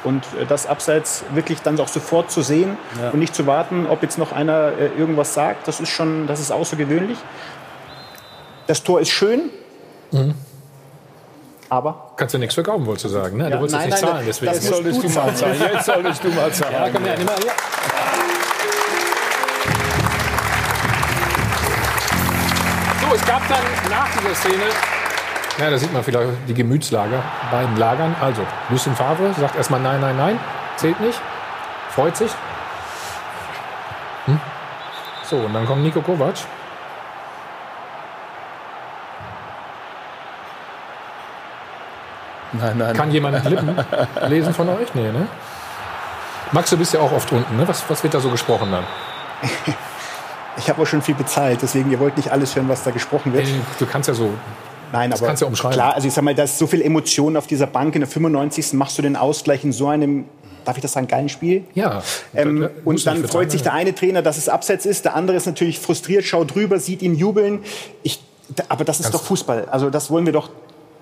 Und 0.03 0.23
äh, 0.39 0.45
das 0.47 0.65
Abseits 0.67 1.23
wirklich 1.33 1.61
dann 1.61 1.79
auch 1.79 1.87
sofort 1.87 2.31
zu 2.31 2.41
sehen 2.41 2.77
Ja. 3.01 3.09
und 3.11 3.19
nicht 3.19 3.35
zu 3.35 3.45
warten, 3.47 3.85
ob 3.89 4.01
jetzt 4.03 4.17
noch 4.17 4.31
einer 4.31 4.71
äh, 4.79 4.87
irgendwas 4.97 5.33
sagt, 5.33 5.67
das 5.67 5.79
ist 5.79 5.89
schon, 5.89 6.27
das 6.27 6.39
ist 6.39 6.51
außergewöhnlich. 6.51 7.17
Das 8.67 8.83
Tor 8.83 8.99
ist 8.99 9.09
schön, 9.09 9.49
Mhm. 10.11 10.35
aber 11.69 12.11
Kannst 12.17 12.33
du 12.33 12.37
nichts 12.39 12.55
verkaufen, 12.55 12.85
wolltest 12.85 13.05
du 13.05 13.09
sagen. 13.09 13.37
Ne? 13.37 13.43
Ja, 13.45 13.49
du 13.51 13.59
wolltest 13.59 13.75
nein, 13.79 13.89
jetzt 13.89 13.93
nicht 14.01 14.03
nein, 14.03 14.11
zahlen, 14.13 14.25
deswegen. 14.27 14.53
Jetzt 14.53 14.67
solltest 14.67 15.03
du 15.03 15.09
mal 15.09 15.35
zahlen. 15.35 15.61
Jetzt 15.73 15.85
solltest 15.85 16.23
du 16.23 16.29
mal 16.29 16.51
zahlen. 16.51 16.73
Ja, 16.73 16.89
komm 16.93 17.03
her, 17.05 17.15
nimm 17.17 17.25
mal 17.25 17.35
hier. 17.41 17.51
So, 23.01 23.15
es 23.15 23.25
gab 23.25 23.41
dann 23.49 23.63
nach 23.89 24.07
dieser 24.17 24.35
Szene, 24.35 24.65
ja, 25.57 25.69
da 25.69 25.77
sieht 25.77 25.93
man 25.93 26.03
vielleicht 26.03 26.29
die 26.47 26.53
Gemütslager, 26.53 27.21
beiden 27.51 27.77
Lagern. 27.77 28.15
Also, 28.21 28.41
Lucien 28.69 28.95
Favre 28.95 29.33
sagt 29.39 29.55
erstmal 29.55 29.79
nein, 29.79 30.01
nein, 30.01 30.17
nein, 30.17 30.39
zählt 30.77 30.99
nicht, 30.99 31.19
freut 31.89 32.15
sich. 32.15 32.31
Hm? 34.25 34.39
So, 35.23 35.37
und 35.37 35.53
dann 35.53 35.65
kommt 35.65 35.83
Nico 35.83 36.01
Kovac. 36.01 36.35
Nein, 42.53 42.77
nein. 42.77 42.95
Kann 42.95 43.11
jemand 43.11 43.43
Lippen 43.45 43.77
lesen 44.27 44.53
von 44.53 44.67
euch? 44.69 44.93
Nee, 44.93 45.11
ne? 45.11 45.27
Max, 46.51 46.69
du 46.69 46.77
bist 46.77 46.93
ja 46.93 46.99
auch 46.99 47.11
oft 47.11 47.31
unten, 47.31 47.55
ne? 47.55 47.67
Was, 47.67 47.89
was 47.89 48.03
wird 48.03 48.13
da 48.13 48.19
so 48.19 48.29
gesprochen 48.29 48.71
dann? 48.71 48.83
ich 50.57 50.69
habe 50.69 50.81
auch 50.81 50.85
schon 50.85 51.01
viel 51.01 51.15
bezahlt. 51.15 51.61
Deswegen, 51.61 51.91
ihr 51.91 51.99
wollt 51.99 52.17
nicht 52.17 52.31
alles 52.31 52.55
hören, 52.55 52.67
was 52.67 52.83
da 52.83 52.91
gesprochen 52.91 53.33
wird. 53.33 53.47
Du 53.79 53.85
kannst 53.85 54.09
ja 54.09 54.13
so 54.13 54.33
Nein, 54.91 55.11
Das 55.11 55.19
aber 55.21 55.27
kannst 55.27 55.41
du 55.41 55.47
umschreiben. 55.47 55.73
klar, 55.75 55.93
also 55.95 56.07
ich 56.07 56.13
sag 56.13 56.23
mal, 56.23 56.35
da 56.35 56.43
ist 56.43 56.57
so 56.57 56.67
viel 56.67 56.81
Emotion 56.81 57.37
auf 57.37 57.47
dieser 57.47 57.67
Bank. 57.67 57.95
In 57.95 58.01
der 58.01 58.09
95. 58.09 58.73
machst 58.73 58.97
du 58.97 59.01
den 59.01 59.15
Ausgleich 59.15 59.63
in 59.63 59.71
so 59.71 59.87
einem, 59.87 60.25
darf 60.65 60.77
ich 60.77 60.81
das 60.81 60.93
sagen, 60.93 61.07
geilen 61.07 61.29
Spiel. 61.29 61.63
Ja. 61.73 62.01
Ähm, 62.35 62.61
Da- 62.61 62.67
da 62.67 62.73
und 62.85 63.05
dann 63.07 63.25
freut 63.27 63.51
sich 63.51 63.63
der 63.63 63.73
eine 63.73 63.93
Trainer, 63.95 64.21
dass 64.21 64.37
es 64.37 64.49
abseits 64.49 64.85
ist, 64.85 65.05
der 65.05 65.15
andere 65.15 65.37
ist 65.37 65.45
natürlich 65.45 65.79
frustriert, 65.79 66.23
schaut 66.25 66.53
drüber, 66.55 66.79
sieht 66.79 67.01
ihn 67.01 67.15
jubeln. 67.15 67.59
Ich, 68.03 68.19
da- 68.55 68.63
aber 68.69 68.83
das 68.83 68.99
ist 68.99 69.05
Ganz- 69.05 69.15
doch 69.15 69.23
Fußball. 69.23 69.65
Also 69.71 69.89
das 69.89 70.09
wollen 70.11 70.25
wir 70.25 70.33
doch 70.33 70.49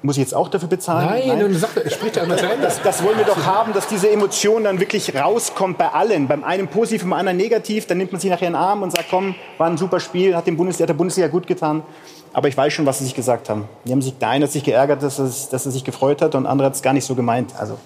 Muss 0.02 0.16
ich 0.16 0.22
jetzt 0.22 0.34
auch 0.34 0.48
dafür 0.48 0.70
bezahlen? 0.70 1.10
Nein, 1.28 1.40
Nein. 1.40 1.54
Sag, 1.56 1.72
spricht 1.92 2.16
ja 2.16 2.24
immer 2.24 2.38
zu 2.38 2.46
Ende. 2.46 2.62
Das, 2.62 2.82
das 2.82 3.04
wollen 3.04 3.18
wir 3.18 3.26
doch 3.26 3.46
haben, 3.46 3.74
dass 3.74 3.86
diese 3.86 4.10
Emotion 4.10 4.64
dann 4.64 4.80
wirklich 4.80 5.14
rauskommt 5.14 5.78
bei 5.78 5.90
allen. 5.90 6.30
Beim 6.30 6.46
einen 6.46 6.70
positiv, 6.70 7.02
beim 7.02 7.12
anderen 7.12 7.36
negativ. 7.36 7.86
Dann 7.86 7.98
nimmt 7.98 8.14
man 8.14 8.22
sich 8.22 8.30
nachher 8.32 8.48
in 8.48 8.54
den 8.54 8.62
Arm 8.62 8.82
und 8.82 8.92
sagt, 8.92 9.08
komm, 9.10 9.36
war 9.58 9.68
ein 9.68 9.76
super 9.78 10.00
Spiel, 10.00 10.38
hat, 10.38 10.48
dem 10.48 10.56
Bundes, 10.56 10.80
hat 10.80 10.88
der 10.88 10.94
Bundesliga 10.94 11.28
gut 11.28 11.48
getan. 11.48 11.84
Aber 12.34 12.48
ich 12.48 12.58
weiß 12.58 12.72
schon, 12.74 12.86
was 12.86 13.00
sie 13.00 13.06
sich 13.06 13.16
gesagt 13.16 13.50
haben. 13.50 13.68
Die 13.86 13.92
haben 13.92 14.02
sich, 14.02 14.18
der 14.18 14.30
eine 14.30 14.46
hat 14.46 14.52
sich 14.52 14.64
geärgert, 14.64 15.02
dass, 15.02 15.20
es, 15.20 15.50
dass 15.50 15.66
er 15.66 15.72
sich 15.72 15.84
gefreut 15.84 16.22
hat 16.22 16.36
und 16.36 16.44
der 16.44 16.52
andere 16.52 16.68
hat 16.68 16.76
es 16.76 16.82
gar 16.82 16.94
nicht 16.94 17.06
so 17.06 17.16
gemeint. 17.16 17.54
Also 17.58 17.78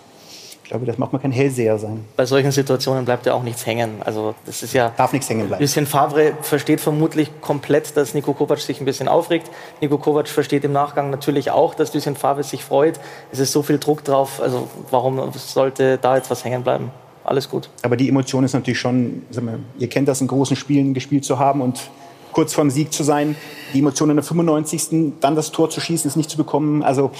ich 0.63 0.69
glaube, 0.69 0.85
das 0.85 0.97
macht 0.97 1.11
man 1.11 1.21
kein 1.21 1.33
Hellseher 1.33 1.77
sein. 1.77 2.05
Bei 2.15 2.25
solchen 2.25 2.51
Situationen 2.51 3.03
bleibt 3.03 3.25
ja 3.25 3.33
auch 3.33 3.43
nichts 3.43 3.65
hängen. 3.65 4.01
Also 4.05 4.33
das 4.45 4.63
ist 4.63 4.73
ja 4.73 4.93
darf 4.95 5.11
nichts 5.11 5.29
hängen 5.29 5.47
bleiben. 5.47 5.59
Bisschen 5.59 5.85
Favre 5.85 6.33
versteht 6.41 6.79
vermutlich 6.79 7.29
komplett, 7.41 7.97
dass 7.97 8.13
Nico 8.13 8.33
Kovac 8.33 8.59
sich 8.59 8.79
ein 8.79 8.85
bisschen 8.85 9.09
aufregt. 9.09 9.51
Nico 9.81 9.97
Kovac 9.97 10.29
versteht 10.29 10.63
im 10.63 10.71
Nachgang 10.71 11.09
natürlich 11.09 11.51
auch, 11.51 11.75
dass 11.75 11.93
Lucien 11.93 12.15
Favre 12.15 12.43
sich 12.43 12.63
freut. 12.63 12.99
Es 13.31 13.39
ist 13.39 13.51
so 13.51 13.61
viel 13.61 13.77
Druck 13.77 14.05
drauf. 14.05 14.41
Also 14.41 14.69
warum 14.89 15.31
sollte 15.33 15.97
da 15.97 16.15
jetzt 16.15 16.31
was 16.31 16.45
hängen 16.45 16.63
bleiben? 16.63 16.91
Alles 17.25 17.49
gut. 17.49 17.69
Aber 17.81 17.97
die 17.97 18.09
Emotion 18.09 18.43
ist 18.43 18.53
natürlich 18.53 18.79
schon, 18.79 19.23
wir, 19.29 19.59
ihr 19.79 19.89
kennt 19.89 20.07
das 20.07 20.21
in 20.21 20.27
großen 20.27 20.55
Spielen 20.55 20.93
gespielt 20.93 21.25
zu 21.25 21.39
haben 21.39 21.61
und 21.61 21.89
kurz 22.33 22.53
vorm 22.53 22.69
Sieg 22.69 22.91
zu 22.91 23.03
sein, 23.03 23.35
die 23.73 23.79
Emotion 23.79 24.09
in 24.09 24.17
der 24.17 24.23
95. 24.23 25.13
dann 25.21 25.35
das 25.35 25.51
Tor 25.51 25.69
zu 25.69 25.79
schießen, 25.79 26.07
es 26.07 26.15
nicht 26.15 26.29
zu 26.29 26.37
bekommen. 26.37 26.83
Also 26.83 27.11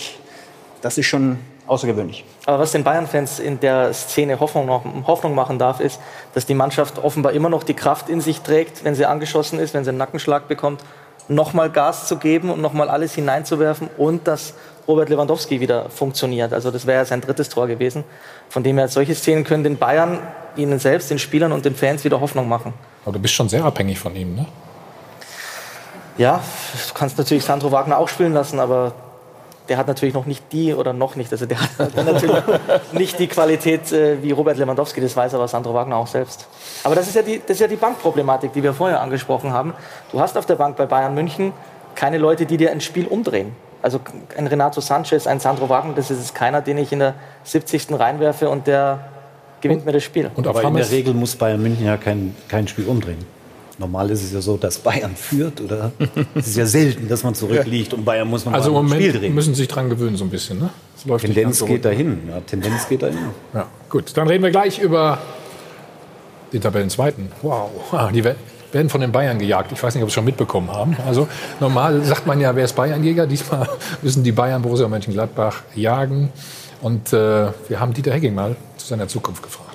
das 0.81 0.97
ist 0.97 1.05
schon 1.05 1.37
außergewöhnlich. 1.67 2.25
Aber 2.45 2.59
was 2.59 2.73
den 2.73 2.83
Bayern-Fans 2.83 3.39
in 3.39 3.59
der 3.59 3.93
Szene 3.93 4.39
Hoffnung, 4.39 4.65
noch, 4.65 4.83
Hoffnung 5.07 5.33
machen 5.33 5.59
darf, 5.59 5.79
ist, 5.79 5.99
dass 6.33 6.45
die 6.45 6.53
Mannschaft 6.53 7.01
offenbar 7.01 7.31
immer 7.31 7.49
noch 7.49 7.63
die 7.63 7.73
Kraft 7.73 8.09
in 8.09 8.21
sich 8.21 8.41
trägt, 8.41 8.83
wenn 8.83 8.95
sie 8.95 9.05
angeschossen 9.05 9.59
ist, 9.59 9.73
wenn 9.73 9.83
sie 9.83 9.89
einen 9.89 9.97
Nackenschlag 9.97 10.47
bekommt, 10.47 10.83
nochmal 11.29 11.69
Gas 11.69 12.07
zu 12.07 12.17
geben 12.17 12.49
und 12.49 12.61
nochmal 12.61 12.89
alles 12.89 13.15
hineinzuwerfen 13.15 13.89
und 13.97 14.27
dass 14.27 14.55
Robert 14.87 15.07
Lewandowski 15.07 15.61
wieder 15.61 15.89
funktioniert. 15.89 16.51
Also 16.51 16.69
das 16.69 16.85
wäre 16.85 16.99
ja 16.99 17.05
sein 17.05 17.21
drittes 17.21 17.47
Tor 17.47 17.67
gewesen. 17.67 18.03
Von 18.49 18.63
dem 18.63 18.77
her, 18.77 18.89
solche 18.89 19.15
Szenen 19.15 19.45
können 19.45 19.63
den 19.63 19.77
Bayern, 19.77 20.19
ihnen 20.57 20.79
selbst, 20.79 21.09
den 21.09 21.19
Spielern 21.19 21.53
und 21.53 21.63
den 21.63 21.75
Fans 21.75 22.03
wieder 22.03 22.19
Hoffnung 22.19 22.49
machen. 22.49 22.73
Aber 23.05 23.13
du 23.13 23.19
bist 23.19 23.33
schon 23.33 23.47
sehr 23.47 23.63
abhängig 23.63 23.99
von 23.99 24.15
ihm, 24.15 24.35
ne? 24.35 24.45
Ja, 26.17 26.41
du 26.87 26.93
kannst 26.93 27.17
natürlich 27.17 27.43
Sandro 27.43 27.71
Wagner 27.71 27.97
auch 27.97 28.07
spielen 28.07 28.33
lassen, 28.33 28.59
aber 28.59 28.93
der 29.69 29.77
hat 29.77 29.87
natürlich 29.87 30.13
noch 30.13 30.25
nicht 30.25 30.43
die 30.51 30.73
oder 30.73 30.93
noch 30.93 31.15
nicht, 31.15 31.31
also 31.31 31.45
der 31.45 31.59
hat 31.61 31.95
natürlich 31.95 32.43
nicht 32.91 33.19
die 33.19 33.27
Qualität 33.27 33.91
äh, 33.91 34.21
wie 34.21 34.31
Robert 34.31 34.57
Lewandowski, 34.57 34.99
das 35.01 35.15
weiß 35.15 35.33
aber 35.33 35.47
Sandro 35.47 35.73
Wagner 35.73 35.95
auch 35.95 36.07
selbst. 36.07 36.47
Aber 36.83 36.95
das 36.95 37.07
ist, 37.07 37.15
ja 37.15 37.21
die, 37.21 37.39
das 37.39 37.51
ist 37.51 37.61
ja 37.61 37.67
die 37.67 37.77
Bankproblematik, 37.77 38.51
die 38.53 38.61
wir 38.61 38.73
vorher 38.73 39.01
angesprochen 39.01 39.53
haben. 39.53 39.73
Du 40.11 40.19
hast 40.19 40.37
auf 40.37 40.45
der 40.45 40.55
Bank 40.55 40.75
bei 40.75 40.85
Bayern 40.85 41.13
München 41.15 41.53
keine 41.95 42.17
Leute, 42.17 42.45
die 42.45 42.57
dir 42.57 42.71
ein 42.71 42.81
Spiel 42.81 43.07
umdrehen. 43.07 43.55
Also 43.81 43.99
ein 44.37 44.47
Renato 44.47 44.81
Sanchez, 44.81 45.27
ein 45.27 45.39
Sandro 45.39 45.69
Wagner, 45.69 45.93
das 45.93 46.09
ist 46.09 46.33
keiner, 46.33 46.61
den 46.61 46.77
ich 46.77 46.91
in 46.91 46.99
der 46.99 47.15
70. 47.43 47.87
reinwerfe 47.91 48.49
und 48.49 48.67
der 48.67 49.05
gewinnt 49.61 49.81
und, 49.81 49.85
mir 49.85 49.91
das 49.93 50.03
Spiel. 50.03 50.29
Und 50.35 50.47
aber 50.47 50.63
in 50.63 50.73
der 50.73 50.89
Regel 50.89 51.13
muss 51.13 51.35
Bayern 51.35 51.61
München 51.61 51.85
ja 51.85 51.97
kein, 51.97 52.35
kein 52.47 52.67
Spiel 52.67 52.85
umdrehen. 52.85 53.25
Normal 53.79 54.11
ist 54.11 54.23
es 54.23 54.31
ja 54.31 54.41
so, 54.41 54.55
dass 54.55 54.77
Bayern 54.77 55.15
führt 55.15 55.59
oder 55.59 55.91
es 56.35 56.47
ist 56.47 56.57
ja 56.57 56.65
selten, 56.65 57.07
dass 57.07 57.23
man 57.23 57.33
zurückliegt 57.33 57.91
ja. 57.91 57.97
und 57.97 58.05
Bayern 58.05 58.27
muss 58.27 58.45
noch 58.45 58.53
also 58.53 58.69
im 58.69 58.75
Moment 58.75 59.01
Spiel 59.01 59.13
drehen. 59.13 59.33
müssen 59.33 59.55
Sie 59.55 59.61
sich 59.61 59.67
dran 59.67 59.89
gewöhnen 59.89 60.15
so 60.15 60.23
ein 60.23 60.29
bisschen. 60.29 60.59
Ne? 60.59 60.69
Tendenz 61.17 61.65
geht 61.65 61.83
dahin. 61.83 62.19
Ja, 62.29 62.39
Tendenz 62.41 62.87
geht 62.87 63.01
dahin. 63.01 63.17
Ja, 63.53 63.67
gut, 63.89 64.15
dann 64.15 64.27
reden 64.27 64.43
wir 64.43 64.51
gleich 64.51 64.79
über 64.79 65.17
die 66.51 66.59
Tabellenzweiten. 66.59 67.31
Wow, 67.41 67.71
ah, 67.91 68.11
die 68.13 68.23
werden 68.23 68.89
von 68.89 69.01
den 69.01 69.11
Bayern 69.11 69.39
gejagt. 69.39 69.71
Ich 69.71 69.81
weiß 69.81 69.95
nicht, 69.95 70.03
ob 70.03 70.09
Sie 70.09 70.11
es 70.11 70.15
schon 70.15 70.25
mitbekommen 70.25 70.71
haben. 70.71 70.95
Also 71.05 71.27
normal 71.59 72.03
sagt 72.03 72.27
man 72.27 72.39
ja, 72.39 72.55
wer 72.55 72.65
ist 72.65 72.75
Bayernjäger? 72.75 73.25
Diesmal 73.25 73.67
müssen 74.03 74.23
die 74.23 74.31
Bayern 74.31 74.61
Borussia 74.61 74.87
Mönchengladbach 74.87 75.63
jagen. 75.75 76.29
Und 76.81 77.11
äh, 77.13 77.47
wir 77.67 77.79
haben 77.79 77.93
Dieter 77.93 78.11
Hecking 78.11 78.35
mal 78.35 78.55
zu 78.77 78.87
seiner 78.87 79.07
Zukunft 79.07 79.41
gefragt. 79.41 79.72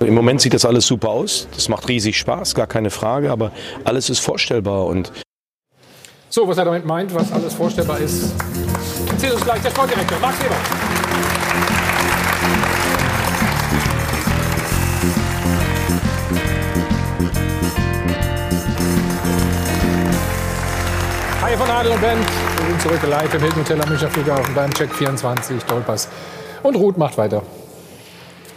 Im 0.00 0.14
Moment 0.14 0.42
sieht 0.42 0.52
das 0.52 0.66
alles 0.66 0.86
super 0.86 1.08
aus. 1.08 1.48
Das 1.54 1.68
macht 1.68 1.88
riesig 1.88 2.18
Spaß, 2.18 2.54
gar 2.54 2.66
keine 2.66 2.90
Frage. 2.90 3.30
Aber 3.30 3.50
alles 3.84 4.10
ist 4.10 4.18
vorstellbar. 4.18 4.86
Und 4.86 5.10
so, 6.28 6.46
was 6.46 6.58
er 6.58 6.66
damit 6.66 6.84
meint, 6.84 7.14
was 7.14 7.32
alles 7.32 7.54
vorstellbar 7.54 7.98
ist, 8.00 8.34
erzählt 9.08 9.32
uns 9.32 9.44
gleich 9.44 9.62
der 9.62 9.70
Sportdirektor 9.70 10.18
Max 10.20 10.38
Weber. 10.38 10.54
Hi 21.40 21.56
von 21.56 21.70
Adel 21.70 21.92
und 21.92 22.00
Band. 22.02 22.20
Wir 22.20 22.66
sind 22.68 22.82
zurück 22.82 23.00
live 23.08 23.32
im 23.32 23.40
Hilton 23.40 23.60
Hotel 23.60 23.80
am 23.80 23.88
Münchner 23.88 24.10
Flughafen 24.10 24.54
beim 24.54 24.74
Check 24.74 24.92
24, 24.92 25.62
Dolpass. 25.62 26.08
Und 26.62 26.76
Ruth 26.76 26.98
macht 26.98 27.16
weiter. 27.16 27.42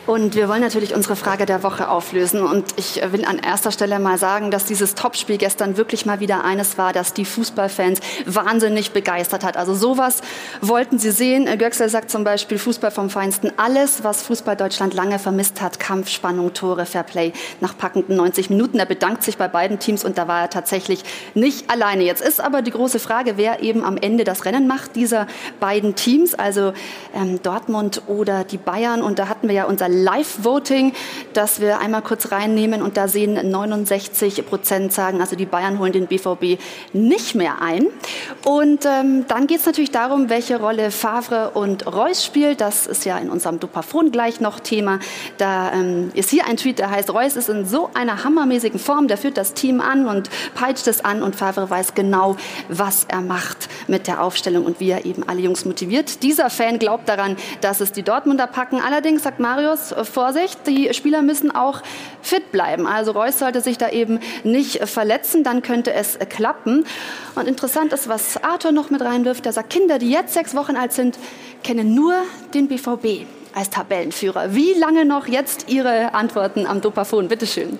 Und 0.09 0.33
wir 0.33 0.49
wollen 0.49 0.61
natürlich 0.61 0.95
unsere 0.95 1.15
Frage 1.15 1.45
der 1.45 1.61
Woche 1.61 1.87
auflösen. 1.87 2.41
Und 2.41 2.65
ich 2.77 2.99
will 3.11 3.25
an 3.25 3.37
erster 3.37 3.69
Stelle 3.71 3.99
mal 3.99 4.17
sagen, 4.17 4.49
dass 4.49 4.65
dieses 4.65 4.95
Topspiel 4.95 5.37
gestern 5.37 5.77
wirklich 5.77 6.07
mal 6.07 6.19
wieder 6.19 6.43
eines 6.43 6.79
war, 6.79 6.93
das 6.93 7.13
die 7.13 7.25
Fußballfans 7.25 7.99
wahnsinnig 8.25 8.89
begeistert 8.89 9.43
hat. 9.43 9.55
Also 9.55 9.75
sowas 9.75 10.21
wollten 10.61 10.97
sie 10.97 11.11
sehen. 11.11 11.45
Göxel 11.59 11.89
sagt 11.89 12.09
zum 12.09 12.23
Beispiel 12.23 12.57
Fußball 12.57 12.89
vom 12.89 13.11
Feinsten. 13.11 13.51
Alles, 13.57 14.03
was 14.03 14.23
Fußball 14.23 14.55
Deutschland 14.55 14.95
lange 14.95 15.19
vermisst 15.19 15.61
hat. 15.61 15.79
Kampf, 15.79 16.09
Spannung, 16.09 16.55
Tore, 16.55 16.87
Fairplay 16.87 17.31
nach 17.61 17.77
packenden 17.77 18.15
90 18.15 18.49
Minuten. 18.49 18.79
Er 18.79 18.87
bedankt 18.87 19.21
sich 19.21 19.37
bei 19.37 19.47
beiden 19.47 19.77
Teams 19.77 20.03
und 20.03 20.17
da 20.17 20.27
war 20.27 20.41
er 20.41 20.49
tatsächlich 20.49 21.03
nicht 21.35 21.69
alleine. 21.69 22.03
Jetzt 22.03 22.23
ist 22.23 22.41
aber 22.41 22.63
die 22.63 22.71
große 22.71 22.97
Frage, 22.97 23.33
wer 23.37 23.61
eben 23.61 23.83
am 23.83 23.95
Ende 23.95 24.23
das 24.23 24.45
Rennen 24.45 24.65
macht 24.65 24.95
dieser 24.95 25.27
beiden 25.59 25.93
Teams, 25.93 26.33
also 26.33 26.73
ähm, 27.13 27.43
Dortmund 27.43 28.01
oder 28.07 28.43
die 28.43 28.57
Bayern. 28.57 29.03
Und 29.03 29.19
da 29.19 29.27
hatten 29.27 29.47
wir 29.47 29.53
ja 29.53 29.65
unser 29.65 29.98
Live-Voting, 30.03 30.93
das 31.33 31.61
wir 31.61 31.79
einmal 31.79 32.01
kurz 32.01 32.31
reinnehmen. 32.31 32.81
Und 32.81 32.97
da 32.97 33.07
sehen 33.07 33.33
69 33.49 34.45
Prozent 34.45 34.93
sagen, 34.93 35.21
also 35.21 35.35
die 35.35 35.45
Bayern 35.45 35.79
holen 35.79 35.93
den 35.93 36.07
BVB 36.07 36.59
nicht 36.93 37.35
mehr 37.35 37.61
ein. 37.61 37.87
Und 38.45 38.85
ähm, 38.85 39.25
dann 39.27 39.47
geht 39.47 39.59
es 39.59 39.65
natürlich 39.65 39.91
darum, 39.91 40.29
welche 40.29 40.59
Rolle 40.59 40.91
Favre 40.91 41.51
und 41.53 41.85
Reus 41.87 42.23
spielt. 42.23 42.61
Das 42.61 42.87
ist 42.87 43.05
ja 43.05 43.17
in 43.17 43.29
unserem 43.29 43.59
Dupafon 43.59 44.11
gleich 44.11 44.39
noch 44.39 44.59
Thema. 44.59 44.99
Da 45.37 45.71
ähm, 45.73 46.11
ist 46.13 46.29
hier 46.29 46.45
ein 46.45 46.57
Tweet, 46.57 46.79
der 46.79 46.89
heißt, 46.89 47.13
Reus 47.13 47.35
ist 47.35 47.49
in 47.49 47.65
so 47.65 47.89
einer 47.93 48.23
hammermäßigen 48.23 48.79
Form, 48.79 49.07
der 49.07 49.17
führt 49.17 49.37
das 49.37 49.53
Team 49.53 49.81
an 49.81 50.07
und 50.07 50.29
peitscht 50.55 50.87
es 50.87 51.03
an 51.03 51.23
und 51.23 51.35
Favre 51.35 51.69
weiß 51.69 51.93
genau, 51.95 52.35
was 52.67 53.05
er 53.07 53.21
macht 53.21 53.69
mit 53.87 54.07
der 54.07 54.23
Aufstellung 54.23 54.65
und 54.65 54.79
wie 54.79 54.91
er 54.91 55.05
eben 55.05 55.27
alle 55.27 55.41
Jungs 55.41 55.65
motiviert. 55.65 56.23
Dieser 56.23 56.49
Fan 56.49 56.79
glaubt 56.79 57.09
daran, 57.09 57.37
dass 57.61 57.81
es 57.81 57.91
die 57.91 58.03
Dortmunder 58.03 58.47
packen. 58.47 58.81
Allerdings 58.81 59.23
sagt 59.23 59.39
Marius, 59.39 59.88
Vorsicht, 60.03 60.67
die 60.67 60.93
Spieler 60.93 61.21
müssen 61.21 61.51
auch 61.51 61.81
fit 62.21 62.51
bleiben. 62.51 62.87
Also 62.87 63.11
Reus 63.11 63.39
sollte 63.39 63.61
sich 63.61 63.77
da 63.77 63.89
eben 63.89 64.19
nicht 64.43 64.87
verletzen, 64.87 65.43
dann 65.43 65.61
könnte 65.61 65.93
es 65.93 66.17
klappen. 66.29 66.85
Und 67.35 67.47
interessant 67.47 67.93
ist, 67.93 68.07
was 68.07 68.43
Arthur 68.43 68.71
noch 68.71 68.89
mit 68.89 69.01
reinwirft. 69.01 69.45
Er 69.45 69.53
sagt, 69.53 69.69
Kinder, 69.69 69.99
die 69.99 70.09
jetzt 70.09 70.33
sechs 70.33 70.55
Wochen 70.55 70.75
alt 70.75 70.93
sind, 70.93 71.17
kennen 71.63 71.93
nur 71.93 72.13
den 72.53 72.67
BVB 72.67 73.25
als 73.53 73.69
Tabellenführer. 73.69 74.53
Wie 74.53 74.73
lange 74.73 75.05
noch 75.05 75.27
jetzt 75.27 75.69
Ihre 75.69 76.13
Antworten 76.13 76.65
am 76.65 76.81
Dopafon? 76.81 77.27
Bitte 77.27 77.47
schön. 77.47 77.77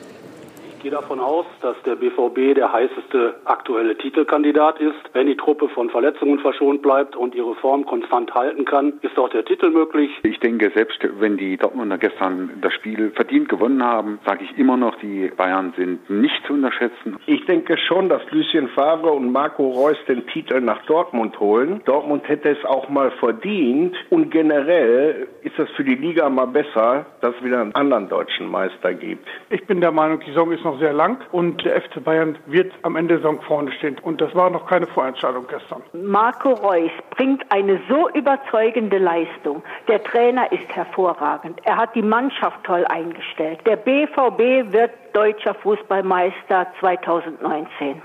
Ich 0.79 0.83
gehe 0.83 0.91
davon 0.91 1.19
aus, 1.19 1.45
dass 1.61 1.75
der 1.85 1.97
BVB 1.97 2.55
der 2.55 2.71
heißeste 2.71 3.41
aktuelle 3.43 3.97
Titelkandidat 3.97 4.79
ist. 4.79 4.95
Wenn 5.11 5.27
die 5.27 5.35
Truppe 5.35 5.67
von 5.67 5.89
Verletzungen 5.89 6.39
verschont 6.39 6.81
bleibt 6.81 7.17
und 7.17 7.35
ihre 7.35 7.53
Form 7.55 7.85
konstant 7.85 8.33
halten 8.33 8.63
kann, 8.63 8.93
ist 9.01 9.19
auch 9.19 9.27
der 9.27 9.43
Titel 9.43 9.71
möglich. 9.71 10.09
Ich 10.23 10.39
denke, 10.39 10.71
selbst 10.73 10.97
wenn 11.19 11.35
die 11.35 11.57
Dortmunder 11.57 11.97
gestern 11.97 12.51
das 12.61 12.71
Spiel 12.71 13.11
verdient 13.11 13.49
gewonnen 13.49 13.83
haben, 13.83 14.19
sage 14.25 14.45
ich 14.45 14.57
immer 14.57 14.77
noch, 14.77 14.95
die 14.99 15.29
Bayern 15.35 15.73
sind 15.75 16.09
nicht 16.09 16.47
zu 16.47 16.53
unterschätzen. 16.53 17.17
Ich 17.25 17.45
denke 17.45 17.77
schon, 17.77 18.07
dass 18.07 18.21
Lucien 18.31 18.69
Favre 18.69 19.11
und 19.11 19.33
Marco 19.33 19.71
Reus 19.71 19.97
den 20.07 20.27
Titel 20.27 20.61
nach 20.61 20.81
Dortmund 20.85 21.41
holen. 21.41 21.81
Dortmund 21.83 22.25
hätte 22.29 22.51
es 22.51 22.63
auch 22.63 22.87
mal 22.87 23.11
verdient 23.19 23.97
und 24.09 24.31
generell 24.31 25.27
ist 25.41 25.59
das 25.59 25.69
für 25.71 25.83
die 25.83 25.95
Liga 25.95 26.29
mal 26.29 26.47
besser, 26.47 27.05
dass 27.19 27.35
es 27.35 27.43
wieder 27.43 27.59
einen 27.59 27.75
anderen 27.75 28.07
deutschen 28.07 28.49
Meister 28.49 28.93
gibt. 28.93 29.27
Ich 29.49 29.65
bin 29.67 29.81
der 29.81 29.91
Meinung, 29.91 30.21
die 30.21 30.27
Saison 30.27 30.53
ist 30.53 30.63
noch 30.63 30.68
noch 30.69 30.79
sehr 30.79 30.93
lang 30.93 31.17
und 31.31 31.63
der 31.65 31.81
FC 31.81 32.03
Bayern 32.03 32.37
wird 32.45 32.71
am 32.83 32.95
Ende 32.95 33.15
der 33.15 33.17
Saison 33.17 33.41
vorne 33.41 33.71
stehen. 33.73 33.97
Und 33.99 34.21
das 34.21 34.33
war 34.35 34.49
noch 34.49 34.67
keine 34.67 34.85
Vorentscheidung 34.87 35.45
gestern. 35.47 35.81
Marco 35.93 36.53
Reus 36.53 36.91
bringt 37.11 37.43
eine 37.51 37.79
so 37.89 38.09
überzeugende 38.09 38.97
Leistung. 38.97 39.63
Der 39.87 40.03
Trainer 40.03 40.51
ist 40.51 40.67
hervorragend. 40.69 41.59
Er 41.63 41.77
hat 41.77 41.95
die 41.95 42.01
Mannschaft 42.01 42.63
toll 42.63 42.85
eingestellt. 42.85 43.59
Der 43.65 43.77
BVB 43.77 44.71
wird 44.71 44.91
deutscher 45.13 45.55
Fußballmeister 45.55 46.67
2019. 46.79 48.01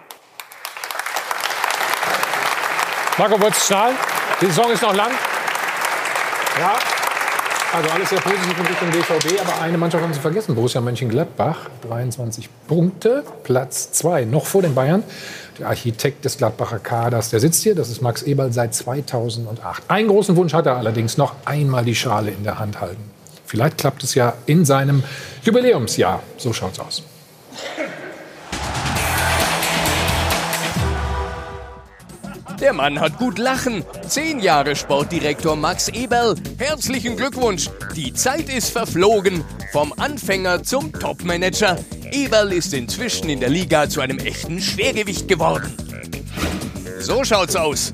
Marco, 3.18 3.36
schnallen? 3.52 3.96
Die 4.40 4.46
Saison 4.46 4.72
ist 4.72 4.82
noch 4.82 4.94
lang. 4.94 5.10
Ja. 6.58 6.93
Also 7.74 7.90
alles 7.90 8.10
sehr 8.10 8.20
positiv 8.20 8.56
in 8.56 8.66
Richtung 8.66 8.90
BVB, 8.92 9.40
aber 9.40 9.60
eine 9.60 9.76
Mannschaft 9.76 10.04
haben 10.04 10.14
Sie 10.14 10.20
vergessen, 10.20 10.54
Borussia 10.54 10.80
Mönchengladbach, 10.80 11.70
23 11.88 12.48
Punkte, 12.68 13.24
Platz 13.42 13.90
2, 13.90 14.26
noch 14.26 14.46
vor 14.46 14.62
den 14.62 14.76
Bayern. 14.76 15.02
Der 15.58 15.66
Architekt 15.66 16.24
des 16.24 16.36
Gladbacher 16.38 16.78
Kaders, 16.78 17.30
der 17.30 17.40
sitzt 17.40 17.64
hier, 17.64 17.74
das 17.74 17.88
ist 17.88 18.00
Max 18.00 18.22
Eberl 18.22 18.52
seit 18.52 18.76
2008. 18.76 19.82
Einen 19.88 20.06
großen 20.06 20.36
Wunsch 20.36 20.54
hat 20.54 20.66
er 20.66 20.76
allerdings, 20.76 21.16
noch 21.16 21.34
einmal 21.46 21.84
die 21.84 21.96
Schale 21.96 22.30
in 22.30 22.44
der 22.44 22.60
Hand 22.60 22.80
halten. 22.80 23.10
Vielleicht 23.44 23.78
klappt 23.78 24.04
es 24.04 24.14
ja 24.14 24.34
in 24.46 24.64
seinem 24.64 25.02
Jubiläumsjahr. 25.42 26.22
So 26.36 26.52
schaut's 26.52 26.78
aus. 26.78 27.02
Der 32.60 32.72
Mann 32.72 33.00
hat 33.00 33.18
gut 33.18 33.38
lachen. 33.38 33.84
Zehn 34.06 34.38
Jahre 34.38 34.76
Sportdirektor 34.76 35.56
Max 35.56 35.88
Eberl. 35.88 36.34
Herzlichen 36.58 37.16
Glückwunsch. 37.16 37.68
Die 37.96 38.12
Zeit 38.12 38.48
ist 38.48 38.70
verflogen. 38.70 39.44
Vom 39.72 39.92
Anfänger 39.96 40.62
zum 40.62 40.92
Topmanager. 40.92 41.78
Eberl 42.12 42.52
ist 42.52 42.72
inzwischen 42.72 43.28
in 43.28 43.40
der 43.40 43.48
Liga 43.48 43.88
zu 43.88 44.00
einem 44.00 44.18
echten 44.18 44.60
Schwergewicht 44.60 45.26
geworden. 45.26 45.74
So 47.00 47.24
schaut's 47.24 47.56
aus. 47.56 47.92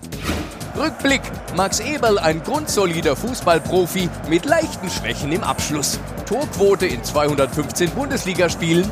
Rückblick. 0.77 1.23
Max 1.57 1.81
Eberl 1.81 2.19
ein 2.19 2.43
grundsolider 2.43 3.17
Fußballprofi 3.17 4.09
mit 4.29 4.45
leichten 4.45 4.91
Schwächen 4.91 5.33
im 5.33 5.43
Abschluss. 5.43 5.99
Torquote 6.27 6.87
in 6.87 7.03
215 7.03 7.91
Bundesligaspielen 7.91 8.91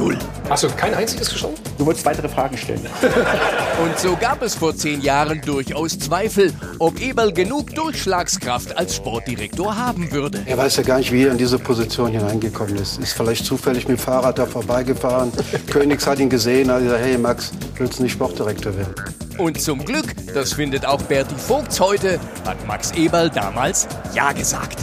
null. 0.00 0.18
Hast 0.48 0.64
du 0.64 0.68
kein 0.70 0.94
einziges 0.94 1.30
geschossen? 1.30 1.54
Du 1.78 1.86
wolltest 1.86 2.04
weitere 2.06 2.28
Fragen 2.28 2.56
stellen. 2.56 2.80
Und 3.82 3.98
so 3.98 4.16
gab 4.16 4.42
es 4.42 4.54
vor 4.54 4.74
zehn 4.74 5.00
Jahren 5.00 5.40
durchaus 5.42 5.98
Zweifel, 5.98 6.52
ob 6.78 7.00
Eberl 7.00 7.32
genug 7.32 7.74
Durchschlagskraft 7.74 8.76
als 8.76 8.96
Sportdirektor 8.96 9.76
haben 9.76 10.10
würde. 10.10 10.42
Er 10.46 10.58
weiß 10.58 10.76
ja 10.76 10.82
gar 10.82 10.98
nicht, 10.98 11.12
wie 11.12 11.24
er 11.24 11.32
in 11.32 11.38
diese 11.38 11.58
Position 11.58 12.10
hineingekommen 12.12 12.76
ist. 12.76 12.98
Ist 12.98 13.12
vielleicht 13.12 13.44
zufällig 13.44 13.86
mit 13.86 13.98
dem 13.98 14.02
Fahrrad 14.02 14.38
da 14.38 14.46
vorbeigefahren. 14.46 15.32
Königs 15.70 16.06
hat 16.06 16.18
ihn 16.18 16.30
gesehen, 16.30 16.70
hat 16.70 16.82
gesagt, 16.82 17.04
hey 17.04 17.18
Max, 17.18 17.52
willst 17.76 17.98
du 17.98 18.02
nicht 18.02 18.12
Sportdirektor 18.12 18.76
werden? 18.76 18.94
Und 19.38 19.60
zum 19.60 19.84
Glück, 19.84 20.14
das 20.34 20.54
findet 20.54 20.84
auch 20.84 21.02
Berti 21.02 21.34
Vogts 21.34 21.78
heute, 21.78 22.18
hat 22.44 22.66
Max 22.66 22.90
Eberl 22.92 23.30
damals 23.30 23.86
Ja 24.14 24.32
gesagt. 24.32 24.78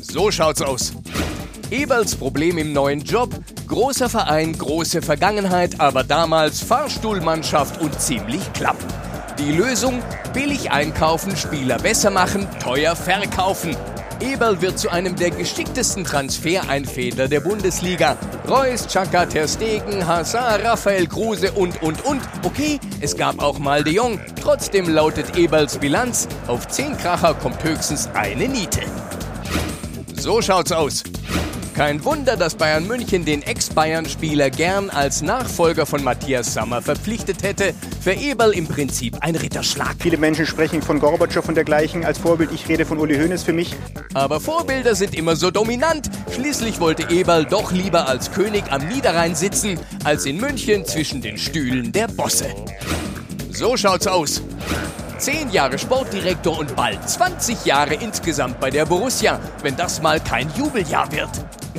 So 0.00 0.30
schaut's 0.30 0.62
aus. 0.62 0.92
Eberls 1.70 2.14
Problem 2.14 2.58
im 2.58 2.72
neuen 2.72 3.00
Job? 3.00 3.30
Großer 3.66 4.08
Verein, 4.08 4.56
große 4.56 5.02
Vergangenheit, 5.02 5.80
aber 5.80 6.04
damals 6.04 6.62
Fahrstuhlmannschaft 6.62 7.80
und 7.80 8.00
ziemlich 8.00 8.52
klapp. 8.52 8.76
Die 9.38 9.50
Lösung? 9.50 10.00
Billig 10.32 10.70
einkaufen, 10.70 11.36
Spieler 11.36 11.78
besser 11.78 12.10
machen, 12.10 12.46
teuer 12.62 12.94
verkaufen. 12.94 13.76
Eberl 14.20 14.62
wird 14.62 14.78
zu 14.78 14.90
einem 14.90 15.16
der 15.16 15.30
geschicktesten 15.30 16.04
Transfereinfädler 16.04 17.26
der 17.26 17.40
Bundesliga. 17.40 18.16
Reus, 18.48 18.86
Chaka, 18.86 19.26
Ter 19.26 19.48
Stegen, 19.48 20.06
Hazard, 20.06 20.64
Raphael 20.64 21.06
Kruse 21.08 21.50
und, 21.50 21.82
und, 21.82 22.02
und. 22.04 22.22
Okay, 22.44 22.78
es 23.00 23.16
gab 23.16 23.42
auch 23.42 23.58
mal 23.58 23.82
de 23.82 23.94
Jong. 23.94 24.20
Trotzdem 24.40 24.88
lautet 24.88 25.36
Eberls 25.36 25.78
Bilanz, 25.78 26.28
auf 26.46 26.68
10 26.68 26.96
Kracher 26.96 27.34
kommt 27.34 27.62
höchstens 27.64 28.08
eine 28.14 28.48
Niete. 28.48 28.82
So 30.16 30.40
schaut's 30.40 30.72
aus. 30.72 31.02
Kein 31.76 32.02
Wunder, 32.06 32.38
dass 32.38 32.54
Bayern 32.54 32.86
München 32.86 33.26
den 33.26 33.42
Ex-Bayern-Spieler 33.42 34.48
gern 34.48 34.88
als 34.88 35.20
Nachfolger 35.20 35.84
von 35.84 36.02
Matthias 36.02 36.54
Sammer 36.54 36.80
verpflichtet 36.80 37.42
hätte. 37.42 37.74
Für 38.00 38.12
Eberl 38.12 38.52
im 38.52 38.66
Prinzip 38.66 39.18
ein 39.20 39.36
Ritterschlag. 39.36 39.94
Viele 40.00 40.16
Menschen 40.16 40.46
sprechen 40.46 40.80
von 40.80 41.00
Gorbatschow 41.00 41.46
und 41.46 41.54
dergleichen 41.54 42.02
als 42.02 42.16
Vorbild. 42.16 42.50
Ich 42.54 42.66
rede 42.66 42.86
von 42.86 42.96
Uli 42.96 43.18
Hoeneß 43.18 43.42
für 43.42 43.52
mich. 43.52 43.74
Aber 44.14 44.40
Vorbilder 44.40 44.94
sind 44.94 45.14
immer 45.14 45.36
so 45.36 45.50
dominant. 45.50 46.08
Schließlich 46.34 46.80
wollte 46.80 47.10
Eberl 47.14 47.44
doch 47.44 47.70
lieber 47.72 48.08
als 48.08 48.32
König 48.32 48.64
am 48.70 48.88
Niederrhein 48.88 49.34
sitzen, 49.34 49.78
als 50.02 50.24
in 50.24 50.38
München 50.38 50.86
zwischen 50.86 51.20
den 51.20 51.36
Stühlen 51.36 51.92
der 51.92 52.08
Bosse. 52.08 52.46
So 53.50 53.76
schaut's 53.76 54.06
aus. 54.06 54.40
Zehn 55.18 55.50
Jahre 55.50 55.78
Sportdirektor 55.78 56.58
und 56.58 56.74
bald 56.74 57.06
20 57.06 57.66
Jahre 57.66 57.96
insgesamt 57.96 58.60
bei 58.60 58.70
der 58.70 58.86
Borussia, 58.86 59.38
wenn 59.62 59.76
das 59.76 60.00
mal 60.00 60.20
kein 60.20 60.50
Jubeljahr 60.56 61.12
wird. 61.12 61.28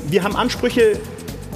Wir 0.09 0.23
haben 0.23 0.38
Ansprüche, 0.38 0.99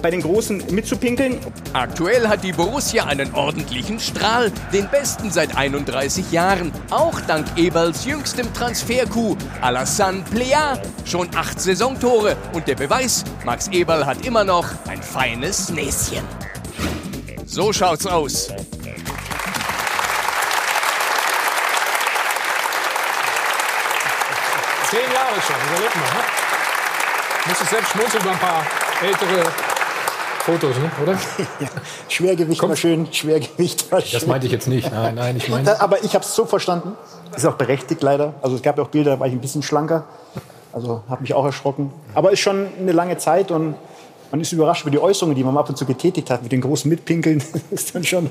bei 0.01 0.11
den 0.11 0.21
Großen 0.21 0.63
mitzupinkeln. 0.71 1.39
Aktuell 1.73 2.27
hat 2.27 2.43
die 2.43 2.51
Borussia 2.51 3.05
einen 3.05 3.33
ordentlichen 3.33 3.99
Strahl, 3.99 4.51
den 4.73 4.89
besten 4.89 5.31
seit 5.31 5.55
31 5.55 6.31
Jahren. 6.31 6.73
Auch 6.89 7.21
dank 7.21 7.45
Eberls 7.55 8.03
jüngstem 8.03 8.53
Transfer-Coup. 8.53 9.37
Alassane 9.61 10.23
Plea, 10.29 10.81
schon 11.05 11.29
acht 11.35 11.61
Saisontore. 11.61 12.35
Und 12.53 12.67
der 12.67 12.75
Beweis, 12.75 13.23
Max 13.45 13.69
Eberl 13.69 14.05
hat 14.05 14.25
immer 14.25 14.43
noch 14.43 14.67
ein 14.87 15.01
feines 15.01 15.69
Näschen. 15.69 16.25
So 17.45 17.71
schaut's 17.71 18.05
aus. 18.05 18.47
Zehn 24.89 24.99
Jahre 25.13 25.41
schon, 25.41 25.55
überleg 25.69 25.95
mal. 25.95 26.01
Ne? 26.01 26.41
Muss 27.47 27.61
ich 27.61 27.69
selbst 27.69 27.91
schmunzeln 27.91 28.23
über 28.23 28.31
ein 28.31 28.39
paar 28.39 28.63
ältere 29.03 29.43
Fotos, 30.41 30.75
ne? 30.77 30.91
oder? 31.01 31.13
ja, 31.59 31.67
Schwergewicht 32.07 32.61
war 32.61 32.75
schön, 32.75 33.11
Schwergewicht 33.11 33.91
war 33.91 34.01
schön. 34.01 34.19
Das 34.19 34.27
meinte 34.27 34.45
ich 34.47 34.51
jetzt 34.51 34.67
nicht. 34.67 34.91
Nein, 34.91 35.15
nein, 35.15 35.37
ich 35.37 35.49
meine. 35.49 35.79
Aber 35.81 36.03
ich 36.03 36.13
habe 36.13 36.23
es 36.23 36.35
so 36.35 36.45
verstanden. 36.45 36.93
Ist 37.35 37.45
auch 37.45 37.55
berechtigt 37.55 38.01
leider. 38.03 38.33
Also 38.41 38.55
es 38.55 38.61
gab 38.61 38.77
ja 38.77 38.83
auch 38.83 38.89
Bilder, 38.89 39.11
da 39.11 39.19
war 39.19 39.27
ich 39.27 39.33
ein 39.33 39.41
bisschen 39.41 39.63
schlanker. 39.63 40.05
Also 40.73 41.03
habe 41.09 41.21
mich 41.21 41.33
auch 41.33 41.45
erschrocken. 41.45 41.91
Aber 42.13 42.31
ist 42.31 42.39
schon 42.39 42.67
eine 42.79 42.91
lange 42.91 43.17
Zeit 43.17 43.51
und 43.51 43.75
man 44.31 44.39
ist 44.39 44.51
überrascht 44.51 44.83
über 44.83 44.91
die 44.91 44.99
Äußerungen, 44.99 45.35
die 45.35 45.43
man 45.43 45.57
ab 45.57 45.69
und 45.69 45.77
zu 45.77 45.85
getätigt 45.85 46.29
hat, 46.29 46.43
mit 46.43 46.51
den 46.51 46.61
großen 46.61 46.89
Mitpinkeln. 46.89 47.43
ist 47.71 47.93
dann 47.95 48.03
schon. 48.03 48.29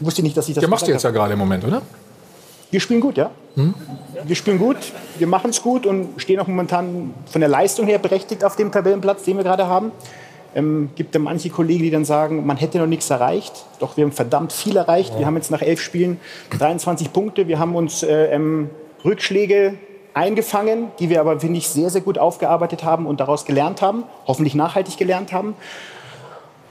Wusste 0.00 0.22
nicht, 0.22 0.36
dass 0.36 0.48
ich 0.48 0.54
das. 0.54 0.62
Ja, 0.62 0.68
machst 0.68 0.86
du 0.86 0.92
jetzt 0.92 1.02
ja 1.02 1.10
gerade 1.10 1.32
im 1.32 1.38
Moment, 1.38 1.64
oder? 1.64 1.82
Wir 2.70 2.80
spielen 2.80 3.00
gut, 3.00 3.16
ja. 3.16 3.30
Hm? 3.54 3.74
Wir 4.24 4.36
spielen 4.36 4.58
gut, 4.58 4.76
wir 5.16 5.26
machen 5.26 5.50
es 5.50 5.62
gut 5.62 5.86
und 5.86 6.20
stehen 6.20 6.38
auch 6.38 6.46
momentan 6.46 7.14
von 7.26 7.40
der 7.40 7.48
Leistung 7.48 7.86
her 7.86 7.98
berechtigt 7.98 8.44
auf 8.44 8.56
dem 8.56 8.70
Tabellenplatz, 8.70 9.22
den 9.22 9.36
wir 9.36 9.44
gerade 9.44 9.66
haben. 9.66 9.92
Ähm, 10.54 10.90
gibt 10.94 11.14
ja 11.14 11.20
manche 11.20 11.50
Kollegen, 11.50 11.82
die 11.82 11.90
dann 11.90 12.04
sagen, 12.04 12.44
man 12.46 12.56
hätte 12.56 12.78
noch 12.78 12.86
nichts 12.86 13.08
erreicht. 13.10 13.64
Doch 13.80 13.96
wir 13.96 14.04
haben 14.04 14.12
verdammt 14.12 14.52
viel 14.52 14.76
erreicht. 14.76 15.18
Wir 15.18 15.26
haben 15.26 15.36
jetzt 15.36 15.50
nach 15.50 15.62
elf 15.62 15.80
Spielen 15.80 16.20
23 16.58 17.12
Punkte. 17.12 17.48
Wir 17.48 17.58
haben 17.58 17.74
uns 17.74 18.02
äh, 18.02 18.34
ähm, 18.34 18.70
Rückschläge 19.04 19.74
eingefangen, 20.14 20.88
die 20.98 21.10
wir 21.10 21.20
aber, 21.20 21.40
finde 21.40 21.58
ich, 21.58 21.68
sehr, 21.68 21.90
sehr 21.90 22.00
gut 22.00 22.18
aufgearbeitet 22.18 22.82
haben 22.82 23.06
und 23.06 23.20
daraus 23.20 23.44
gelernt 23.44 23.82
haben, 23.82 24.04
hoffentlich 24.26 24.54
nachhaltig 24.54 24.96
gelernt 24.96 25.32
haben. 25.32 25.54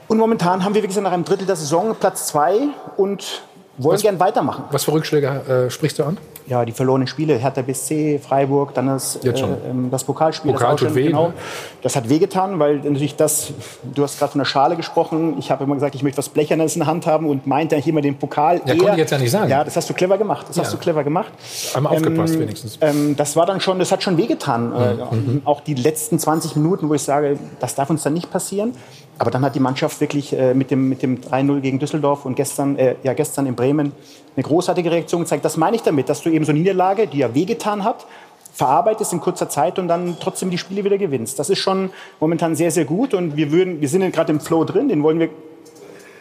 Und 0.06 0.18
momentan 0.18 0.64
haben 0.64 0.74
wir, 0.74 0.82
wie 0.82 0.86
gesagt, 0.86 1.04
nach 1.04 1.12
einem 1.12 1.24
Drittel 1.24 1.46
der 1.46 1.56
Saison 1.56 1.94
Platz 1.98 2.26
zwei 2.26 2.68
und 2.96 3.42
wollen 3.78 3.94
Was- 3.94 4.02
gern 4.02 4.18
weitermachen. 4.20 4.64
Was 4.70 4.84
für 4.84 4.92
Rückschläge 4.92 5.66
äh, 5.66 5.70
sprichst 5.70 5.98
du 5.98 6.04
an? 6.04 6.18
Ja, 6.46 6.64
die 6.64 6.72
verlorenen 6.72 7.06
Spiele, 7.06 7.34
Hertha 7.36 7.60
BSC, 7.60 8.18
Freiburg, 8.26 8.72
dann 8.72 8.86
das, 8.86 9.16
äh, 9.16 9.28
ähm, 9.30 9.90
das 9.90 10.02
Pokalspiel. 10.04 10.52
Pokal 10.52 10.72
das 10.72 10.80
tut 10.80 10.94
weh, 10.94 11.06
genau. 11.08 11.28
ne? 11.28 11.34
Das 11.82 11.94
hat 11.94 12.08
wehgetan, 12.08 12.58
weil 12.58 12.76
natürlich 12.78 13.16
das, 13.16 13.52
du 13.94 14.02
hast 14.02 14.18
gerade 14.18 14.32
von 14.32 14.38
der 14.38 14.46
Schale 14.46 14.74
gesprochen, 14.76 15.36
ich 15.38 15.50
habe 15.50 15.64
immer 15.64 15.74
gesagt, 15.74 15.94
ich 15.94 16.02
möchte 16.02 16.16
was 16.18 16.30
Blechernes 16.30 16.74
in 16.74 16.80
der 16.80 16.86
Hand 16.86 17.06
haben 17.06 17.26
und 17.28 17.46
meinte 17.46 17.74
eigentlich 17.74 17.88
immer 17.88 18.00
den 18.00 18.16
Pokal 18.18 18.62
Ja, 18.64 18.72
eher. 18.72 18.76
konnte 18.78 18.92
ich 18.92 18.98
jetzt 18.98 19.10
ja 19.10 19.18
nicht 19.18 19.30
sagen. 19.30 19.50
Ja, 19.50 19.62
das 19.62 19.76
hast 19.76 19.90
du 19.90 19.94
clever 19.94 20.16
gemacht, 20.16 20.46
das 20.48 20.56
Ja. 20.56 20.62
hast 20.62 20.72
du 20.72 20.78
clever 20.78 21.04
gemacht. 21.04 21.30
Einmal 21.74 21.94
aufgepasst 21.94 22.34
Ähm, 22.34 22.40
wenigstens. 22.40 22.78
Ähm, 22.80 23.14
das 23.16 23.36
war 23.36 23.44
dann 23.44 23.60
schon, 23.60 23.78
das 23.78 23.92
hat 23.92 24.02
schon 24.02 24.16
wehgetan. 24.16 24.72
Äh, 24.72 24.94
Mhm. 25.14 25.42
Auch 25.44 25.60
die 25.60 25.74
letzten 25.74 26.18
20 26.18 26.56
Minuten, 26.56 26.88
wo 26.88 26.94
ich 26.94 27.02
sage, 27.02 27.38
das 27.60 27.74
darf 27.74 27.90
uns 27.90 28.02
dann 28.02 28.14
nicht 28.14 28.30
passieren. 28.30 28.72
Aber 29.18 29.30
dann 29.30 29.44
hat 29.44 29.54
die 29.54 29.60
Mannschaft 29.60 30.00
wirklich 30.00 30.32
äh, 30.32 30.54
mit 30.54 30.70
dem, 30.70 30.88
mit 30.88 31.02
dem 31.02 31.20
3-0 31.20 31.60
gegen 31.60 31.78
Düsseldorf 31.78 32.24
und 32.24 32.36
gestern, 32.36 32.76
äh, 32.76 32.94
ja, 33.02 33.14
gestern 33.14 33.46
in 33.46 33.56
Bremen 33.56 33.92
eine 34.36 34.44
großartige 34.44 34.90
Reaktion 34.90 35.22
gezeigt. 35.22 35.44
Das 35.44 35.56
meine 35.56 35.76
ich 35.76 35.82
damit, 35.82 36.08
dass 36.08 36.22
du 36.22 36.30
eben 36.30 36.44
so 36.44 36.52
eine 36.52 36.60
Niederlage, 36.60 37.08
die 37.08 37.18
ja 37.18 37.34
wehgetan 37.34 37.82
hat, 37.82 38.06
verarbeitest 38.52 39.12
in 39.12 39.20
kurzer 39.20 39.48
Zeit 39.48 39.78
und 39.78 39.88
dann 39.88 40.16
trotzdem 40.20 40.50
die 40.50 40.58
Spiele 40.58 40.84
wieder 40.84 40.98
gewinnst. 40.98 41.38
Das 41.38 41.50
ist 41.50 41.58
schon 41.58 41.90
momentan 42.20 42.54
sehr, 42.54 42.70
sehr 42.70 42.84
gut 42.84 43.14
und 43.14 43.36
wir, 43.36 43.52
würden, 43.52 43.80
wir 43.80 43.88
sind 43.88 44.12
gerade 44.12 44.32
im 44.32 44.40
Flow 44.40 44.64
drin, 44.64 44.88
den 44.88 45.02
wollen 45.02 45.18
wir 45.18 45.30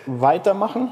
weitermachen. 0.07 0.91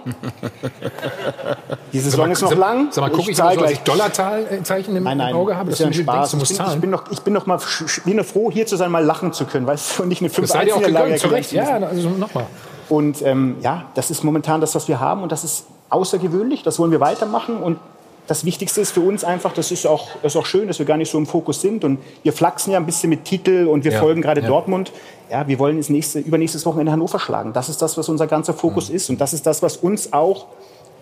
Die 1.93 1.99
Saison 1.99 2.29
ist 2.31 2.41
noch 2.41 2.55
lang. 2.55 2.89
Sag 2.91 3.03
mal, 3.03 3.09
guck 3.09 3.29
ich, 3.29 3.35
zahl 3.35 3.55
so, 3.55 3.61
dass 3.61 3.69
gleich. 3.69 3.79
ich 3.79 3.83
Dollarzahlzeichen 3.83 4.95
im, 4.95 5.03
Nein, 5.03 5.17
nein, 5.17 5.29
im 5.31 5.37
Auge 5.37 5.55
habe? 5.55 5.71
ist 5.71 5.79
ja 5.79 5.87
ein 5.87 5.93
Spaß. 5.93 6.35
Musst 6.35 6.51
ich, 6.51 6.57
bin, 6.57 6.67
ich, 6.67 6.79
bin 6.81 6.89
noch, 6.89 7.11
ich 7.11 7.19
bin 7.21 7.33
noch 7.33 7.45
mal 7.45 7.59
bin 8.05 8.17
noch 8.17 8.25
froh, 8.25 8.51
hier 8.51 8.67
zu 8.67 8.75
sein, 8.75 8.91
mal 8.91 9.03
lachen 9.03 9.33
zu 9.33 9.45
können, 9.45 9.65
weißt 9.65 9.99
du, 9.99 10.03
und 10.03 10.09
nicht 10.09 10.21
eine 10.21 10.29
5 10.29 10.47
Das 10.47 10.53
sei 10.53 10.65
dir 10.65 10.75
auch 10.75 10.83
1 10.83 10.87
gegönnt, 10.87 11.19
zu 11.19 11.27
Recht. 11.27 11.51
Ja, 11.51 11.77
also 11.77 12.09
nochmal. 12.09 12.45
und 12.89 13.21
ähm, 13.21 13.57
ja, 13.61 13.85
das 13.95 14.11
ist 14.11 14.23
momentan 14.23 14.61
das, 14.61 14.75
was 14.75 14.87
wir 14.87 14.99
haben 14.99 15.23
und 15.23 15.31
das 15.31 15.43
ist 15.43 15.65
außergewöhnlich. 15.89 16.63
Das 16.63 16.79
wollen 16.79 16.91
wir 16.91 16.99
weitermachen 16.99 17.57
und 17.57 17.79
das 18.27 18.43
Wichtigste 18.45 18.81
ist 18.81 18.91
für 18.91 19.01
uns 19.01 19.23
einfach, 19.23 19.53
das 19.53 19.71
ist 19.71 19.85
auch, 19.85 20.07
das 20.23 20.33
ist 20.33 20.37
auch 20.37 20.45
schön, 20.45 20.67
dass 20.67 20.79
wir 20.79 20.85
gar 20.85 20.97
nicht 20.97 21.11
so 21.11 21.17
im 21.17 21.25
Fokus 21.25 21.61
sind 21.61 21.83
und 21.83 21.99
wir 22.23 22.33
flachsen 22.33 22.71
ja 22.71 22.77
ein 22.79 22.85
bisschen 22.85 23.09
mit 23.09 23.25
Titel 23.25 23.67
und 23.67 23.83
wir 23.83 23.91
Ja, 23.91 23.99
folgen 23.99 24.21
gerade 24.21 24.41
ja. 24.41 24.47
Dortmund. 24.47 24.91
Ja, 25.29 25.47
wir 25.47 25.59
wollen 25.59 25.77
das 25.77 25.89
nächste, 25.89 26.19
übernächstes 26.19 26.65
Wochenende 26.65 26.91
Hannover 26.91 27.19
schlagen. 27.19 27.53
Das 27.53 27.69
ist 27.69 27.81
das, 27.81 27.97
was 27.97 28.09
unser 28.09 28.27
ganzer 28.27 28.53
Fokus 28.53 28.89
Mhm. 28.89 28.95
ist 28.95 29.09
und 29.09 29.21
das 29.21 29.33
ist 29.33 29.45
das, 29.45 29.61
was 29.61 29.77
uns 29.77 30.13
auch 30.13 30.47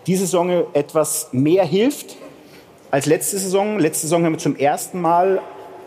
diese 0.06 0.26
Saison 0.26 0.64
etwas 0.74 1.28
mehr 1.32 1.64
hilft 1.64 2.16
als 2.90 3.06
letzte 3.06 3.38
Saison. 3.38 3.78
Letzte 3.78 4.06
Saison 4.06 4.24
haben 4.24 4.32
wir 4.32 4.38
zum 4.38 4.56
ersten 4.56 5.00
Mal 5.00 5.40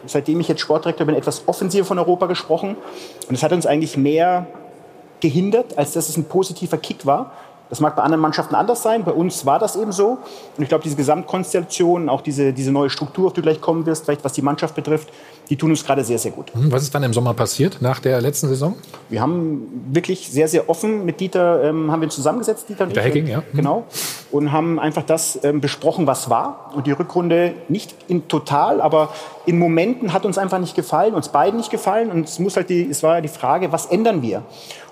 seitdem 0.06 0.40
ich 0.40 0.48
jetzt 0.48 0.62
Sportdirektor 0.62 1.06
bin, 1.06 1.16
etwas 1.16 1.44
offensiver 1.48 1.86
von 1.86 2.00
Europa 2.00 2.28
gesprochen. 2.28 2.78
Und 3.28 3.36
es 3.36 3.44
hat 3.44 3.52
uns 3.52 3.66
eigentlich 3.66 3.98
mehr 3.98 4.48
gehindert, 5.20 5.78
als 5.78 5.94
dass 5.94 6.10
es 6.10 6.18
ein 6.18 6.26
positiver 6.26 6.78
Kick 6.78 7.06
war. 7.06 7.32
Das 7.70 7.80
mag 7.80 7.96
bei 7.96 8.02
anderen 8.02 8.22
Mannschaften 8.22 8.56
anders 8.56 8.82
sein. 8.82 9.04
Bei 9.04 9.12
uns 9.12 9.46
war 9.46 9.60
das 9.60 9.76
eben 9.76 9.92
so. 9.92 10.20
Und 10.58 10.64
ich 10.64 10.70
glaube, 10.70 10.84
diese 10.84 10.96
Gesamtkonstellation, 10.96 12.10
auch 12.10 12.22
diese, 12.22 12.54
diese 12.54 12.72
neue 12.72 12.90
Struktur, 12.90 13.28
auf 13.28 13.34
die 13.34 13.42
du 13.42 13.48
gleich 13.48 13.60
kommen 13.60 13.86
wirst, 13.86 14.06
vielleicht 14.06 14.24
was 14.24 14.34
die 14.34 14.42
Mannschaft 14.42 14.76
betrifft, 14.76 15.10
die 15.50 15.56
tun 15.56 15.70
uns 15.72 15.86
gerade 15.86 16.04
sehr, 16.04 16.18
sehr 16.20 16.32
gut. 16.32 16.54
Hm, 16.54 16.72
Was 16.72 16.84
ist 16.84 16.94
dann 16.94 17.04
im 17.04 17.14
Sommer 17.14 17.34
passiert, 17.34 17.78
nach 17.82 18.00
der 18.00 18.20
letzten 18.22 18.48
Saison? 18.50 18.76
Wir 19.10 19.22
haben 19.22 19.88
wirklich 19.92 20.30
sehr, 20.30 20.48
sehr 20.48 20.70
offen 20.70 21.06
mit 21.06 21.20
Dieter, 21.20 21.64
ähm, 21.64 21.92
haben 21.92 22.02
wir 22.02 22.10
zusammengesetzt, 22.10 22.68
Dieter 22.70 22.84
und 22.84 22.90
Dieter 22.90 23.02
ich. 23.02 23.08
Hecking, 23.08 23.28
ja. 23.28 23.44
Genau. 23.54 23.86
Und 24.32 24.52
haben 24.52 24.80
einfach 24.80 25.04
das 25.04 25.40
ähm, 25.44 25.62
besprochen, 25.62 26.06
was 26.08 26.30
war. 26.30 26.72
Und 26.76 26.88
die 26.88 26.92
Rückrunde 26.92 27.54
nicht 27.70 27.96
in 28.08 28.28
total, 28.28 28.82
aber 28.82 29.10
in 29.46 29.58
Momenten 29.58 30.12
hat 30.14 30.26
uns 30.26 30.38
einfach 30.38 30.60
nicht 30.60 30.76
gefallen, 30.76 31.14
uns 31.14 31.30
beiden 31.30 31.58
nicht 31.58 31.70
gefallen. 31.72 32.12
Und 32.12 32.28
es, 32.28 32.40
muss 32.40 32.58
halt 32.58 32.70
die, 32.70 32.88
es 32.90 33.02
war 33.04 33.16
ja 33.16 33.22
die 33.22 33.28
Frage, 33.30 33.72
was 33.72 33.86
ändern 33.86 34.22
wir? 34.22 34.44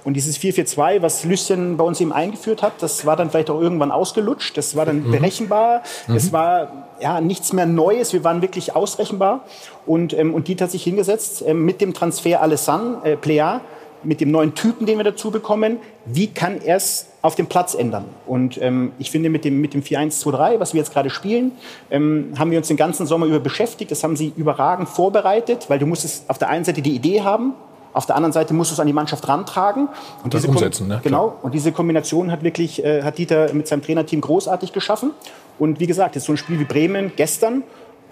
Und 0.06 0.14
dieses 0.14 0.38
4-4-2, 0.38 1.02
was 1.02 1.24
Lüsschen 1.26 1.78
bei 1.78 1.84
uns 1.84 2.00
eben 2.00 2.14
eingeführt 2.14 2.62
hat, 2.62 2.74
das 2.80 3.06
war 3.06 3.16
dann 3.16 3.32
vielleicht 3.32 3.50
auch 3.50 3.60
irgendwann 3.60 3.92
ausgelutscht. 3.92 4.56
Das 4.56 4.76
war 4.76 4.86
dann 4.86 5.04
Mhm. 5.08 5.12
berechenbar. 5.12 5.82
Mhm. 6.08 6.16
Es 6.16 6.32
war 6.32 6.85
ja 7.00 7.22
nichts 7.22 7.54
mehr 7.54 7.66
Neues. 7.66 8.14
Wir 8.14 8.24
waren 8.24 8.42
wirklich 8.42 8.76
ausrechenbar. 8.76 9.46
Und, 9.86 10.14
ähm, 10.14 10.34
und 10.34 10.48
Dieter 10.48 10.66
hat 10.66 10.72
sich 10.72 10.84
hingesetzt 10.84 11.44
ähm, 11.46 11.66
mit 11.66 11.82
dem 11.82 11.94
Transfer 11.94 12.42
Alessandro 12.42 13.06
äh, 13.06 13.16
Plea, 13.16 13.62
mit 14.04 14.22
dem 14.22 14.32
neuen 14.32 14.54
Typen, 14.54 14.86
den 14.86 14.98
wir 14.98 15.04
dazu 15.04 15.32
bekommen. 15.32 15.80
Wie 16.06 16.28
kann 16.28 16.62
er 16.62 16.78
es 16.78 17.08
auf 17.22 17.36
dem 17.36 17.48
Platz 17.48 17.74
ändern? 17.74 18.06
Und 18.26 18.62
ähm, 18.62 18.92
ich 19.00 19.12
finde, 19.12 19.30
mit 19.30 19.46
dem, 19.46 19.60
mit 19.60 19.74
dem 19.74 19.82
4-1-2-3, 19.82 20.60
was 20.60 20.74
wir 20.74 20.80
jetzt 20.80 20.94
gerade 20.94 21.10
spielen, 21.10 21.52
ähm, 21.90 22.34
haben 22.38 22.52
wir 22.52 22.58
uns 22.58 22.68
den 22.68 22.78
ganzen 22.78 23.08
Sommer 23.08 23.26
über 23.26 23.40
beschäftigt. 23.40 23.92
Das 23.92 24.04
haben 24.04 24.16
sie 24.16 24.32
überragend 24.36 24.90
vorbereitet, 24.90 25.66
weil 25.70 25.80
du 25.80 25.86
musstest 25.86 26.30
auf 26.30 26.38
der 26.38 26.50
einen 26.50 26.66
Seite 26.66 26.82
die 26.82 26.96
Idee 26.96 27.22
haben, 27.22 27.54
auf 27.96 28.06
der 28.06 28.16
anderen 28.16 28.34
Seite 28.34 28.54
musst 28.54 28.72
du 28.72 28.74
es 28.74 28.80
an 28.80 28.88
die 28.88 28.94
Mannschaft 28.94 29.28
rantragen. 29.28 29.88
Und 30.24 30.34
Das 30.34 30.42
diese 30.42 30.52
umsetzen, 30.52 30.88
ne? 30.88 31.00
Genau. 31.02 31.38
Und 31.42 31.54
diese 31.54 31.72
Kombination 31.72 32.32
hat 32.32 32.44
wirklich, 32.44 32.84
äh, 32.84 33.04
hat 33.04 33.18
Dieter 33.18 33.54
mit 33.54 33.68
seinem 33.68 33.82
Trainerteam 33.82 34.22
großartig 34.22 34.74
geschaffen. 34.74 35.12
Und 35.58 35.80
wie 35.80 35.88
gesagt, 35.88 36.16
jetzt 36.16 36.26
so 36.26 36.34
ein 36.34 36.38
Spiel 36.38 36.60
wie 36.60 36.66
Bremen 36.66 37.14
gestern 37.16 37.64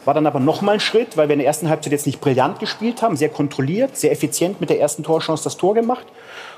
war 0.06 0.14
dann 0.14 0.26
aber 0.26 0.40
noch 0.40 0.62
mal 0.62 0.74
ein 0.74 0.80
Schritt, 0.80 1.18
weil 1.18 1.28
wir 1.28 1.34
in 1.34 1.40
der 1.40 1.48
ersten 1.48 1.70
Halbzeit 1.70 1.92
jetzt 1.92 2.06
nicht 2.06 2.20
brillant 2.20 2.60
gespielt 2.60 3.02
haben, 3.02 3.16
sehr 3.16 3.30
kontrolliert, 3.30 3.96
sehr 3.96 4.12
effizient 4.12 4.60
mit 4.60 4.70
der 4.70 4.80
ersten 4.80 5.04
Torchance 5.04 5.44
das 5.44 5.58
Tor 5.58 5.74
gemacht. 5.74 6.06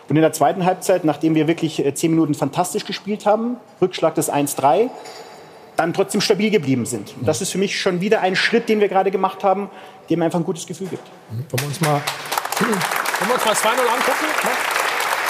Und 0.07 0.15
in 0.15 0.22
der 0.22 0.34
zweiten 0.34 0.65
Halbzeit, 0.65 1.03
nachdem 1.03 1.35
wir 1.35 1.47
wirklich 1.47 1.84
äh, 1.84 1.93
zehn 1.93 2.11
Minuten 2.11 2.35
fantastisch 2.35 2.85
gespielt 2.85 3.26
haben, 3.26 3.57
Rückschlag 3.81 4.15
des 4.15 4.31
1-3, 4.31 4.89
dann 5.76 5.93
trotzdem 5.93 6.22
stabil 6.22 6.52
geblieben 6.52 6.85
sind. 6.85 7.14
Und 7.19 7.27
das 7.27 7.41
ist 7.41 7.52
für 7.52 7.57
mich 7.57 7.80
schon 7.80 8.02
wieder 8.02 8.22
ein 8.22 8.35
Schritt, 8.35 8.69
den 8.69 8.80
wir 8.80 8.88
gerade 8.88 9.11
gemacht 9.11 9.43
haben, 9.43 9.69
der 10.10 10.18
mir 10.18 10.26
einfach 10.26 10.39
ein 10.39 10.45
gutes 10.45 10.65
Gefühl 10.68 10.88
gibt. 10.88 11.03
Wollen 11.30 11.61
wir 11.61 11.68
uns 11.68 11.81
mal, 11.81 12.02
wollen 12.60 13.30
wir 13.30 13.36
uns 13.36 13.45
mal 13.45 13.53
2-0 13.53 13.80
angucken? 13.80 14.27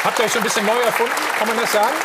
Habt 0.04 0.20
ihr 0.20 0.26
euch 0.26 0.32
so 0.32 0.40
ein 0.40 0.44
bisschen 0.44 0.66
neu 0.66 0.80
erfunden? 0.80 1.14
Kann 1.38 1.48
man 1.48 1.58
das 1.58 1.72
sagen? 1.72 1.96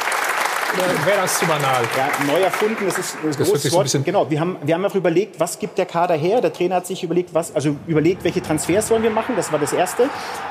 Wäre 1.05 1.23
das 1.23 1.39
zu 1.39 1.47
banal? 1.47 1.83
Ja, 1.97 2.09
neu 2.33 2.41
erfunden, 2.41 2.85
das 2.87 2.99
ist 2.99 3.17
ein 3.17 3.29
Das 3.29 3.37
großes 3.39 3.65
ein 3.67 3.73
Wort. 3.73 3.83
bisschen- 3.85 4.05
Genau, 4.05 4.31
wir 4.31 4.39
haben, 4.41 4.57
wir 4.63 4.75
haben 4.75 4.85
auch 4.85 4.95
überlegt, 4.95 5.41
was 5.41 5.59
gibt 5.59 5.77
der 5.79 5.87
Kader 5.87 6.15
her? 6.15 6.41
Der 6.41 6.53
Trainer 6.53 6.77
hat 6.77 6.87
sich 6.87 7.03
überlegt, 7.03 7.35
was, 7.35 7.55
also 7.55 7.75
überlegt, 7.87 8.23
welche 8.25 8.41
Transfers 8.41 8.91
wollen 8.91 9.03
wir 9.03 9.11
machen. 9.11 9.35
Das 9.37 9.51
war 9.53 9.59
das 9.59 9.73
Erste. 9.73 10.05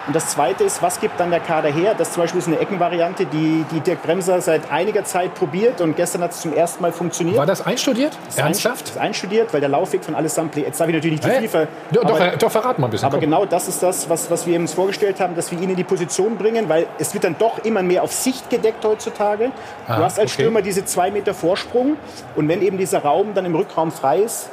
Und 0.08 0.16
das 0.16 0.28
Zweite 0.30 0.64
ist, 0.66 0.82
was 0.82 1.00
gibt 1.00 1.20
dann 1.20 1.30
der 1.32 1.40
Kader 1.40 1.70
her? 1.70 1.94
Das 1.98 2.12
zum 2.14 2.24
Beispiel 2.24 2.40
ist 2.40 2.48
eine 2.48 2.60
Eckenvariante, 2.60 3.26
die, 3.28 3.66
die 3.72 3.80
Dirk 3.80 4.04
Bremser 4.04 4.42
seit 4.42 4.70
einiger 4.72 5.04
Zeit 5.06 5.36
probiert 5.36 5.80
und 5.82 5.96
gestern 5.96 6.22
hat 6.22 6.32
es 6.32 6.42
zum 6.42 6.54
ersten 6.54 6.82
Mal 6.82 6.92
funktioniert. 6.92 7.38
War 7.38 7.46
das 7.46 7.66
einstudiert? 7.66 8.18
Das 8.28 8.38
Ernsthaft? 8.38 8.82
ein- 8.82 8.86
Das 8.86 8.96
ist 8.96 9.02
einstudiert, 9.02 9.54
weil 9.54 9.62
der 9.62 9.70
Laufweg 9.70 10.04
von 10.04 10.16
Alessandro 10.16 10.54
Plea, 10.54 10.64
jetzt 10.66 10.80
darf 10.80 10.88
ich 10.90 10.96
natürlich 10.96 11.22
nicht 11.22 11.34
zu 11.34 11.40
viel 11.40 11.50
ver... 11.50 11.68
Doch, 11.92 12.04
aber- 12.04 12.32
doch, 12.38 12.52
verrat 12.52 12.78
mal 12.80 12.88
ein 12.88 12.92
bisschen. 12.92 13.06
aber 13.06 13.16
komm. 13.18 13.22
genau 13.22 13.46
das 13.46 13.68
ist 13.68 13.82
das, 13.82 14.10
was, 14.10 14.30
was 14.30 14.46
wir 14.46 14.60
uns 14.60 14.74
vorgestellt 14.74 15.20
haben, 15.20 15.36
dass 15.36 15.52
wir 15.52 15.60
ihn 15.60 15.70
in 15.70 15.76
die 15.76 15.84
Position 15.84 16.38
bringen, 16.38 16.68
weil 16.70 16.88
es 16.98 17.14
wird 17.14 17.24
dann 17.24 17.36
doch 17.38 17.60
immer 17.64 17.82
mehr 17.84 18.04
auf 18.04 18.12
Sicht 18.12 18.50
gedeckt 18.50 18.84
heutzutage. 18.84 19.52
Ah, 19.88 20.00
hast 20.10 20.20
als 20.20 20.32
okay. 20.34 20.42
Stürmer 20.42 20.62
diese 20.62 20.86
zwei 20.86 21.12
Meter 21.12 21.34
Vorsprung 21.34 21.98
und 22.36 22.48
wenn 22.48 22.62
eben 22.62 22.78
dieser 22.78 23.00
Raum 23.00 23.34
dann 23.34 23.46
im 23.46 23.56
Rückraum 23.56 23.92
frei 23.92 24.20
ist, 24.20 24.50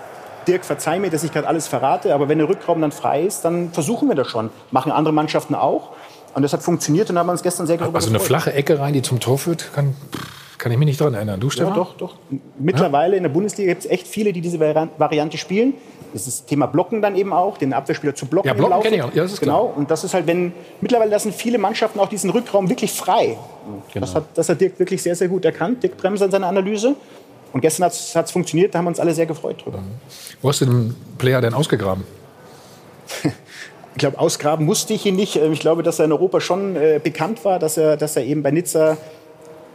Dirk, 0.47 0.65
verzeih 0.65 1.01
mir, 1.01 1.11
dass 1.11 1.25
ich 1.25 1.33
gerade 1.33 1.49
alles 1.49 1.67
verrate, 1.67 2.15
aber 2.15 2.29
wenn 2.29 2.39
der 2.39 2.49
Rückraum 2.49 2.81
dann 2.81 2.93
frei 2.93 3.23
ist, 3.23 3.45
dann 3.45 3.73
versuchen 3.73 4.09
wir 4.09 4.15
das 4.15 4.29
schon. 4.29 4.51
Machen 4.71 4.93
andere 4.93 5.13
Mannschaften 5.13 5.57
auch. 5.57 5.91
Und 6.35 6.43
das 6.43 6.53
hat 6.53 6.63
funktioniert 6.63 7.11
und 7.11 7.19
haben 7.19 7.29
uns 7.29 7.43
gestern 7.43 7.67
sehr 7.67 7.79
darüber 7.79 7.97
Also 7.97 8.09
eine 8.09 8.19
gefreut. 8.19 8.29
flache 8.29 8.53
Ecke 8.53 8.79
rein, 8.79 8.93
die 8.93 9.03
zum 9.03 9.19
Tor 9.19 9.39
führt, 9.39 9.73
kann, 9.75 9.97
kann 10.67 10.73
ich 10.73 10.79
mich 10.79 10.87
nicht 10.87 11.01
daran 11.01 11.15
erinnern. 11.15 11.39
Du, 11.39 11.47
Ja, 11.47 11.53
Stefan? 11.53 11.75
doch, 11.75 11.95
doch. 11.97 12.17
Mittlerweile 12.59 13.17
in 13.17 13.23
der 13.23 13.31
Bundesliga 13.31 13.71
gibt 13.71 13.85
es 13.85 13.89
echt 13.91 14.09
viele, 14.09 14.33
die 14.33 14.41
diese 14.41 14.59
Vari- 14.59 14.89
Variante 14.99 15.39
spielen. 15.39 15.75
Das 16.13 16.27
ist 16.27 16.41
das 16.41 16.47
Thema 16.47 16.67
Blocken 16.67 17.01
dann 17.01 17.15
eben 17.15 17.33
auch, 17.33 17.57
den 17.57 17.73
Abwehrspieler 17.73 18.17
zu 18.17 18.27
blocken. 18.27 18.49
Ja, 18.49 18.55
Blocken 18.55 18.71
Laufe. 18.73 18.83
kenn 18.89 18.95
ich 18.95 19.03
auch. 19.05 19.15
Ja, 19.15 19.23
das 19.23 19.35
ist 19.35 19.41
genau. 19.41 19.73
Und 19.77 19.93
das 19.93 20.03
ist 20.03 20.13
halt, 20.13 20.27
wenn 20.27 20.53
mittlerweile 20.81 21.13
lassen 21.13 21.33
viele 21.33 21.59
Mannschaften 21.59 22.01
auch 22.01 22.09
diesen 22.09 22.31
Rückraum 22.31 22.69
wirklich 22.69 22.91
frei. 22.93 23.37
Das, 23.95 24.17
hat, 24.17 24.25
das 24.35 24.49
hat 24.49 24.61
Dirk 24.61 24.77
wirklich 24.81 25.01
sehr, 25.05 25.15
sehr 25.15 25.29
gut 25.29 25.45
erkannt. 25.45 25.85
Dirk 25.85 25.97
Bremser 25.99 26.25
in 26.25 26.33
seiner 26.33 26.49
Analyse. 26.49 26.97
Und 27.53 27.61
gestern 27.61 27.85
hat 27.85 27.93
es 27.93 28.31
funktioniert, 28.33 28.75
da 28.75 28.79
haben 28.79 28.87
wir 28.87 28.89
uns 28.91 28.99
alle 28.99 29.15
sehr 29.15 29.27
gefreut 29.27 29.65
drüber. 29.65 29.79
Wo 30.43 30.49
hast 30.49 30.61
du 30.63 30.65
den 30.67 30.97
Player 31.19 31.41
denn 31.41 31.55
ausgegraben? 31.55 32.03
Ich 33.95 34.01
glaube, 34.01 34.19
ausgraben 34.19 34.67
musste 34.67 34.93
ich 34.93 35.07
ihn 35.07 35.17
nicht. 35.17 35.37
Ähm, 35.37 35.53
Ich 35.53 35.61
glaube, 35.61 35.83
dass 35.83 35.99
er 35.99 36.05
in 36.05 36.13
Europa 36.13 36.39
schon 36.43 36.77
äh, 36.77 37.01
bekannt 37.03 37.47
war, 37.47 37.59
dass 37.59 37.79
er, 37.79 37.97
dass 37.97 38.15
er 38.15 38.25
eben 38.27 38.43
bei 38.43 38.51
Nizza 38.51 38.99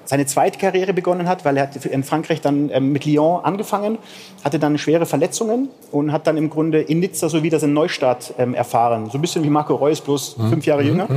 seine 0.05 0.25
zweite 0.25 0.57
Karriere 0.59 0.93
begonnen 0.93 1.27
hat, 1.27 1.45
weil 1.45 1.57
er 1.57 1.63
hat 1.63 1.85
in 1.85 2.03
Frankreich 2.03 2.41
dann 2.41 2.69
ähm, 2.73 2.91
mit 2.91 3.05
Lyon 3.05 3.43
angefangen, 3.43 3.97
hatte 4.43 4.59
dann 4.59 4.77
schwere 4.77 5.05
Verletzungen 5.05 5.69
und 5.91 6.11
hat 6.11 6.27
dann 6.27 6.37
im 6.37 6.49
Grunde 6.49 6.81
in 6.81 6.99
Nizza 6.99 7.29
so 7.29 7.43
wieder 7.43 7.59
seinen 7.59 7.73
Neustart 7.73 8.33
ähm, 8.37 8.53
erfahren. 8.53 9.09
So 9.11 9.17
ein 9.17 9.21
bisschen 9.21 9.43
wie 9.43 9.49
Marco 9.49 9.75
Reus, 9.75 10.01
bloß 10.01 10.37
Mhm. 10.37 10.49
fünf 10.49 10.65
Jahre 10.65 10.81
Mhm. 10.83 10.87
jünger. 10.87 11.07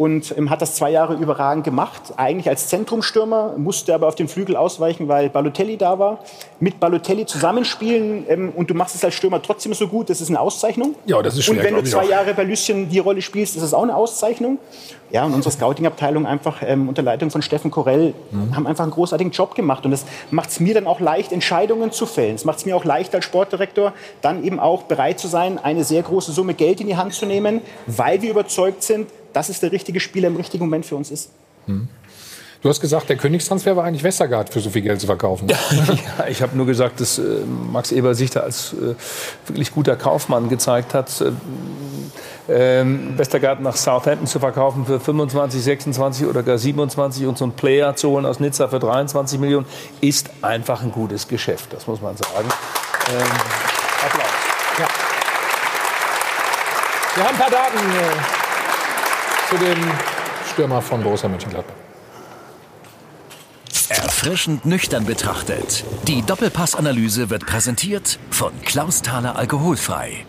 Und 0.00 0.34
ähm, 0.38 0.48
hat 0.48 0.62
das 0.62 0.76
zwei 0.76 0.90
Jahre 0.90 1.12
überragend 1.12 1.62
gemacht, 1.62 2.14
eigentlich 2.16 2.48
als 2.48 2.68
Zentrumstürmer, 2.68 3.56
musste 3.58 3.94
aber 3.94 4.08
auf 4.08 4.14
den 4.14 4.28
Flügel 4.28 4.56
ausweichen, 4.56 5.08
weil 5.08 5.28
Balotelli 5.28 5.76
da 5.76 5.98
war. 5.98 6.20
Mit 6.58 6.80
Balotelli 6.80 7.26
zusammenspielen 7.26 8.24
ähm, 8.26 8.50
und 8.56 8.70
du 8.70 8.74
machst 8.74 8.94
es 8.94 9.04
als 9.04 9.12
Stürmer 9.14 9.42
trotzdem 9.42 9.74
so 9.74 9.88
gut, 9.88 10.08
das 10.08 10.22
ist 10.22 10.30
eine 10.30 10.40
Auszeichnung. 10.40 10.94
Ja, 11.04 11.20
das 11.20 11.36
ist 11.36 11.44
schwer, 11.44 11.58
Und 11.58 11.64
wenn 11.64 11.74
du 11.74 11.82
zwei. 11.84 12.06
Jahre 12.06 12.32
bei 12.32 12.44
Lüsschen 12.44 12.88
die 12.88 12.98
Rolle 12.98 13.20
spielst, 13.20 13.56
ist 13.56 13.62
es 13.62 13.74
auch 13.74 13.82
eine 13.82 13.94
Auszeichnung. 13.94 14.56
Ja, 15.10 15.24
und 15.24 15.34
unsere 15.34 15.52
Scouting-Abteilung 15.52 16.24
einfach 16.24 16.62
ähm, 16.64 16.88
unter 16.88 17.02
Leitung 17.02 17.30
von 17.30 17.42
Steffen 17.42 17.70
Korell 17.70 18.14
Mhm. 18.30 18.56
haben 18.56 18.66
einfach 18.66 18.84
einen 18.84 18.92
großartigen 18.92 19.32
Job 19.32 19.54
gemacht. 19.54 19.84
Und 19.84 19.90
das 19.90 20.06
macht 20.30 20.48
es 20.48 20.60
mir 20.60 20.72
dann 20.72 20.86
auch 20.86 21.00
leicht, 21.00 21.30
Entscheidungen 21.32 21.92
zu 21.92 22.06
fällen. 22.06 22.36
Es 22.36 22.46
macht 22.46 22.58
es 22.58 22.64
mir 22.64 22.74
auch 22.74 22.84
leicht 22.86 23.14
als 23.14 23.26
Sportdirektor, 23.26 23.92
dann 24.22 24.44
eben 24.44 24.60
auch 24.60 24.84
bereit 24.84 25.18
zu 25.18 25.28
sein, 25.28 25.58
eine 25.58 25.84
sehr 25.84 26.02
große 26.02 26.32
Summe 26.32 26.54
Geld 26.54 26.80
in 26.80 26.86
die 26.86 26.96
Hand 26.96 27.12
zu 27.12 27.26
nehmen, 27.26 27.60
weil 27.86 28.22
wir 28.22 28.30
überzeugt 28.30 28.82
sind, 28.82 29.08
dass 29.32 29.48
es 29.48 29.60
der 29.60 29.72
richtige 29.72 30.00
Spieler 30.00 30.28
im 30.28 30.36
richtigen 30.36 30.64
Moment 30.64 30.86
für 30.86 30.96
uns 30.96 31.10
ist. 31.10 31.30
Du 32.62 32.68
hast 32.68 32.80
gesagt, 32.80 33.08
der 33.08 33.16
Königstransfer 33.16 33.74
war 33.74 33.84
eigentlich 33.84 34.02
Westergaard 34.02 34.52
für 34.52 34.60
so 34.60 34.68
viel 34.68 34.82
Geld 34.82 35.00
zu 35.00 35.06
verkaufen. 35.06 35.48
Ja, 36.18 36.26
ich 36.28 36.42
habe 36.42 36.56
nur 36.56 36.66
gesagt, 36.66 37.00
dass 37.00 37.18
äh, 37.18 37.22
Max 37.72 37.90
Eber 37.90 38.14
sich 38.14 38.30
da 38.30 38.40
als 38.40 38.74
äh, 38.74 38.94
wirklich 39.46 39.72
guter 39.72 39.96
Kaufmann 39.96 40.48
gezeigt 40.50 40.92
hat. 40.92 41.20
Äh, 41.20 41.32
ähm, 42.48 43.16
Westergaard 43.16 43.60
nach 43.60 43.76
Southampton 43.76 44.26
zu 44.26 44.40
verkaufen 44.40 44.84
für 44.84 45.00
25, 45.00 45.62
26 45.62 46.26
oder 46.26 46.42
gar 46.42 46.58
27 46.58 47.26
und 47.26 47.38
so 47.38 47.44
einen 47.44 47.52
Player 47.52 47.94
zu 47.96 48.10
holen 48.10 48.26
aus 48.26 48.40
Nizza 48.40 48.68
für 48.68 48.78
23 48.78 49.38
Millionen 49.38 49.66
ist 50.00 50.30
einfach 50.42 50.82
ein 50.82 50.90
gutes 50.90 51.28
Geschäft, 51.28 51.72
das 51.72 51.86
muss 51.86 52.02
man 52.02 52.16
sagen. 52.16 52.48
Ähm, 53.10 53.22
Applaus. 54.04 54.26
Ja. 54.78 54.88
Wir 57.14 57.24
haben 57.24 57.34
ein 57.34 57.40
paar 57.40 57.50
Daten 57.50 58.39
zu 59.50 59.56
dem 59.56 59.78
Stürmer 60.52 60.80
von 60.80 61.02
Borussia 61.02 61.28
Mönchengladbach. 61.28 61.74
Erfrischend 63.88 64.64
nüchtern 64.64 65.04
betrachtet. 65.04 65.84
Die 66.06 66.22
Doppelpassanalyse 66.22 67.30
wird 67.30 67.46
präsentiert 67.46 68.20
von 68.30 68.52
Klaus 68.62 69.02
Thaler 69.02 69.36
Alkoholfrei. 69.36 70.24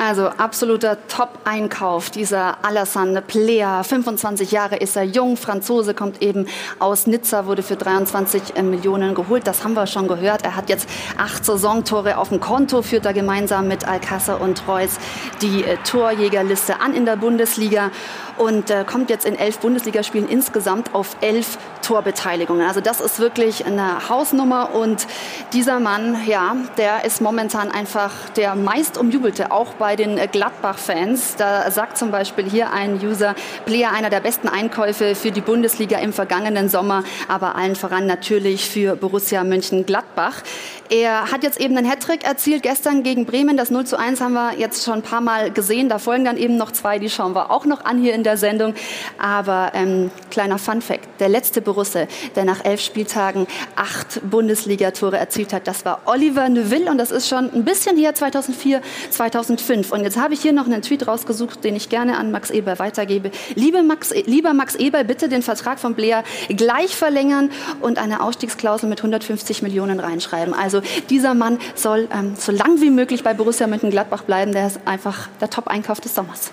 Also 0.00 0.28
absoluter 0.28 0.96
Top-Einkauf, 1.08 2.10
dieser 2.10 2.64
Alassane 2.64 3.20
Plea. 3.20 3.82
25 3.82 4.52
Jahre 4.52 4.76
ist 4.76 4.94
er 4.94 5.02
jung, 5.02 5.36
Franzose, 5.36 5.92
kommt 5.92 6.22
eben 6.22 6.46
aus 6.78 7.08
Nizza, 7.08 7.46
wurde 7.46 7.64
für 7.64 7.74
23 7.74 8.62
Millionen 8.62 9.16
geholt. 9.16 9.48
Das 9.48 9.64
haben 9.64 9.74
wir 9.74 9.88
schon 9.88 10.06
gehört. 10.06 10.44
Er 10.44 10.54
hat 10.54 10.68
jetzt 10.68 10.88
acht 11.18 11.44
Saisontore 11.44 12.18
auf 12.18 12.28
dem 12.28 12.38
Konto, 12.38 12.82
führt 12.82 13.06
er 13.06 13.12
gemeinsam 13.12 13.66
mit 13.66 13.88
Alcázar 13.88 14.40
und 14.40 14.68
Reus 14.68 14.98
die 15.42 15.64
äh, 15.64 15.76
Torjägerliste 15.82 16.80
an 16.80 16.94
in 16.94 17.04
der 17.04 17.16
Bundesliga. 17.16 17.90
Und 18.38 18.70
äh, 18.70 18.84
kommt 18.84 19.10
jetzt 19.10 19.26
in 19.26 19.38
elf 19.38 19.58
Bundesligaspielen 19.58 20.28
insgesamt 20.28 20.94
auf 20.94 21.16
elf 21.20 21.58
Torbeteiligungen. 21.82 22.66
Also 22.66 22.80
das 22.80 23.00
ist 23.00 23.18
wirklich 23.18 23.64
eine 23.64 24.08
Hausnummer 24.08 24.74
und 24.74 25.06
dieser 25.52 25.80
Mann, 25.80 26.18
ja, 26.26 26.56
der 26.76 27.04
ist 27.04 27.20
momentan 27.20 27.70
einfach 27.70 28.12
der 28.36 28.54
meist 28.54 28.98
umjubelte, 28.98 29.50
auch 29.52 29.74
bei 29.74 29.96
den 29.96 30.16
Gladbach-Fans. 30.30 31.36
Da 31.36 31.70
sagt 31.70 31.96
zum 31.96 32.10
Beispiel 32.10 32.44
hier 32.44 32.72
ein 32.72 33.00
User, 33.02 33.34
Player 33.64 33.90
einer 33.92 34.10
der 34.10 34.20
besten 34.20 34.48
Einkäufe 34.48 35.14
für 35.14 35.30
die 35.30 35.40
Bundesliga 35.40 35.98
im 35.98 36.12
vergangenen 36.12 36.68
Sommer, 36.68 37.04
aber 37.26 37.56
allen 37.56 37.74
voran 37.74 38.06
natürlich 38.06 38.68
für 38.68 38.96
Borussia 38.96 39.44
Mönchengladbach. 39.44 40.42
Er 40.90 41.30
hat 41.30 41.42
jetzt 41.42 41.60
eben 41.60 41.76
einen 41.76 41.88
Hattrick 41.88 42.24
erzielt 42.24 42.62
gestern 42.62 43.02
gegen 43.02 43.26
Bremen. 43.26 43.56
Das 43.56 43.70
0 43.70 43.84
zu 43.84 43.98
1 43.98 44.20
haben 44.20 44.32
wir 44.32 44.58
jetzt 44.58 44.84
schon 44.84 44.94
ein 44.94 45.02
paar 45.02 45.20
Mal 45.20 45.50
gesehen. 45.50 45.88
Da 45.88 45.98
folgen 45.98 46.24
dann 46.24 46.36
eben 46.36 46.56
noch 46.56 46.70
zwei, 46.70 46.98
die 46.98 47.10
schauen 47.10 47.34
wir 47.34 47.50
auch 47.50 47.66
noch 47.66 47.84
an 47.84 47.98
hier 47.98 48.14
in 48.14 48.22
der 48.22 48.27
Sendung. 48.36 48.74
Aber 49.18 49.72
ähm, 49.74 50.10
kleiner 50.30 50.58
Fun 50.58 50.82
Fact, 50.82 51.20
der 51.20 51.28
letzte 51.28 51.60
Borusse, 51.60 52.08
der 52.36 52.44
nach 52.44 52.64
elf 52.64 52.80
Spieltagen 52.80 53.46
acht 53.76 54.20
Bundesligatore 54.28 55.18
erzielt 55.18 55.52
hat, 55.52 55.66
das 55.66 55.84
war 55.84 56.02
Oliver 56.06 56.48
Neuville 56.48 56.90
und 56.90 56.98
das 56.98 57.10
ist 57.10 57.28
schon 57.28 57.52
ein 57.52 57.64
bisschen 57.64 57.96
her, 57.96 58.14
2004, 58.14 58.82
2005. 59.10 59.92
Und 59.92 60.02
jetzt 60.04 60.18
habe 60.18 60.34
ich 60.34 60.40
hier 60.40 60.52
noch 60.52 60.66
einen 60.66 60.82
Tweet 60.82 61.06
rausgesucht, 61.06 61.64
den 61.64 61.76
ich 61.76 61.88
gerne 61.88 62.16
an 62.18 62.30
Max 62.30 62.50
Eber 62.50 62.78
weitergebe. 62.78 63.30
Liebe 63.54 63.82
Max, 63.82 64.12
lieber 64.26 64.52
Max 64.52 64.74
Eber, 64.74 65.04
bitte 65.04 65.28
den 65.28 65.42
Vertrag 65.42 65.78
von 65.78 65.94
Blair 65.94 66.24
gleich 66.48 66.96
verlängern 66.96 67.50
und 67.80 67.98
eine 67.98 68.22
Ausstiegsklausel 68.22 68.88
mit 68.88 69.00
150 69.00 69.62
Millionen 69.62 70.00
reinschreiben. 70.00 70.54
Also 70.54 70.80
dieser 71.10 71.34
Mann 71.34 71.58
soll 71.74 72.08
ähm, 72.12 72.34
so 72.36 72.52
lang 72.52 72.80
wie 72.80 72.90
möglich 72.90 73.22
bei 73.22 73.34
Borussia 73.34 73.66
Mönchengladbach 73.66 74.22
bleiben. 74.22 74.52
Der 74.52 74.66
ist 74.66 74.80
einfach 74.84 75.28
der 75.40 75.50
Top-Einkauf 75.50 76.00
des 76.00 76.14
Sommers. 76.14 76.52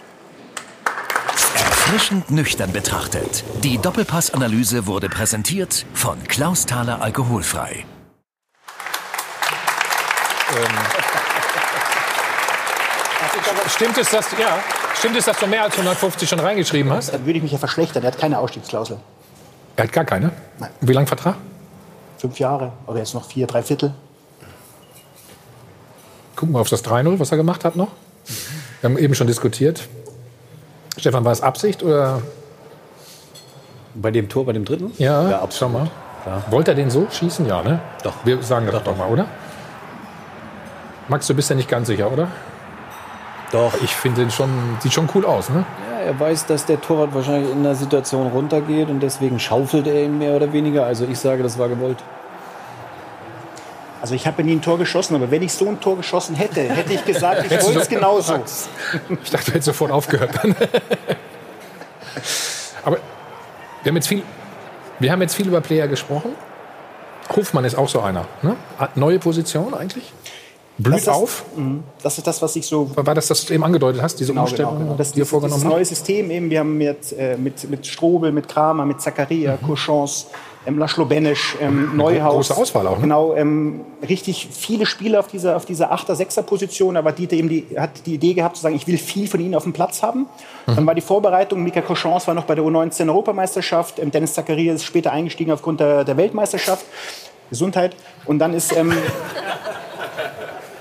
Erfrischend 1.85 2.31
nüchtern 2.31 2.71
betrachtet. 2.71 3.43
Die 3.63 3.77
Doppelpass-Analyse 3.77 4.87
wurde 4.87 5.07
präsentiert 5.07 5.85
von 5.93 6.17
Klaus 6.23 6.65
Thaler 6.65 6.99
Alkoholfrei. 6.99 7.85
Ähm. 10.57 10.65
Stimmt 13.69 13.99
es, 13.99 14.09
dass, 14.09 14.31
ja, 14.31 14.57
stimmt 14.97 15.15
es, 15.15 15.25
dass 15.25 15.37
du 15.37 15.45
mehr 15.45 15.61
als 15.61 15.73
150 15.73 16.27
schon 16.27 16.39
reingeschrieben 16.39 16.91
hast? 16.91 17.13
Dann 17.13 17.23
würde 17.23 17.37
ich 17.37 17.43
mich 17.43 17.51
ja 17.51 17.59
verschlechtern. 17.59 18.01
Er 18.01 18.07
hat 18.07 18.17
keine 18.17 18.39
Ausstiegsklausel. 18.39 18.97
Er 19.75 19.83
hat 19.83 19.93
gar 19.93 20.05
keine? 20.05 20.31
Nein. 20.57 20.71
Wie 20.81 20.93
lang 20.93 21.05
Vertrag? 21.05 21.35
Fünf 22.17 22.39
Jahre. 22.39 22.73
Oder 22.87 22.97
jetzt 22.97 23.13
noch 23.13 23.27
vier, 23.27 23.45
drei 23.45 23.61
Viertel. 23.61 23.93
Gucken 26.35 26.55
wir 26.55 26.61
auf 26.61 26.69
das 26.69 26.83
3-0, 26.83 27.19
was 27.19 27.29
er 27.29 27.37
gemacht 27.37 27.63
hat 27.63 27.75
noch. 27.75 27.89
Wir 28.81 28.89
haben 28.89 28.97
eben 28.97 29.13
schon 29.13 29.27
diskutiert. 29.27 29.87
Stefan, 30.97 31.25
war 31.25 31.31
es 31.31 31.41
Absicht 31.41 31.83
oder? 31.83 32.21
Bei 33.95 34.11
dem 34.11 34.29
Tor, 34.29 34.45
bei 34.45 34.53
dem 34.53 34.65
dritten? 34.65 34.91
Ja, 34.97 35.29
ja 35.29 35.47
schau 35.51 35.69
mal. 35.69 35.89
Ja. 36.25 36.43
Wollte 36.49 36.71
er 36.71 36.75
den 36.75 36.89
so 36.89 37.07
schießen? 37.09 37.45
Ja, 37.45 37.61
ne? 37.63 37.79
Doch. 38.03 38.13
Wir 38.23 38.41
sagen 38.41 38.65
das 38.65 38.75
doch, 38.75 38.83
doch 38.83 38.97
mal, 38.97 39.09
oder? 39.09 39.25
Max, 41.07 41.27
du 41.27 41.35
bist 41.35 41.49
ja 41.49 41.55
nicht 41.55 41.69
ganz 41.69 41.87
sicher, 41.87 42.11
oder? 42.11 42.27
Doch. 43.51 43.73
Ich 43.83 43.93
finde 43.93 44.21
den 44.21 44.31
schon, 44.31 44.49
sieht 44.79 44.91
schon 44.91 45.07
cool 45.13 45.25
aus, 45.25 45.49
ne? 45.49 45.63
Ja, 45.91 45.99
er 45.99 46.19
weiß, 46.19 46.47
dass 46.47 46.65
der 46.65 46.81
Torwart 46.81 47.13
wahrscheinlich 47.13 47.51
in 47.51 47.63
der 47.63 47.75
Situation 47.75 48.27
runtergeht 48.27 48.89
und 48.89 49.01
deswegen 49.01 49.39
schaufelt 49.39 49.85
er 49.87 50.03
ihn 50.03 50.17
mehr 50.17 50.35
oder 50.35 50.51
weniger. 50.51 50.85
Also 50.85 51.05
ich 51.05 51.19
sage, 51.19 51.43
das 51.43 51.59
war 51.59 51.69
gewollt. 51.69 51.97
Also 54.05 54.13
ich 54.13 54.27
habe 54.27 54.43
nie 54.43 54.51
ein 54.51 54.61
Tor 54.61 54.77
geschossen, 54.77 55.15
aber 55.15 55.31
wenn 55.31 55.41
ich 55.41 55.51
so 55.51 55.67
ein 55.67 55.79
Tor 55.79 55.97
geschossen 55.97 56.35
hätte, 56.35 56.61
hätte 56.61 56.93
ich 56.93 57.03
gesagt, 57.05 57.51
ich 57.51 57.63
wollte 57.63 57.79
es 57.79 57.89
genauso. 57.89 58.35
Ich 59.23 59.31
dachte, 59.31 59.45
du 59.45 59.51
hättest 59.53 59.65
sofort 59.65 59.89
aufgehört. 59.89 60.29
aber 62.85 62.99
wir 63.81 63.89
haben, 63.89 63.95
jetzt 63.95 64.07
viel, 64.07 64.21
wir 64.99 65.11
haben 65.11 65.23
jetzt 65.23 65.33
viel 65.33 65.47
über 65.47 65.59
Player 65.59 65.87
gesprochen. 65.87 66.35
Hofmann 67.35 67.65
ist 67.65 67.73
auch 67.73 67.89
so 67.89 67.99
einer. 68.01 68.27
Ne? 68.43 68.55
Neue 68.93 69.17
Position 69.17 69.73
eigentlich? 69.73 70.13
Blüht 70.77 70.97
das 70.97 71.07
auf? 71.07 71.43
Ist, 71.49 71.57
mhm. 71.57 71.83
das 72.03 72.19
ist 72.19 72.27
das, 72.27 72.43
was 72.43 72.55
ich 72.55 72.67
so. 72.67 72.91
War 72.95 73.15
das, 73.15 73.27
was 73.31 73.43
du 73.43 73.55
eben 73.55 73.63
angedeutet 73.63 74.03
hast, 74.03 74.19
diese 74.19 74.33
genau, 74.33 74.43
Umstellung, 74.43 74.73
genau, 74.73 74.85
genau. 74.85 74.97
Das, 74.97 75.13
die 75.13 75.19
ihr 75.19 75.25
vorgenommen 75.25 75.63
habt? 75.63 75.65
Das 75.65 75.77
neue 75.77 75.85
System 75.85 76.29
eben. 76.29 76.51
Wir 76.51 76.59
haben 76.59 76.77
mit, 76.77 77.11
äh, 77.13 77.37
mit, 77.37 77.67
mit 77.71 77.87
Strobel, 77.87 78.31
mit 78.31 78.47
Kramer, 78.47 78.85
mit 78.85 79.01
Zakaria, 79.01 79.57
mhm. 79.59 79.65
Cochons, 79.65 80.27
ähm, 80.65 80.77
Laszlo 80.77 81.05
Benesch, 81.05 81.55
ähm, 81.61 81.95
Neuhaus. 81.95 82.47
Große 82.47 82.61
Auswahl 82.61 82.87
auch. 82.87 82.95
Ne? 82.95 83.03
Genau, 83.03 83.35
ähm, 83.35 83.81
richtig 84.07 84.47
viele 84.51 84.85
Spieler 84.85 85.19
auf 85.19 85.27
dieser, 85.27 85.55
auf 85.55 85.65
dieser 85.65 85.93
8er, 85.93 86.13
6er 86.13 86.41
Position. 86.41 86.97
Aber 86.97 87.11
Dieter 87.11 87.35
eben 87.35 87.49
die, 87.49 87.65
hat 87.77 88.05
die 88.05 88.15
Idee 88.15 88.33
gehabt 88.33 88.57
zu 88.57 88.63
sagen, 88.63 88.75
ich 88.75 88.87
will 88.87 88.97
viel 88.97 89.27
von 89.27 89.39
ihnen 89.39 89.55
auf 89.55 89.63
dem 89.63 89.73
Platz 89.73 90.01
haben. 90.01 90.27
Mhm. 90.65 90.75
Dann 90.75 90.85
war 90.85 90.95
die 90.95 91.01
Vorbereitung, 91.01 91.63
Mika 91.63 91.81
Cochons 91.81 92.27
war 92.27 92.33
noch 92.33 92.45
bei 92.45 92.55
der 92.55 92.63
U19 92.63 93.07
Europameisterschaft, 93.07 93.99
ähm, 93.99 94.11
Dennis 94.11 94.33
Zakaria 94.33 94.73
ist 94.73 94.83
später 94.83 95.11
eingestiegen 95.11 95.51
aufgrund 95.51 95.79
der, 95.79 96.03
der 96.03 96.17
Weltmeisterschaft. 96.17 96.85
Gesundheit. 97.49 97.95
Und 98.25 98.39
dann 98.39 98.53
ist 98.53 98.75
ähm, 98.75 98.91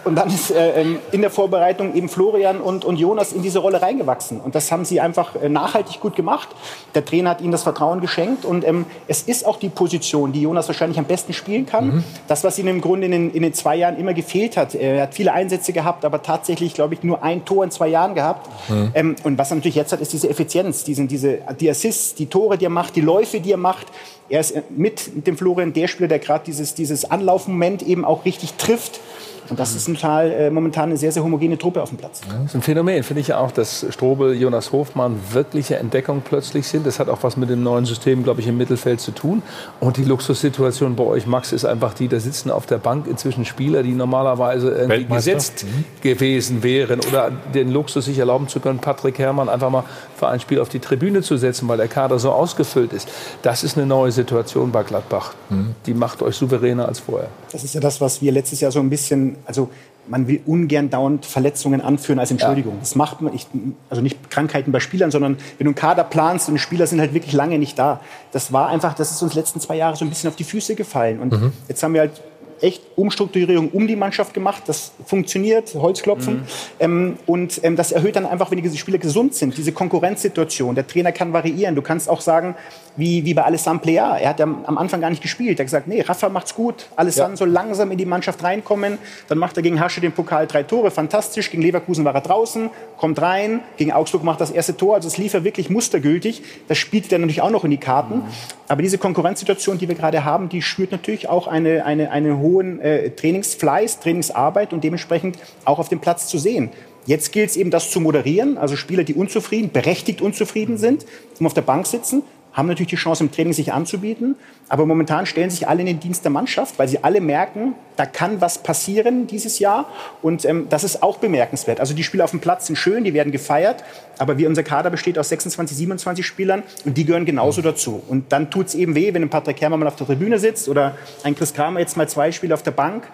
und 0.04 0.16
dann 0.16 0.28
ist 0.28 0.50
äh, 0.50 0.80
ähm, 0.80 0.98
in 1.12 1.20
der 1.20 1.30
Vorbereitung 1.30 1.94
eben 1.94 2.08
Florian 2.08 2.60
und, 2.60 2.84
und 2.84 2.96
Jonas 2.96 3.32
in 3.32 3.42
diese 3.42 3.58
Rolle 3.58 3.80
reingewachsen. 3.80 4.40
Und 4.40 4.54
das 4.54 4.70
haben 4.70 4.84
sie 4.84 5.00
einfach 5.00 5.34
äh, 5.36 5.48
nachhaltig 5.48 6.00
gut 6.00 6.14
gemacht. 6.14 6.48
Der 6.94 7.04
Trainer 7.04 7.30
hat 7.30 7.40
ihnen 7.40 7.52
das 7.52 7.62
Vertrauen 7.62 8.00
geschenkt. 8.00 8.44
Und 8.44 8.66
ähm, 8.66 8.86
es 9.08 9.22
ist 9.22 9.46
auch 9.46 9.58
die 9.58 9.68
Position, 9.68 10.32
die 10.32 10.42
Jonas 10.42 10.68
wahrscheinlich 10.68 10.98
am 10.98 11.06
besten 11.06 11.32
spielen 11.32 11.66
kann. 11.66 11.86
Mhm. 11.86 12.04
Das, 12.28 12.44
was 12.44 12.58
ihm 12.58 12.68
im 12.68 12.80
Grunde 12.80 13.06
in 13.06 13.12
den, 13.12 13.30
in 13.30 13.42
den 13.42 13.54
zwei 13.54 13.76
Jahren 13.76 13.96
immer 13.96 14.14
gefehlt 14.14 14.56
hat. 14.56 14.74
Er 14.74 15.02
hat 15.02 15.14
viele 15.14 15.32
Einsätze 15.32 15.72
gehabt, 15.72 16.04
aber 16.04 16.22
tatsächlich, 16.22 16.74
glaube 16.74 16.94
ich, 16.94 17.02
nur 17.02 17.22
ein 17.22 17.44
Tor 17.44 17.64
in 17.64 17.70
zwei 17.70 17.88
Jahren 17.88 18.14
gehabt. 18.14 18.48
Mhm. 18.68 18.90
Ähm, 18.94 19.16
und 19.24 19.38
was 19.38 19.50
er 19.50 19.56
natürlich 19.56 19.76
jetzt 19.76 19.92
hat, 19.92 20.00
ist 20.00 20.12
diese 20.12 20.28
Effizienz, 20.28 20.84
diesen, 20.84 21.08
diese, 21.08 21.38
die 21.58 21.70
Assists, 21.70 22.14
die 22.14 22.26
Tore, 22.26 22.58
die 22.58 22.66
er 22.66 22.70
macht, 22.70 22.96
die 22.96 23.00
Läufe, 23.00 23.40
die 23.40 23.52
er 23.52 23.58
macht. 23.58 23.86
Er 24.28 24.40
ist 24.40 24.52
äh, 24.52 24.62
mit 24.70 25.26
dem 25.26 25.36
Florian 25.36 25.72
der 25.72 25.88
Spieler, 25.88 26.08
der 26.08 26.18
gerade 26.18 26.44
dieses, 26.44 26.74
dieses 26.74 27.10
Anlaufmoment 27.10 27.82
eben 27.82 28.04
auch 28.04 28.24
richtig 28.24 28.54
trifft. 28.54 29.00
Und 29.48 29.58
das 29.58 29.74
ist 29.74 29.86
total, 29.86 30.30
äh, 30.30 30.50
momentan 30.50 30.84
eine 30.84 30.96
sehr, 30.96 31.12
sehr 31.12 31.22
homogene 31.22 31.58
Truppe 31.58 31.82
auf 31.82 31.90
dem 31.90 31.98
Platz. 31.98 32.20
Das 32.26 32.46
ist 32.46 32.54
ein 32.54 32.62
Phänomen, 32.62 33.02
finde 33.02 33.20
ich 33.20 33.28
ja 33.28 33.38
auch, 33.38 33.50
dass 33.50 33.86
Strobel, 33.90 34.34
Jonas 34.34 34.72
Hofmann 34.72 35.18
wirkliche 35.32 35.76
Entdeckung 35.76 36.22
plötzlich 36.24 36.66
sind. 36.66 36.86
Das 36.86 36.98
hat 36.98 37.08
auch 37.08 37.22
was 37.22 37.36
mit 37.36 37.50
dem 37.50 37.62
neuen 37.62 37.84
System, 37.84 38.22
glaube 38.24 38.40
ich, 38.40 38.46
im 38.46 38.56
Mittelfeld 38.56 39.00
zu 39.00 39.12
tun. 39.12 39.42
Und 39.80 39.96
die 39.96 40.04
Luxussituation 40.04 40.96
bei 40.96 41.04
euch, 41.04 41.26
Max, 41.26 41.52
ist 41.52 41.64
einfach 41.64 41.94
die, 41.94 42.08
da 42.08 42.20
sitzen 42.20 42.50
auf 42.50 42.66
der 42.66 42.78
Bank 42.78 43.06
inzwischen 43.06 43.44
Spieler, 43.44 43.82
die 43.82 43.92
normalerweise 43.92 44.70
irgendwie 44.70 45.04
gesetzt 45.04 45.64
mhm. 45.64 45.84
gewesen 46.02 46.62
wären 46.62 47.00
oder 47.00 47.30
den 47.52 47.70
Luxus 47.70 48.06
sich 48.06 48.18
erlauben 48.18 48.48
zu 48.48 48.60
können, 48.60 48.78
Patrick 48.78 49.18
Herrmann 49.18 49.48
einfach 49.48 49.70
mal 49.70 49.84
für 50.16 50.28
ein 50.28 50.40
Spiel 50.40 50.60
auf 50.60 50.68
die 50.68 50.78
Tribüne 50.78 51.22
zu 51.22 51.36
setzen, 51.36 51.68
weil 51.68 51.76
der 51.76 51.88
Kader 51.88 52.18
so 52.18 52.30
ausgefüllt 52.30 52.92
ist. 52.92 53.08
Das 53.42 53.64
ist 53.64 53.76
eine 53.76 53.86
neue 53.86 54.12
Situation 54.12 54.72
bei 54.72 54.82
Gladbach. 54.82 55.34
Mhm. 55.50 55.74
Die 55.86 55.94
macht 55.94 56.22
euch 56.22 56.36
souveräner 56.36 56.88
als 56.88 57.00
vorher. 57.00 57.28
Das 57.52 57.64
ist 57.64 57.74
ja 57.74 57.80
das, 57.80 58.00
was 58.00 58.20
wir 58.20 58.32
letztes 58.32 58.60
Jahr 58.60 58.72
so 58.72 58.80
ein 58.80 58.90
bisschen, 58.90 59.33
also 59.46 59.70
man 60.06 60.28
will 60.28 60.40
ungern 60.46 60.90
dauernd 60.90 61.24
Verletzungen 61.24 61.80
anführen 61.80 62.18
als 62.18 62.30
Entschuldigung. 62.30 62.74
Ja. 62.74 62.80
Das 62.80 62.94
macht 62.94 63.20
man, 63.20 63.34
ich, 63.34 63.46
also 63.88 64.02
nicht 64.02 64.30
Krankheiten 64.30 64.72
bei 64.72 64.80
Spielern, 64.80 65.10
sondern 65.10 65.38
wenn 65.58 65.64
du 65.64 65.70
einen 65.70 65.74
Kader 65.74 66.04
planst 66.04 66.48
und 66.48 66.54
die 66.54 66.60
Spieler 66.60 66.86
sind 66.86 67.00
halt 67.00 67.14
wirklich 67.14 67.32
lange 67.32 67.58
nicht 67.58 67.78
da. 67.78 68.00
Das 68.32 68.52
war 68.52 68.68
einfach, 68.68 68.94
das 68.94 69.10
ist 69.10 69.22
uns 69.22 69.34
letzten 69.34 69.60
zwei 69.60 69.76
Jahre 69.76 69.96
so 69.96 70.04
ein 70.04 70.08
bisschen 70.10 70.28
auf 70.28 70.36
die 70.36 70.44
Füße 70.44 70.74
gefallen. 70.74 71.20
Und 71.20 71.32
mhm. 71.32 71.52
jetzt 71.68 71.82
haben 71.82 71.94
wir 71.94 72.02
halt 72.02 72.20
echt 72.60 72.82
Umstrukturierung 72.96 73.70
um 73.70 73.86
die 73.86 73.96
Mannschaft 73.96 74.34
gemacht. 74.34 74.64
Das 74.66 74.92
funktioniert, 75.04 75.74
Holzklopfen. 75.74 76.34
Mhm. 76.34 76.42
Ähm, 76.80 77.18
und 77.26 77.60
ähm, 77.62 77.76
das 77.76 77.92
erhöht 77.92 78.16
dann 78.16 78.26
einfach, 78.26 78.50
wenn 78.50 78.62
die 78.62 78.76
Spieler 78.76 78.98
gesund 78.98 79.34
sind, 79.34 79.56
diese 79.56 79.72
Konkurrenzsituation. 79.72 80.74
Der 80.74 80.86
Trainer 80.86 81.12
kann 81.12 81.32
variieren. 81.32 81.74
Du 81.74 81.82
kannst 81.82 82.08
auch 82.08 82.20
sagen, 82.20 82.54
wie, 82.96 83.24
wie 83.24 83.34
bei 83.34 83.42
Alessandro 83.42 83.84
Plea. 83.84 84.18
Er 84.18 84.30
hat 84.30 84.38
ja 84.40 84.44
am 84.44 84.78
Anfang 84.78 85.00
gar 85.00 85.10
nicht 85.10 85.22
gespielt. 85.22 85.58
Er 85.58 85.62
hat 85.62 85.66
gesagt, 85.66 85.88
nee, 85.88 86.00
Rafa 86.00 86.28
macht's 86.28 86.54
gut. 86.54 86.86
Alessandro 86.96 87.32
ja. 87.32 87.36
soll 87.36 87.48
langsam 87.50 87.90
in 87.90 87.98
die 87.98 88.06
Mannschaft 88.06 88.42
reinkommen. 88.42 88.98
Dann 89.28 89.38
macht 89.38 89.56
er 89.56 89.62
gegen 89.62 89.80
Hasche 89.80 90.00
den 90.00 90.12
Pokal 90.12 90.46
drei 90.46 90.62
Tore. 90.62 90.90
Fantastisch. 90.90 91.50
Gegen 91.50 91.62
Leverkusen 91.62 92.04
war 92.04 92.14
er 92.14 92.20
draußen, 92.20 92.70
kommt 92.96 93.20
rein. 93.20 93.60
Gegen 93.76 93.92
Augsburg 93.92 94.24
macht 94.24 94.40
das 94.40 94.50
erste 94.50 94.76
Tor. 94.76 94.94
Also 94.94 95.08
es 95.08 95.18
lief 95.18 95.34
ja 95.34 95.44
wirklich 95.44 95.70
mustergültig. 95.70 96.42
Das 96.68 96.78
spielt 96.78 97.10
dann 97.12 97.22
natürlich 97.22 97.42
auch 97.42 97.50
noch 97.50 97.64
in 97.64 97.70
die 97.70 97.78
Karten. 97.78 98.16
Mhm. 98.16 98.24
Aber 98.68 98.82
diese 98.82 98.98
Konkurrenzsituation, 98.98 99.78
die 99.78 99.88
wir 99.88 99.94
gerade 99.94 100.24
haben, 100.24 100.48
die 100.48 100.62
schürt 100.62 100.92
natürlich 100.92 101.28
auch 101.28 101.46
eine, 101.46 101.84
eine, 101.84 102.10
einen 102.10 102.38
hohen 102.44 102.80
äh, 102.80 103.10
Trainingsfleiß, 103.10 103.98
Trainingsarbeit 103.98 104.72
und 104.72 104.84
dementsprechend 104.84 105.38
auch 105.64 105.80
auf 105.80 105.88
dem 105.88 106.00
Platz 106.00 106.28
zu 106.28 106.38
sehen. 106.38 106.70
Jetzt 107.06 107.32
gilt 107.32 107.50
es 107.50 107.56
eben, 107.56 107.70
das 107.70 107.90
zu 107.90 108.00
moderieren. 108.00 108.56
Also 108.56 108.76
Spieler, 108.76 109.04
die 109.04 109.14
unzufrieden, 109.14 109.70
berechtigt 109.72 110.22
unzufrieden 110.22 110.78
sind, 110.78 111.04
die 111.38 111.44
auf 111.44 111.54
der 111.54 111.62
Bank 111.62 111.86
sitzen, 111.86 112.22
haben 112.54 112.68
natürlich 112.68 112.90
die 112.90 112.96
Chance, 112.96 113.24
im 113.24 113.32
Training 113.32 113.52
sich 113.52 113.72
anzubieten. 113.72 114.36
Aber 114.68 114.86
momentan 114.86 115.26
stellen 115.26 115.50
sich 115.50 115.68
alle 115.68 115.80
in 115.80 115.86
den 115.86 116.00
Dienst 116.00 116.24
der 116.24 116.30
Mannschaft, 116.30 116.78
weil 116.78 116.88
sie 116.88 117.02
alle 117.02 117.20
merken, 117.20 117.74
da 117.96 118.06
kann 118.06 118.40
was 118.40 118.58
passieren 118.58 119.26
dieses 119.26 119.58
Jahr. 119.58 119.86
Und 120.22 120.44
ähm, 120.44 120.68
das 120.70 120.84
ist 120.84 121.02
auch 121.02 121.18
bemerkenswert. 121.18 121.80
Also 121.80 121.94
die 121.94 122.04
Spieler 122.04 122.24
auf 122.24 122.30
dem 122.30 122.40
Platz 122.40 122.66
sind 122.66 122.76
schön, 122.76 123.04
die 123.04 123.12
werden 123.12 123.32
gefeiert. 123.32 123.84
Aber 124.18 124.38
wie 124.38 124.46
unser 124.46 124.62
Kader 124.62 124.90
besteht 124.90 125.18
aus 125.18 125.28
26, 125.28 125.76
27 125.76 126.24
Spielern 126.24 126.62
und 126.84 126.96
die 126.96 127.04
gehören 127.04 127.24
genauso 127.24 127.60
dazu. 127.60 128.02
Und 128.08 128.32
dann 128.32 128.50
tut 128.50 128.68
es 128.68 128.74
eben 128.74 128.94
weh, 128.94 129.12
wenn 129.12 129.22
ein 129.22 129.30
Patrick 129.30 129.60
Herrmann 129.60 129.80
mal 129.80 129.88
auf 129.88 129.96
der 129.96 130.06
Tribüne 130.06 130.38
sitzt 130.38 130.68
oder 130.68 130.96
ein 131.24 131.34
Chris 131.34 131.52
Kramer 131.52 131.80
jetzt 131.80 131.96
mal 131.96 132.08
zwei 132.08 132.30
Spiele 132.30 132.54
auf 132.54 132.62
der 132.62 132.70
Bank. 132.70 133.04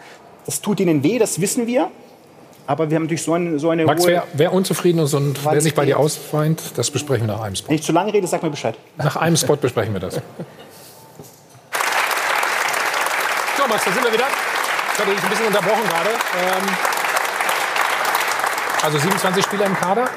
Das 0.44 0.60
tut 0.60 0.80
ihnen 0.80 1.02
weh, 1.02 1.18
das 1.18 1.40
wissen 1.40 1.66
wir. 1.66 1.90
Aber 2.66 2.88
wir 2.88 2.96
haben 2.96 3.02
natürlich 3.04 3.22
so 3.22 3.34
eine, 3.34 3.58
so 3.58 3.70
eine 3.70 3.84
Max, 3.84 4.02
hohe- 4.04 4.08
wer, 4.08 4.22
wer 4.32 4.52
unzufrieden 4.52 5.00
ist 5.00 5.14
und 5.14 5.44
wer 5.44 5.60
sich 5.60 5.74
bei 5.74 5.84
dir 5.84 5.98
ausweint, 5.98 6.60
das 6.76 6.90
besprechen 6.90 7.26
wir 7.26 7.34
nach 7.34 7.42
einem 7.42 7.56
Spot. 7.56 7.68
Wenn 7.68 7.74
ich 7.76 7.82
zu 7.82 7.92
lange 7.92 8.12
rede, 8.12 8.26
sag 8.26 8.42
mir 8.42 8.50
Bescheid. 8.50 8.76
Nach 8.96 9.16
einem 9.16 9.36
Spot 9.36 9.56
besprechen 9.56 9.92
wir 9.92 10.00
das. 10.00 10.20
So, 13.56 13.66
Max, 13.68 13.84
da 13.84 13.92
sind 13.92 14.02
wir 14.04 14.12
wieder. 14.12 14.24
Ich 14.94 14.98
hatte 14.98 15.10
dich 15.14 15.22
ein 15.22 15.28
bisschen 15.30 15.46
unterbrochen 15.48 15.82
gerade. 15.88 16.10
Ähm, 16.10 16.62
also 18.82 18.98
27 18.98 19.44
Spieler 19.44 19.66
im 19.66 19.76
Kader. 19.76 20.08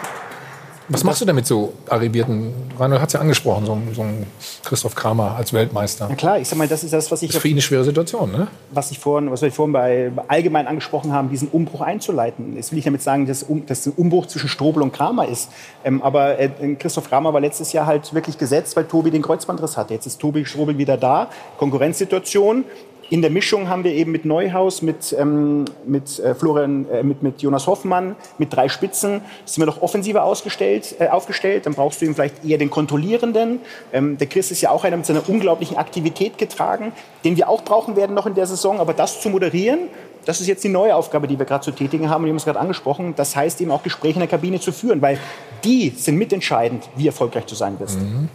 Was 0.89 1.03
machst 1.03 1.21
du 1.21 1.25
denn 1.25 1.35
mit 1.35 1.47
so 1.47 1.73
arrivierten? 1.89 2.51
Reinhold 2.77 3.01
hat 3.01 3.09
es 3.09 3.13
ja 3.13 3.19
angesprochen, 3.21 3.65
so, 3.65 3.73
ein- 3.73 3.93
so 3.93 4.01
ein 4.01 4.25
Christoph 4.65 4.95
Kramer 4.95 5.35
als 5.37 5.53
Weltmeister. 5.53 6.07
Na 6.09 6.15
klar, 6.15 6.39
ich 6.39 6.47
sag 6.47 6.57
mal, 6.57 6.67
das 6.67 6.83
ist 6.83 6.91
das, 6.91 7.09
was 7.09 7.21
ich 7.21 7.29
Das 7.29 7.37
ist 7.37 7.41
für 7.41 7.47
ihn 7.47 7.53
eine 7.53 7.61
schwere 7.61 7.83
Situation, 7.85 8.31
ne? 8.31 8.47
was 8.71 8.91
ich 8.91 8.99
vorhin, 8.99 9.31
was 9.31 9.41
wir 9.41 9.51
vorhin 9.51 9.71
bei 9.73 10.11
allgemein 10.27 10.67
angesprochen 10.67 11.13
haben, 11.13 11.29
diesen 11.29 11.47
Umbruch 11.47 11.81
einzuleiten. 11.81 12.55
Jetzt 12.57 12.71
will 12.71 12.79
ich 12.79 12.85
damit 12.85 13.01
sagen, 13.01 13.25
dass, 13.27 13.43
um, 13.43 13.65
dass 13.65 13.85
ein 13.85 13.93
Umbruch 13.95 14.25
zwischen 14.27 14.49
Strobel 14.49 14.83
und 14.83 14.91
Kramer 14.91 15.27
ist. 15.27 15.49
Ähm, 15.85 16.01
aber 16.01 16.37
äh, 16.39 16.49
Christoph 16.77 17.09
Kramer 17.09 17.33
war 17.33 17.39
letztes 17.41 17.71
Jahr 17.71 17.85
halt 17.85 18.13
wirklich 18.13 18.37
gesetzt, 18.37 18.75
weil 18.75 18.85
Tobi 18.85 19.09
den 19.11 19.21
Kreuzbandriss 19.21 19.77
hatte. 19.77 19.93
Jetzt 19.93 20.05
ist 20.05 20.19
Tobi 20.19 20.45
Strobel 20.45 20.77
wieder 20.77 20.97
da. 20.97 21.29
Konkurrenzsituation. 21.57 22.65
In 23.13 23.21
der 23.21 23.29
Mischung 23.29 23.69
haben 23.69 23.83
wir 23.83 23.93
eben 23.93 24.11
mit 24.11 24.25
Neuhaus, 24.25 24.81
mit, 24.81 25.15
ähm, 25.19 25.65
mit, 25.85 26.17
äh, 26.17 26.33
Florian, 26.33 26.89
äh, 26.89 27.03
mit, 27.03 27.21
mit 27.21 27.43
Jonas 27.43 27.67
Hoffmann, 27.67 28.15
mit 28.39 28.51
drei 28.51 28.69
Spitzen, 28.69 29.21
sind 29.45 29.61
wir 29.61 29.67
noch 29.67 29.83
offensiver 29.83 30.23
ausgestellt, 30.23 30.95
äh, 30.97 31.09
aufgestellt. 31.09 31.67
Dann 31.67 31.75
brauchst 31.75 32.01
du 32.01 32.05
eben 32.05 32.15
vielleicht 32.15 32.43
eher 32.43 32.57
den 32.57 32.71
Kontrollierenden. 32.71 33.59
Ähm, 33.91 34.17
der 34.17 34.25
Chris 34.25 34.49
ist 34.49 34.61
ja 34.61 34.71
auch 34.71 34.83
einer 34.83 34.97
mit 34.97 35.05
seiner 35.05 35.29
unglaublichen 35.29 35.77
Aktivität 35.77 36.39
getragen, 36.39 36.91
den 37.23 37.37
wir 37.37 37.49
auch 37.49 37.63
brauchen 37.63 37.95
werden 37.95 38.15
noch 38.15 38.25
in 38.25 38.33
der 38.33 38.47
Saison. 38.47 38.79
Aber 38.79 38.93
das 38.93 39.21
zu 39.21 39.29
moderieren, 39.29 39.89
das 40.25 40.41
ist 40.41 40.47
jetzt 40.47 40.63
die 40.63 40.69
neue 40.69 40.95
Aufgabe, 40.95 41.27
die 41.27 41.37
wir 41.37 41.45
gerade 41.45 41.63
zu 41.63 41.69
tätigen 41.69 42.09
haben. 42.09 42.23
Und 42.23 42.25
wir 42.25 42.31
haben 42.31 42.37
es 42.37 42.45
gerade 42.45 42.59
angesprochen. 42.59 43.13
Das 43.15 43.35
heißt 43.35 43.61
eben 43.61 43.69
auch 43.69 43.83
Gespräche 43.83 44.15
in 44.15 44.21
der 44.21 44.27
Kabine 44.27 44.59
zu 44.59 44.71
führen, 44.71 45.03
weil 45.03 45.19
die 45.63 45.93
sind 45.95 46.17
mitentscheidend, 46.17 46.89
wie 46.95 47.05
erfolgreich 47.05 47.45
du 47.45 47.53
sein 47.53 47.79
wirst. 47.79 47.99
Mhm. 47.99 48.29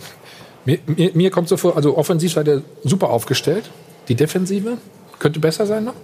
Mir, 0.65 0.79
mir, 0.87 1.11
mir 1.15 1.31
kommt 1.33 1.49
so 1.49 1.57
vor, 1.57 1.75
also 1.75 1.97
offensiv 1.97 2.33
seid 2.33 2.47
ihr 2.47 2.63
super 2.85 3.11
aufgestellt. 3.11 3.69
Die 4.09 4.15
Defensive 4.15 4.79
könnte 5.19 5.41
besser 5.41 5.67
sein 5.67 5.85
noch. 5.85 5.95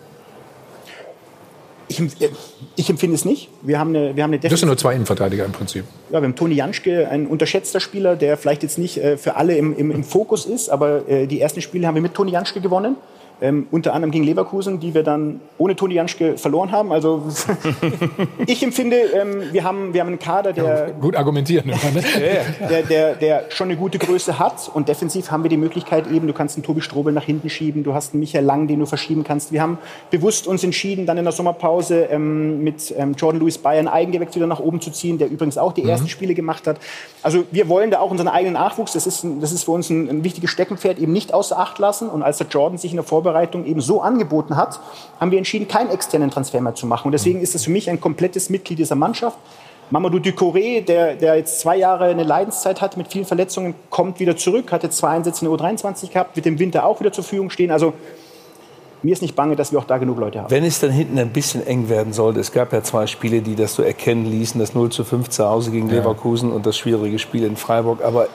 Ich, 1.89 2.01
äh, 2.01 2.31
ich 2.77 2.91
empfinde 2.91 3.15
es 3.15 3.25
nicht. 3.25 3.49
Wir 3.63 3.79
haben 3.79 3.91
eine, 3.91 4.17
wir 4.17 4.23
haben 4.23 4.33
eine 4.33 4.41
Das 4.41 4.59
sind 4.59 4.69
nur 4.69 4.77
zwei 4.77 4.95
Innenverteidiger 4.95 5.45
im 5.45 5.53
Prinzip. 5.53 5.85
Ja, 6.11 6.21
wir 6.21 6.25
haben 6.29 6.37
Toni 6.37 6.55
Janschke, 6.55 7.09
ein 7.09 7.27
unterschätzter 7.27 7.81
Spieler, 7.81 8.17
der 8.17 8.37
vielleicht 8.37 8.63
jetzt 8.63 8.79
nicht 8.79 8.99
äh, 8.99 9.17
für 9.17 9.37
alle 9.37 9.57
im, 9.57 9.77
im, 9.77 9.91
im 9.91 10.05
Fokus 10.05 10.47
ist, 10.47 10.69
aber 10.69 11.09
äh, 11.09 11.27
die 11.27 11.41
ersten 11.41 11.61
Spiele 11.61 11.87
haben 11.87 11.95
wir 11.95 12.03
mit 12.03 12.15
Toni 12.15 12.33
Janschke 12.33 12.61
gewonnen. 12.61 12.97
Ähm, 13.45 13.67
unter 13.71 13.93
anderem 13.93 14.11
gegen 14.11 14.25
Leverkusen, 14.25 14.81
die 14.81 14.95
wir 14.95 15.03
dann 15.03 15.41
ohne 15.59 15.77
Toni 15.77 15.95
Janschke 15.95 16.39
verloren 16.39 16.73
haben. 16.73 16.93
Also 16.93 17.23
ich 18.47 18.63
empfinde, 18.63 18.97
ähm, 18.97 19.43
wir, 19.53 19.65
haben, 19.65 19.93
wir 19.93 20.01
haben 20.01 20.09
einen 20.09 20.19
Kader, 20.19 20.55
der, 20.55 20.93
Gut 20.99 21.15
argumentieren. 21.15 21.67
ne? 21.69 21.77
der, 22.71 22.83
der, 22.85 23.15
der 23.17 23.45
schon 23.51 23.69
eine 23.69 23.77
gute 23.77 23.99
Größe 23.99 24.39
hat. 24.39 24.71
Und 24.73 24.89
defensiv 24.89 25.31
haben 25.31 25.43
wir 25.43 25.51
die 25.51 25.59
Möglichkeit 25.59 26.11
eben, 26.11 26.27
du 26.27 26.33
kannst 26.33 26.57
einen 26.57 26.65
Tobi 26.65 26.81
Strobel 26.81 27.13
nach 27.13 27.25
hinten 27.25 27.51
schieben, 27.51 27.85
du 27.85 27.93
hast 27.93 28.15
einen 28.15 28.21
Michael 28.21 28.45
Lang, 28.47 28.67
den 28.67 28.81
du 28.81 28.87
verschieben 28.87 29.25
kannst. 29.25 29.53
Wir 29.53 29.61
haben 29.61 29.77
bewusst 30.11 30.47
uns 30.47 30.65
entschieden, 30.65 31.05
dann 31.05 31.19
in 31.19 31.25
der 31.25 31.33
Sommerpause 31.33 32.05
ähm, 32.11 32.65
mit 32.65 32.95
ähm, 32.97 33.13
Jordan 33.13 33.41
Lewis 33.43 33.59
Bayern 33.59 33.89
Eigengewächs 33.89 34.35
wieder 34.35 34.47
nach 34.47 34.61
oben 34.61 34.81
zu 34.81 34.91
ziehen, 34.91 35.19
der 35.19 35.29
übrigens 35.29 35.59
auch 35.59 35.73
die 35.73 35.83
Mhm. 35.83 35.91
ersten 35.91 36.09
Spiele 36.09 36.33
gemacht 36.33 36.67
hat. 36.67 36.79
Also 37.23 37.45
wir 37.51 37.69
wollen 37.69 37.91
da 37.91 38.01
auch 38.01 38.11
unseren 38.11 38.29
eigenen 38.29 38.55
Nachwuchs, 38.55 38.95
das 38.95 39.07
ist, 39.07 39.27
das 39.43 39.53
ist 39.53 39.65
für 39.65 39.73
uns 39.73 39.91
ein, 39.91 40.09
ein 40.09 40.25
wichtiges 40.25 40.51
Steckenpferd, 40.51 40.99
eben 40.99 41.13
nicht 41.13 41.35
außer 41.35 41.59
Acht 41.59 41.79
lassen. 41.79 42.09
Und 42.09 42.23
als 42.23 42.39
der 42.39 42.47
Jordan 42.47 42.79
sich 42.79 42.91
in 42.91 42.97
der 42.97 43.05
Vorbereitung 43.05 43.34
eben 43.43 43.81
so 43.81 44.01
angeboten 44.01 44.57
hat, 44.57 44.81
haben 45.21 45.31
wir 45.31 45.39
entschieden, 45.39 45.69
keinen 45.69 45.91
externen 45.91 46.31
Transfer 46.31 46.61
mehr 46.61 46.75
zu 46.75 46.87
machen. 46.87 47.07
Und 47.07 47.13
deswegen 47.13 47.41
ist 47.41 47.55
es 47.55 47.65
für 47.65 47.71
mich 47.71 47.91
ein 47.91 48.01
komplettes 48.01 48.51
Mitglied 48.51 48.79
dieser 48.79 48.95
Mannschaft. 48.97 49.39
Mamadou 49.91 50.19
Ducoré, 50.19 50.81
der, 50.83 51.15
der 51.15 51.37
jetzt 51.37 51.61
zwei 51.61 51.77
Jahre 51.77 52.07
eine 52.07 52.25
Leidenszeit 52.25 52.81
hat 52.81 52.97
mit 52.97 53.09
vielen 53.09 53.27
Verletzungen, 53.27 53.75
kommt 53.91 54.19
wieder 54.19 54.37
zurück, 54.37 54.73
hat 54.73 54.83
jetzt 54.83 54.97
zwei 54.97 55.11
Einsätze 55.11 55.45
in 55.45 55.51
der 55.51 55.61
U23 55.61 56.11
gehabt, 56.11 56.37
wird 56.37 56.47
im 56.47 56.59
Winter 56.59 56.87
auch 56.87 57.01
wieder 57.01 57.13
zur 57.13 57.23
Verfügung 57.23 57.51
stehen. 57.51 57.71
Also 57.71 57.93
mir 59.03 59.13
ist 59.13 59.21
nicht 59.21 59.37
bange, 59.37 59.55
dass 59.55 59.71
wir 59.71 59.79
auch 59.79 59.85
da 59.85 59.99
genug 59.99 60.19
Leute 60.19 60.41
haben. 60.41 60.51
Wenn 60.51 60.65
es 60.65 60.81
dann 60.81 60.91
hinten 60.91 61.19
ein 61.19 61.31
bisschen 61.31 61.67
eng 61.67 61.91
werden 61.91 62.15
sollte, 62.15 62.41
es 62.41 62.53
gab 62.53 62.73
ja 62.73 62.83
zwei 62.83 63.07
Spiele, 63.07 63.43
die 63.43 63.55
das 63.55 63.75
so 63.75 63.83
erkennen 63.83 64.25
ließen, 64.25 64.59
das 64.59 64.75
0 64.75 64.91
zu 64.91 65.05
5 65.05 65.29
zu 65.29 65.45
Hause 65.45 65.71
gegen 65.71 65.89
Ja. 65.91 65.97
Leverkusen 65.97 66.51
und 66.51 66.65
das 66.65 66.79
schwierige 66.79 67.19
Spiel 67.19 67.45
in 67.45 67.57
Freiburg, 67.57 68.03
aber 68.03 68.29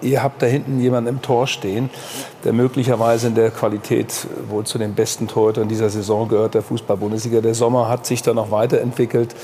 ihr 0.00 0.22
habt 0.22 0.42
da 0.42 0.46
hinten 0.46 0.80
jemanden 0.80 1.08
im 1.08 1.22
Tor 1.22 1.46
stehen, 1.46 1.90
der 2.44 2.52
möglicherweise 2.52 3.28
in 3.28 3.34
der 3.34 3.50
Qualität 3.50 4.26
wohl 4.48 4.64
zu 4.64 4.78
den 4.78 4.94
besten 4.94 5.28
Torhütern 5.28 5.68
dieser 5.68 5.90
Saison 5.90 6.28
gehört, 6.28 6.54
der 6.54 6.62
Fußball-Bundesliga. 6.62 7.40
Der 7.40 7.54
Sommer 7.54 7.88
hat 7.88 8.06
sich 8.06 8.22
da 8.22 8.34
noch 8.34 8.50
weiterentwickelt 8.50 9.34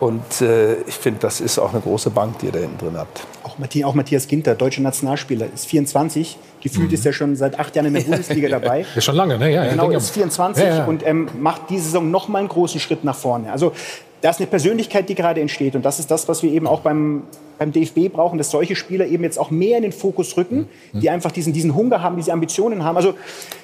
und 0.00 0.40
äh, 0.42 0.74
ich 0.82 0.94
finde, 0.94 1.18
das 1.20 1.40
ist 1.40 1.58
auch 1.58 1.72
eine 1.72 1.80
große 1.80 2.10
Bank, 2.10 2.38
die 2.38 2.46
ihr 2.46 2.52
da 2.52 2.60
hinten 2.60 2.78
drin 2.78 2.96
habt. 2.96 3.26
Auch, 3.42 3.58
Matthias, 3.58 3.88
auch 3.88 3.94
Matthias 3.94 4.28
Ginter, 4.28 4.54
deutscher 4.54 4.82
Nationalspieler, 4.82 5.46
ist 5.52 5.66
24. 5.66 6.38
Gefühlt 6.60 6.92
ist 6.92 7.04
er 7.04 7.12
schon 7.12 7.34
seit 7.34 7.58
acht 7.58 7.74
Jahren 7.74 7.86
in 7.86 7.94
der 7.94 8.00
Bundesliga 8.08 8.48
dabei. 8.48 8.86
Ja, 8.94 9.00
schon 9.00 9.16
lange, 9.16 9.38
ne? 9.38 9.52
Ja, 9.52 9.68
genau, 9.68 9.90
ist 9.90 10.10
24 10.10 10.64
Ja, 10.64 10.76
ja. 10.76 10.84
und 10.84 11.04
ähm, 11.04 11.28
macht 11.40 11.62
diese 11.70 11.84
Saison 11.84 12.10
noch 12.10 12.28
mal 12.28 12.38
einen 12.38 12.48
großen 12.48 12.78
Schritt 12.78 13.02
nach 13.02 13.16
vorne. 13.16 13.50
Also 13.50 13.72
da 14.20 14.30
ist 14.30 14.38
eine 14.38 14.46
Persönlichkeit, 14.46 15.08
die 15.08 15.16
gerade 15.16 15.40
entsteht 15.40 15.74
und 15.74 15.84
das 15.84 15.98
ist 15.98 16.10
das, 16.10 16.28
was 16.28 16.42
wir 16.44 16.52
eben 16.52 16.68
auch 16.68 16.80
beim, 16.80 17.24
beim 17.58 17.72
DFB 17.72 18.08
brauchen, 18.12 18.38
dass 18.38 18.50
solche 18.50 18.76
Spieler 18.76 19.06
eben 19.06 19.22
jetzt 19.24 19.38
auch 19.38 19.50
mehr 19.50 19.76
in 19.76 19.82
den 19.82 19.92
Fokus 19.92 20.36
rücken, 20.36 20.68
Mhm. 20.92 21.00
die 21.00 21.10
einfach 21.10 21.32
diesen, 21.32 21.52
diesen 21.52 21.74
Hunger 21.74 22.02
haben, 22.02 22.16
diese 22.16 22.32
Ambitionen 22.32 22.84
haben. 22.84 22.96
Also 22.96 23.14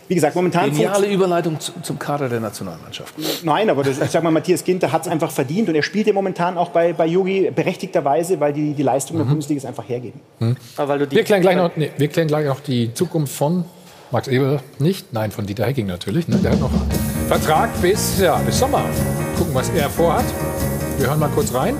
wie 0.09 0.15
gesagt, 0.15 0.35
momentan 0.37 0.71
Geniale 0.71 1.07
funktio- 1.07 1.13
Überleitung 1.15 1.59
zu- 1.61 1.73
zum 1.83 1.99
Kader 1.99 2.29
der 2.29 2.41
Nationalmannschaft. 2.41 3.15
Nein, 3.45 3.71
aber 3.71 3.83
das, 3.85 3.99
ich 4.01 4.11
sag 4.11 4.23
mal, 4.23 4.31
Matthias 4.31 4.63
Ginter 4.65 4.93
hat 4.93 5.03
es 5.03 5.09
einfach 5.09 5.31
verdient 5.31 5.69
und 5.69 5.75
er 5.75 5.83
spielt 5.83 6.07
ja 6.07 6.13
momentan 6.13 6.59
auch 6.59 6.69
bei, 6.71 6.93
bei 6.93 7.07
Yogi 7.07 7.51
berechtigterweise, 7.55 8.39
weil 8.41 8.53
die, 8.53 8.75
die 8.75 8.83
Leistung 8.83 9.17
der 9.17 9.25
Bundesliga 9.25 9.59
es 9.59 9.65
einfach 9.65 9.89
hergeben. 9.89 10.21
Wir 10.39 11.25
klären, 11.25 11.41
gleich 11.41 11.57
noch, 11.57 11.71
nee, 11.77 11.91
wir 11.97 12.09
klären 12.09 12.29
gleich 12.29 12.47
noch 12.47 12.61
die 12.61 12.93
Zukunft 12.93 13.35
von 13.35 13.65
Max 14.11 14.29
Ebel 14.29 14.61
nicht. 14.79 15.13
Nein, 15.13 15.31
von 15.31 15.47
Dieter 15.47 15.65
Hecking 15.67 15.87
natürlich. 15.87 16.29
Ne? 16.29 16.37
Der 16.37 16.53
hat 16.53 16.61
noch 16.61 16.71
einen 16.73 16.83
Vertrag 17.29 17.71
bis, 17.81 18.21
ja, 18.21 18.37
bis 18.39 18.59
Sommer. 18.59 18.85
Gucken, 19.39 19.55
was 19.55 19.71
er 19.71 19.89
vorhat. 19.89 20.25
Wir 20.99 21.07
hören 21.09 21.19
mal 21.19 21.31
kurz 21.35 21.53
rein. 21.55 21.75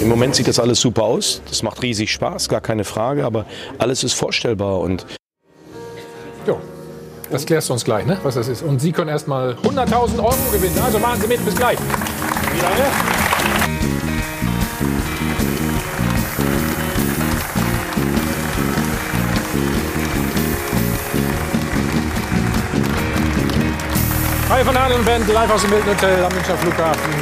Im 0.00 0.08
Moment 0.08 0.34
sieht 0.34 0.46
das 0.46 0.60
alles 0.60 0.80
super 0.80 1.02
aus. 1.02 1.42
Das 1.48 1.62
macht 1.62 1.82
riesig 1.82 2.12
Spaß, 2.12 2.48
gar 2.48 2.60
keine 2.60 2.84
Frage. 2.84 3.24
Aber 3.24 3.46
alles 3.78 4.04
ist 4.04 4.14
vorstellbar. 4.14 4.80
Und 4.80 5.06
Jo, 6.46 6.58
das 7.30 7.44
klärst 7.44 7.68
du 7.68 7.72
uns 7.72 7.84
gleich, 7.84 8.06
ne? 8.06 8.18
was 8.22 8.36
das 8.36 8.48
ist. 8.48 8.62
Und 8.62 8.80
Sie 8.80 8.92
können 8.92 9.10
erst 9.10 9.28
mal 9.28 9.56
100.000 9.62 10.18
Euro 10.18 10.36
gewinnen. 10.52 10.78
Also 10.84 10.98
machen 10.98 11.20
Sie 11.20 11.26
mit. 11.26 11.44
Bis 11.44 11.54
gleich. 11.54 11.78
Ne? 11.78 11.86
Hi 24.48 24.64
von 24.64 24.76
Adel 24.76 24.98
Band, 25.04 25.28
live 25.32 25.50
aus 25.50 25.62
dem 25.62 25.70
Milton 25.70 25.90
Hotel 25.90 26.24
am 26.24 26.32
Münchner 26.32 26.56
Flughafen. 26.56 27.12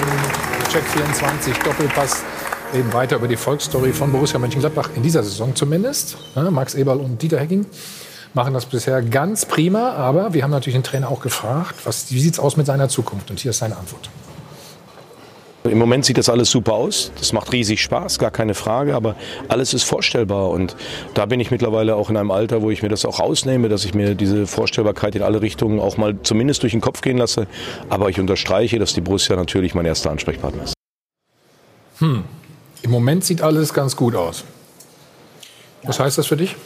Check 0.70 0.84
24, 0.84 1.58
Doppelpass. 1.58 2.24
Reden 2.74 2.92
weiter 2.92 3.16
über 3.16 3.28
die 3.28 3.36
Volksstory 3.36 3.92
von 3.92 4.10
Borussia 4.12 4.38
Mönchengladbach 4.38 4.90
in 4.96 5.02
dieser 5.02 5.22
Saison 5.22 5.54
zumindest. 5.54 6.16
Max 6.50 6.74
Eberl 6.74 6.98
und 6.98 7.22
Dieter 7.22 7.38
Hecking 7.38 7.64
machen 8.34 8.52
das 8.54 8.66
bisher 8.66 9.02
ganz 9.02 9.46
prima, 9.46 9.92
aber 9.92 10.34
wir 10.34 10.42
haben 10.42 10.50
natürlich 10.50 10.76
den 10.76 10.82
Trainer 10.82 11.08
auch 11.08 11.20
gefragt, 11.20 11.76
was, 11.84 12.12
wie 12.12 12.20
sieht 12.20 12.34
es 12.34 12.40
aus 12.40 12.56
mit 12.56 12.66
seiner 12.66 12.88
Zukunft? 12.88 13.30
Und 13.30 13.40
hier 13.40 13.50
ist 13.50 13.58
seine 13.58 13.76
Antwort. 13.76 14.10
im 15.64 15.78
Moment 15.78 16.04
sieht 16.04 16.18
das 16.18 16.28
alles 16.28 16.50
super 16.50 16.74
aus. 16.74 17.12
Das 17.18 17.32
macht 17.32 17.52
riesig 17.52 17.80
Spaß, 17.82 18.18
gar 18.18 18.30
keine 18.30 18.54
Frage. 18.54 18.94
Aber 18.94 19.16
alles 19.48 19.72
ist 19.72 19.84
vorstellbar. 19.84 20.50
Und 20.50 20.76
da 21.14 21.26
bin 21.26 21.40
ich 21.40 21.50
mittlerweile 21.50 21.96
auch 21.96 22.10
in 22.10 22.16
einem 22.16 22.30
Alter, 22.30 22.62
wo 22.62 22.70
ich 22.70 22.82
mir 22.82 22.88
das 22.88 23.04
auch 23.04 23.20
rausnehme, 23.20 23.68
dass 23.68 23.84
ich 23.84 23.94
mir 23.94 24.14
diese 24.14 24.46
Vorstellbarkeit 24.46 25.14
in 25.14 25.22
alle 25.22 25.40
Richtungen 25.40 25.80
auch 25.80 25.96
mal 25.96 26.16
zumindest 26.22 26.62
durch 26.62 26.72
den 26.72 26.80
Kopf 26.80 27.00
gehen 27.00 27.16
lasse. 27.16 27.46
Aber 27.88 28.10
ich 28.10 28.20
unterstreiche, 28.20 28.78
dass 28.78 28.92
die 28.92 29.00
Borussia 29.00 29.34
natürlich 29.34 29.74
mein 29.74 29.86
erster 29.86 30.10
Ansprechpartner 30.10 30.64
ist. 30.64 30.74
Hm. 32.00 32.24
Im 32.82 32.90
Moment 32.90 33.24
sieht 33.24 33.42
alles 33.42 33.72
ganz 33.72 33.96
gut 33.96 34.14
aus. 34.14 34.44
Was 35.82 36.00
heißt 36.00 36.18
das 36.18 36.26
für 36.26 36.36
dich? 36.36 36.56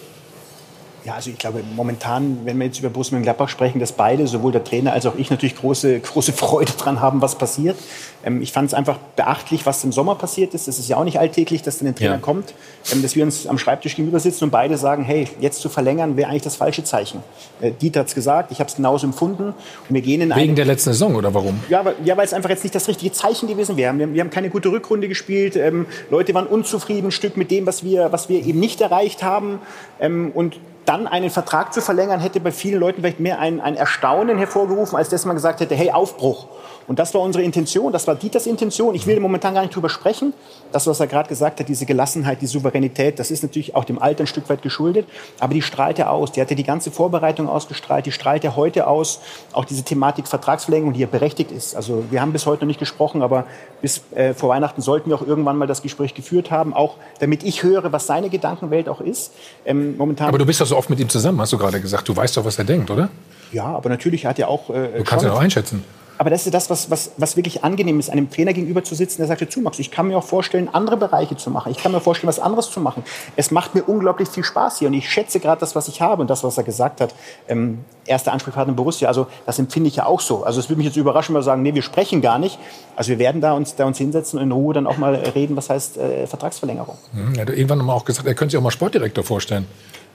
Ja, 1.04 1.14
also 1.14 1.30
ich 1.30 1.38
glaube, 1.38 1.62
momentan, 1.76 2.40
wenn 2.44 2.58
wir 2.58 2.66
jetzt 2.66 2.78
über 2.78 2.90
Borussia 2.90 3.12
Mönchengladbach 3.14 3.48
sprechen, 3.48 3.78
dass 3.80 3.92
beide, 3.92 4.26
sowohl 4.26 4.52
der 4.52 4.62
Trainer 4.64 4.92
als 4.92 5.06
auch 5.06 5.14
ich, 5.16 5.30
natürlich 5.30 5.56
große, 5.56 6.00
große 6.00 6.32
Freude 6.34 6.72
dran 6.72 7.00
haben, 7.00 7.22
was 7.22 7.36
passiert. 7.36 7.76
Ähm, 8.22 8.42
ich 8.42 8.52
fand 8.52 8.68
es 8.68 8.74
einfach 8.74 8.98
beachtlich, 9.16 9.64
was 9.64 9.82
im 9.82 9.92
Sommer 9.92 10.14
passiert 10.14 10.52
ist. 10.52 10.68
Das 10.68 10.78
ist 10.78 10.88
ja 10.90 10.98
auch 10.98 11.04
nicht 11.04 11.18
alltäglich, 11.18 11.62
dass 11.62 11.78
dann 11.78 11.88
ein 11.88 11.94
Trainer 11.94 12.12
Ja. 12.16 12.18
kommt, 12.18 12.52
ähm, 12.92 13.00
dass 13.02 13.16
wir 13.16 13.24
uns 13.24 13.46
am 13.46 13.56
Schreibtisch 13.58 13.96
gegenüber 13.96 14.20
sitzen 14.20 14.44
und 14.44 14.50
beide 14.50 14.76
sagen, 14.76 15.02
hey, 15.04 15.26
jetzt 15.40 15.60
zu 15.62 15.70
verlängern, 15.70 16.18
wäre 16.18 16.28
eigentlich 16.28 16.42
das 16.42 16.56
falsche 16.56 16.84
Zeichen. 16.84 17.22
Äh, 17.62 17.70
Dieter 17.72 18.00
hat 18.00 18.08
es 18.08 18.14
gesagt, 18.14 18.52
ich 18.52 18.58
habe 18.60 18.68
es 18.68 18.76
genauso 18.76 19.06
empfunden. 19.06 19.44
Und 19.44 19.54
wir 19.88 20.02
gehen 20.02 20.20
in 20.20 20.34
Wegen 20.36 20.54
der 20.54 20.66
letzten 20.66 20.90
Saison 20.90 21.14
oder 21.14 21.32
warum? 21.32 21.60
ja, 21.70 21.82
weil, 21.84 21.94
ja, 22.04 22.16
weil 22.18 22.26
es 22.26 22.34
einfach 22.34 22.50
jetzt 22.50 22.62
nicht 22.62 22.74
das 22.74 22.88
richtige 22.88 23.10
Zeichen 23.12 23.48
gewesen 23.48 23.78
wäre. 23.78 23.96
Wir, 23.96 24.04
haben- 24.06 24.12
wir 24.14 24.20
haben 24.20 24.30
keine 24.30 24.50
gute 24.50 24.70
Rückrunde 24.70 25.08
gespielt. 25.08 25.56
Ähm, 25.56 25.86
Leute 26.10 26.34
waren 26.34 26.46
unzufrieden 26.46 27.06
ein 27.08 27.12
Stück 27.12 27.38
mit 27.38 27.50
dem, 27.50 27.64
was 27.64 27.84
wir, 27.84 28.12
was 28.12 28.28
wir 28.28 28.44
eben 28.44 28.60
nicht 28.60 28.82
erreicht 28.82 29.22
haben. 29.22 29.60
Ähm, 29.98 30.30
und 30.34 30.60
dann 30.86 31.06
einen 31.06 31.30
Vertrag 31.30 31.72
zu 31.72 31.80
verlängern, 31.80 32.20
hätte 32.20 32.40
bei 32.40 32.52
vielen 32.52 32.80
Leuten 32.80 33.00
vielleicht 33.00 33.20
mehr 33.20 33.38
ein, 33.38 33.60
ein 33.60 33.76
Erstaunen 33.76 34.38
hervorgerufen, 34.38 34.96
als 34.96 35.08
dass 35.08 35.24
man 35.24 35.36
gesagt 35.36 35.60
hätte, 35.60 35.74
hey, 35.74 35.90
Aufbruch. 35.90 36.46
Und 36.90 36.98
das 36.98 37.14
war 37.14 37.20
unsere 37.20 37.44
Intention, 37.44 37.92
das 37.92 38.08
war 38.08 38.16
Dieters 38.16 38.48
Intention. 38.48 38.96
Ich 38.96 39.06
will 39.06 39.20
momentan 39.20 39.54
gar 39.54 39.60
nicht 39.60 39.76
drüber 39.76 39.88
sprechen. 39.88 40.32
Das, 40.72 40.88
was 40.88 40.98
er 40.98 41.06
gerade 41.06 41.28
gesagt 41.28 41.60
hat, 41.60 41.68
diese 41.68 41.86
Gelassenheit, 41.86 42.42
die 42.42 42.48
Souveränität, 42.48 43.20
das 43.20 43.30
ist 43.30 43.44
natürlich 43.44 43.76
auch 43.76 43.84
dem 43.84 44.02
Alter 44.02 44.24
ein 44.24 44.26
Stück 44.26 44.48
weit 44.50 44.60
geschuldet. 44.60 45.06
Aber 45.38 45.54
die 45.54 45.62
strahlt 45.62 46.00
er 46.00 46.10
aus. 46.10 46.32
Die 46.32 46.40
hatte 46.40 46.56
die 46.56 46.64
ganze 46.64 46.90
Vorbereitung 46.90 47.48
ausgestrahlt. 47.48 48.06
Die 48.06 48.10
strahlt 48.10 48.42
er 48.44 48.56
heute 48.56 48.88
aus. 48.88 49.20
Auch 49.52 49.66
diese 49.66 49.84
Thematik 49.84 50.26
Vertragsverlängerung, 50.26 50.92
die 50.92 50.98
ja 50.98 51.06
berechtigt 51.06 51.52
ist. 51.52 51.76
Also 51.76 52.02
wir 52.10 52.20
haben 52.20 52.32
bis 52.32 52.44
heute 52.44 52.64
noch 52.64 52.66
nicht 52.66 52.80
gesprochen, 52.80 53.22
aber 53.22 53.44
bis 53.80 54.02
äh, 54.16 54.34
vor 54.34 54.48
Weihnachten 54.48 54.82
sollten 54.82 55.10
wir 55.10 55.14
auch 55.14 55.24
irgendwann 55.24 55.58
mal 55.58 55.68
das 55.68 55.82
Gespräch 55.82 56.14
geführt 56.14 56.50
haben, 56.50 56.74
auch 56.74 56.96
damit 57.20 57.44
ich 57.44 57.62
höre, 57.62 57.92
was 57.92 58.08
seine 58.08 58.30
Gedankenwelt 58.30 58.88
auch 58.88 59.00
ist. 59.00 59.30
Ähm, 59.64 59.96
momentan 59.96 60.26
Aber 60.26 60.38
du 60.38 60.44
bist 60.44 60.60
doch 60.60 60.66
so 60.66 60.76
oft 60.76 60.90
mit 60.90 60.98
ihm 60.98 61.08
zusammen, 61.08 61.40
hast 61.40 61.52
du 61.52 61.58
gerade 61.58 61.80
gesagt. 61.80 62.08
Du 62.08 62.16
weißt 62.16 62.36
doch, 62.36 62.44
was 62.44 62.58
er 62.58 62.64
denkt, 62.64 62.90
oder? 62.90 63.10
Ja, 63.52 63.66
aber 63.66 63.90
natürlich 63.90 64.26
hat 64.26 64.40
er 64.40 64.48
auch. 64.48 64.70
Äh, 64.70 64.88
Du 64.98 65.04
kannst 65.04 65.24
ihn 65.24 65.30
auch 65.30 65.38
einschätzen. 65.38 65.84
Aber 66.20 66.28
das 66.28 66.44
ist 66.44 66.52
das, 66.52 66.68
was, 66.68 66.90
was, 66.90 67.12
was 67.16 67.36
wirklich 67.38 67.64
angenehm 67.64 67.98
ist, 67.98 68.10
einem 68.10 68.28
Trainer 68.30 68.52
gegenüber 68.52 68.84
zu 68.84 68.94
sitzen, 68.94 69.22
der 69.22 69.26
sagt, 69.26 69.50
zu 69.50 69.60
Max, 69.62 69.78
ich 69.78 69.90
kann 69.90 70.06
mir 70.06 70.18
auch 70.18 70.22
vorstellen, 70.24 70.68
andere 70.70 70.98
Bereiche 70.98 71.34
zu 71.34 71.48
machen. 71.48 71.72
Ich 71.72 71.78
kann 71.78 71.92
mir 71.92 72.00
vorstellen, 72.02 72.28
was 72.28 72.38
anderes 72.38 72.70
zu 72.70 72.78
machen. 72.78 73.04
Es 73.36 73.50
macht 73.50 73.74
mir 73.74 73.84
unglaublich 73.84 74.28
viel 74.28 74.44
Spaß 74.44 74.80
hier 74.80 74.88
und 74.88 74.92
ich 74.94 75.08
schätze 75.08 75.40
gerade 75.40 75.60
das, 75.60 75.74
was 75.74 75.88
ich 75.88 76.02
habe 76.02 76.20
und 76.20 76.28
das, 76.28 76.44
was 76.44 76.58
er 76.58 76.64
gesagt 76.64 77.00
hat. 77.00 77.14
Ähm, 77.48 77.78
erster 78.04 78.32
Ansprechpartner 78.34 78.72
in 78.72 78.76
Borussia, 78.76 79.08
also 79.08 79.28
das 79.46 79.58
empfinde 79.58 79.88
ich 79.88 79.96
ja 79.96 80.04
auch 80.04 80.20
so. 80.20 80.44
Also 80.44 80.60
es 80.60 80.68
würde 80.68 80.76
mich 80.76 80.88
jetzt 80.88 80.96
überraschen, 80.98 81.34
wenn 81.34 81.38
wir 81.40 81.44
sagen, 81.44 81.62
nee, 81.62 81.72
wir 81.72 81.80
sprechen 81.80 82.20
gar 82.20 82.38
nicht. 82.38 82.58
Also 82.96 83.08
wir 83.12 83.18
werden 83.18 83.40
da 83.40 83.54
uns, 83.54 83.74
da 83.76 83.86
uns 83.86 83.96
hinsetzen 83.96 84.38
und 84.38 84.44
in 84.44 84.52
Ruhe 84.52 84.74
dann 84.74 84.86
auch 84.86 84.98
mal 84.98 85.14
reden, 85.14 85.56
was 85.56 85.70
heißt 85.70 85.96
äh, 85.96 86.26
Vertragsverlängerung. 86.26 86.98
Hm, 87.14 87.34
Er 87.36 87.40
hat 87.40 87.48
irgendwann 87.48 87.78
mal 87.78 87.94
auch 87.94 88.04
gesagt, 88.04 88.28
er 88.28 88.34
könnte 88.34 88.50
sich 88.52 88.58
auch 88.58 88.62
mal 88.62 88.70
Sportdirektor 88.70 89.24
vorstellen. 89.24 89.66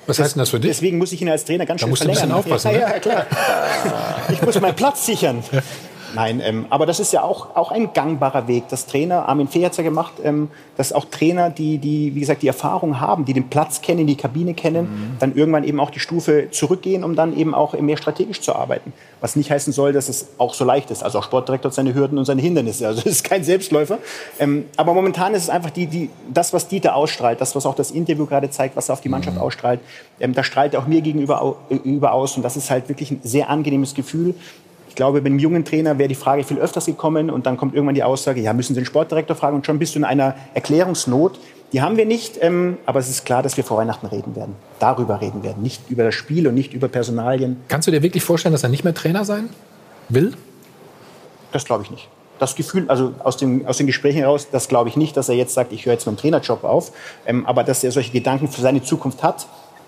Was 0.07 0.19
heißt 0.19 0.35
denn 0.35 0.41
das 0.41 0.51
für 0.51 0.59
dich? 0.59 0.69
Deswegen 0.69 0.99
muss 0.99 1.11
ich 1.13 1.21
ihn 1.23 1.29
als 1.29 1.45
Trainer 1.45 1.65
ganz 1.65 1.81
Da 1.81 1.85
schön 1.85 1.89
musst 1.89 2.03
du 2.03 2.07
ein 2.07 2.11
bisschen 2.11 2.29
verlängern. 2.29 2.45
aufpassen, 2.45 2.71
Ja, 2.73 2.87
ne? 2.89 2.93
ja, 2.93 2.99
klar. 2.99 3.25
Ich 4.31 4.39
muss 4.43 4.61
meinen 4.61 4.75
Platz 4.75 5.03
sichern. 5.03 5.43
Nein, 6.13 6.41
ähm, 6.43 6.65
aber 6.69 6.85
das 6.85 6.99
ist 6.99 7.13
ja 7.13 7.23
auch, 7.23 7.55
auch 7.55 7.71
ein 7.71 7.93
gangbarer 7.93 8.47
Weg. 8.47 8.65
Das 8.69 8.85
Trainer, 8.85 9.27
Armin 9.27 9.47
Fee 9.47 9.65
hat 9.65 9.71
es 9.71 9.77
ja 9.77 9.83
gemacht, 9.83 10.13
ähm, 10.23 10.49
dass 10.77 10.93
auch 10.93 11.05
Trainer, 11.05 11.49
die, 11.49 11.77
die, 11.77 12.13
wie 12.15 12.19
gesagt, 12.19 12.41
die 12.41 12.47
Erfahrung 12.47 12.99
haben, 12.99 13.25
die 13.25 13.33
den 13.33 13.49
Platz 13.49 13.81
kennen, 13.81 14.07
die 14.07 14.15
Kabine 14.15 14.53
kennen, 14.53 15.15
dann 15.19 15.35
irgendwann 15.35 15.63
eben 15.63 15.79
auch 15.79 15.89
die 15.89 15.99
Stufe 15.99 16.49
zurückgehen, 16.51 17.03
um 17.03 17.15
dann 17.15 17.35
eben 17.35 17.53
auch 17.55 17.73
mehr 17.79 17.97
strategisch 17.97 18.41
zu 18.41 18.55
arbeiten. 18.55 18.93
Was 19.21 19.35
nicht 19.35 19.49
heißen 19.49 19.73
soll, 19.73 19.93
dass 19.93 20.09
es 20.09 20.27
auch 20.37 20.53
so 20.53 20.65
leicht 20.65 20.91
ist. 20.91 21.03
Also 21.03 21.19
auch 21.19 21.23
Sportdirektor 21.23 21.69
hat 21.69 21.75
seine 21.75 21.93
Hürden 21.93 22.17
und 22.17 22.25
seine 22.25 22.41
Hindernisse. 22.41 22.87
Also 22.87 22.99
es 22.99 23.07
ist 23.07 23.23
kein 23.23 23.43
Selbstläufer. 23.43 23.99
Ähm, 24.39 24.65
aber 24.75 24.93
momentan 24.93 25.33
ist 25.33 25.43
es 25.43 25.49
einfach 25.49 25.71
die, 25.71 25.87
die, 25.87 26.09
das, 26.31 26.53
was 26.53 26.67
Dieter 26.67 26.95
ausstrahlt, 26.95 27.41
das, 27.41 27.55
was 27.55 27.65
auch 27.65 27.75
das 27.75 27.91
Interview 27.91 28.25
gerade 28.25 28.49
zeigt, 28.49 28.75
was 28.75 28.89
er 28.89 28.93
auf 28.93 29.01
die 29.01 29.09
Mannschaft 29.09 29.37
ausstrahlt, 29.37 29.79
ähm, 30.19 30.33
da 30.33 30.43
strahlt 30.43 30.73
er 30.73 30.81
auch 30.81 30.87
mir 30.87 31.01
gegenüber 31.01 31.57
äh, 31.69 31.75
über 31.75 32.13
aus. 32.13 32.35
Und 32.35 32.43
das 32.43 32.57
ist 32.57 32.69
halt 32.69 32.89
wirklich 32.89 33.11
ein 33.11 33.19
sehr 33.23 33.49
angenehmes 33.49 33.93
Gefühl. 33.93 34.35
Ich 34.95 34.97
glaube, 34.97 35.19
bei 35.19 35.25
einem 35.25 35.39
jungen 35.39 35.65
Trainer 35.65 35.97
wäre 35.97 36.07
die 36.07 36.15
Frage 36.15 36.45
viel 36.45 36.57
öfters 36.57 36.85
gekommen 36.85 37.29
und 37.29 37.45
dann 37.45 37.57
kommt 37.57 37.75
irgendwann 37.75 37.95
die 37.95 38.03
Aussage, 38.03 38.39
ja, 38.39 38.53
müssen 38.53 38.75
Sie 38.75 38.79
den 38.79 38.85
Sportdirektor 38.85 39.35
fragen 39.35 39.57
und 39.57 39.65
schon 39.65 39.77
bist 39.77 39.93
du 39.93 39.99
in 39.99 40.05
einer 40.05 40.35
Erklärungsnot. 40.53 41.37
Die 41.73 41.81
haben 41.81 41.97
wir 41.97 42.05
nicht, 42.05 42.37
ähm, 42.39 42.77
aber 42.85 42.99
es 42.99 43.09
ist 43.09 43.25
klar, 43.25 43.43
dass 43.43 43.57
wir 43.57 43.65
vor 43.65 43.75
Weihnachten 43.75 44.05
reden 44.05 44.37
werden. 44.37 44.55
Darüber 44.79 45.19
reden 45.19 45.43
werden, 45.43 45.61
nicht 45.61 45.81
über 45.89 46.05
das 46.05 46.15
Spiel 46.15 46.47
und 46.47 46.53
nicht 46.53 46.73
über 46.73 46.87
Personalien. 46.87 47.57
Kannst 47.67 47.89
du 47.89 47.91
dir 47.91 48.03
wirklich 48.03 48.23
vorstellen, 48.23 48.53
dass 48.53 48.63
er 48.63 48.69
nicht 48.69 48.85
mehr 48.85 48.93
Trainer 48.93 49.25
sein 49.25 49.49
will? 50.07 50.31
Das 51.51 51.65
glaube 51.65 51.83
ich 51.83 51.91
nicht. 51.91 52.07
Das 52.39 52.55
Gefühl, 52.55 52.85
also 52.87 53.11
aus, 53.21 53.35
dem, 53.35 53.65
aus 53.65 53.75
den 53.75 53.87
Gesprächen 53.87 54.19
heraus, 54.19 54.47
das 54.49 54.69
glaube 54.69 54.87
ich 54.87 54.95
nicht, 54.95 55.17
dass 55.17 55.27
er 55.27 55.35
jetzt 55.35 55.53
sagt, 55.53 55.73
ich 55.73 55.85
höre 55.85 55.91
jetzt 55.91 56.05
mit 56.07 56.15
dem 56.15 56.21
Trainerjob 56.21 56.63
auf. 56.63 56.93
Ähm, 57.25 57.45
aber 57.45 57.65
dass 57.65 57.83
er 57.83 57.91
solche 57.91 58.13
Gedanken 58.13 58.47
für 58.47 58.61
seine 58.61 58.81
Zukunft 58.81 59.23
hat, 59.23 59.45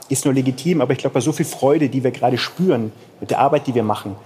ist 0.10 0.26
nur 0.26 0.34
legitim. 0.34 0.82
Aber 0.82 0.92
ich 0.92 1.00
glaube, 1.00 1.14
bei 1.14 1.22
so 1.22 1.32
viel 1.32 1.46
Freude, 1.46 1.88
die 1.88 2.04
wir 2.04 2.12
gerade 2.12 2.38
spüren, 2.38 2.92
mit 3.22 3.32
der 3.32 3.40
Arbeit, 3.40 3.68
die 3.68 3.74
wir 3.74 3.84
machen, 3.84 4.18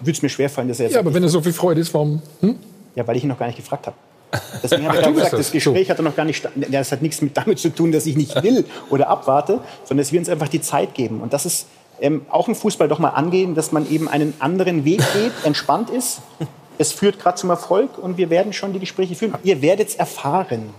würde 0.00 0.12
es 0.12 0.22
mir 0.22 0.28
schwerfallen, 0.28 0.68
dass 0.68 0.80
er 0.80 0.86
jetzt 0.86 0.94
Ja, 0.94 1.00
aber 1.00 1.14
wenn 1.14 1.24
es 1.24 1.32
so 1.32 1.40
viel 1.40 1.52
Freude 1.52 1.80
ist, 1.80 1.92
warum? 1.94 2.22
Hm? 2.40 2.56
Ja, 2.94 3.06
weil 3.06 3.16
ich 3.16 3.22
ihn 3.22 3.28
noch 3.28 3.38
gar 3.38 3.46
nicht 3.46 3.56
gefragt 3.56 3.86
habe. 3.86 3.96
Deswegen 4.62 4.84
habe 4.86 4.96
ich 4.96 5.02
gerade 5.02 5.14
gesagt, 5.14 5.32
das. 5.32 5.40
das 5.40 5.52
Gespräch 5.52 5.88
hat 5.90 5.98
er 5.98 6.02
noch 6.02 6.16
gar 6.16 6.24
nicht. 6.24 6.46
Das 6.70 6.92
hat 6.92 7.02
nichts 7.02 7.20
mit, 7.22 7.36
damit 7.36 7.58
zu 7.58 7.70
tun, 7.70 7.92
dass 7.92 8.06
ich 8.06 8.16
nicht 8.16 8.42
will 8.42 8.64
oder 8.90 9.08
abwarte, 9.08 9.60
sondern 9.84 10.02
dass 10.04 10.12
wir 10.12 10.18
uns 10.20 10.28
einfach 10.28 10.48
die 10.48 10.60
Zeit 10.60 10.94
geben. 10.94 11.20
Und 11.20 11.32
das 11.32 11.46
ist 11.46 11.66
ähm, 12.00 12.22
auch 12.28 12.48
im 12.48 12.54
Fußball 12.54 12.88
doch 12.88 12.98
mal 12.98 13.10
angehen, 13.10 13.54
dass 13.54 13.72
man 13.72 13.90
eben 13.90 14.08
einen 14.08 14.34
anderen 14.38 14.84
Weg 14.84 15.00
geht, 15.14 15.32
entspannt 15.44 15.90
ist. 15.90 16.20
Es 16.76 16.92
führt 16.92 17.18
gerade 17.18 17.36
zum 17.36 17.50
Erfolg 17.50 17.98
und 17.98 18.18
wir 18.18 18.30
werden 18.30 18.52
schon 18.52 18.72
die 18.72 18.78
Gespräche 18.78 19.14
führen. 19.14 19.34
Ihr 19.42 19.62
werdet 19.62 19.88
es 19.88 19.94
erfahren. 19.96 20.70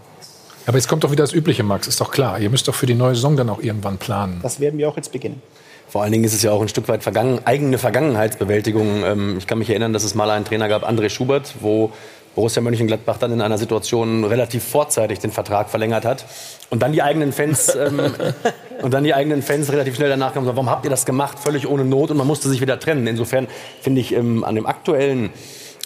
Aber 0.65 0.77
jetzt 0.77 0.87
kommt 0.87 1.03
doch 1.03 1.11
wieder 1.11 1.23
das 1.23 1.33
Übliche, 1.33 1.63
Max, 1.63 1.87
ist 1.87 1.99
doch 1.99 2.11
klar. 2.11 2.39
Ihr 2.39 2.49
müsst 2.49 2.67
doch 2.67 2.75
für 2.75 2.85
die 2.85 2.93
neue 2.93 3.15
Saison 3.15 3.35
dann 3.35 3.49
auch 3.49 3.59
irgendwann 3.59 3.97
planen. 3.97 4.39
Das 4.43 4.59
werden 4.59 4.77
wir 4.77 4.87
auch 4.87 4.95
jetzt 4.95 5.11
beginnen. 5.11 5.41
Vor 5.89 6.03
allen 6.03 6.11
Dingen 6.11 6.23
ist 6.23 6.35
es 6.35 6.43
ja 6.43 6.51
auch 6.51 6.61
ein 6.61 6.67
Stück 6.67 6.87
weit 6.87 7.01
vergangen, 7.01 7.39
eigene 7.45 7.79
Vergangenheitsbewältigung. 7.79 9.03
Ähm, 9.03 9.37
ich 9.39 9.47
kann 9.47 9.57
mich 9.57 9.71
erinnern, 9.71 9.91
dass 9.91 10.03
es 10.03 10.13
mal 10.13 10.29
einen 10.29 10.45
Trainer 10.45 10.67
gab, 10.67 10.87
André 10.87 11.09
Schubert, 11.09 11.55
wo 11.61 11.91
Borussia 12.35 12.61
Mönchengladbach 12.61 13.17
dann 13.17 13.33
in 13.33 13.41
einer 13.41 13.57
Situation 13.57 14.23
relativ 14.23 14.63
vorzeitig 14.63 15.17
den 15.17 15.31
Vertrag 15.31 15.67
verlängert 15.69 16.05
hat 16.05 16.25
und 16.69 16.83
dann 16.83 16.91
die 16.91 17.01
eigenen 17.01 17.33
Fans 17.33 17.75
ähm, 17.75 17.99
und 18.83 18.93
dann 18.93 19.03
die 19.03 19.15
eigenen 19.15 19.41
Fans 19.41 19.71
relativ 19.71 19.95
schnell 19.95 20.09
danach 20.09 20.33
kamen 20.33 20.45
und 20.45 20.45
sagten, 20.45 20.57
warum 20.57 20.69
habt 20.69 20.85
ihr 20.85 20.91
das 20.91 21.07
gemacht, 21.07 21.39
völlig 21.39 21.67
ohne 21.67 21.83
Not 21.85 22.11
und 22.11 22.17
man 22.17 22.27
musste 22.27 22.49
sich 22.49 22.61
wieder 22.61 22.79
trennen. 22.79 23.07
Insofern 23.07 23.47
finde 23.81 24.01
ich 24.01 24.13
ähm, 24.13 24.43
an 24.43 24.53
dem 24.53 24.67
aktuellen 24.67 25.31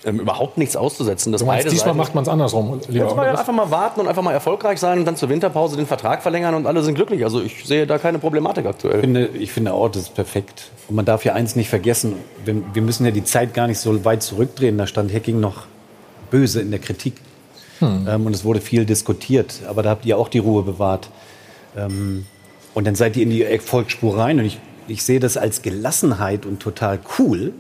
ähm, 0.06 0.20
überhaupt 0.20 0.58
nichts 0.58 0.76
auszusetzen. 0.76 1.32
Dass 1.32 1.42
Du 1.42 1.48
meinst, 1.48 1.64
beide 1.66 1.70
diesmal 1.70 1.90
Seiten- 1.90 1.98
macht 1.98 2.16
man 2.16 2.24
es 2.24 2.30
andersrum, 2.30 2.80
lieber 2.88 3.06
Jetzt 3.06 3.16
mal 3.16 3.28
einfach 3.30 3.54
mal 3.54 3.72
warten 3.72 4.02
und 4.02 4.08
einfach 4.08 4.22
mal 4.22 4.34
erfolgreich 4.34 4.80
sein 4.80 5.00
und 5.00 5.06
dann 5.06 5.16
zur 5.16 5.30
Winterpause 5.30 5.78
den 5.78 5.88
Vertrag 5.88 6.22
verlängern 6.22 6.56
und 6.56 6.68
alle 6.68 6.84
sind 6.84 6.96
glücklich. 6.96 7.24
Also 7.24 7.42
ich 7.42 7.66
sehe 7.66 7.88
da 7.88 7.98
keine 7.98 8.20
Problematik 8.20 8.66
aktuell. 8.66 8.96
Ich 8.96 9.02
finde, 9.02 9.28
ich 9.28 9.52
finde 9.52 9.74
auch, 9.74 9.90
das 9.90 10.04
ist 10.04 10.14
perfekt. 10.16 10.72
Und 10.88 10.96
man 10.96 11.06
darf 11.06 11.24
ja 11.26 11.34
eins 11.34 11.56
nicht 11.56 11.70
vergessen, 11.70 12.16
wir, 12.46 12.56
wir 12.74 12.82
müssen 12.82 13.06
ja 13.06 13.12
die 13.12 13.24
Zeit 13.24 13.54
gar 13.54 13.68
nicht 13.68 13.80
so 13.80 14.04
weit 14.06 14.24
zurückdrehen. 14.24 14.78
Da 14.78 14.88
stand 14.88 15.14
Hacking 15.14 15.40
noch 15.40 15.66
böse 16.32 16.62
in 16.62 16.72
der 16.72 16.80
Kritik. 16.80 17.14
Hm. 17.80 18.08
Ähm, 18.10 18.26
und 18.26 18.36
es 18.36 18.44
wurde 18.44 18.62
viel 18.62 18.86
diskutiert. 18.86 19.62
Aber 19.68 19.84
da 19.84 19.92
habt 19.92 20.06
ihr 20.06 20.18
auch 20.18 20.30
die 20.30 20.40
Ruhe 20.40 20.64
bewahrt. 20.64 21.10
Ähm, 21.78 22.26
und 22.74 22.86
dann 22.88 22.96
seid 22.96 23.16
ihr 23.18 23.24
in 23.24 23.30
die 23.30 23.44
Erfolgsspur 23.44 24.18
rein. 24.18 24.40
Und 24.40 24.46
ich, 24.46 24.60
ich 24.88 25.04
sehe 25.04 25.20
das 25.20 25.38
als 25.38 25.62
Gelassenheit 25.62 26.46
und 26.46 26.60
total 26.60 27.00
cool, 27.20 27.54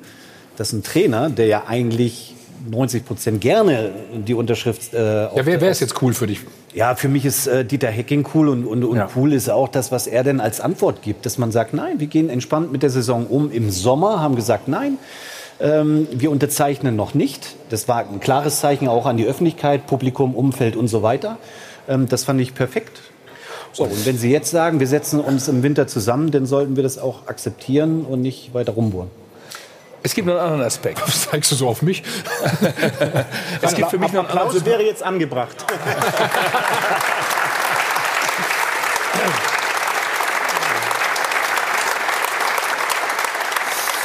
dass 0.57 0.73
ein 0.73 0.83
Trainer, 0.83 1.29
der 1.29 1.47
ja 1.47 1.63
eigentlich 1.67 2.32
90 2.69 3.05
Prozent 3.05 3.41
gerne 3.41 3.91
die 4.13 4.33
Unterschrift. 4.33 4.93
Äh, 4.93 5.23
Ja, 5.23 5.31
wer 5.35 5.61
wäre 5.61 5.71
es 5.71 5.79
jetzt 5.79 6.01
cool 6.01 6.13
für 6.13 6.27
dich? 6.27 6.41
ja, 6.73 6.95
für 6.95 7.07
mich 7.07 7.25
ist 7.25 7.47
äh, 7.47 7.63
Dieter 7.63 7.89
Hecking 7.89 8.27
cool 8.33 8.49
und, 8.49 8.65
und, 8.65 8.83
und 8.83 9.01
cool 9.15 9.33
ist 9.33 9.49
auch 9.49 9.67
das, 9.67 9.91
was 9.91 10.07
er 10.07 10.23
denn 10.23 10.39
als 10.39 10.59
Antwort 10.59 11.01
gibt, 11.01 11.25
dass 11.25 11.37
man 11.37 11.51
sagt, 11.51 11.73
nein, 11.73 11.99
wir 11.99 12.07
gehen 12.07 12.29
entspannt 12.29 12.71
mit 12.71 12.83
der 12.83 12.89
Saison 12.89 13.27
um. 13.27 13.51
Im 13.51 13.69
Sommer 13.69 14.21
haben 14.21 14.35
gesagt, 14.35 14.67
nein, 14.67 14.97
ähm, 15.59 16.07
wir 16.11 16.31
unterzeichnen 16.31 16.95
noch 16.95 17.13
nicht. 17.13 17.55
Das 17.69 17.87
war 17.87 17.99
ein 18.09 18.19
klares 18.19 18.59
Zeichen 18.59 18.87
auch 18.87 19.05
an 19.05 19.17
die 19.17 19.25
Öffentlichkeit, 19.25 19.85
Publikum, 19.85 20.35
Umfeld 20.35 20.75
und 20.75 20.87
so 20.87 21.03
weiter. 21.03 21.37
Ähm, 21.87 22.07
das 22.07 22.23
fand 22.23 22.41
ich 22.41 22.55
perfekt. 22.55 23.01
So, 23.71 23.83
und 23.83 24.05
wenn 24.05 24.17
Sie 24.17 24.31
jetzt 24.31 24.51
sagen, 24.51 24.79
wir 24.79 24.87
setzen 24.87 25.19
uns 25.19 25.47
im 25.47 25.63
Winter 25.63 25.87
zusammen, 25.87 26.31
dann 26.31 26.45
sollten 26.45 26.75
wir 26.75 26.83
das 26.83 26.99
auch 26.99 27.27
akzeptieren 27.27 28.05
und 28.05 28.21
nicht 28.21 28.53
weiter 28.53 28.73
rumbohren. 28.73 29.09
Es 30.05 30.13
gibt 30.13 30.27
noch 30.27 30.35
einen 30.35 30.43
anderen 30.43 30.67
Aspekt. 30.67 31.01
Was 31.01 31.29
zeigst 31.29 31.49
du 31.51 31.55
so 31.55 31.69
auf 31.69 31.81
mich? 31.81 32.03
es 33.61 33.73
gibt 33.73 33.89
für 33.89 33.97
mich 33.97 34.11
noch 34.11 34.19
einen 34.19 34.29
anderen 34.31 34.47
Applaus 34.49 34.65
wäre 34.65 34.83
jetzt 34.83 35.01
angebracht. 35.01 35.55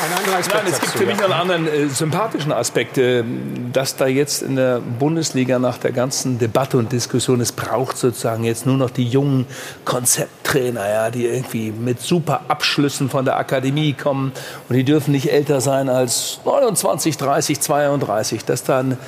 Ein 0.01 0.13
anderer 0.13 0.18
Aspekt, 0.18 0.18
Nein, 0.31 0.65
es 0.67 0.81
gibt 0.81 0.93
für 0.93 1.07
mich 1.07 1.17
noch 1.17 1.25
einen 1.25 1.33
anderen 1.33 1.67
äh, 1.67 1.89
sympathischen 1.89 2.53
Aspekt, 2.53 2.99
äh, 2.99 3.25
dass 3.73 3.97
da 3.97 4.07
jetzt 4.07 4.43
in 4.43 4.57
der 4.57 4.81
Bundesliga 4.81 5.59
nach 5.59 5.79
der 5.79 5.93
ganzen 5.93 6.39
Debatte 6.39 6.77
und 6.79 6.93
Diskussion, 6.93 7.41
es 7.41 7.53
braucht 7.53 7.97
sozusagen 7.97 8.45
jetzt 8.45 8.67
nur 8.67 8.77
noch 8.77 8.91
die 8.91 9.05
jungen 9.07 9.47
Konzepttrainer, 9.85 10.89
ja, 10.89 11.11
die 11.11 11.27
irgendwie 11.27 11.73
mit 11.73 12.01
super 12.01 12.43
Abschlüssen 12.49 13.11
von 13.11 13.25
der 13.25 13.37
Akademie 13.37 13.93
kommen 13.93 14.33
und 14.69 14.77
die 14.77 14.85
dürfen 14.85 15.13
nicht 15.13 15.33
älter 15.33 15.61
sein 15.61 15.89
als 15.89 16.41
29, 16.45 17.17
30, 17.17 17.61
32, 17.61 18.45
dass 18.45 18.65
dann 18.65 18.99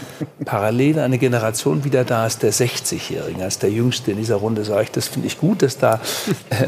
parallel 0.45 0.99
eine 0.99 1.19
Generation 1.19 1.85
wieder 1.85 2.05
da 2.05 2.27
ist, 2.27 2.43
der 2.43 2.53
60-Jährigen, 2.53 3.43
als 3.43 3.59
der 3.59 3.71
Jüngste 3.71 4.13
in 4.13 4.17
dieser 4.19 4.37
Runde, 4.37 4.65
sage 4.65 4.85
ich, 4.85 4.91
das 4.91 5.09
finde 5.09 5.27
ich 5.27 5.39
gut, 5.39 5.63
dass 5.63 5.79
da 5.79 6.01
äh, 6.51 6.67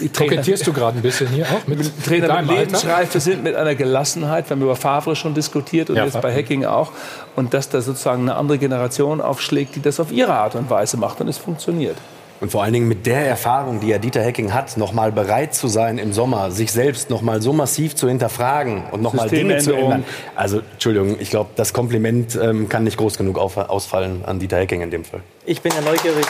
die 0.00 0.08
Trainer- 0.08 0.30
Kokettierst 0.30 0.66
du 0.66 0.72
gerade 0.72 0.98
ein 0.98 1.02
bisschen 1.02 1.28
hier 1.28 1.46
auch 1.46 1.66
mit 1.66 1.78
Trainer 2.04 2.42
mit? 2.42 2.50
Lebensreife 2.50 3.20
sind, 3.20 3.42
mit 3.42 3.54
einer 3.56 3.74
Gelassenheit. 3.88 4.48
Wir 4.48 4.56
haben 4.56 4.62
über 4.62 4.76
Favre 4.76 5.16
schon 5.16 5.34
diskutiert 5.34 5.90
und 5.90 5.96
Ja, 5.96 6.04
jetzt 6.04 6.20
bei. 6.20 6.34
Hacking 6.34 6.64
auch. 6.64 6.92
Und 7.36 7.54
dass 7.54 7.68
da 7.68 7.80
sozusagen 7.80 8.22
eine 8.22 8.36
andere 8.36 8.58
Generation 8.58 9.20
aufschlägt, 9.20 9.76
die 9.76 9.82
das 9.82 9.98
auf 9.98 10.12
ihre 10.12 10.34
Art 10.34 10.54
und 10.54 10.70
Weise 10.70 10.96
macht 10.96 11.20
und 11.20 11.28
es 11.28 11.38
funktioniert. 11.38 11.96
Und 12.40 12.52
vor 12.52 12.62
allen 12.62 12.72
Dingen 12.72 12.86
mit 12.86 13.04
der 13.06 13.26
Erfahrung, 13.26 13.80
die 13.80 13.88
ja 13.88 13.98
Dieter 13.98 14.22
Hecking 14.22 14.54
hat, 14.54 14.76
nochmal 14.76 15.10
bereit 15.10 15.54
zu 15.54 15.66
sein 15.66 15.98
im 15.98 16.12
Sommer, 16.12 16.52
sich 16.52 16.70
selbst 16.70 17.10
nochmal 17.10 17.42
so 17.42 17.52
massiv 17.52 17.96
zu 17.96 18.08
hinterfragen 18.08 18.84
und 18.92 19.02
nochmal 19.02 19.28
Dinge 19.28 19.58
zu 19.58 19.72
ändern. 19.72 20.04
Also, 20.36 20.60
Entschuldigung, 20.74 21.16
ich 21.18 21.30
glaube, 21.30 21.50
das 21.56 21.72
Kompliment 21.72 22.38
ähm, 22.40 22.68
kann 22.68 22.84
nicht 22.84 22.96
groß 22.96 23.18
genug 23.18 23.38
auf, 23.38 23.56
ausfallen 23.56 24.24
an 24.24 24.38
Dieter 24.38 24.58
Hecking 24.58 24.82
in 24.82 24.90
dem 24.90 25.04
Fall. 25.04 25.20
Ich 25.46 25.60
bin 25.62 25.72
ja 25.74 25.80
neugierig. 25.80 26.26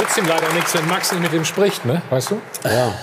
Nützt 0.00 0.16
ihm 0.16 0.26
leider 0.26 0.50
nichts, 0.54 0.74
wenn 0.74 0.88
Max 0.88 1.12
nicht 1.12 1.22
mit 1.22 1.32
ihm 1.32 1.44
spricht, 1.44 1.84
ne? 1.84 2.00
Weißt 2.08 2.30
du? 2.30 2.40
Ja. 2.64 2.94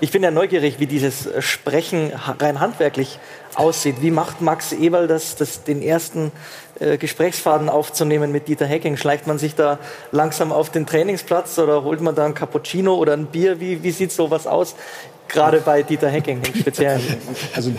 Ich 0.00 0.10
bin 0.10 0.22
ja 0.22 0.30
neugierig, 0.30 0.80
wie 0.80 0.86
dieses 0.86 1.28
Sprechen 1.40 2.12
rein 2.38 2.60
handwerklich 2.60 3.18
aussieht. 3.54 3.96
Wie 4.00 4.10
macht 4.10 4.40
Max 4.40 4.72
Eberl 4.72 5.08
das, 5.08 5.36
das 5.36 5.64
den 5.64 5.82
ersten 5.82 6.32
äh, 6.80 6.96
Gesprächsfaden 6.96 7.68
aufzunehmen 7.68 8.32
mit 8.32 8.48
Dieter 8.48 8.64
Hecking? 8.64 8.96
Schleicht 8.96 9.26
man 9.26 9.38
sich 9.38 9.56
da 9.56 9.78
langsam 10.10 10.50
auf 10.50 10.70
den 10.70 10.86
Trainingsplatz 10.86 11.58
oder 11.58 11.82
holt 11.84 12.00
man 12.00 12.14
da 12.14 12.24
ein 12.24 12.34
Cappuccino 12.34 12.94
oder 12.94 13.12
ein 13.12 13.26
Bier? 13.26 13.60
Wie, 13.60 13.82
wie 13.82 13.90
sieht 13.90 14.12
sowas 14.12 14.46
aus? 14.46 14.74
Gerade 15.28 15.60
bei 15.60 15.82
Dieter 15.82 16.08
Hecking 16.08 16.40
im 16.42 16.54
Speziellen. 16.54 17.00
Also 17.54 17.70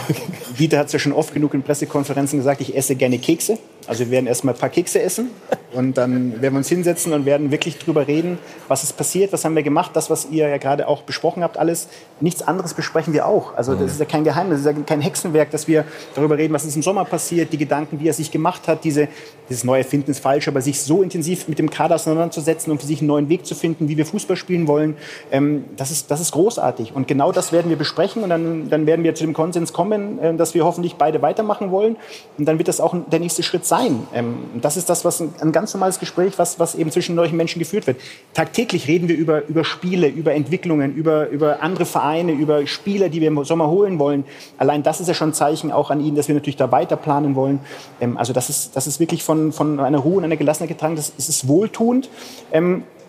Dieter 0.57 0.77
hat 0.77 0.87
es 0.87 0.93
ja 0.93 0.99
schon 0.99 1.13
oft 1.13 1.33
genug 1.33 1.53
in 1.53 1.63
Pressekonferenzen 1.63 2.39
gesagt, 2.39 2.61
ich 2.61 2.75
esse 2.75 2.95
gerne 2.95 3.17
Kekse. 3.17 3.57
Also 3.87 4.05
wir 4.05 4.11
werden 4.11 4.27
erstmal 4.27 4.53
ein 4.53 4.59
paar 4.59 4.69
Kekse 4.69 5.01
essen 5.01 5.31
und 5.73 5.97
dann 5.97 6.41
werden 6.41 6.53
wir 6.53 6.57
uns 6.59 6.69
hinsetzen 6.69 7.11
und 7.13 7.25
werden 7.25 7.49
wirklich 7.49 7.79
drüber 7.79 8.07
reden, 8.07 8.37
was 8.67 8.83
ist 8.83 8.93
passiert, 8.97 9.33
was 9.33 9.45
haben 9.45 9.55
wir 9.55 9.63
gemacht, 9.63 9.91
das, 9.95 10.11
was 10.11 10.27
ihr 10.29 10.47
ja 10.47 10.57
gerade 10.57 10.87
auch 10.87 11.01
besprochen 11.01 11.41
habt, 11.43 11.57
alles. 11.57 11.87
Nichts 12.19 12.41
anderes 12.41 12.75
besprechen 12.75 13.13
wir 13.13 13.25
auch. 13.25 13.55
Also 13.55 13.73
das 13.75 13.93
ist 13.93 13.99
ja 13.99 14.05
kein 14.05 14.23
Geheimnis, 14.23 14.63
das 14.63 14.71
ist 14.71 14.77
ja 14.77 14.83
kein 14.83 15.01
Hexenwerk, 15.01 15.49
dass 15.51 15.67
wir 15.67 15.85
darüber 16.13 16.37
reden, 16.37 16.53
was 16.53 16.65
ist 16.65 16.75
im 16.75 16.83
Sommer 16.83 17.05
passiert, 17.05 17.51
die 17.53 17.57
Gedanken, 17.57 17.99
wie 17.99 18.07
er 18.07 18.13
sich 18.13 18.29
gemacht 18.29 18.67
hat, 18.67 18.83
diese, 18.83 19.07
dieses 19.49 19.63
neue 19.63 19.83
Finden 19.83 20.11
ist 20.11 20.19
falsch, 20.19 20.47
aber 20.47 20.61
sich 20.61 20.81
so 20.81 21.01
intensiv 21.01 21.47
mit 21.47 21.57
dem 21.57 21.69
Kader 21.69 21.95
auseinanderzusetzen 21.95 22.71
und 22.71 22.81
für 22.81 22.87
sich 22.87 22.99
einen 22.99 23.07
neuen 23.07 23.29
Weg 23.29 23.45
zu 23.45 23.55
finden, 23.55 23.87
wie 23.87 23.97
wir 23.97 24.05
Fußball 24.05 24.35
spielen 24.35 24.67
wollen, 24.67 24.97
ähm, 25.31 25.65
das, 25.77 25.89
ist, 25.89 26.11
das 26.11 26.19
ist 26.19 26.31
großartig. 26.31 26.93
Und 26.93 27.07
genau 27.07 27.31
das 27.31 27.38
werden 27.51 27.69
wir 27.69 27.77
besprechen 27.77 28.23
und 28.23 28.29
dann, 28.29 28.69
dann 28.69 28.85
werden 28.85 29.03
wir 29.03 29.15
zu 29.15 29.23
dem 29.23 29.33
Konsens 29.33 29.73
kommen, 29.73 30.19
äh, 30.19 30.35
dass 30.35 30.53
wir 30.53 30.65
hoffentlich 30.65 30.95
beide 30.95 31.21
weitermachen 31.21 31.71
wollen. 31.71 31.95
Und 32.37 32.45
dann 32.45 32.57
wird 32.57 32.67
das 32.67 32.79
auch 32.79 32.95
der 33.11 33.19
nächste 33.19 33.43
Schritt 33.43 33.65
sein. 33.65 34.07
Ähm, 34.13 34.37
das 34.61 34.77
ist 34.77 34.89
das, 34.89 35.05
was 35.05 35.19
ein, 35.21 35.33
ein 35.41 35.51
ganz 35.51 35.73
normales 35.73 35.99
Gespräch, 35.99 36.33
was, 36.37 36.59
was 36.59 36.75
eben 36.75 36.91
zwischen 36.91 37.15
solchen 37.15 37.37
Menschen 37.37 37.59
geführt 37.59 37.87
wird. 37.87 37.97
Tagtäglich 38.33 38.87
reden 38.87 39.07
wir 39.07 39.15
über, 39.15 39.47
über 39.47 39.63
Spiele, 39.63 40.07
über 40.07 40.33
Entwicklungen, 40.33 40.95
über, 40.95 41.29
über 41.29 41.61
andere 41.61 41.85
Vereine, 41.85 42.33
über 42.33 42.65
Spieler, 42.67 43.09
die 43.09 43.21
wir 43.21 43.27
im 43.29 43.43
Sommer 43.43 43.69
holen 43.69 43.99
wollen. 43.99 44.23
Allein 44.57 44.83
das 44.83 44.99
ist 44.99 45.07
ja 45.07 45.13
schon 45.13 45.29
ein 45.29 45.33
Zeichen 45.33 45.71
auch 45.71 45.89
an 45.89 46.01
Ihnen, 46.01 46.15
dass 46.15 46.27
wir 46.27 46.35
natürlich 46.35 46.57
da 46.57 46.71
weiter 46.71 46.97
planen 46.97 47.35
wollen. 47.35 47.59
Ähm, 48.01 48.17
also 48.17 48.33
das 48.33 48.49
ist, 48.49 48.75
das 48.75 48.87
ist 48.87 48.99
wirklich 48.99 49.23
von, 49.23 49.51
von 49.51 49.79
einer 49.79 49.99
Ruhe 49.99 50.17
und 50.17 50.23
einer 50.23 50.37
Gelassenheit 50.37 50.69
getragen. 50.69 50.95
Das, 50.95 51.15
das 51.15 51.29
ist 51.29 51.47
wohltuend. 51.47 52.09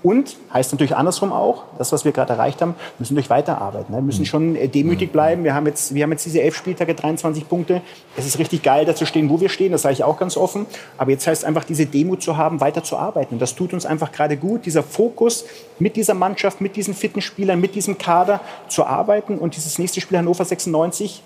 Und 0.02 0.36
heißt 0.52 0.72
natürlich 0.72 0.97
andersrum 0.97 1.32
auch, 1.32 1.64
das, 1.77 1.93
was 1.93 2.05
wir 2.05 2.12
gerade 2.12 2.32
erreicht 2.32 2.62
haben, 2.62 2.74
müssen 2.98 3.14
durch 3.14 3.28
weiterarbeiten. 3.28 3.93
Ne? 3.93 3.98
Wir 3.98 4.02
müssen 4.02 4.24
schon 4.24 4.56
äh, 4.56 4.68
demütig 4.68 5.12
bleiben. 5.12 5.44
Wir 5.44 5.55
haben, 5.55 5.66
jetzt, 5.66 5.94
wir 5.94 6.02
haben 6.02 6.12
jetzt 6.12 6.24
diese 6.24 6.40
elf 6.40 6.56
Spieltage, 6.56 6.94
23 6.94 7.48
Punkte. 7.48 7.82
Es 8.16 8.27
ist 8.27 8.39
richtig 8.39 8.62
geil, 8.62 8.86
da 8.86 8.94
zu 8.94 9.05
stehen, 9.05 9.28
wo 9.28 9.40
wir 9.40 9.51
stehen. 9.51 9.72
Das 9.72 9.82
sage 9.82 9.93
ich 9.93 10.05
auch 10.05 10.18
ganz 10.18 10.36
offen. 10.36 10.66
Aber 10.97 11.10
jetzt 11.10 11.27
heißt 11.27 11.44
einfach, 11.44 11.64
diese 11.64 11.85
Demut 11.85 12.22
zu 12.22 12.36
haben, 12.36 12.60
weiter 12.60 12.82
zu 12.82 12.97
arbeiten. 12.97 13.35
Und 13.35 13.43
das 13.43 13.55
tut 13.55 13.74
uns 13.74 13.85
einfach 13.85 14.10
gerade 14.10 14.36
gut, 14.36 14.64
dieser 14.64 14.82
Fokus 14.82 15.44
mit 15.78 15.97
dieser 15.97 16.14
Mannschaft, 16.14 16.60
mit 16.60 16.77
diesen 16.77 16.94
fitten 16.94 17.20
Spielern, 17.20 17.60
mit 17.60 17.74
diesem 17.74 17.98
Kader 17.98 18.40
zu 18.68 18.85
arbeiten. 18.85 19.39
Und 19.39 19.56
dieses 19.56 19.78
nächste 19.78 20.01
Spiel 20.01 20.16
Hannover 20.16 20.44
96, 20.44 21.22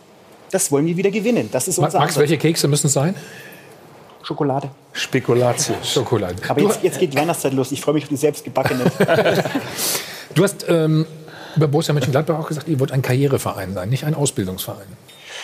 das 0.51 0.73
wollen 0.73 0.87
wir 0.87 0.97
wieder 0.97 1.11
gewinnen. 1.11 1.49
Das 1.53 1.69
ist 1.69 1.79
unser 1.79 1.99
Max, 1.99 2.11
Ansatz. 2.11 2.21
welche 2.21 2.39
Kekse 2.39 2.67
müssen 2.67 2.89
es 2.89 2.93
sein? 2.93 3.15
Schokolade. 4.25 4.71
Spekulatius. 4.93 5.93
Schokolade. 5.93 6.37
Aber 6.49 6.61
jetzt, 6.61 6.83
jetzt 6.83 6.99
geht 6.99 7.13
die 7.13 7.19
Weihnachtszeit 7.19 7.53
los. 7.53 7.73
Ich 7.73 7.81
freue 7.81 7.95
mich 7.95 8.05
auf 8.05 8.09
die 8.09 8.17
selbstgebackene. 8.17 8.85
Du 10.35 10.43
hast 10.43 10.67
ähm, 10.69 11.07
über 11.55 11.69
Borussia 11.69 11.95
Mönchengladbach 11.95 12.39
auch 12.41 12.49
gesagt, 12.49 12.67
ihr 12.67 12.81
wollt 12.81 12.91
ein 12.91 13.03
Karriereverein 13.03 13.73
sein, 13.73 13.89
nicht 13.89 14.05
ein 14.05 14.15
Ausbildungsverein. 14.15 14.87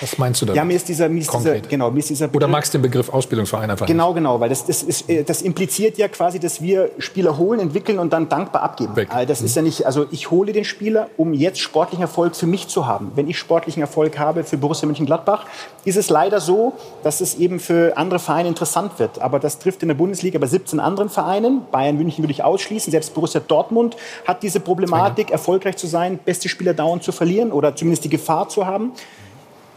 Was 0.01 0.19
meinst 0.19 0.41
du 0.41 0.47
damit? 0.47 0.57
Ja, 0.57 0.65
mir 0.65 0.77
ist 0.77 0.89
dieser, 0.89 1.09
mir 1.09 1.21
ist 1.21 1.33
dieser, 1.33 1.61
genau, 1.61 1.91
mir 1.91 1.99
ist 1.99 2.11
dieser 2.11 2.35
Oder 2.35 2.49
magst 2.49 2.73
du 2.73 2.79
den 2.79 2.83
Begriff 2.83 3.09
Ausbildungsverein 3.09 3.71
einfach 3.71 3.87
Genau, 3.87 4.15
genau, 4.15 4.41
weil 4.41 4.49
das, 4.49 4.65
das, 4.65 4.83
ist, 4.83 5.09
äh, 5.09 5.25
das 5.25 5.43
impliziert 5.43 5.99
ja 5.99 6.09
quasi, 6.09 6.39
dass 6.39 6.63
wir 6.63 6.91
Spieler 6.99 7.37
holen, 7.37 7.61
entwickeln 7.61 7.99
und 7.99 8.13
dann 8.13 8.29
dankbar 8.29 8.63
abgeben. 8.63 8.97
Äh, 8.97 9.27
Das 9.27 9.43
ist 9.43 9.55
ja 9.57 9.63
nicht, 9.63 9.85
also 9.85 10.07
ich 10.11 10.31
hole 10.31 10.53
den 10.53 10.65
Spieler, 10.65 11.09
um 11.17 11.35
jetzt 11.35 11.61
sportlichen 11.61 12.03
Erfolg 12.03 12.35
für 12.37 12.47
mich 12.47 12.69
zu 12.69 12.87
haben. 12.87 13.13
Wenn 13.15 13.29
ich 13.29 13.39
sportlichen 13.39 13.83
Erfolg 13.83 14.19
habe 14.19 14.45
für 14.45 14.57
Borussia 14.57 14.87
Mönchengladbach, 14.87 15.47
ist 15.85 15.97
es 15.97 16.11
leider 16.11 16.41
so, 16.41 16.73
dass 17.03 17.21
es 17.21 17.35
eben 17.37 17.61
für 17.61 17.97
andere 17.97 18.19
Vereine 18.21 18.49
interessant 18.49 18.99
wird. 18.99 19.21
Aber 19.21 19.39
das 19.39 19.59
trifft 19.59 19.83
in 19.83 19.89
der 19.89 19.95
Bundesliga 19.95 20.39
bei 20.39 20.47
17 20.47 20.81
anderen 20.81 21.11
Vereinen. 21.11 21.63
Bayern 21.71 21.97
München 21.97 22.23
würde 22.25 22.33
ich 22.33 22.43
ausschließen. 22.43 22.91
Selbst 22.91 23.15
Borussia 23.15 23.41
Dortmund 23.41 23.97
hat 24.27 24.43
diese 24.43 24.61
Problematik, 24.61 25.31
erfolgreich 25.31 25.77
zu 25.77 25.87
sein, 25.87 26.19
beste 26.25 26.49
Spieler 26.49 26.75
dauernd 26.75 27.03
zu 27.03 27.13
verlieren 27.13 27.53
oder 27.53 27.75
zumindest 27.77 28.05
die 28.05 28.09
Gefahr 28.09 28.49
zu 28.49 28.67
haben 28.67 28.93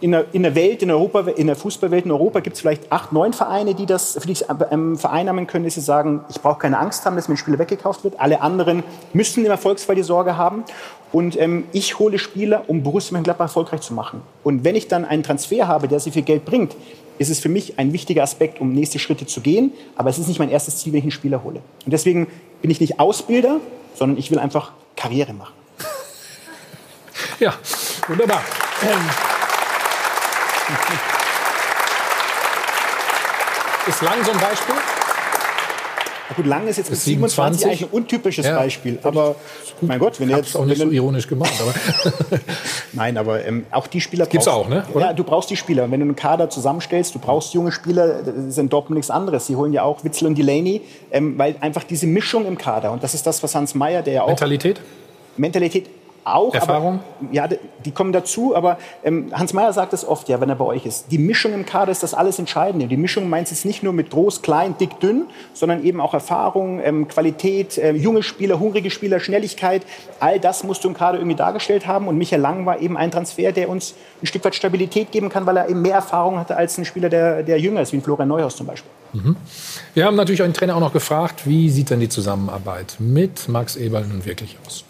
in 0.01 0.11
der, 0.11 0.25
in 0.33 0.43
der 0.43 0.53
Welt, 0.55 0.83
in 0.83 0.91
Europa, 0.91 1.21
in 1.21 1.47
der 1.47 1.55
Fußballwelt 1.55 2.05
in 2.05 2.11
Europa 2.11 2.41
gibt 2.41 2.55
es 2.55 2.61
vielleicht 2.61 2.91
acht, 2.91 3.13
neun 3.13 3.31
Vereine, 3.33 3.73
die 3.73 3.85
das 3.85 4.13
für 4.13 4.27
dich 4.27 4.45
ähm, 4.71 4.97
vereinnahmen 4.97 5.47
können, 5.47 5.63
dass 5.63 5.75
sie 5.75 5.81
sagen, 5.81 6.25
ich 6.29 6.41
brauche 6.41 6.59
keine 6.59 6.77
Angst 6.77 7.05
haben, 7.05 7.15
dass 7.15 7.27
mir 7.27 7.35
ein 7.35 7.37
Spieler 7.37 7.59
weggekauft 7.59 8.03
wird. 8.03 8.19
Alle 8.19 8.41
anderen 8.41 8.83
müssen 9.13 9.45
im 9.45 9.51
Erfolgsfall 9.51 9.95
die 9.95 10.03
Sorge 10.03 10.35
haben. 10.37 10.63
Und 11.13 11.39
ähm, 11.39 11.65
ich 11.71 11.99
hole 11.99 12.17
Spieler, 12.19 12.63
um 12.67 12.83
Borussia 12.83 13.13
Mönchengladbach 13.13 13.45
erfolgreich 13.45 13.81
zu 13.81 13.93
machen. 13.93 14.21
Und 14.43 14.63
wenn 14.63 14.75
ich 14.75 14.87
dann 14.87 15.05
einen 15.05 15.23
Transfer 15.23 15.67
habe, 15.67 15.87
der 15.87 15.99
sehr 15.99 16.11
viel 16.11 16.23
Geld 16.23 16.43
bringt, 16.43 16.75
ist 17.19 17.29
es 17.29 17.39
für 17.39 17.49
mich 17.49 17.77
ein 17.79 17.93
wichtiger 17.93 18.23
Aspekt, 18.23 18.59
um 18.59 18.73
nächste 18.73 18.99
Schritte 18.99 19.25
zu 19.25 19.39
gehen. 19.41 19.71
Aber 19.95 20.09
es 20.09 20.17
ist 20.17 20.27
nicht 20.27 20.39
mein 20.39 20.49
erstes 20.49 20.77
Ziel, 20.77 20.91
wenn 20.91 20.99
ich 20.99 21.05
einen 21.05 21.11
Spieler 21.11 21.43
hole. 21.43 21.61
Und 21.85 21.91
deswegen 21.91 22.27
bin 22.61 22.71
ich 22.71 22.81
nicht 22.81 22.99
Ausbilder, 22.99 23.59
sondern 23.93 24.17
ich 24.17 24.31
will 24.31 24.39
einfach 24.39 24.71
Karriere 24.95 25.33
machen. 25.33 25.53
Ja, 27.39 27.53
wunderbar. 28.07 28.41
Ähm, 28.83 29.32
Ist 33.87 34.01
lang 34.01 34.23
so 34.23 34.31
ein 34.31 34.37
Beispiel? 34.39 34.75
Na 36.29 36.35
gut, 36.37 36.45
lang 36.45 36.65
ist 36.67 36.77
jetzt 36.77 36.89
mit 36.89 36.97
Ist 36.97 37.03
27 37.05 37.59
27? 37.59 37.67
eigentlich 37.67 37.83
ein 37.83 37.89
untypisches 37.97 38.45
Ja. 38.45 38.55
Beispiel. 38.57 38.97
Aber 39.03 39.35
mein 39.81 39.99
Gott, 39.99 40.17
wenn 40.21 40.29
jetzt 40.29 40.55
auch 40.55 40.63
nicht 40.65 40.79
so 40.79 40.89
ironisch 40.89 41.27
gemacht, 41.27 41.51
aber 41.59 41.73
Nein, 42.93 43.17
aber 43.17 43.43
ähm, 43.45 43.65
auch 43.71 43.87
die 43.87 43.99
Spieler 43.99 44.25
Gibt's 44.25 44.45
brauchst- 44.45 44.67
auch, 44.67 44.69
ne? 44.69 44.85
Ja, 44.97 45.11
du 45.11 45.25
brauchst 45.25 45.49
die 45.49 45.57
Spieler. 45.57 45.91
Wenn 45.91 45.99
du 45.99 46.05
einen 46.05 46.15
Kader 46.15 46.49
zusammenstellst, 46.49 47.13
du 47.13 47.19
brauchst 47.19 47.53
junge 47.53 47.73
Spieler, 47.73 48.23
das 48.23 48.35
ist 48.35 48.57
in 48.57 48.69
Dortmund 48.69 48.95
nichts 48.99 49.11
anderes. 49.11 49.47
Sie 49.47 49.57
holen 49.57 49.73
ja 49.73 49.83
auch 49.83 50.05
Witzel 50.05 50.27
und 50.27 50.37
Delaney, 50.37 50.79
ähm, 51.11 51.37
weil 51.37 51.57
einfach 51.59 51.83
diese 51.83 52.07
Mischung 52.07 52.45
im 52.47 52.57
Kader, 52.57 52.93
und 52.93 53.03
das 53.03 53.13
ist 53.13 53.27
das, 53.27 53.43
was 53.43 53.53
Hans 53.53 53.75
Meyer, 53.75 54.01
der 54.01 54.13
ja 54.13 54.21
auch... 54.23 54.27
Mentalität? 54.27 54.79
Mentalität 55.35 55.89
auch. 56.25 56.53
Erfahrung? 56.53 56.99
Aber, 57.21 57.33
ja, 57.33 57.47
die 57.85 57.91
kommen 57.91 58.13
dazu, 58.13 58.55
aber 58.55 58.77
ähm, 59.03 59.31
Hans 59.33 59.53
Meyer 59.53 59.73
sagt 59.73 59.93
es 59.93 60.07
oft, 60.07 60.29
ja, 60.29 60.39
wenn 60.41 60.49
er 60.49 60.55
bei 60.55 60.65
euch 60.65 60.85
ist. 60.85 61.11
Die 61.11 61.17
Mischung 61.17 61.53
im 61.53 61.65
Kader 61.65 61.91
ist 61.91 62.03
das 62.03 62.13
alles 62.13 62.39
Entscheidende. 62.39 62.87
Die 62.87 62.97
Mischung 62.97 63.29
meint 63.29 63.49
jetzt 63.49 63.65
nicht 63.65 63.83
nur 63.83 63.93
mit 63.93 64.09
groß, 64.09 64.41
klein, 64.41 64.75
dick, 64.79 64.99
dünn, 64.99 65.27
sondern 65.53 65.83
eben 65.83 65.99
auch 65.99 66.13
Erfahrung, 66.13 66.79
ähm, 66.83 67.07
Qualität, 67.07 67.77
äh, 67.77 67.91
junge 67.91 68.23
Spieler, 68.23 68.59
hungrige 68.59 68.89
Spieler, 68.89 69.19
Schnelligkeit. 69.19 69.83
All 70.19 70.39
das 70.39 70.63
musst 70.63 70.83
du 70.83 70.87
im 70.87 70.93
Kader 70.93 71.17
irgendwie 71.17 71.35
dargestellt 71.35 71.87
haben. 71.87 72.07
Und 72.07 72.17
Michael 72.17 72.41
Lang 72.41 72.65
war 72.65 72.79
eben 72.79 72.97
ein 72.97 73.11
Transfer, 73.11 73.51
der 73.51 73.69
uns 73.69 73.95
ein 74.21 74.27
Stück 74.27 74.45
weit 74.45 74.55
Stabilität 74.55 75.11
geben 75.11 75.29
kann, 75.29 75.45
weil 75.45 75.57
er 75.57 75.69
eben 75.69 75.81
mehr 75.81 75.95
Erfahrung 75.95 76.39
hatte 76.39 76.55
als 76.55 76.77
ein 76.77 76.85
Spieler, 76.85 77.09
der, 77.09 77.43
der 77.43 77.59
jünger 77.59 77.81
ist, 77.81 77.93
wie 77.93 77.97
ein 77.97 78.01
Florian 78.01 78.29
Neuhaus 78.29 78.55
zum 78.55 78.67
Beispiel. 78.67 78.89
Mhm. 79.13 79.35
Wir 79.93 80.05
haben 80.05 80.15
natürlich 80.15 80.41
euren 80.41 80.53
Trainer 80.53 80.75
auch 80.75 80.79
noch 80.79 80.93
gefragt, 80.93 81.45
wie 81.45 81.69
sieht 81.69 81.89
denn 81.89 81.99
die 81.99 82.09
Zusammenarbeit 82.09 82.95
mit 82.99 83.47
Max 83.47 83.75
Eberl 83.75 84.05
nun 84.05 84.25
wirklich 84.25 84.57
aus? 84.65 84.85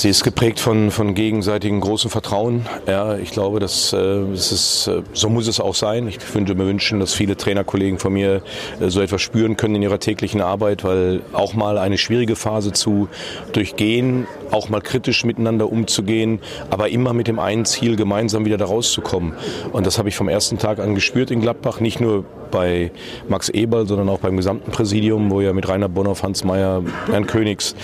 Sie 0.00 0.10
ist 0.10 0.22
geprägt 0.22 0.60
von, 0.60 0.92
von 0.92 1.14
gegenseitigem 1.14 1.80
großem 1.80 2.08
Vertrauen. 2.08 2.66
Ja, 2.86 3.16
ich 3.16 3.32
glaube, 3.32 3.58
dass, 3.58 3.92
äh, 3.92 3.96
es 3.96 4.52
ist, 4.52 4.86
äh, 4.86 5.02
so 5.12 5.28
muss 5.28 5.48
es 5.48 5.58
auch 5.58 5.74
sein. 5.74 6.06
Ich 6.06 6.20
würde 6.36 6.54
mir 6.54 6.66
wünschen, 6.66 7.00
dass 7.00 7.14
viele 7.14 7.36
Trainerkollegen 7.36 7.98
von 7.98 8.12
mir 8.12 8.42
äh, 8.80 8.90
so 8.90 9.00
etwas 9.00 9.22
spüren 9.22 9.56
können 9.56 9.74
in 9.74 9.82
ihrer 9.82 9.98
täglichen 9.98 10.40
Arbeit, 10.40 10.84
weil 10.84 11.22
auch 11.32 11.54
mal 11.54 11.78
eine 11.78 11.98
schwierige 11.98 12.36
Phase 12.36 12.70
zu 12.70 13.08
durchgehen, 13.52 14.28
auch 14.52 14.68
mal 14.68 14.80
kritisch 14.80 15.24
miteinander 15.24 15.68
umzugehen, 15.68 16.38
aber 16.70 16.90
immer 16.90 17.12
mit 17.12 17.26
dem 17.26 17.40
einen 17.40 17.64
Ziel, 17.64 17.96
gemeinsam 17.96 18.44
wieder 18.44 18.56
da 18.56 18.66
rauszukommen. 18.66 19.32
Und 19.72 19.84
das 19.84 19.98
habe 19.98 20.08
ich 20.10 20.14
vom 20.14 20.28
ersten 20.28 20.58
Tag 20.58 20.78
an 20.78 20.94
gespürt 20.94 21.32
in 21.32 21.40
Gladbach, 21.40 21.80
nicht 21.80 21.98
nur 21.98 22.24
bei 22.52 22.90
Max 23.28 23.48
Eberl, 23.48 23.86
sondern 23.86 24.08
auch 24.08 24.20
beim 24.20 24.36
gesamten 24.36 24.70
Präsidium, 24.70 25.30
wo 25.30 25.40
ja 25.40 25.52
mit 25.52 25.68
Rainer 25.68 25.88
Bonhoff, 25.88 26.22
Hans 26.22 26.44
Mayer, 26.44 26.82
Herrn 27.10 27.26
Königs, 27.26 27.74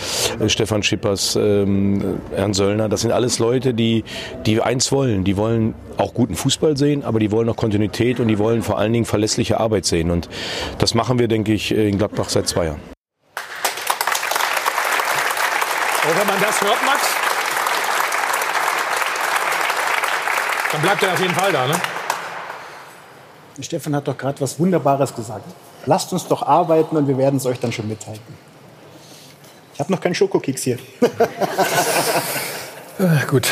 äh, 0.40 0.48
Stefan 0.48 0.82
Schippers, 0.82 1.36
ähm, 1.36 2.03
Herrn 2.34 2.54
Söllner, 2.54 2.88
das 2.88 3.02
sind 3.02 3.12
alles 3.12 3.38
Leute, 3.38 3.74
die, 3.74 4.04
die 4.46 4.60
eins 4.60 4.92
wollen. 4.92 5.24
Die 5.24 5.36
wollen 5.36 5.74
auch 5.96 6.14
guten 6.14 6.34
Fußball 6.34 6.76
sehen, 6.76 7.04
aber 7.04 7.18
die 7.20 7.30
wollen 7.30 7.48
auch 7.48 7.56
Kontinuität 7.56 8.20
und 8.20 8.28
die 8.28 8.38
wollen 8.38 8.62
vor 8.62 8.78
allen 8.78 8.92
Dingen 8.92 9.04
verlässliche 9.04 9.60
Arbeit 9.60 9.84
sehen. 9.84 10.10
Und 10.10 10.28
das 10.78 10.94
machen 10.94 11.18
wir, 11.18 11.28
denke 11.28 11.52
ich, 11.52 11.72
in 11.72 11.98
Gladbach 11.98 12.28
seit 12.28 12.48
zwei 12.48 12.66
Jahren. 12.66 12.80
Und 16.06 16.18
wenn 16.18 16.26
man 16.26 16.40
das 16.40 16.60
hört, 16.60 16.84
Max, 16.84 17.00
dann 20.72 20.82
bleibt 20.82 21.02
er 21.02 21.12
auf 21.12 21.20
jeden 21.20 21.34
Fall 21.34 21.52
da, 21.52 21.66
ne? 21.66 21.74
Stefan 23.60 23.94
hat 23.94 24.08
doch 24.08 24.18
gerade 24.18 24.40
was 24.40 24.58
Wunderbares 24.58 25.14
gesagt. 25.14 25.44
Lasst 25.86 26.12
uns 26.12 26.26
doch 26.26 26.42
arbeiten 26.42 26.96
und 26.96 27.06
wir 27.06 27.16
werden 27.16 27.36
es 27.36 27.46
euch 27.46 27.60
dann 27.60 27.72
schon 27.72 27.88
mitteilen. 27.88 28.20
Ich 29.74 29.80
habe 29.80 29.92
noch 29.92 30.00
keinen 30.00 30.14
Schokokeks 30.14 30.62
hier. 30.62 30.78
Äh, 32.96 33.26
gut. 33.26 33.48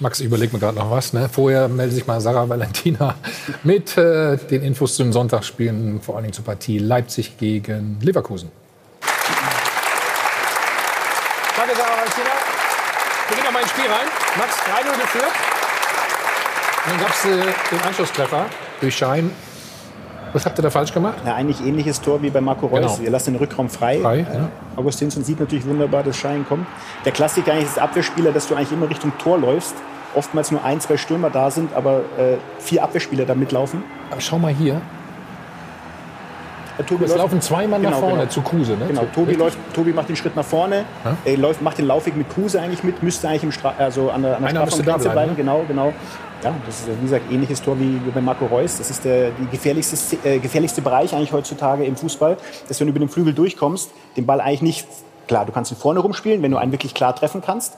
Max, 0.00 0.18
ich 0.18 0.26
überleg 0.26 0.52
mir 0.52 0.58
gerade 0.58 0.76
noch 0.76 0.90
was. 0.90 1.12
Ne? 1.12 1.28
Vorher 1.32 1.68
meldet 1.68 1.94
sich 1.94 2.08
mal 2.08 2.20
Sarah 2.20 2.48
Valentina 2.48 3.14
mit 3.62 3.96
äh, 3.96 4.36
den 4.36 4.62
Infos 4.62 4.96
zum 4.96 5.12
Sonntagsspielen, 5.12 6.00
vor 6.00 6.16
allen 6.16 6.24
Dingen 6.24 6.34
zur 6.34 6.44
Partie 6.44 6.78
Leipzig 6.78 7.38
gegen 7.38 7.98
Leverkusen. 8.00 8.50
Danke, 11.56 11.76
Sarah 11.76 11.98
Valentina. 11.98 12.30
Wir 13.28 13.36
gehen 13.36 13.44
noch 13.44 13.52
mal 13.52 13.62
ins 13.62 13.70
Spiel 13.70 13.84
rein. 13.86 14.08
Max 14.36 14.56
3-0 14.56 15.00
geführt. 15.00 15.32
Dann 16.84 16.98
gab 16.98 17.10
es 17.10 17.24
äh, 17.24 17.52
den 17.70 17.80
Anschlusstreffer 17.86 18.46
durch 18.80 18.96
Schein. 18.96 19.30
Was 20.32 20.46
habt 20.46 20.58
ihr 20.58 20.62
da 20.62 20.70
falsch 20.70 20.92
gemacht? 20.94 21.16
Ja, 21.26 21.34
eigentlich 21.34 21.60
ähnliches 21.66 22.00
Tor 22.00 22.22
wie 22.22 22.30
bei 22.30 22.40
Marco 22.40 22.66
Reus. 22.66 22.80
Genau. 22.80 22.98
Wir 23.00 23.10
lassen 23.10 23.32
den 23.32 23.36
Rückraum 23.38 23.68
frei. 23.68 23.98
Frei, 24.00 24.20
ja. 24.20 24.48
Augustinsson 24.76 25.22
sieht 25.24 25.38
natürlich 25.40 25.66
wunderbar, 25.66 26.02
dass 26.02 26.16
Schein 26.16 26.46
kommt. 26.48 26.66
Der 27.04 27.12
Klassiker 27.12 27.52
eigentlich 27.52 27.66
ist 27.66 27.78
Abwehrspieler, 27.78 28.32
dass 28.32 28.48
du 28.48 28.54
eigentlich 28.54 28.72
immer 28.72 28.88
Richtung 28.88 29.12
Tor 29.18 29.38
läufst. 29.38 29.74
Oftmals 30.14 30.50
nur 30.50 30.62
ein, 30.64 30.80
zwei 30.80 30.96
Stürmer 30.96 31.30
da 31.30 31.50
sind, 31.50 31.74
aber 31.74 31.98
äh, 32.18 32.36
vier 32.58 32.82
Abwehrspieler 32.82 33.24
da 33.24 33.34
mitlaufen. 33.34 33.82
Aber 34.10 34.20
schau 34.20 34.38
mal 34.38 34.52
hier. 34.52 34.80
Äh, 36.78 36.82
Tobi 36.84 37.04
Es 37.04 37.10
läuft- 37.10 37.18
laufen 37.22 37.40
zwei 37.42 37.66
Mann 37.66 37.82
nach 37.82 37.90
Genau, 37.90 38.00
vorne 38.00 38.18
genau. 38.20 38.30
zu 38.30 38.40
Kruse. 38.42 38.72
Ne? 38.72 38.86
Genau, 38.88 39.04
Tobi, 39.14 39.34
läuft, 39.34 39.58
Tobi 39.74 39.92
macht 39.92 40.08
den 40.08 40.16
Schritt 40.16 40.34
nach 40.36 40.44
vorne, 40.44 40.84
Ja. 41.04 41.16
er 41.24 41.36
läuft, 41.36 41.60
macht 41.62 41.78
den 41.78 41.86
Laufweg 41.86 42.16
mit 42.16 42.30
Kruse 42.30 42.60
eigentlich 42.60 42.82
mit, 42.84 43.02
müsste 43.02 43.28
eigentlich 43.28 43.42
im 43.44 43.52
Stra 43.52 43.74
also 43.78 44.10
an 44.10 44.22
der, 44.22 44.36
an 44.36 44.42
der 44.42 44.48
Strafraumgrenze 44.50 45.10
bleiben, 45.10 45.34
bleiben. 45.34 45.36
Genau, 45.36 45.64
genau. 45.68 45.92
Ja, 46.42 46.52
das 46.66 46.80
ist, 46.80 46.88
wie 46.88 47.02
gesagt, 47.02 47.30
ähnliches 47.30 47.62
Tor 47.62 47.78
wie, 47.78 48.00
bei 48.12 48.20
Marco 48.20 48.46
Reus. 48.46 48.78
Das 48.78 48.90
ist 48.90 49.04
der 49.04 49.30
die 49.30 49.46
gefährlichste, 49.50 50.16
äh, 50.28 50.38
gefährlichste 50.38 50.82
Bereich 50.82 51.14
eigentlich 51.14 51.32
heutzutage 51.32 51.84
im 51.84 51.96
Fußball, 51.96 52.36
dass 52.68 52.80
wenn 52.80 52.88
du 52.88 52.90
über 52.90 52.98
den 52.98 53.08
Flügel 53.08 53.32
durchkommst, 53.32 53.90
den 54.16 54.26
Ball 54.26 54.40
eigentlich 54.40 54.62
nicht, 54.62 54.86
klar, 55.28 55.46
du 55.46 55.52
kannst 55.52 55.70
ihn 55.70 55.76
vorne 55.76 56.00
rumspielen, 56.00 56.42
wenn 56.42 56.50
du 56.50 56.56
einen 56.56 56.72
wirklich 56.72 56.94
klar 56.94 57.14
treffen 57.14 57.42
kannst, 57.44 57.74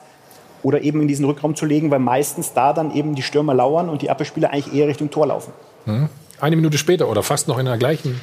oder 0.62 0.80
eben 0.80 1.02
in 1.02 1.08
diesen 1.08 1.26
Rückraum 1.26 1.54
zu 1.54 1.66
legen, 1.66 1.90
weil 1.90 1.98
meistens 1.98 2.54
da 2.54 2.72
dann 2.72 2.90
eben 2.94 3.14
die 3.14 3.20
Stürmer 3.22 3.52
lauern 3.52 3.90
und 3.90 4.00
die 4.00 4.08
Abwehrspieler 4.08 4.50
eigentlich 4.50 4.74
eher 4.74 4.88
Richtung 4.88 5.10
Tor 5.10 5.26
laufen. 5.26 5.52
Mhm. 5.84 6.08
Eine 6.40 6.56
Minute 6.56 6.78
später 6.78 7.08
oder 7.10 7.22
fast 7.22 7.48
noch 7.48 7.58
in 7.58 7.66
der 7.66 7.76
gleichen 7.76 8.18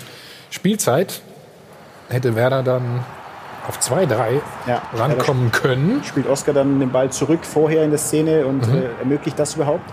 Spielzeit 0.49 1.21
hätte 2.09 2.35
Werder 2.35 2.63
dann 2.63 3.05
auf 3.67 3.79
2-3 3.79 4.41
Ja, 4.67 4.81
rankommen 4.95 5.51
können. 5.51 6.03
Spielt 6.03 6.27
Oscar 6.27 6.51
dann 6.53 6.79
den 6.79 6.91
Ball 6.91 7.11
zurück 7.11 7.45
vorher 7.45 7.83
in 7.83 7.91
der 7.91 7.99
Szene 7.99 8.45
und 8.47 8.67
Mhm. 8.67 8.73
äh, 8.75 8.85
ermöglicht 9.01 9.37
das 9.37 9.53
überhaupt? 9.55 9.83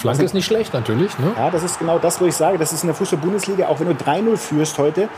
Flanke 0.00 0.24
ist 0.24 0.34
nicht 0.34 0.46
schlecht 0.46 0.72
natürlich. 0.74 1.18
Ne? 1.18 1.32
Ja, 1.36 1.50
das 1.50 1.62
ist 1.62 1.78
genau 1.78 1.98
das, 1.98 2.20
wo 2.20 2.24
ich 2.26 2.34
sage, 2.34 2.58
das 2.58 2.72
ist 2.72 2.82
in 2.82 2.88
der 2.88 2.94
Fußball-Bundesliga, 2.96 3.66
auch 3.68 3.80
wenn 3.80 3.88
du 3.88 3.94
3-0 3.94 4.36
führst 4.36 4.78
heute, 4.78 5.08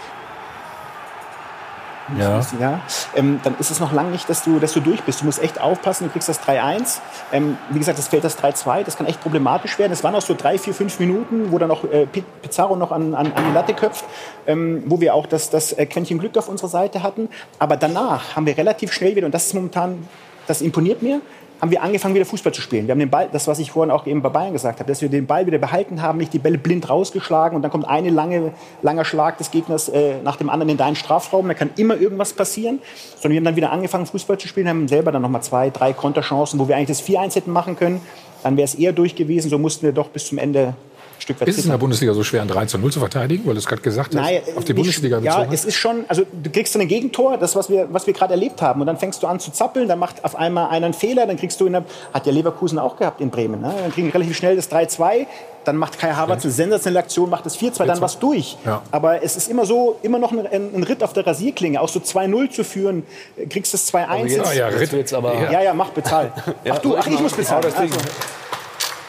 Ja. 2.18 2.40
ja, 2.60 2.80
ähm, 3.14 3.40
dann 3.44 3.54
ist 3.58 3.70
es 3.70 3.78
noch 3.80 3.92
lange 3.92 4.10
nicht, 4.10 4.28
dass 4.28 4.42
du, 4.42 4.58
dass 4.58 4.72
du 4.72 4.80
durch 4.80 5.02
bist. 5.02 5.20
Du 5.22 5.24
musst 5.24 5.40
echt 5.42 5.60
aufpassen, 5.60 6.04
du 6.08 6.10
kriegst 6.10 6.28
das 6.28 6.40
3-1. 6.42 6.98
Ähm, 7.32 7.56
wie 7.70 7.78
gesagt, 7.78 7.96
das 7.96 8.08
fällt 8.08 8.24
das 8.24 8.36
3-2, 8.42 8.82
das 8.82 8.96
kann 8.96 9.06
echt 9.06 9.22
problematisch 9.22 9.78
werden. 9.78 9.92
Es 9.92 10.02
waren 10.04 10.14
auch 10.14 10.20
so 10.20 10.34
drei, 10.36 10.58
vier, 10.58 10.74
fünf 10.74 10.98
Minuten, 10.98 11.52
wo 11.52 11.58
dann 11.58 11.68
noch 11.68 11.84
äh, 11.84 12.04
Pi- 12.06 12.24
Pizarro 12.42 12.76
noch 12.76 12.90
an, 12.90 13.14
an, 13.14 13.32
an 13.32 13.44
die 13.48 13.54
Latte 13.54 13.72
köpft, 13.72 14.04
ähm, 14.46 14.82
wo 14.86 15.00
wir 15.00 15.14
auch 15.14 15.26
das, 15.26 15.48
das 15.48 15.72
äh, 15.72 15.86
Quäntchen 15.86 16.18
Glück 16.18 16.36
auf 16.36 16.48
unserer 16.48 16.68
Seite 16.68 17.02
hatten. 17.02 17.28
Aber 17.58 17.76
danach 17.76 18.36
haben 18.36 18.46
wir 18.46 18.58
relativ 18.58 18.92
schnell 18.92 19.14
wieder, 19.16 19.24
und 19.26 19.32
das 19.32 19.46
ist 19.46 19.54
momentan, 19.54 20.06
das 20.48 20.60
imponiert 20.60 21.02
mir, 21.02 21.20
haben 21.62 21.70
wir 21.70 21.80
angefangen, 21.80 22.16
wieder 22.16 22.24
Fußball 22.24 22.52
zu 22.52 22.60
spielen. 22.60 22.88
Wir 22.88 22.92
haben 22.92 22.98
den 22.98 23.08
Ball, 23.08 23.28
das, 23.30 23.46
was 23.46 23.60
ich 23.60 23.70
vorhin 23.70 23.92
auch 23.92 24.04
eben 24.04 24.20
bei 24.20 24.30
Bayern 24.30 24.52
gesagt 24.52 24.80
habe, 24.80 24.88
dass 24.88 25.00
wir 25.00 25.08
den 25.08 25.28
Ball 25.28 25.46
wieder 25.46 25.58
behalten 25.58 26.02
haben, 26.02 26.18
nicht 26.18 26.32
die 26.32 26.40
Bälle 26.40 26.58
blind 26.58 26.90
rausgeschlagen 26.90 27.54
und 27.54 27.62
dann 27.62 27.70
kommt 27.70 27.86
eine 27.86 28.10
lange, 28.10 28.52
langer 28.82 29.04
Schlag 29.04 29.38
des 29.38 29.52
Gegners 29.52 29.88
äh, 29.88 30.16
nach 30.24 30.34
dem 30.34 30.50
anderen 30.50 30.70
in 30.70 30.76
deinen 30.76 30.96
Strafraum. 30.96 31.46
Da 31.46 31.54
kann 31.54 31.70
immer 31.76 31.96
irgendwas 31.96 32.32
passieren. 32.32 32.80
Sondern 33.14 33.30
wir 33.30 33.36
haben 33.36 33.44
dann 33.44 33.56
wieder 33.56 33.70
angefangen, 33.70 34.06
Fußball 34.06 34.38
zu 34.38 34.48
spielen, 34.48 34.68
haben 34.68 34.88
selber 34.88 35.12
dann 35.12 35.22
nochmal 35.22 35.44
zwei, 35.44 35.70
drei 35.70 35.92
Konterchancen, 35.92 36.58
wo 36.58 36.66
wir 36.66 36.74
eigentlich 36.74 36.98
das 36.98 37.06
4-1 37.06 37.36
hätten 37.36 37.52
machen 37.52 37.76
können. 37.76 38.00
Dann 38.42 38.56
wäre 38.56 38.64
es 38.64 38.74
eher 38.74 38.92
durch 38.92 39.14
gewesen. 39.14 39.48
So 39.48 39.56
mussten 39.56 39.86
wir 39.86 39.92
doch 39.92 40.08
bis 40.08 40.26
zum 40.26 40.38
Ende 40.38 40.60
ein 40.60 40.74
Stück 41.22 41.40
weit 41.40 41.48
Ist 41.48 41.58
es 41.58 41.64
in 41.64 41.70
der 41.70 41.78
Bundesliga 41.78 42.12
so 42.14 42.22
schwer, 42.22 42.42
ein 42.42 42.48
3 42.48 42.66
zu 42.66 42.78
0 42.78 42.92
zu 42.92 43.00
verteidigen, 43.00 43.46
weil 43.46 43.54
du 43.54 43.58
es 43.60 43.66
gerade 43.66 43.80
gesagt 43.82 44.14
hast, 44.14 44.20
Nein, 44.22 44.42
auf 44.56 44.64
die 44.64 44.74
Bundesliga 44.74 45.18
Ja, 45.20 45.36
bezogen 45.38 45.54
es 45.54 45.64
ist 45.64 45.76
schon, 45.76 46.04
also 46.08 46.22
du 46.30 46.50
kriegst 46.50 46.74
dann 46.74 46.82
ein 46.82 46.88
Gegentor, 46.88 47.38
das, 47.38 47.56
was 47.56 47.70
wir, 47.70 47.88
was 47.92 48.06
wir 48.06 48.12
gerade 48.14 48.34
erlebt 48.34 48.60
haben. 48.60 48.80
Und 48.80 48.86
dann 48.86 48.98
fängst 48.98 49.22
du 49.22 49.26
an 49.26 49.40
zu 49.40 49.50
zappeln, 49.52 49.88
dann 49.88 49.98
macht 49.98 50.24
auf 50.24 50.36
einmal 50.36 50.68
einer 50.68 50.86
einen 50.86 50.94
Fehler, 50.94 51.26
dann 51.26 51.36
kriegst 51.36 51.60
du 51.60 51.66
in 51.66 51.72
der, 51.72 51.84
hat 52.12 52.26
ja 52.26 52.32
Leverkusen 52.32 52.78
auch 52.78 52.96
gehabt 52.96 53.20
in 53.20 53.30
Bremen. 53.30 53.60
Ne? 53.60 53.72
Dann 53.82 53.92
kriegen 53.92 54.08
wir 54.08 54.14
relativ 54.14 54.36
schnell 54.36 54.56
das 54.56 54.70
3-2, 54.70 55.26
dann 55.64 55.76
macht 55.76 55.96
Kai 55.98 56.10
Havertz 56.12 56.42
eine 56.44 56.52
sensationelle 56.52 56.98
Aktion, 56.98 57.30
macht 57.30 57.46
das 57.46 57.56
4-2, 57.56 57.84
dann 57.84 58.00
was 58.00 58.18
durch. 58.18 58.56
Ja. 58.66 58.82
Aber 58.90 59.22
es 59.22 59.36
ist 59.36 59.48
immer 59.48 59.64
so, 59.64 59.96
immer 60.02 60.18
noch 60.18 60.32
ein, 60.32 60.40
ein 60.74 60.82
Ritt 60.82 61.04
auf 61.04 61.12
der 61.12 61.24
Rasierklinge. 61.24 61.80
Auch 61.80 61.88
so 61.88 62.00
2-0 62.00 62.50
zu 62.50 62.64
führen, 62.64 63.04
kriegst 63.48 63.72
das 63.72 63.86
2-1. 63.92 64.04
Aber 64.08 64.18
jetzt- 64.26 64.36
Jetzt- 64.36 64.54
ja, 64.56 64.66
Ritt 64.66 64.92
wird's 64.92 65.12
aber- 65.14 65.34
ja, 65.52 65.62
ja, 65.62 65.72
mach, 65.72 65.90
bezahl. 65.90 66.32
Ja, 66.64 66.74
ach 66.74 66.78
du, 66.78 66.96
ach, 66.96 67.06
ich 67.06 67.20
muss 67.20 67.32
bezahlen. 67.32 67.64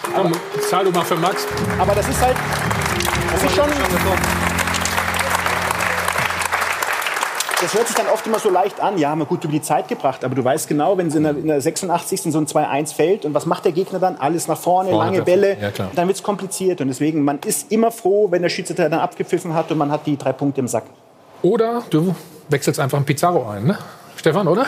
Also, 0.04 0.22
Komm, 0.22 0.34
zahl 0.70 0.86
du 0.86 0.92
mal 0.92 1.06
für 1.06 1.16
Max. 1.16 1.48
aber 1.80 1.96
das 1.96 2.08
ist 2.08 2.22
halt, 2.22 2.36
das 3.32 3.44
ist 3.44 3.56
schon, 3.56 3.70
das 7.64 7.74
hört 7.74 7.88
sich 7.88 7.96
dann 7.96 8.08
oft 8.08 8.28
immer 8.28 8.40
so 8.40 8.50
leicht 8.50 8.82
an. 8.82 8.98
Ja, 8.98 9.10
haben 9.10 9.20
wir 9.20 9.26
gut 9.26 9.44
über 9.46 9.54
die 9.54 9.62
Zeit 9.62 9.88
gebracht. 9.88 10.26
Aber 10.26 10.36
du 10.36 10.44
weißt 10.44 10.68
genau, 10.68 10.98
wenn 10.98 11.10
sie 11.10 11.18
in 11.18 11.24
der, 11.24 11.38
in 11.38 11.48
der 11.48 11.62
86. 11.62 12.24
so 12.24 12.38
ein 12.38 12.46
2-1 12.46 12.94
fällt 12.94 13.24
und 13.24 13.34
was 13.34 13.46
macht 13.46 13.64
der 13.64 13.72
Gegner 13.72 14.00
dann? 14.00 14.18
Alles 14.18 14.50
nach 14.50 14.58
vorne, 14.58 14.90
Vorne 14.90 15.12
lange. 15.12 15.22
Bälle. 15.24 15.58
Ja, 15.60 15.72
klar. 15.72 15.90
dann 15.96 16.08
wird 16.08 16.18
es 16.18 16.24
kompliziert. 16.24 16.82
Und 16.82 16.90
deswegen, 16.90 17.24
man 17.24 17.40
ist 17.46 17.72
immer 17.72 17.92
froh, 17.92 18.28
wenn 18.32 18.42
der 18.42 18.50
Schiedsrichter 18.50 18.90
dann 18.90 19.00
abgepfiffen 19.00 19.54
hat 19.54 19.72
und 19.72 19.78
man 19.78 19.92
hat 19.92 20.06
die 20.06 20.18
drei 20.18 20.34
Punkte 20.34 20.60
im 20.60 20.68
Sack. 20.68 20.84
Oder 21.42 21.84
du 21.90 22.14
wechselst 22.50 22.82
einfach 22.82 22.98
einen 22.98 23.06
Pizarro 23.06 23.48
ein, 23.50 23.64
ne? 23.66 23.78
Stefan, 24.18 24.48
oder? 24.50 24.66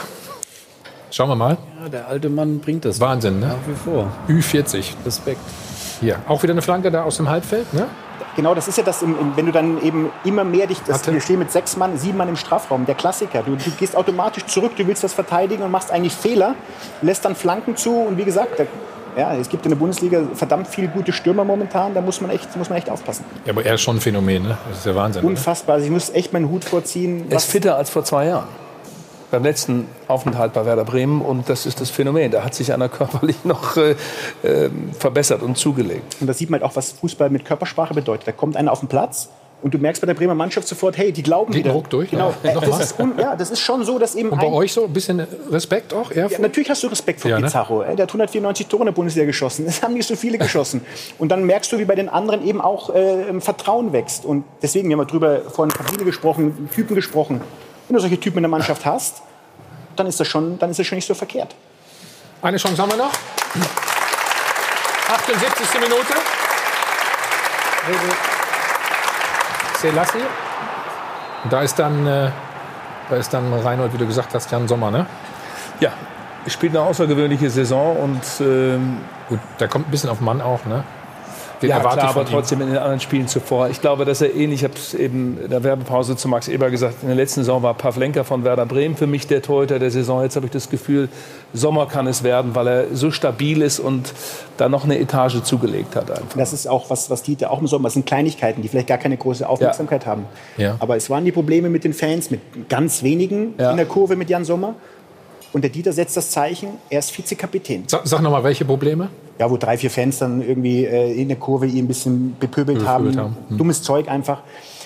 Schauen 1.15 1.29
wir 1.29 1.37
mal. 1.37 1.57
Ja, 1.81 1.87
der 1.87 2.07
alte 2.09 2.27
Mann 2.27 2.59
bringt 2.59 2.83
das. 2.83 2.99
Wahnsinn, 2.99 3.39
ne? 3.39 3.47
Nach 3.47 3.67
wie 3.69 3.73
vor. 3.73 4.11
Ü40. 4.27 4.95
Respekt. 5.05 5.39
Hier, 6.01 6.17
auch 6.27 6.43
wieder 6.43 6.51
eine 6.51 6.61
Flanke 6.61 6.91
da 6.91 7.03
aus 7.03 7.15
dem 7.15 7.29
Halbfeld, 7.29 7.73
ne? 7.73 7.87
Genau, 8.35 8.53
das 8.53 8.67
ist 8.67 8.77
ja 8.77 8.83
das, 8.83 9.01
wenn 9.01 9.45
du 9.45 9.53
dann 9.53 9.81
eben 9.81 10.11
immer 10.25 10.43
mehr 10.43 10.67
dich, 10.67 10.81
das, 10.85 10.97
Hatte. 10.97 11.13
wir 11.13 11.21
stehen 11.21 11.39
mit 11.39 11.53
sechs 11.53 11.77
Mann, 11.77 11.97
sieben 11.97 12.17
Mann 12.17 12.27
im 12.27 12.35
Strafraum, 12.35 12.85
der 12.85 12.95
Klassiker. 12.95 13.43
Du, 13.43 13.55
du 13.55 13.71
gehst 13.79 13.95
automatisch 13.95 14.45
zurück, 14.47 14.73
du 14.75 14.85
willst 14.87 15.05
das 15.05 15.13
verteidigen 15.13 15.63
und 15.63 15.71
machst 15.71 15.89
eigentlich 15.89 16.11
Fehler, 16.11 16.55
lässt 17.01 17.23
dann 17.23 17.33
Flanken 17.33 17.77
zu 17.77 17.95
und 17.95 18.17
wie 18.17 18.25
gesagt, 18.25 18.59
da, 18.59 18.65
ja, 19.17 19.35
es 19.35 19.47
gibt 19.47 19.65
in 19.65 19.69
der 19.69 19.77
Bundesliga 19.77 20.21
verdammt 20.33 20.67
viele 20.67 20.89
gute 20.89 21.13
Stürmer 21.13 21.45
momentan, 21.45 21.93
da 21.93 22.01
muss 22.01 22.19
man 22.19 22.29
echt, 22.29 22.53
muss 22.57 22.67
man 22.67 22.77
echt 22.77 22.89
aufpassen. 22.89 23.23
Ja, 23.45 23.53
aber 23.53 23.63
er 23.63 23.75
ist 23.75 23.81
schon 23.83 23.95
ein 23.95 24.01
Phänomen, 24.01 24.43
ne? 24.43 24.57
Das 24.67 24.79
ist 24.79 24.85
ja 24.85 24.93
Wahnsinn. 24.95 25.23
Unfassbar, 25.23 25.75
also 25.75 25.85
ich 25.85 25.93
muss 25.93 26.09
echt 26.09 26.33
meinen 26.33 26.49
Hut 26.49 26.65
vorziehen. 26.65 27.27
Er 27.29 27.37
ist 27.37 27.49
fitter 27.49 27.77
als 27.77 27.89
vor 27.89 28.03
zwei 28.03 28.25
Jahren. 28.25 28.64
Beim 29.36 29.44
letzten 29.44 29.88
Aufenthalt 30.07 30.53
bei 30.53 30.66
Werder 30.66 30.86
Bremen. 30.86 31.20
Und 31.22 31.49
das 31.49 31.66
ist 31.66 31.82
das 31.82 31.90
Phänomen. 31.90 32.32
Da 32.32 32.45
hat 32.45 32.56
sich 32.56 32.72
einer 32.72 32.88
körperlich 32.99 33.44
noch 33.44 33.76
äh, 33.76 33.95
äh, 34.44 34.70
verbessert 34.98 35.41
und 35.41 35.57
zugelegt. 35.57 36.16
Und 36.22 36.28
da 36.28 36.34
sieht 36.34 36.49
man 36.49 36.62
halt 36.62 36.72
auch, 36.72 36.78
was 36.78 36.94
Fußball 36.94 37.30
mit 37.30 37.44
Körpersprache 37.44 37.94
bedeutet. 37.94 38.30
Da 38.30 38.32
kommt 38.32 38.56
einer 38.56 38.72
auf 38.72 38.80
den 38.80 38.88
Platz 38.88 39.28
und 39.62 39.74
du 39.74 39.78
merkst 39.78 40.02
bei 40.02 40.06
der 40.06 40.14
Bremer 40.14 40.36
Mannschaft 40.36 40.70
sofort, 40.70 40.98
hey, 40.98 41.12
die 41.12 41.22
glauben 41.22 41.52
Geht 41.52 41.66
wieder. 41.66 41.74
Ruck 41.74 41.90
durch, 41.90 42.12
Genau. 42.12 42.34
ja. 42.44 42.52
Äh. 42.52 42.53
Das 42.66 42.80
ist, 42.80 42.99
un, 42.99 43.14
ja, 43.20 43.36
das 43.36 43.52
ist 43.52 43.60
schon 43.60 43.84
so, 43.84 43.99
dass 43.99 44.16
eben 44.16 44.30
Und 44.30 44.40
bei 44.40 44.48
ein, 44.48 44.53
euch 44.53 44.72
so 44.72 44.86
ein 44.86 44.94
bisschen 44.94 45.20
Respekt 45.52 45.94
auch? 45.94 46.12
Ja, 46.14 46.28
natürlich 46.40 46.70
hast 46.70 46.82
du 46.84 46.88
Respekt 46.88 47.20
vor 47.20 47.30
Ja, 47.30 47.40
ne? 47.40 47.48
Pizarro. 47.48 47.82
ey. 47.82 47.95
Der 47.98 48.03
hat 48.03 48.10
194 48.12 48.68
Tore 48.68 48.84
in 48.84 48.86
der 48.86 48.94
Bundesliga 48.94 49.26
geschossen. 49.26 49.66
Es 49.68 49.82
haben 49.84 49.95
nicht 49.95 50.07
so 50.07 50.16
viele 50.16 50.38
geschossen. 50.38 50.80
Und 51.20 51.30
dann 51.30 51.44
merkst 51.45 51.74
du, 51.74 51.78
wie 51.78 51.86
bei 51.86 51.95
den 51.95 52.07
anderen 52.07 52.45
eben 52.45 52.62
auch 52.62 52.94
äh, 52.95 53.38
Vertrauen 53.41 53.91
wächst. 53.91 54.24
Und 54.24 54.45
deswegen, 54.62 54.88
wir 54.88 54.98
haben 54.98 55.07
drüber 55.07 55.41
vorhin 55.49 55.74
Kabine 55.74 56.06
gesprochen, 56.06 56.70
Typen 56.74 56.95
gesprochen. 56.95 57.41
Wenn 57.88 57.95
du 57.95 57.99
solche 57.99 58.20
Typen 58.20 58.38
in 58.38 58.44
der 58.44 58.49
Mannschaft 58.49 58.86
hast, 58.86 59.22
dann 59.95 60.07
ist 60.07 60.20
das 60.20 60.28
schon, 60.28 60.57
dann 60.60 60.70
ist 60.72 60.80
das 60.80 60.88
schon 60.88 60.95
nicht 60.98 61.07
so 61.07 61.14
verkehrt. 61.14 61.56
Eine 62.41 62.57
Chance 62.57 62.82
haben 62.82 62.91
wir 62.91 62.98
noch. 62.98 63.12
78. 65.10 65.80
Minute. 65.80 66.14
Selassie. 69.80 70.24
Da 71.49 71.62
ist 71.62 71.78
dann, 71.78 72.07
äh, 72.07 72.32
da 73.10 73.16
ist 73.16 73.34
dann 73.34 73.53
Reinhold, 73.53 73.94
wie 73.94 73.98
du 73.98 74.07
gesagt 74.07 74.34
hast, 74.34 74.52
Jan 74.52 74.68
Sommer, 74.68 74.90
ne? 74.90 75.06
Ja, 75.80 75.91
spielt 76.48 76.76
eine 76.76 76.86
außergewöhnliche 76.86 77.49
Saison 77.49 77.98
und 77.98 78.22
ähm, 78.40 78.99
Gut, 79.30 79.40
der 79.60 79.68
kommt 79.68 79.88
ein 79.88 79.91
bisschen 79.91 80.10
auf 80.10 80.22
Mann 80.22 80.41
auch, 80.41 80.66
ne? 80.66 80.84
Den 81.65 81.71
ja, 81.71 81.77
erwarte 81.77 81.97
klar, 81.97 82.07
ich 82.09 82.13
von 82.13 82.21
aber 82.21 82.29
ihm. 82.29 82.33
trotzdem 82.33 82.61
in 82.61 82.67
den 82.67 82.77
anderen 82.77 82.99
Spielen 82.99 83.27
zuvor. 83.27 83.69
Ich 83.69 83.81
glaube, 83.81 84.05
dass 84.05 84.21
er 84.21 84.33
ähnlich, 84.35 84.61
ich 84.61 84.63
habe 84.63 84.73
es 84.75 84.93
eben 84.93 85.37
in 85.43 85.49
der 85.49 85.63
Werbepause 85.63 86.15
zu 86.15 86.27
Max 86.27 86.47
Eber 86.47 86.69
gesagt, 86.69 86.95
in 87.01 87.07
der 87.07 87.15
letzten 87.17 87.41
Saison 87.41 87.63
war 87.63 87.73
Pavlenka 87.73 88.23
von 88.23 88.43
Werder 88.43 88.65
Bremen 88.65 88.95
für 88.95 89.07
mich 89.07 89.27
der 89.27 89.41
Torhüter 89.41 89.79
der 89.79 89.91
Saison. 89.91 90.21
Jetzt 90.23 90.35
habe 90.35 90.45
ich 90.45 90.51
das 90.51 90.69
Gefühl, 90.69 91.09
Sommer 91.53 91.85
kann 91.87 92.07
es 92.07 92.23
werden, 92.23 92.55
weil 92.55 92.67
er 92.67 92.85
so 92.93 93.11
stabil 93.11 93.61
ist 93.61 93.79
und 93.79 94.13
da 94.57 94.69
noch 94.69 94.83
eine 94.83 94.99
Etage 94.99 95.41
zugelegt 95.43 95.95
hat. 95.95 96.11
Einfach. 96.11 96.37
Das 96.37 96.53
ist 96.53 96.67
auch 96.67 96.89
was, 96.89 97.09
was 97.09 97.23
Dieter 97.23 97.51
auch 97.51 97.59
im 97.59 97.67
Sommer, 97.67 97.87
das 97.87 97.93
sind 97.93 98.05
Kleinigkeiten, 98.05 98.61
die 98.61 98.67
vielleicht 98.67 98.87
gar 98.87 98.97
keine 98.97 99.17
große 99.17 99.47
Aufmerksamkeit 99.47 100.05
haben. 100.05 100.25
Ja. 100.57 100.75
Aber 100.79 100.95
es 100.95 101.09
waren 101.09 101.25
die 101.25 101.31
Probleme 101.31 101.69
mit 101.69 101.83
den 101.83 101.93
Fans, 101.93 102.29
mit 102.31 102.69
ganz 102.69 103.03
wenigen 103.03 103.53
Ja. 103.57 103.71
in 103.71 103.77
der 103.77 103.85
Kurve 103.85 104.15
mit 104.15 104.29
Jan 104.29 104.45
Sommer. 104.45 104.75
Und 105.53 105.61
der 105.63 105.71
Dieter 105.71 105.93
setzt 105.93 106.17
das 106.17 106.31
Zeichen, 106.31 106.69
er 106.89 106.99
ist 106.99 107.17
Vizekapitän. 107.17 107.85
Sag, 107.87 108.01
sag 108.03 108.21
noch 108.21 108.31
mal, 108.31 108.43
welche 108.43 108.65
Probleme? 108.65 109.09
Ja, 109.38 109.52
wo 109.52 109.57
drei, 109.57 109.78
vier 109.78 109.90
Fans 109.90 110.20
dann 110.20 110.41
irgendwie 110.41 110.86
äh, 110.86 111.12
in 111.14 111.28
der 111.28 111.38
Kurve 111.38 111.66
ihn 111.66 111.86
ein 111.86 111.88
bisschen 111.88 112.38
bepöbelt 112.40 112.80
Bepöbelt 112.80 113.18
haben. 113.18 113.18
haben. 113.18 113.38
Hm. 113.49 113.57
Dummes 113.57 113.82
Zeug 113.84 114.07
einfach. 114.07 114.41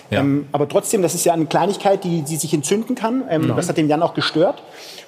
Ja. 0.10 0.22
Ähm, 0.22 0.48
aber 0.52 0.68
trotzdem, 0.68 1.04
das 1.04 1.14
ist 1.14 1.24
ja 1.26 1.34
eine 1.34 1.46
Kleinigkeit, 1.46 2.04
die, 2.04 2.24
die 2.24 2.36
sich 2.36 2.52
entzünden 2.54 2.96
kann. 2.96 3.24
Ähm, 3.30 3.48
Ja. 3.50 3.56
Das 3.56 3.70
hat 3.70 3.78
den 3.78 3.88
Jan 3.88 4.02
auch 4.02 4.16
gestört. 4.16 4.64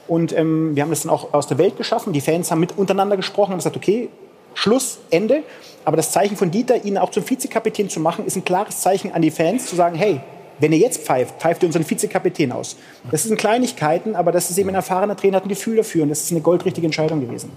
Und 0.08 0.32
ähm, 0.38 0.76
wir 0.76 0.84
haben 0.84 0.90
das 0.92 1.02
dann 1.02 1.10
auch 1.12 1.34
aus 1.34 1.48
der 1.48 1.58
Welt 1.58 1.78
geschaffen. 1.78 2.14
Die 2.14 2.22
Fans 2.22 2.52
haben 2.52 2.60
mit 2.60 2.78
untereinander 2.78 3.18
gesprochen 3.18 3.54
und 3.54 3.58
gesagt, 3.58 3.78
okay, 3.78 4.10
Schluss, 4.54 5.00
Ende. 5.10 5.44
Aber 5.86 5.98
das 5.98 6.12
Zeichen 6.12 6.36
von 6.38 6.52
Dieter, 6.52 6.84
ihn 6.86 6.98
auch 6.98 7.10
zum 7.10 7.28
Vizekapitän 7.28 7.90
zu 7.90 8.00
machen, 8.00 8.26
ist 8.26 8.36
ein 8.36 8.44
klares 8.44 8.82
Zeichen 8.82 9.12
an 9.12 9.22
die 9.24 9.32
Fans, 9.32 9.68
zu 9.68 9.76
sagen, 9.76 9.96
hey, 9.96 10.20
Wenn 10.60 10.74
er 10.74 10.78
jetzt 10.78 11.02
pfeift, 11.02 11.42
pfeift 11.42 11.64
er 11.64 11.68
unseren 11.68 11.90
Vizekapitän 11.90 12.52
aus. 12.52 12.76
Das 13.10 13.24
sind 13.24 13.36
Kleinigkeiten, 13.40 14.16
aber 14.16 14.32
das 14.32 14.52
ist 14.52 14.60
eben 14.60 14.70
ein 14.70 14.76
erfahrener 14.76 15.16
Trainer, 15.16 15.38
hat 15.38 15.46
ein 15.46 15.50
Gefühl 15.50 15.78
dafür 15.78 16.04
und 16.04 16.10
das 16.10 16.22
ist 16.22 16.32
eine 16.32 16.42
goldrichtige 16.42 16.86
Entscheidung 16.86 17.20
gewesen. 17.20 17.52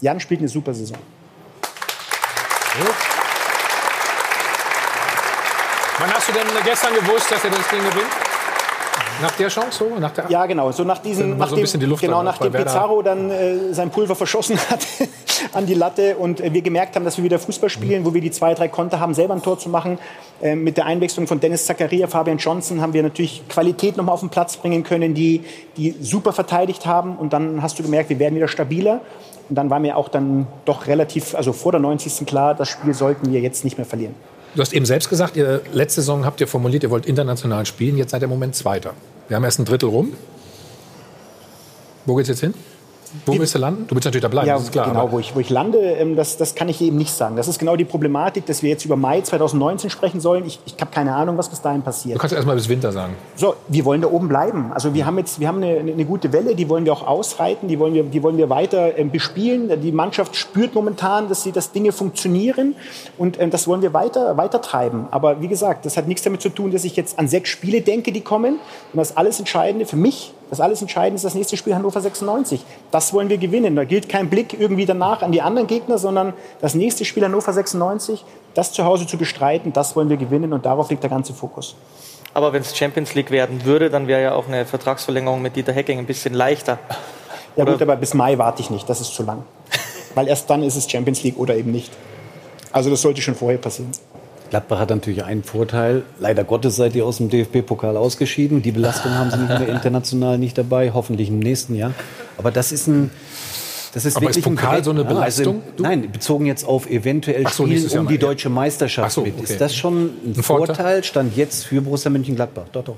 Jan 0.00 0.18
spielt 0.20 0.40
eine 0.40 0.48
super 0.48 0.72
Saison. 0.72 0.98
Wann 5.98 6.14
hast 6.14 6.28
du 6.28 6.32
denn 6.32 6.46
gestern 6.64 6.94
gewusst, 6.94 7.30
dass 7.30 7.44
er 7.44 7.50
das 7.50 7.68
Ding 7.68 7.80
gewinnt? 7.80 8.10
Nach 9.20 9.32
der 9.32 9.48
Chance 9.48 9.78
so? 9.78 9.98
Nach 9.98 10.12
der 10.12 10.30
Ja, 10.30 10.46
genau. 10.46 10.72
So 10.72 10.84
nach 10.84 10.98
diesem, 10.98 11.36
Mal 11.36 11.48
so 11.48 11.56
bisschen 11.56 11.80
die 11.80 11.94
genau, 11.96 12.22
nachdem. 12.22 12.52
Pizarro 12.52 13.02
dann 13.02 13.30
äh, 13.30 13.74
sein 13.74 13.90
Pulver 13.90 14.14
verschossen 14.14 14.58
hat 14.70 14.80
an 15.52 15.66
die 15.66 15.74
Latte 15.74 16.16
und 16.16 16.40
äh, 16.40 16.54
wir 16.54 16.62
gemerkt 16.62 16.96
haben, 16.96 17.04
dass 17.04 17.18
wir 17.18 17.24
wieder 17.24 17.38
Fußball 17.38 17.68
spielen, 17.68 18.04
wo 18.06 18.14
wir 18.14 18.20
die 18.20 18.30
zwei, 18.30 18.54
drei 18.54 18.68
Konter 18.68 18.98
haben, 18.98 19.12
selber 19.12 19.34
ein 19.34 19.42
Tor 19.42 19.58
zu 19.58 19.68
machen. 19.68 19.98
Äh, 20.40 20.56
mit 20.56 20.78
der 20.78 20.86
Einwechslung 20.86 21.26
von 21.26 21.38
Dennis 21.38 21.66
Zakaria, 21.66 22.06
Fabian 22.06 22.38
Johnson 22.38 22.80
haben 22.80 22.94
wir 22.94 23.02
natürlich 23.02 23.46
Qualität 23.48 23.98
nochmal 23.98 24.14
auf 24.14 24.20
den 24.20 24.30
Platz 24.30 24.56
bringen 24.56 24.84
können, 24.84 25.12
die, 25.12 25.44
die 25.76 25.94
super 26.00 26.32
verteidigt 26.32 26.86
haben. 26.86 27.16
Und 27.16 27.34
dann 27.34 27.62
hast 27.62 27.78
du 27.78 27.82
gemerkt, 27.82 28.08
wir 28.08 28.18
werden 28.18 28.36
wieder 28.36 28.48
stabiler. 28.48 29.02
Und 29.50 29.56
dann 29.56 29.68
war 29.68 29.80
mir 29.80 29.96
auch 29.96 30.08
dann 30.08 30.46
doch 30.64 30.86
relativ, 30.86 31.34
also 31.34 31.52
vor 31.52 31.72
der 31.72 31.80
90. 31.80 32.24
klar, 32.24 32.54
das 32.54 32.68
Spiel 32.68 32.94
sollten 32.94 33.32
wir 33.32 33.40
jetzt 33.40 33.64
nicht 33.64 33.76
mehr 33.76 33.84
verlieren. 33.84 34.14
Du 34.54 34.62
hast 34.62 34.72
eben 34.72 34.86
selbst 34.86 35.10
gesagt, 35.10 35.36
ihr, 35.36 35.60
letzte 35.72 36.02
Saison 36.02 36.24
habt 36.24 36.40
ihr 36.40 36.46
formuliert, 36.46 36.84
ihr 36.84 36.90
wollt 36.90 37.04
international 37.04 37.66
spielen. 37.66 37.96
Jetzt 37.96 38.12
seid 38.12 38.22
ihr 38.22 38.24
im 38.24 38.30
Moment 38.30 38.54
Zweiter. 38.54 38.94
Wir 39.26 39.36
haben 39.36 39.42
erst 39.42 39.58
ein 39.58 39.64
Drittel 39.64 39.88
rum. 39.88 40.12
Wo 42.06 42.14
geht's 42.14 42.28
jetzt 42.28 42.40
hin? 42.40 42.54
Wo 43.26 43.38
willst 43.38 43.54
du 43.54 43.58
landen? 43.58 43.86
Du 43.88 43.94
willst 43.94 44.04
natürlich 44.06 44.22
da 44.22 44.28
bleiben, 44.28 44.48
Ja, 44.48 44.54
das 44.54 44.64
ist 44.64 44.72
klar. 44.72 44.88
genau, 44.88 45.10
wo 45.12 45.18
ich, 45.18 45.34
wo 45.34 45.40
ich 45.40 45.50
lande, 45.50 45.78
ähm, 45.78 46.16
das, 46.16 46.36
das 46.36 46.54
kann 46.54 46.68
ich 46.68 46.80
eben 46.80 46.96
nicht 46.96 47.12
sagen. 47.12 47.36
Das 47.36 47.48
ist 47.48 47.58
genau 47.58 47.76
die 47.76 47.84
Problematik, 47.84 48.46
dass 48.46 48.62
wir 48.62 48.70
jetzt 48.70 48.84
über 48.84 48.96
Mai 48.96 49.20
2019 49.20 49.90
sprechen 49.90 50.20
sollen. 50.20 50.46
Ich, 50.46 50.60
ich 50.64 50.74
habe 50.80 50.90
keine 50.90 51.14
Ahnung, 51.14 51.36
was 51.38 51.48
bis 51.48 51.60
dahin 51.60 51.82
passiert. 51.82 52.16
Du 52.16 52.20
kannst 52.20 52.34
erst 52.34 52.46
mal 52.46 52.54
bis 52.54 52.68
Winter 52.68 52.92
sagen. 52.92 53.14
So, 53.36 53.54
wir 53.68 53.84
wollen 53.84 54.00
da 54.02 54.08
oben 54.08 54.28
bleiben. 54.28 54.70
Also 54.72 54.94
wir 54.94 55.06
haben 55.06 55.18
jetzt, 55.18 55.40
wir 55.40 55.48
haben 55.48 55.62
eine, 55.62 55.78
eine 55.78 56.04
gute 56.04 56.32
Welle, 56.32 56.54
die 56.54 56.68
wollen 56.68 56.84
wir 56.84 56.92
auch 56.92 57.06
ausreiten, 57.06 57.68
die 57.68 57.78
wollen 57.78 57.94
wir, 57.94 58.04
die 58.04 58.22
wollen 58.22 58.36
wir 58.36 58.48
weiter 58.50 58.96
ähm, 58.98 59.10
bespielen. 59.10 59.80
Die 59.80 59.92
Mannschaft 59.92 60.36
spürt 60.36 60.74
momentan, 60.74 61.28
dass 61.28 61.42
sie, 61.42 61.52
dass 61.52 61.72
Dinge 61.72 61.92
funktionieren 61.92 62.74
und 63.18 63.40
ähm, 63.40 63.50
das 63.50 63.66
wollen 63.66 63.82
wir 63.82 63.92
weiter, 63.92 64.36
weiter 64.36 64.60
treiben. 64.60 65.06
Aber 65.10 65.40
wie 65.40 65.48
gesagt, 65.48 65.84
das 65.84 65.96
hat 65.96 66.06
nichts 66.06 66.22
damit 66.22 66.42
zu 66.42 66.48
tun, 66.48 66.70
dass 66.70 66.84
ich 66.84 66.96
jetzt 66.96 67.18
an 67.18 67.28
sechs 67.28 67.48
Spiele 67.48 67.80
denke, 67.80 68.12
die 68.12 68.20
kommen. 68.20 68.54
Und 68.92 68.98
das 68.98 69.16
alles 69.16 69.38
Entscheidende 69.38 69.86
für 69.86 69.96
mich, 69.96 70.32
das 70.50 70.60
alles 70.60 70.82
Entscheidende 70.82 71.16
ist 71.16 71.24
das 71.24 71.34
nächste 71.34 71.56
Spiel 71.56 71.74
Hannover 71.74 72.00
96. 72.00 72.64
Das 72.90 73.12
wollen 73.12 73.28
wir 73.28 73.38
gewinnen. 73.38 73.76
Da 73.76 73.84
gilt 73.84 74.08
kein 74.08 74.28
Blick 74.28 74.58
irgendwie 74.58 74.84
danach 74.84 75.22
an 75.22 75.32
die 75.32 75.40
anderen 75.40 75.68
Gegner, 75.68 75.96
sondern 75.96 76.34
das 76.60 76.74
nächste 76.74 77.04
Spiel 77.04 77.24
Hannover 77.24 77.52
96, 77.52 78.24
das 78.54 78.72
zu 78.72 78.84
Hause 78.84 79.06
zu 79.06 79.16
bestreiten, 79.16 79.72
das 79.72 79.94
wollen 79.94 80.08
wir 80.08 80.16
gewinnen 80.16 80.52
und 80.52 80.66
darauf 80.66 80.90
liegt 80.90 81.04
der 81.04 81.10
ganze 81.10 81.32
Fokus. 81.32 81.76
Aber 82.34 82.52
wenn 82.52 82.62
es 82.62 82.76
Champions 82.76 83.14
League 83.14 83.30
werden 83.30 83.64
würde, 83.64 83.90
dann 83.90 84.06
wäre 84.06 84.22
ja 84.22 84.34
auch 84.34 84.48
eine 84.48 84.66
Vertragsverlängerung 84.66 85.40
mit 85.40 85.56
Dieter 85.56 85.72
Hecking 85.72 85.98
ein 85.98 86.06
bisschen 86.06 86.34
leichter. 86.34 86.78
Ja 87.56 87.64
gut, 87.64 87.80
aber 87.82 87.96
bis 87.96 88.14
Mai 88.14 88.38
warte 88.38 88.60
ich 88.62 88.70
nicht, 88.70 88.88
das 88.88 89.00
ist 89.00 89.14
zu 89.14 89.22
lang. 89.22 89.44
Weil 90.14 90.28
erst 90.28 90.50
dann 90.50 90.62
ist 90.62 90.76
es 90.76 90.90
Champions 90.90 91.22
League 91.22 91.38
oder 91.38 91.54
eben 91.56 91.70
nicht. 91.70 91.92
Also 92.72 92.90
das 92.90 93.02
sollte 93.02 93.20
schon 93.20 93.34
vorher 93.34 93.58
passieren. 93.58 93.90
Gladbach 94.50 94.80
hat 94.80 94.90
natürlich 94.90 95.24
einen 95.24 95.44
Vorteil. 95.44 96.02
Leider 96.18 96.44
Gottes 96.44 96.76
seid 96.76 96.94
ihr 96.96 97.06
aus 97.06 97.18
dem 97.18 97.30
DFB-Pokal 97.30 97.96
ausgeschieden. 97.96 98.62
Die 98.62 98.72
Belastung 98.72 99.12
haben 99.12 99.30
sie 99.30 99.38
nicht 99.38 99.48
mehr 99.48 99.68
international 99.68 100.38
nicht 100.38 100.58
dabei. 100.58 100.90
Hoffentlich 100.92 101.28
im 101.28 101.38
nächsten 101.38 101.76
Jahr. 101.76 101.94
Aber 102.36 102.50
das 102.50 102.72
ist 102.72 102.88
ein. 102.88 103.10
Das 103.92 104.04
ist 104.04 104.16
Aber 104.16 104.26
wirklich 104.26 104.44
ist 104.44 104.50
Pokal 104.50 104.78
ein 104.78 104.84
so 104.84 104.90
eine 104.90 105.00
also, 105.00 105.14
Belastung? 105.14 105.62
nein, 105.78 106.12
bezogen 106.12 106.46
jetzt 106.46 106.64
auf 106.64 106.88
eventuell 106.88 107.44
so, 107.48 107.66
Jahr 107.66 107.98
um 107.98 108.06
die 108.06 108.14
ja. 108.14 108.20
deutsche 108.20 108.48
Meisterschaft 108.48 109.10
so, 109.10 109.22
okay. 109.22 109.32
Ist 109.42 109.60
das 109.60 109.74
schon 109.74 110.04
ein, 110.04 110.34
Ein 110.36 110.42
Vorteil? 110.42 110.76
Vorteil? 110.76 111.04
Stand 111.04 111.36
jetzt 111.36 111.64
für 111.64 111.80
Borussia 111.80 112.08
Mönchengladbach. 112.08 112.66
Doch, 112.70 112.84
doch. 112.84 112.96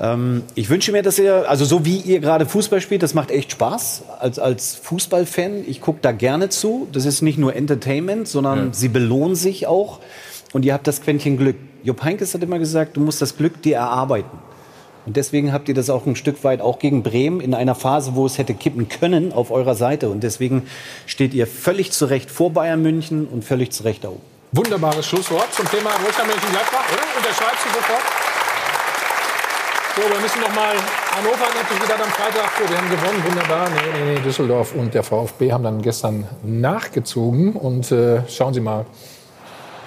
Ähm, 0.00 0.42
ich 0.54 0.68
wünsche 0.68 0.92
mir, 0.92 1.02
dass 1.02 1.18
ihr, 1.18 1.48
also 1.48 1.64
so 1.64 1.84
wie 1.84 1.96
ihr 1.98 2.20
gerade 2.20 2.46
Fußball 2.46 2.80
spielt, 2.80 3.02
das 3.02 3.14
macht 3.14 3.30
echt 3.30 3.52
Spaß. 3.52 4.02
Als, 4.18 4.38
als 4.38 4.74
Fußballfan, 4.76 5.64
ich 5.66 5.80
gucke 5.80 6.00
da 6.02 6.12
gerne 6.12 6.48
zu. 6.48 6.88
Das 6.92 7.04
ist 7.06 7.22
nicht 7.22 7.38
nur 7.38 7.54
Entertainment, 7.56 8.28
sondern 8.28 8.58
Ja. 8.66 8.72
sie 8.72 8.88
belohnen 8.88 9.36
sich 9.36 9.66
auch. 9.66 10.00
Und 10.52 10.64
ihr 10.64 10.74
habt 10.74 10.86
das 10.86 11.00
Quäntchen 11.02 11.36
Glück. 11.38 11.56
Jupp 11.82 12.02
Heynckes 12.02 12.34
hat 12.34 12.42
immer 12.42 12.58
gesagt, 12.58 12.96
du 12.96 13.00
musst 13.00 13.22
das 13.22 13.36
Glück 13.36 13.62
dir 13.62 13.76
erarbeiten. 13.76 14.38
Und 15.06 15.16
deswegen 15.16 15.52
habt 15.52 15.68
ihr 15.68 15.74
das 15.74 15.88
auch 15.88 16.04
ein 16.04 16.16
Stück 16.16 16.42
weit 16.42 16.60
auch 16.60 16.80
gegen 16.80 17.04
Bremen 17.04 17.40
in 17.40 17.54
einer 17.54 17.76
Phase, 17.76 18.16
wo 18.16 18.26
es 18.26 18.38
hätte 18.38 18.54
kippen 18.54 18.88
können, 18.88 19.32
auf 19.32 19.52
eurer 19.52 19.76
Seite. 19.76 20.08
Und 20.08 20.24
deswegen 20.24 20.66
steht 21.06 21.32
ihr 21.32 21.46
völlig 21.46 21.92
zu 21.92 22.06
Recht 22.06 22.28
vor 22.30 22.50
Bayern 22.52 22.82
München 22.82 23.26
und 23.28 23.44
völlig 23.44 23.70
zu 23.70 23.84
Recht 23.84 24.02
da 24.02 24.08
oben. 24.08 24.20
Wunderbares 24.52 25.06
Schlusswort 25.06 25.52
zum 25.54 25.68
Thema 25.70 25.90
Borussia 26.00 26.24
Mönchengladbach, 26.24 26.92
oder? 26.92 27.02
Unterschreibst 27.18 27.64
du 27.66 27.68
sofort? 27.74 28.25
So, 29.96 30.02
wir 30.02 30.20
müssen 30.20 30.42
noch 30.42 30.54
mal 30.54 30.74
Hannover 31.16 31.46
hat 31.46 31.54
natürlich 31.54 31.80
gesagt 31.80 32.02
am 32.02 32.10
Freitag, 32.10 32.50
so, 32.58 32.68
wir 32.68 32.76
haben 32.76 32.90
gewonnen, 32.90 33.24
wunderbar. 33.26 33.70
Nee, 33.70 34.04
nee, 34.04 34.12
nee, 34.12 34.20
Düsseldorf 34.20 34.74
und 34.74 34.92
der 34.92 35.02
VfB 35.02 35.50
haben 35.50 35.64
dann 35.64 35.80
gestern 35.80 36.28
nachgezogen. 36.42 37.56
Und 37.56 37.90
äh, 37.92 38.20
schauen 38.28 38.52
Sie 38.52 38.60
mal, 38.60 38.84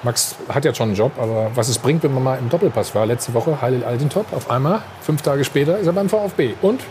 Max 0.02 0.36
hat 0.52 0.65
ja 0.65 0.73
schon 0.73 0.90
einen 0.90 0.98
Job, 0.98 1.11
aber 1.19 1.52
was 1.53 1.69
es 1.69 1.77
bringt, 1.77 2.02
wenn 2.02 2.15
man 2.15 2.23
mal 2.23 2.40
im 2.40 2.49
Doppelpass 2.49 2.95
war. 2.95 3.06
Letzte 3.06 3.36
Woche 3.36 3.61
Halil 3.61 3.84
Altintop, 3.84 4.34
auf 4.34 4.49
einmal, 4.49 4.81
fünf 5.02 5.22
Tage 5.22 5.44
später, 5.44 5.77
ist 5.77 5.86
er 5.86 5.94
beim 5.94 6.10
VfB. 6.10 6.56
Und 6.64 6.81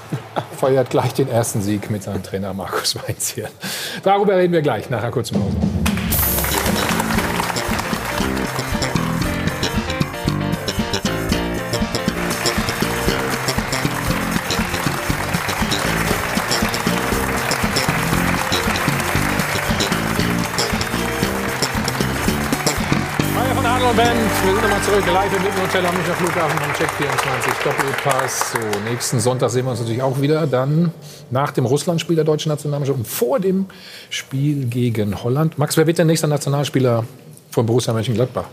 feiert 0.60 0.90
gleich 0.90 1.14
den 1.14 1.30
ersten 1.30 1.62
Sieg 1.62 1.88
mit 1.90 2.02
seinem 2.02 2.22
Trainer 2.22 2.52
Markus 2.52 2.96
Weinzierl. 2.96 3.48
Darüber 4.02 4.36
reden 4.36 4.52
wir 4.52 4.60
gleich, 4.60 4.90
nach 4.90 5.02
einer 5.02 5.10
kurzen 5.10 5.40
Pause. 5.40 5.87
Band. 23.98 24.14
Wir 24.44 24.52
sind 24.52 24.62
nochmal 24.62 24.82
zurück. 24.82 25.04
Live 25.12 25.32
im 25.36 25.62
Hotel 25.62 25.84
am 25.84 25.92
Münchner 25.92 26.14
Flughafen 26.14 26.56
vom 26.60 26.72
Check 26.74 26.88
24 26.88 27.52
Doppelpass. 27.64 28.52
So, 28.52 28.58
nächsten 28.88 29.18
Sonntag 29.18 29.50
sehen 29.50 29.64
wir 29.64 29.72
uns 29.72 29.80
natürlich 29.80 30.02
auch 30.02 30.20
wieder. 30.20 30.46
Dann 30.46 30.92
nach 31.32 31.50
dem 31.50 31.66
Russlandspiel 31.66 32.14
der 32.14 32.24
deutschen 32.24 32.50
Nationalmannschaft 32.50 32.96
und 32.96 33.08
vor 33.08 33.40
dem 33.40 33.66
Spiel 34.08 34.66
gegen 34.66 35.20
Holland. 35.24 35.58
Max, 35.58 35.76
wer 35.76 35.88
wird 35.88 35.98
der 35.98 36.04
nächste 36.04 36.28
Nationalspieler 36.28 37.06
von 37.50 37.66
Borussia 37.66 37.92
Mönchengladbach? 37.92 38.44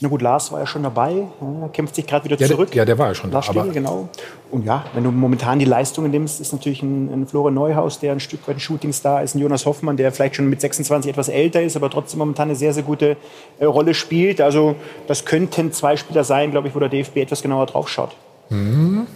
Na 0.00 0.08
gut, 0.10 0.20
Lars 0.20 0.52
war 0.52 0.60
ja 0.60 0.66
schon 0.66 0.82
dabei, 0.82 1.12
ja, 1.40 1.62
er 1.62 1.68
kämpft 1.70 1.94
sich 1.94 2.06
gerade 2.06 2.24
wieder 2.26 2.34
Ja, 2.36 2.46
der- 2.46 2.48
zurück. 2.56 2.74
ja, 2.74 2.84
der 2.84 2.98
war 2.98 3.08
ja 3.08 3.14
schon 3.14 3.30
da, 3.30 3.40
Lars 3.40 3.72
genau. 3.72 4.10
Und 4.50 4.66
ja, 4.66 4.84
wenn 4.92 5.04
du 5.04 5.10
momentan 5.10 5.58
die 5.58 5.64
Leistungen 5.64 6.10
nimmst, 6.10 6.38
ist 6.38 6.52
natürlich 6.52 6.82
ein, 6.82 7.10
ein 7.22 7.26
Florian 7.26 7.54
Neuhaus, 7.54 7.98
der 7.98 8.12
ein 8.12 8.20
Stück 8.20 8.46
weit 8.46 8.56
ein 8.56 8.60
Shootingstar 8.60 9.22
ist, 9.22 9.34
ein 9.34 9.38
Jonas 9.38 9.64
Hoffmann, 9.64 9.96
der 9.96 10.12
vielleicht 10.12 10.36
schon 10.36 10.50
mit 10.50 10.60
26 10.60 11.10
etwas 11.10 11.28
älter 11.30 11.62
ist, 11.62 11.76
aber 11.76 11.88
trotzdem 11.88 12.18
momentan 12.18 12.48
eine 12.48 12.56
sehr, 12.56 12.74
sehr 12.74 12.82
gute 12.82 13.16
äh, 13.58 13.64
Rolle 13.64 13.94
spielt. 13.94 14.42
Also 14.42 14.74
das 15.06 15.24
könnten 15.24 15.72
zwei 15.72 15.96
Spieler 15.96 16.24
sein, 16.24 16.50
glaube 16.50 16.68
ich, 16.68 16.74
wo 16.74 16.78
der 16.78 16.90
DFB 16.90 17.16
etwas 17.22 17.40
genauer 17.40 17.64
drauf 17.66 17.88
schaut. 17.88 18.10
Hm. 18.50 19.06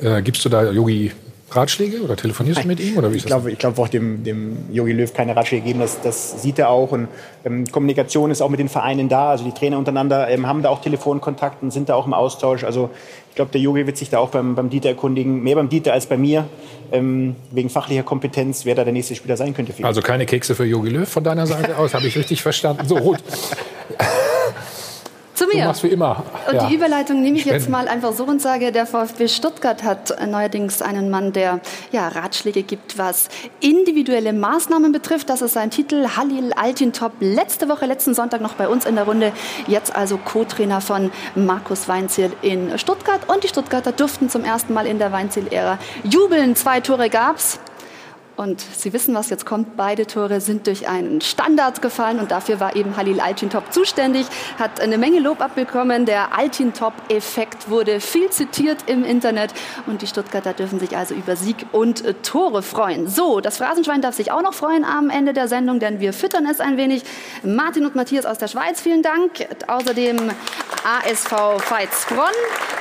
Äh, 0.00 0.22
gibst 0.22 0.44
du 0.44 0.48
da 0.48 0.70
Yogi 0.70 1.12
Ratschläge 1.50 2.02
oder 2.02 2.16
telefonierst 2.16 2.64
du 2.64 2.66
mit 2.66 2.80
ihm? 2.80 2.96
Oder 2.96 3.12
wie 3.12 3.16
ist 3.16 3.22
Ich 3.22 3.26
glaube, 3.26 3.52
ich 3.52 3.58
glaube 3.58 3.80
auch 3.80 3.88
dem, 3.88 4.24
dem 4.24 4.56
Jogi 4.72 4.92
Löw 4.92 5.12
keine 5.12 5.36
Ratschläge 5.36 5.64
geben, 5.64 5.78
das, 5.80 6.00
das 6.00 6.42
sieht 6.42 6.58
er 6.58 6.70
auch. 6.70 6.90
Und 6.90 7.08
ähm, 7.44 7.64
Kommunikation 7.70 8.30
ist 8.30 8.42
auch 8.42 8.48
mit 8.48 8.58
den 8.58 8.68
Vereinen 8.68 9.08
da. 9.08 9.30
Also 9.30 9.44
die 9.44 9.52
Trainer 9.52 9.78
untereinander 9.78 10.28
ähm, 10.28 10.46
haben 10.46 10.62
da 10.62 10.70
auch 10.70 10.80
Telefonkontakt 10.80 11.62
und 11.62 11.70
sind 11.70 11.88
da 11.88 11.94
auch 11.94 12.06
im 12.06 12.14
Austausch. 12.14 12.64
Also 12.64 12.90
ich 13.30 13.36
glaube, 13.36 13.52
der 13.52 13.60
Jogi 13.60 13.86
wird 13.86 13.96
sich 13.96 14.10
da 14.10 14.18
auch 14.18 14.30
beim, 14.30 14.54
beim 14.56 14.70
Dieter 14.70 14.88
erkundigen. 14.88 15.42
Mehr 15.42 15.54
beim 15.54 15.68
Dieter 15.68 15.92
als 15.92 16.06
bei 16.06 16.16
mir. 16.16 16.48
Ähm, 16.90 17.36
wegen 17.50 17.70
fachlicher 17.70 18.02
Kompetenz, 18.02 18.64
wer 18.64 18.74
da 18.74 18.84
der 18.84 18.92
nächste 18.92 19.14
Spieler 19.14 19.36
sein 19.36 19.54
könnte. 19.54 19.72
ihn. 19.76 19.84
Also 19.84 20.02
keine 20.02 20.26
Kekse 20.26 20.54
für 20.54 20.64
Jogi 20.64 20.90
Löw 20.90 21.08
von 21.08 21.22
deiner 21.22 21.46
Seite 21.46 21.78
aus, 21.78 21.94
habe 21.94 22.06
ich 22.06 22.16
richtig 22.16 22.42
verstanden. 22.42 22.86
So, 22.86 22.96
Ruth, 22.96 23.18
Zu 25.36 25.44
du 25.46 25.56
mir. 25.56 25.66
machst 25.66 25.82
wie 25.84 25.88
immer. 25.88 26.24
Und 26.48 26.54
Ja. 26.54 26.66
die 26.66 26.74
Überleitung 26.74 27.20
nehme 27.22 27.36
ich 27.36 27.44
jetzt 27.44 27.64
Spenden. 27.64 27.72
mal 27.72 27.88
einfach 27.88 28.12
so 28.14 28.24
und 28.24 28.42
sage, 28.42 28.72
der 28.72 28.86
VfB 28.86 29.28
Stuttgart 29.28 29.82
hat 29.84 30.16
neuerdings 30.26 30.82
einen 30.82 31.10
Mann, 31.10 31.32
der 31.32 31.60
ja, 31.92 32.08
Ratschläge 32.08 32.62
gibt, 32.62 32.96
was 32.98 33.28
individuelle 33.60 34.32
Maßnahmen 34.32 34.92
betrifft. 34.92 35.28
Das 35.30 35.42
ist 35.42 35.52
sein 35.52 35.70
Titel, 35.70 36.06
Halil 36.16 36.52
Altintop. 36.54 37.12
Letzte 37.20 37.68
Woche, 37.68 37.86
letzten 37.86 38.14
Sonntag 38.14 38.40
noch 38.40 38.54
bei 38.54 38.66
uns 38.66 38.86
in 38.86 38.94
der 38.96 39.04
Runde. 39.04 39.32
Jetzt 39.66 39.94
also 39.94 40.16
Co-Trainer 40.16 40.80
von 40.80 41.12
Markus 41.34 41.86
Weinziel 41.86 42.32
in 42.42 42.78
Stuttgart. 42.78 43.20
Und 43.28 43.44
die 43.44 43.48
Stuttgarter 43.48 43.92
durften 43.92 44.30
zum 44.30 44.42
ersten 44.44 44.72
Mal 44.72 44.86
in 44.86 44.98
der 44.98 45.12
Weinziel-Ära 45.12 45.78
jubeln. 46.02 46.56
Zwei 46.56 46.80
Tore 46.80 47.10
gab's. 47.10 47.60
Und 48.36 48.60
Sie 48.60 48.92
wissen, 48.92 49.14
was 49.14 49.30
jetzt 49.30 49.46
kommt. 49.46 49.76
Beide 49.76 50.06
Tore 50.06 50.42
sind 50.42 50.66
durch 50.66 50.88
einen 50.88 51.22
Standard 51.22 51.80
gefallen 51.80 52.18
und 52.18 52.30
dafür 52.30 52.60
war 52.60 52.76
eben 52.76 52.96
Halil 52.96 53.18
Altintop 53.18 53.72
zuständig, 53.72 54.26
hat 54.58 54.80
eine 54.80 54.98
Menge 54.98 55.20
Lob 55.20 55.40
abbekommen. 55.40 56.04
Der 56.04 56.36
Altintop-Effekt 56.36 57.70
wurde 57.70 57.98
viel 58.00 58.28
zitiert 58.28 58.84
im 58.88 59.04
Internet 59.04 59.54
und 59.86 60.02
die 60.02 60.06
Stuttgarter 60.06 60.52
dürfen 60.52 60.78
sich 60.78 60.96
also 60.96 61.14
über 61.14 61.34
Sieg 61.34 61.66
und 61.72 62.04
äh, 62.04 62.12
Tore 62.14 62.62
freuen. 62.62 63.08
So, 63.08 63.40
das 63.40 63.56
Phrasenschwein 63.56 64.02
darf 64.02 64.14
sich 64.14 64.32
auch 64.32 64.42
noch 64.42 64.52
freuen 64.52 64.84
am 64.84 65.08
Ende 65.08 65.32
der 65.32 65.48
Sendung, 65.48 65.80
denn 65.80 66.00
wir 66.00 66.12
füttern 66.12 66.46
es 66.46 66.60
ein 66.60 66.76
wenig. 66.76 67.04
Martin 67.42 67.86
und 67.86 67.94
Matthias 67.94 68.26
aus 68.26 68.36
der 68.36 68.48
Schweiz, 68.48 68.82
vielen 68.82 69.02
Dank. 69.02 69.46
Außerdem 69.66 70.18
ASV 70.84 71.32
Veitsbronn, 71.70 72.34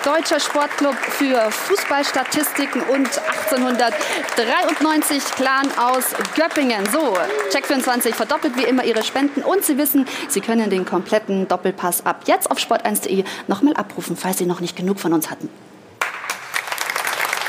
Deutscher 0.03 0.39
Sportclub 0.39 0.95
für 0.95 1.49
Fußballstatistiken 1.49 2.81
und 2.81 3.09
1893 3.49 5.23
Clan 5.45 5.69
aus 5.77 6.05
Göppingen. 6.33 6.87
So, 6.91 7.15
Check24 7.51 8.15
verdoppelt 8.15 8.57
wie 8.57 8.63
immer 8.63 8.83
ihre 8.83 9.03
Spenden 9.03 9.43
und 9.43 9.63
Sie 9.63 9.77
wissen, 9.77 10.07
Sie 10.27 10.41
können 10.41 10.71
den 10.71 10.87
kompletten 10.87 11.47
Doppelpass 11.47 12.03
ab 12.03 12.21
jetzt 12.25 12.49
auf 12.49 12.57
sport1.de 12.57 13.23
nochmal 13.45 13.75
abrufen, 13.75 14.17
falls 14.17 14.39
Sie 14.39 14.47
noch 14.47 14.59
nicht 14.59 14.75
genug 14.75 14.99
von 14.99 15.13
uns 15.13 15.29
hatten. 15.29 15.47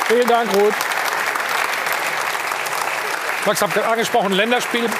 Vielen 0.08 0.28
Dank, 0.28 0.54
Ruth. 0.54 0.74
Max, 3.46 3.62
habt 3.62 3.72
gerade 3.72 3.88
angesprochen, 3.88 4.32
Länderspiel. 4.32 4.90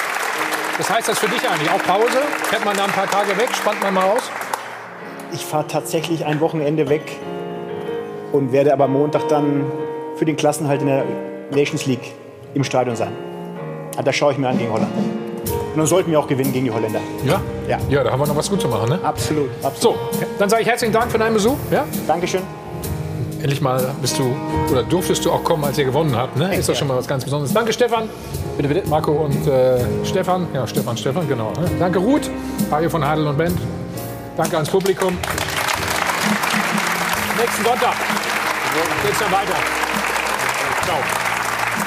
Was 0.79 0.89
heißt 0.89 1.09
das 1.09 1.19
für 1.19 1.29
dich 1.29 1.47
eigentlich? 1.47 1.71
Auch 1.71 1.83
Pause? 1.83 2.23
Fährt 2.45 2.65
man 2.65 2.79
da 2.79 2.85
ein 2.85 2.93
paar 2.93 3.11
Tage 3.11 3.37
weg? 3.37 3.51
Spannt 3.55 3.83
man 3.83 3.93
mal 3.93 4.05
aus? 4.05 4.23
Ich 5.33 5.45
fahre 5.45 5.67
tatsächlich 5.67 6.25
ein 6.25 6.41
Wochenende 6.41 6.89
weg 6.89 7.19
und 8.33 8.53
werde 8.53 8.73
aber 8.73 8.89
Montag 8.89 9.29
dann 9.29 9.71
für 10.17 10.25
den 10.25 10.37
Klassenhalt 10.37 10.81
in 10.81 10.87
der 10.87 11.05
Nations 11.51 11.85
League 11.85 12.15
im 12.57 12.65
Stadion 12.65 12.97
sein. 12.97 13.13
Ah, 13.97 14.03
Das 14.03 14.17
schaue 14.17 14.33
ich 14.33 14.39
mir 14.39 14.49
an 14.49 14.59
gegen 14.59 14.73
Holland. 14.73 14.91
Und 14.95 15.77
dann 15.81 15.87
sollten 15.87 16.11
wir 16.11 16.19
auch 16.19 16.27
gewinnen 16.27 16.53
gegen 16.53 16.65
die 16.65 16.71
Holländer. 16.71 17.01
Ja? 17.25 17.41
Ja. 17.69 17.79
Ja, 17.91 18.03
da 18.03 18.11
haben 18.11 18.19
wir 18.21 18.27
noch 18.27 18.37
was 18.37 18.49
gut 18.49 18.61
zu 18.61 18.69
machen, 18.69 18.89
ne? 18.89 18.99
Absolut. 19.03 19.51
absolut. 19.63 19.99
So, 20.13 20.21
dann 20.39 20.49
sage 20.49 20.63
ich 20.63 20.69
herzlichen 20.69 20.93
Dank 20.93 21.13
für 21.13 21.19
deinen 21.19 21.35
Besuch. 21.35 21.57
Ja? 21.71 21.85
Dankeschön. 22.07 22.41
Endlich 23.41 23.61
mal 23.61 23.95
bist 24.01 24.19
du 24.19 24.35
oder 24.73 24.83
durftest 24.83 25.23
du 25.25 25.31
auch 25.31 25.45
kommen, 25.45 25.65
als 25.65 25.77
ihr 25.77 25.85
gewonnen 25.85 26.17
habt. 26.17 26.37
Ne? 26.37 26.57
Ist 26.57 26.69
doch 26.69 26.75
schon 26.75 26.89
mal 26.89 26.97
was 26.97 27.07
ganz 27.07 27.23
Besonderes. 27.25 27.53
Danke, 27.53 27.73
Stefan. 27.75 28.09
Bitte, 28.57 28.69
bitte. 28.73 28.89
Marco 28.89 29.13
und 29.13 29.47
äh, 29.47 29.79
Stefan. 30.05 30.47
Ja, 30.55 30.67
Stefan, 30.67 30.97
Stefan, 30.97 31.29
genau. 31.29 31.53
Ne? 31.61 31.71
Danke, 31.79 31.99
Ruth. 31.99 32.31
Mario 32.71 32.89
von 32.89 33.07
Hadel 33.07 33.27
und 33.27 33.37
Bent. 33.37 33.59
Danke 34.37 34.57
ans 34.57 34.71
Publikum. 34.71 35.17
Nächsten 37.39 37.65
Sonntag 37.65 37.95
geht's 39.05 39.19
dann 39.19 39.31
weiter. 39.33 39.55
Ciao. 40.85 41.26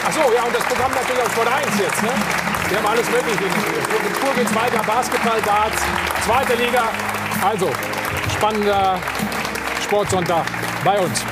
Achso, 0.09 0.33
ja, 0.33 0.43
und 0.43 0.55
das 0.55 0.63
Programm 0.63 0.91
natürlich 0.91 1.21
auf 1.21 1.31
Sport 1.33 1.47
1 1.49 1.65
jetzt. 1.77 2.01
Ne? 2.01 2.09
Wir 2.69 2.77
haben 2.79 2.87
alles 2.87 3.07
Mögliche. 3.11 3.43
Mit 3.43 4.19
Tour 4.19 4.33
geht's 4.33 4.55
weiter. 4.55 4.83
Basketball, 4.83 5.39
Darts, 5.45 5.83
zweite 6.25 6.55
Liga. 6.55 6.89
Also, 7.47 7.69
spannender 8.35 8.99
Sportsonntag 9.83 10.45
bei 10.83 10.99
uns. 10.99 11.23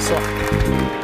So. 0.00 1.03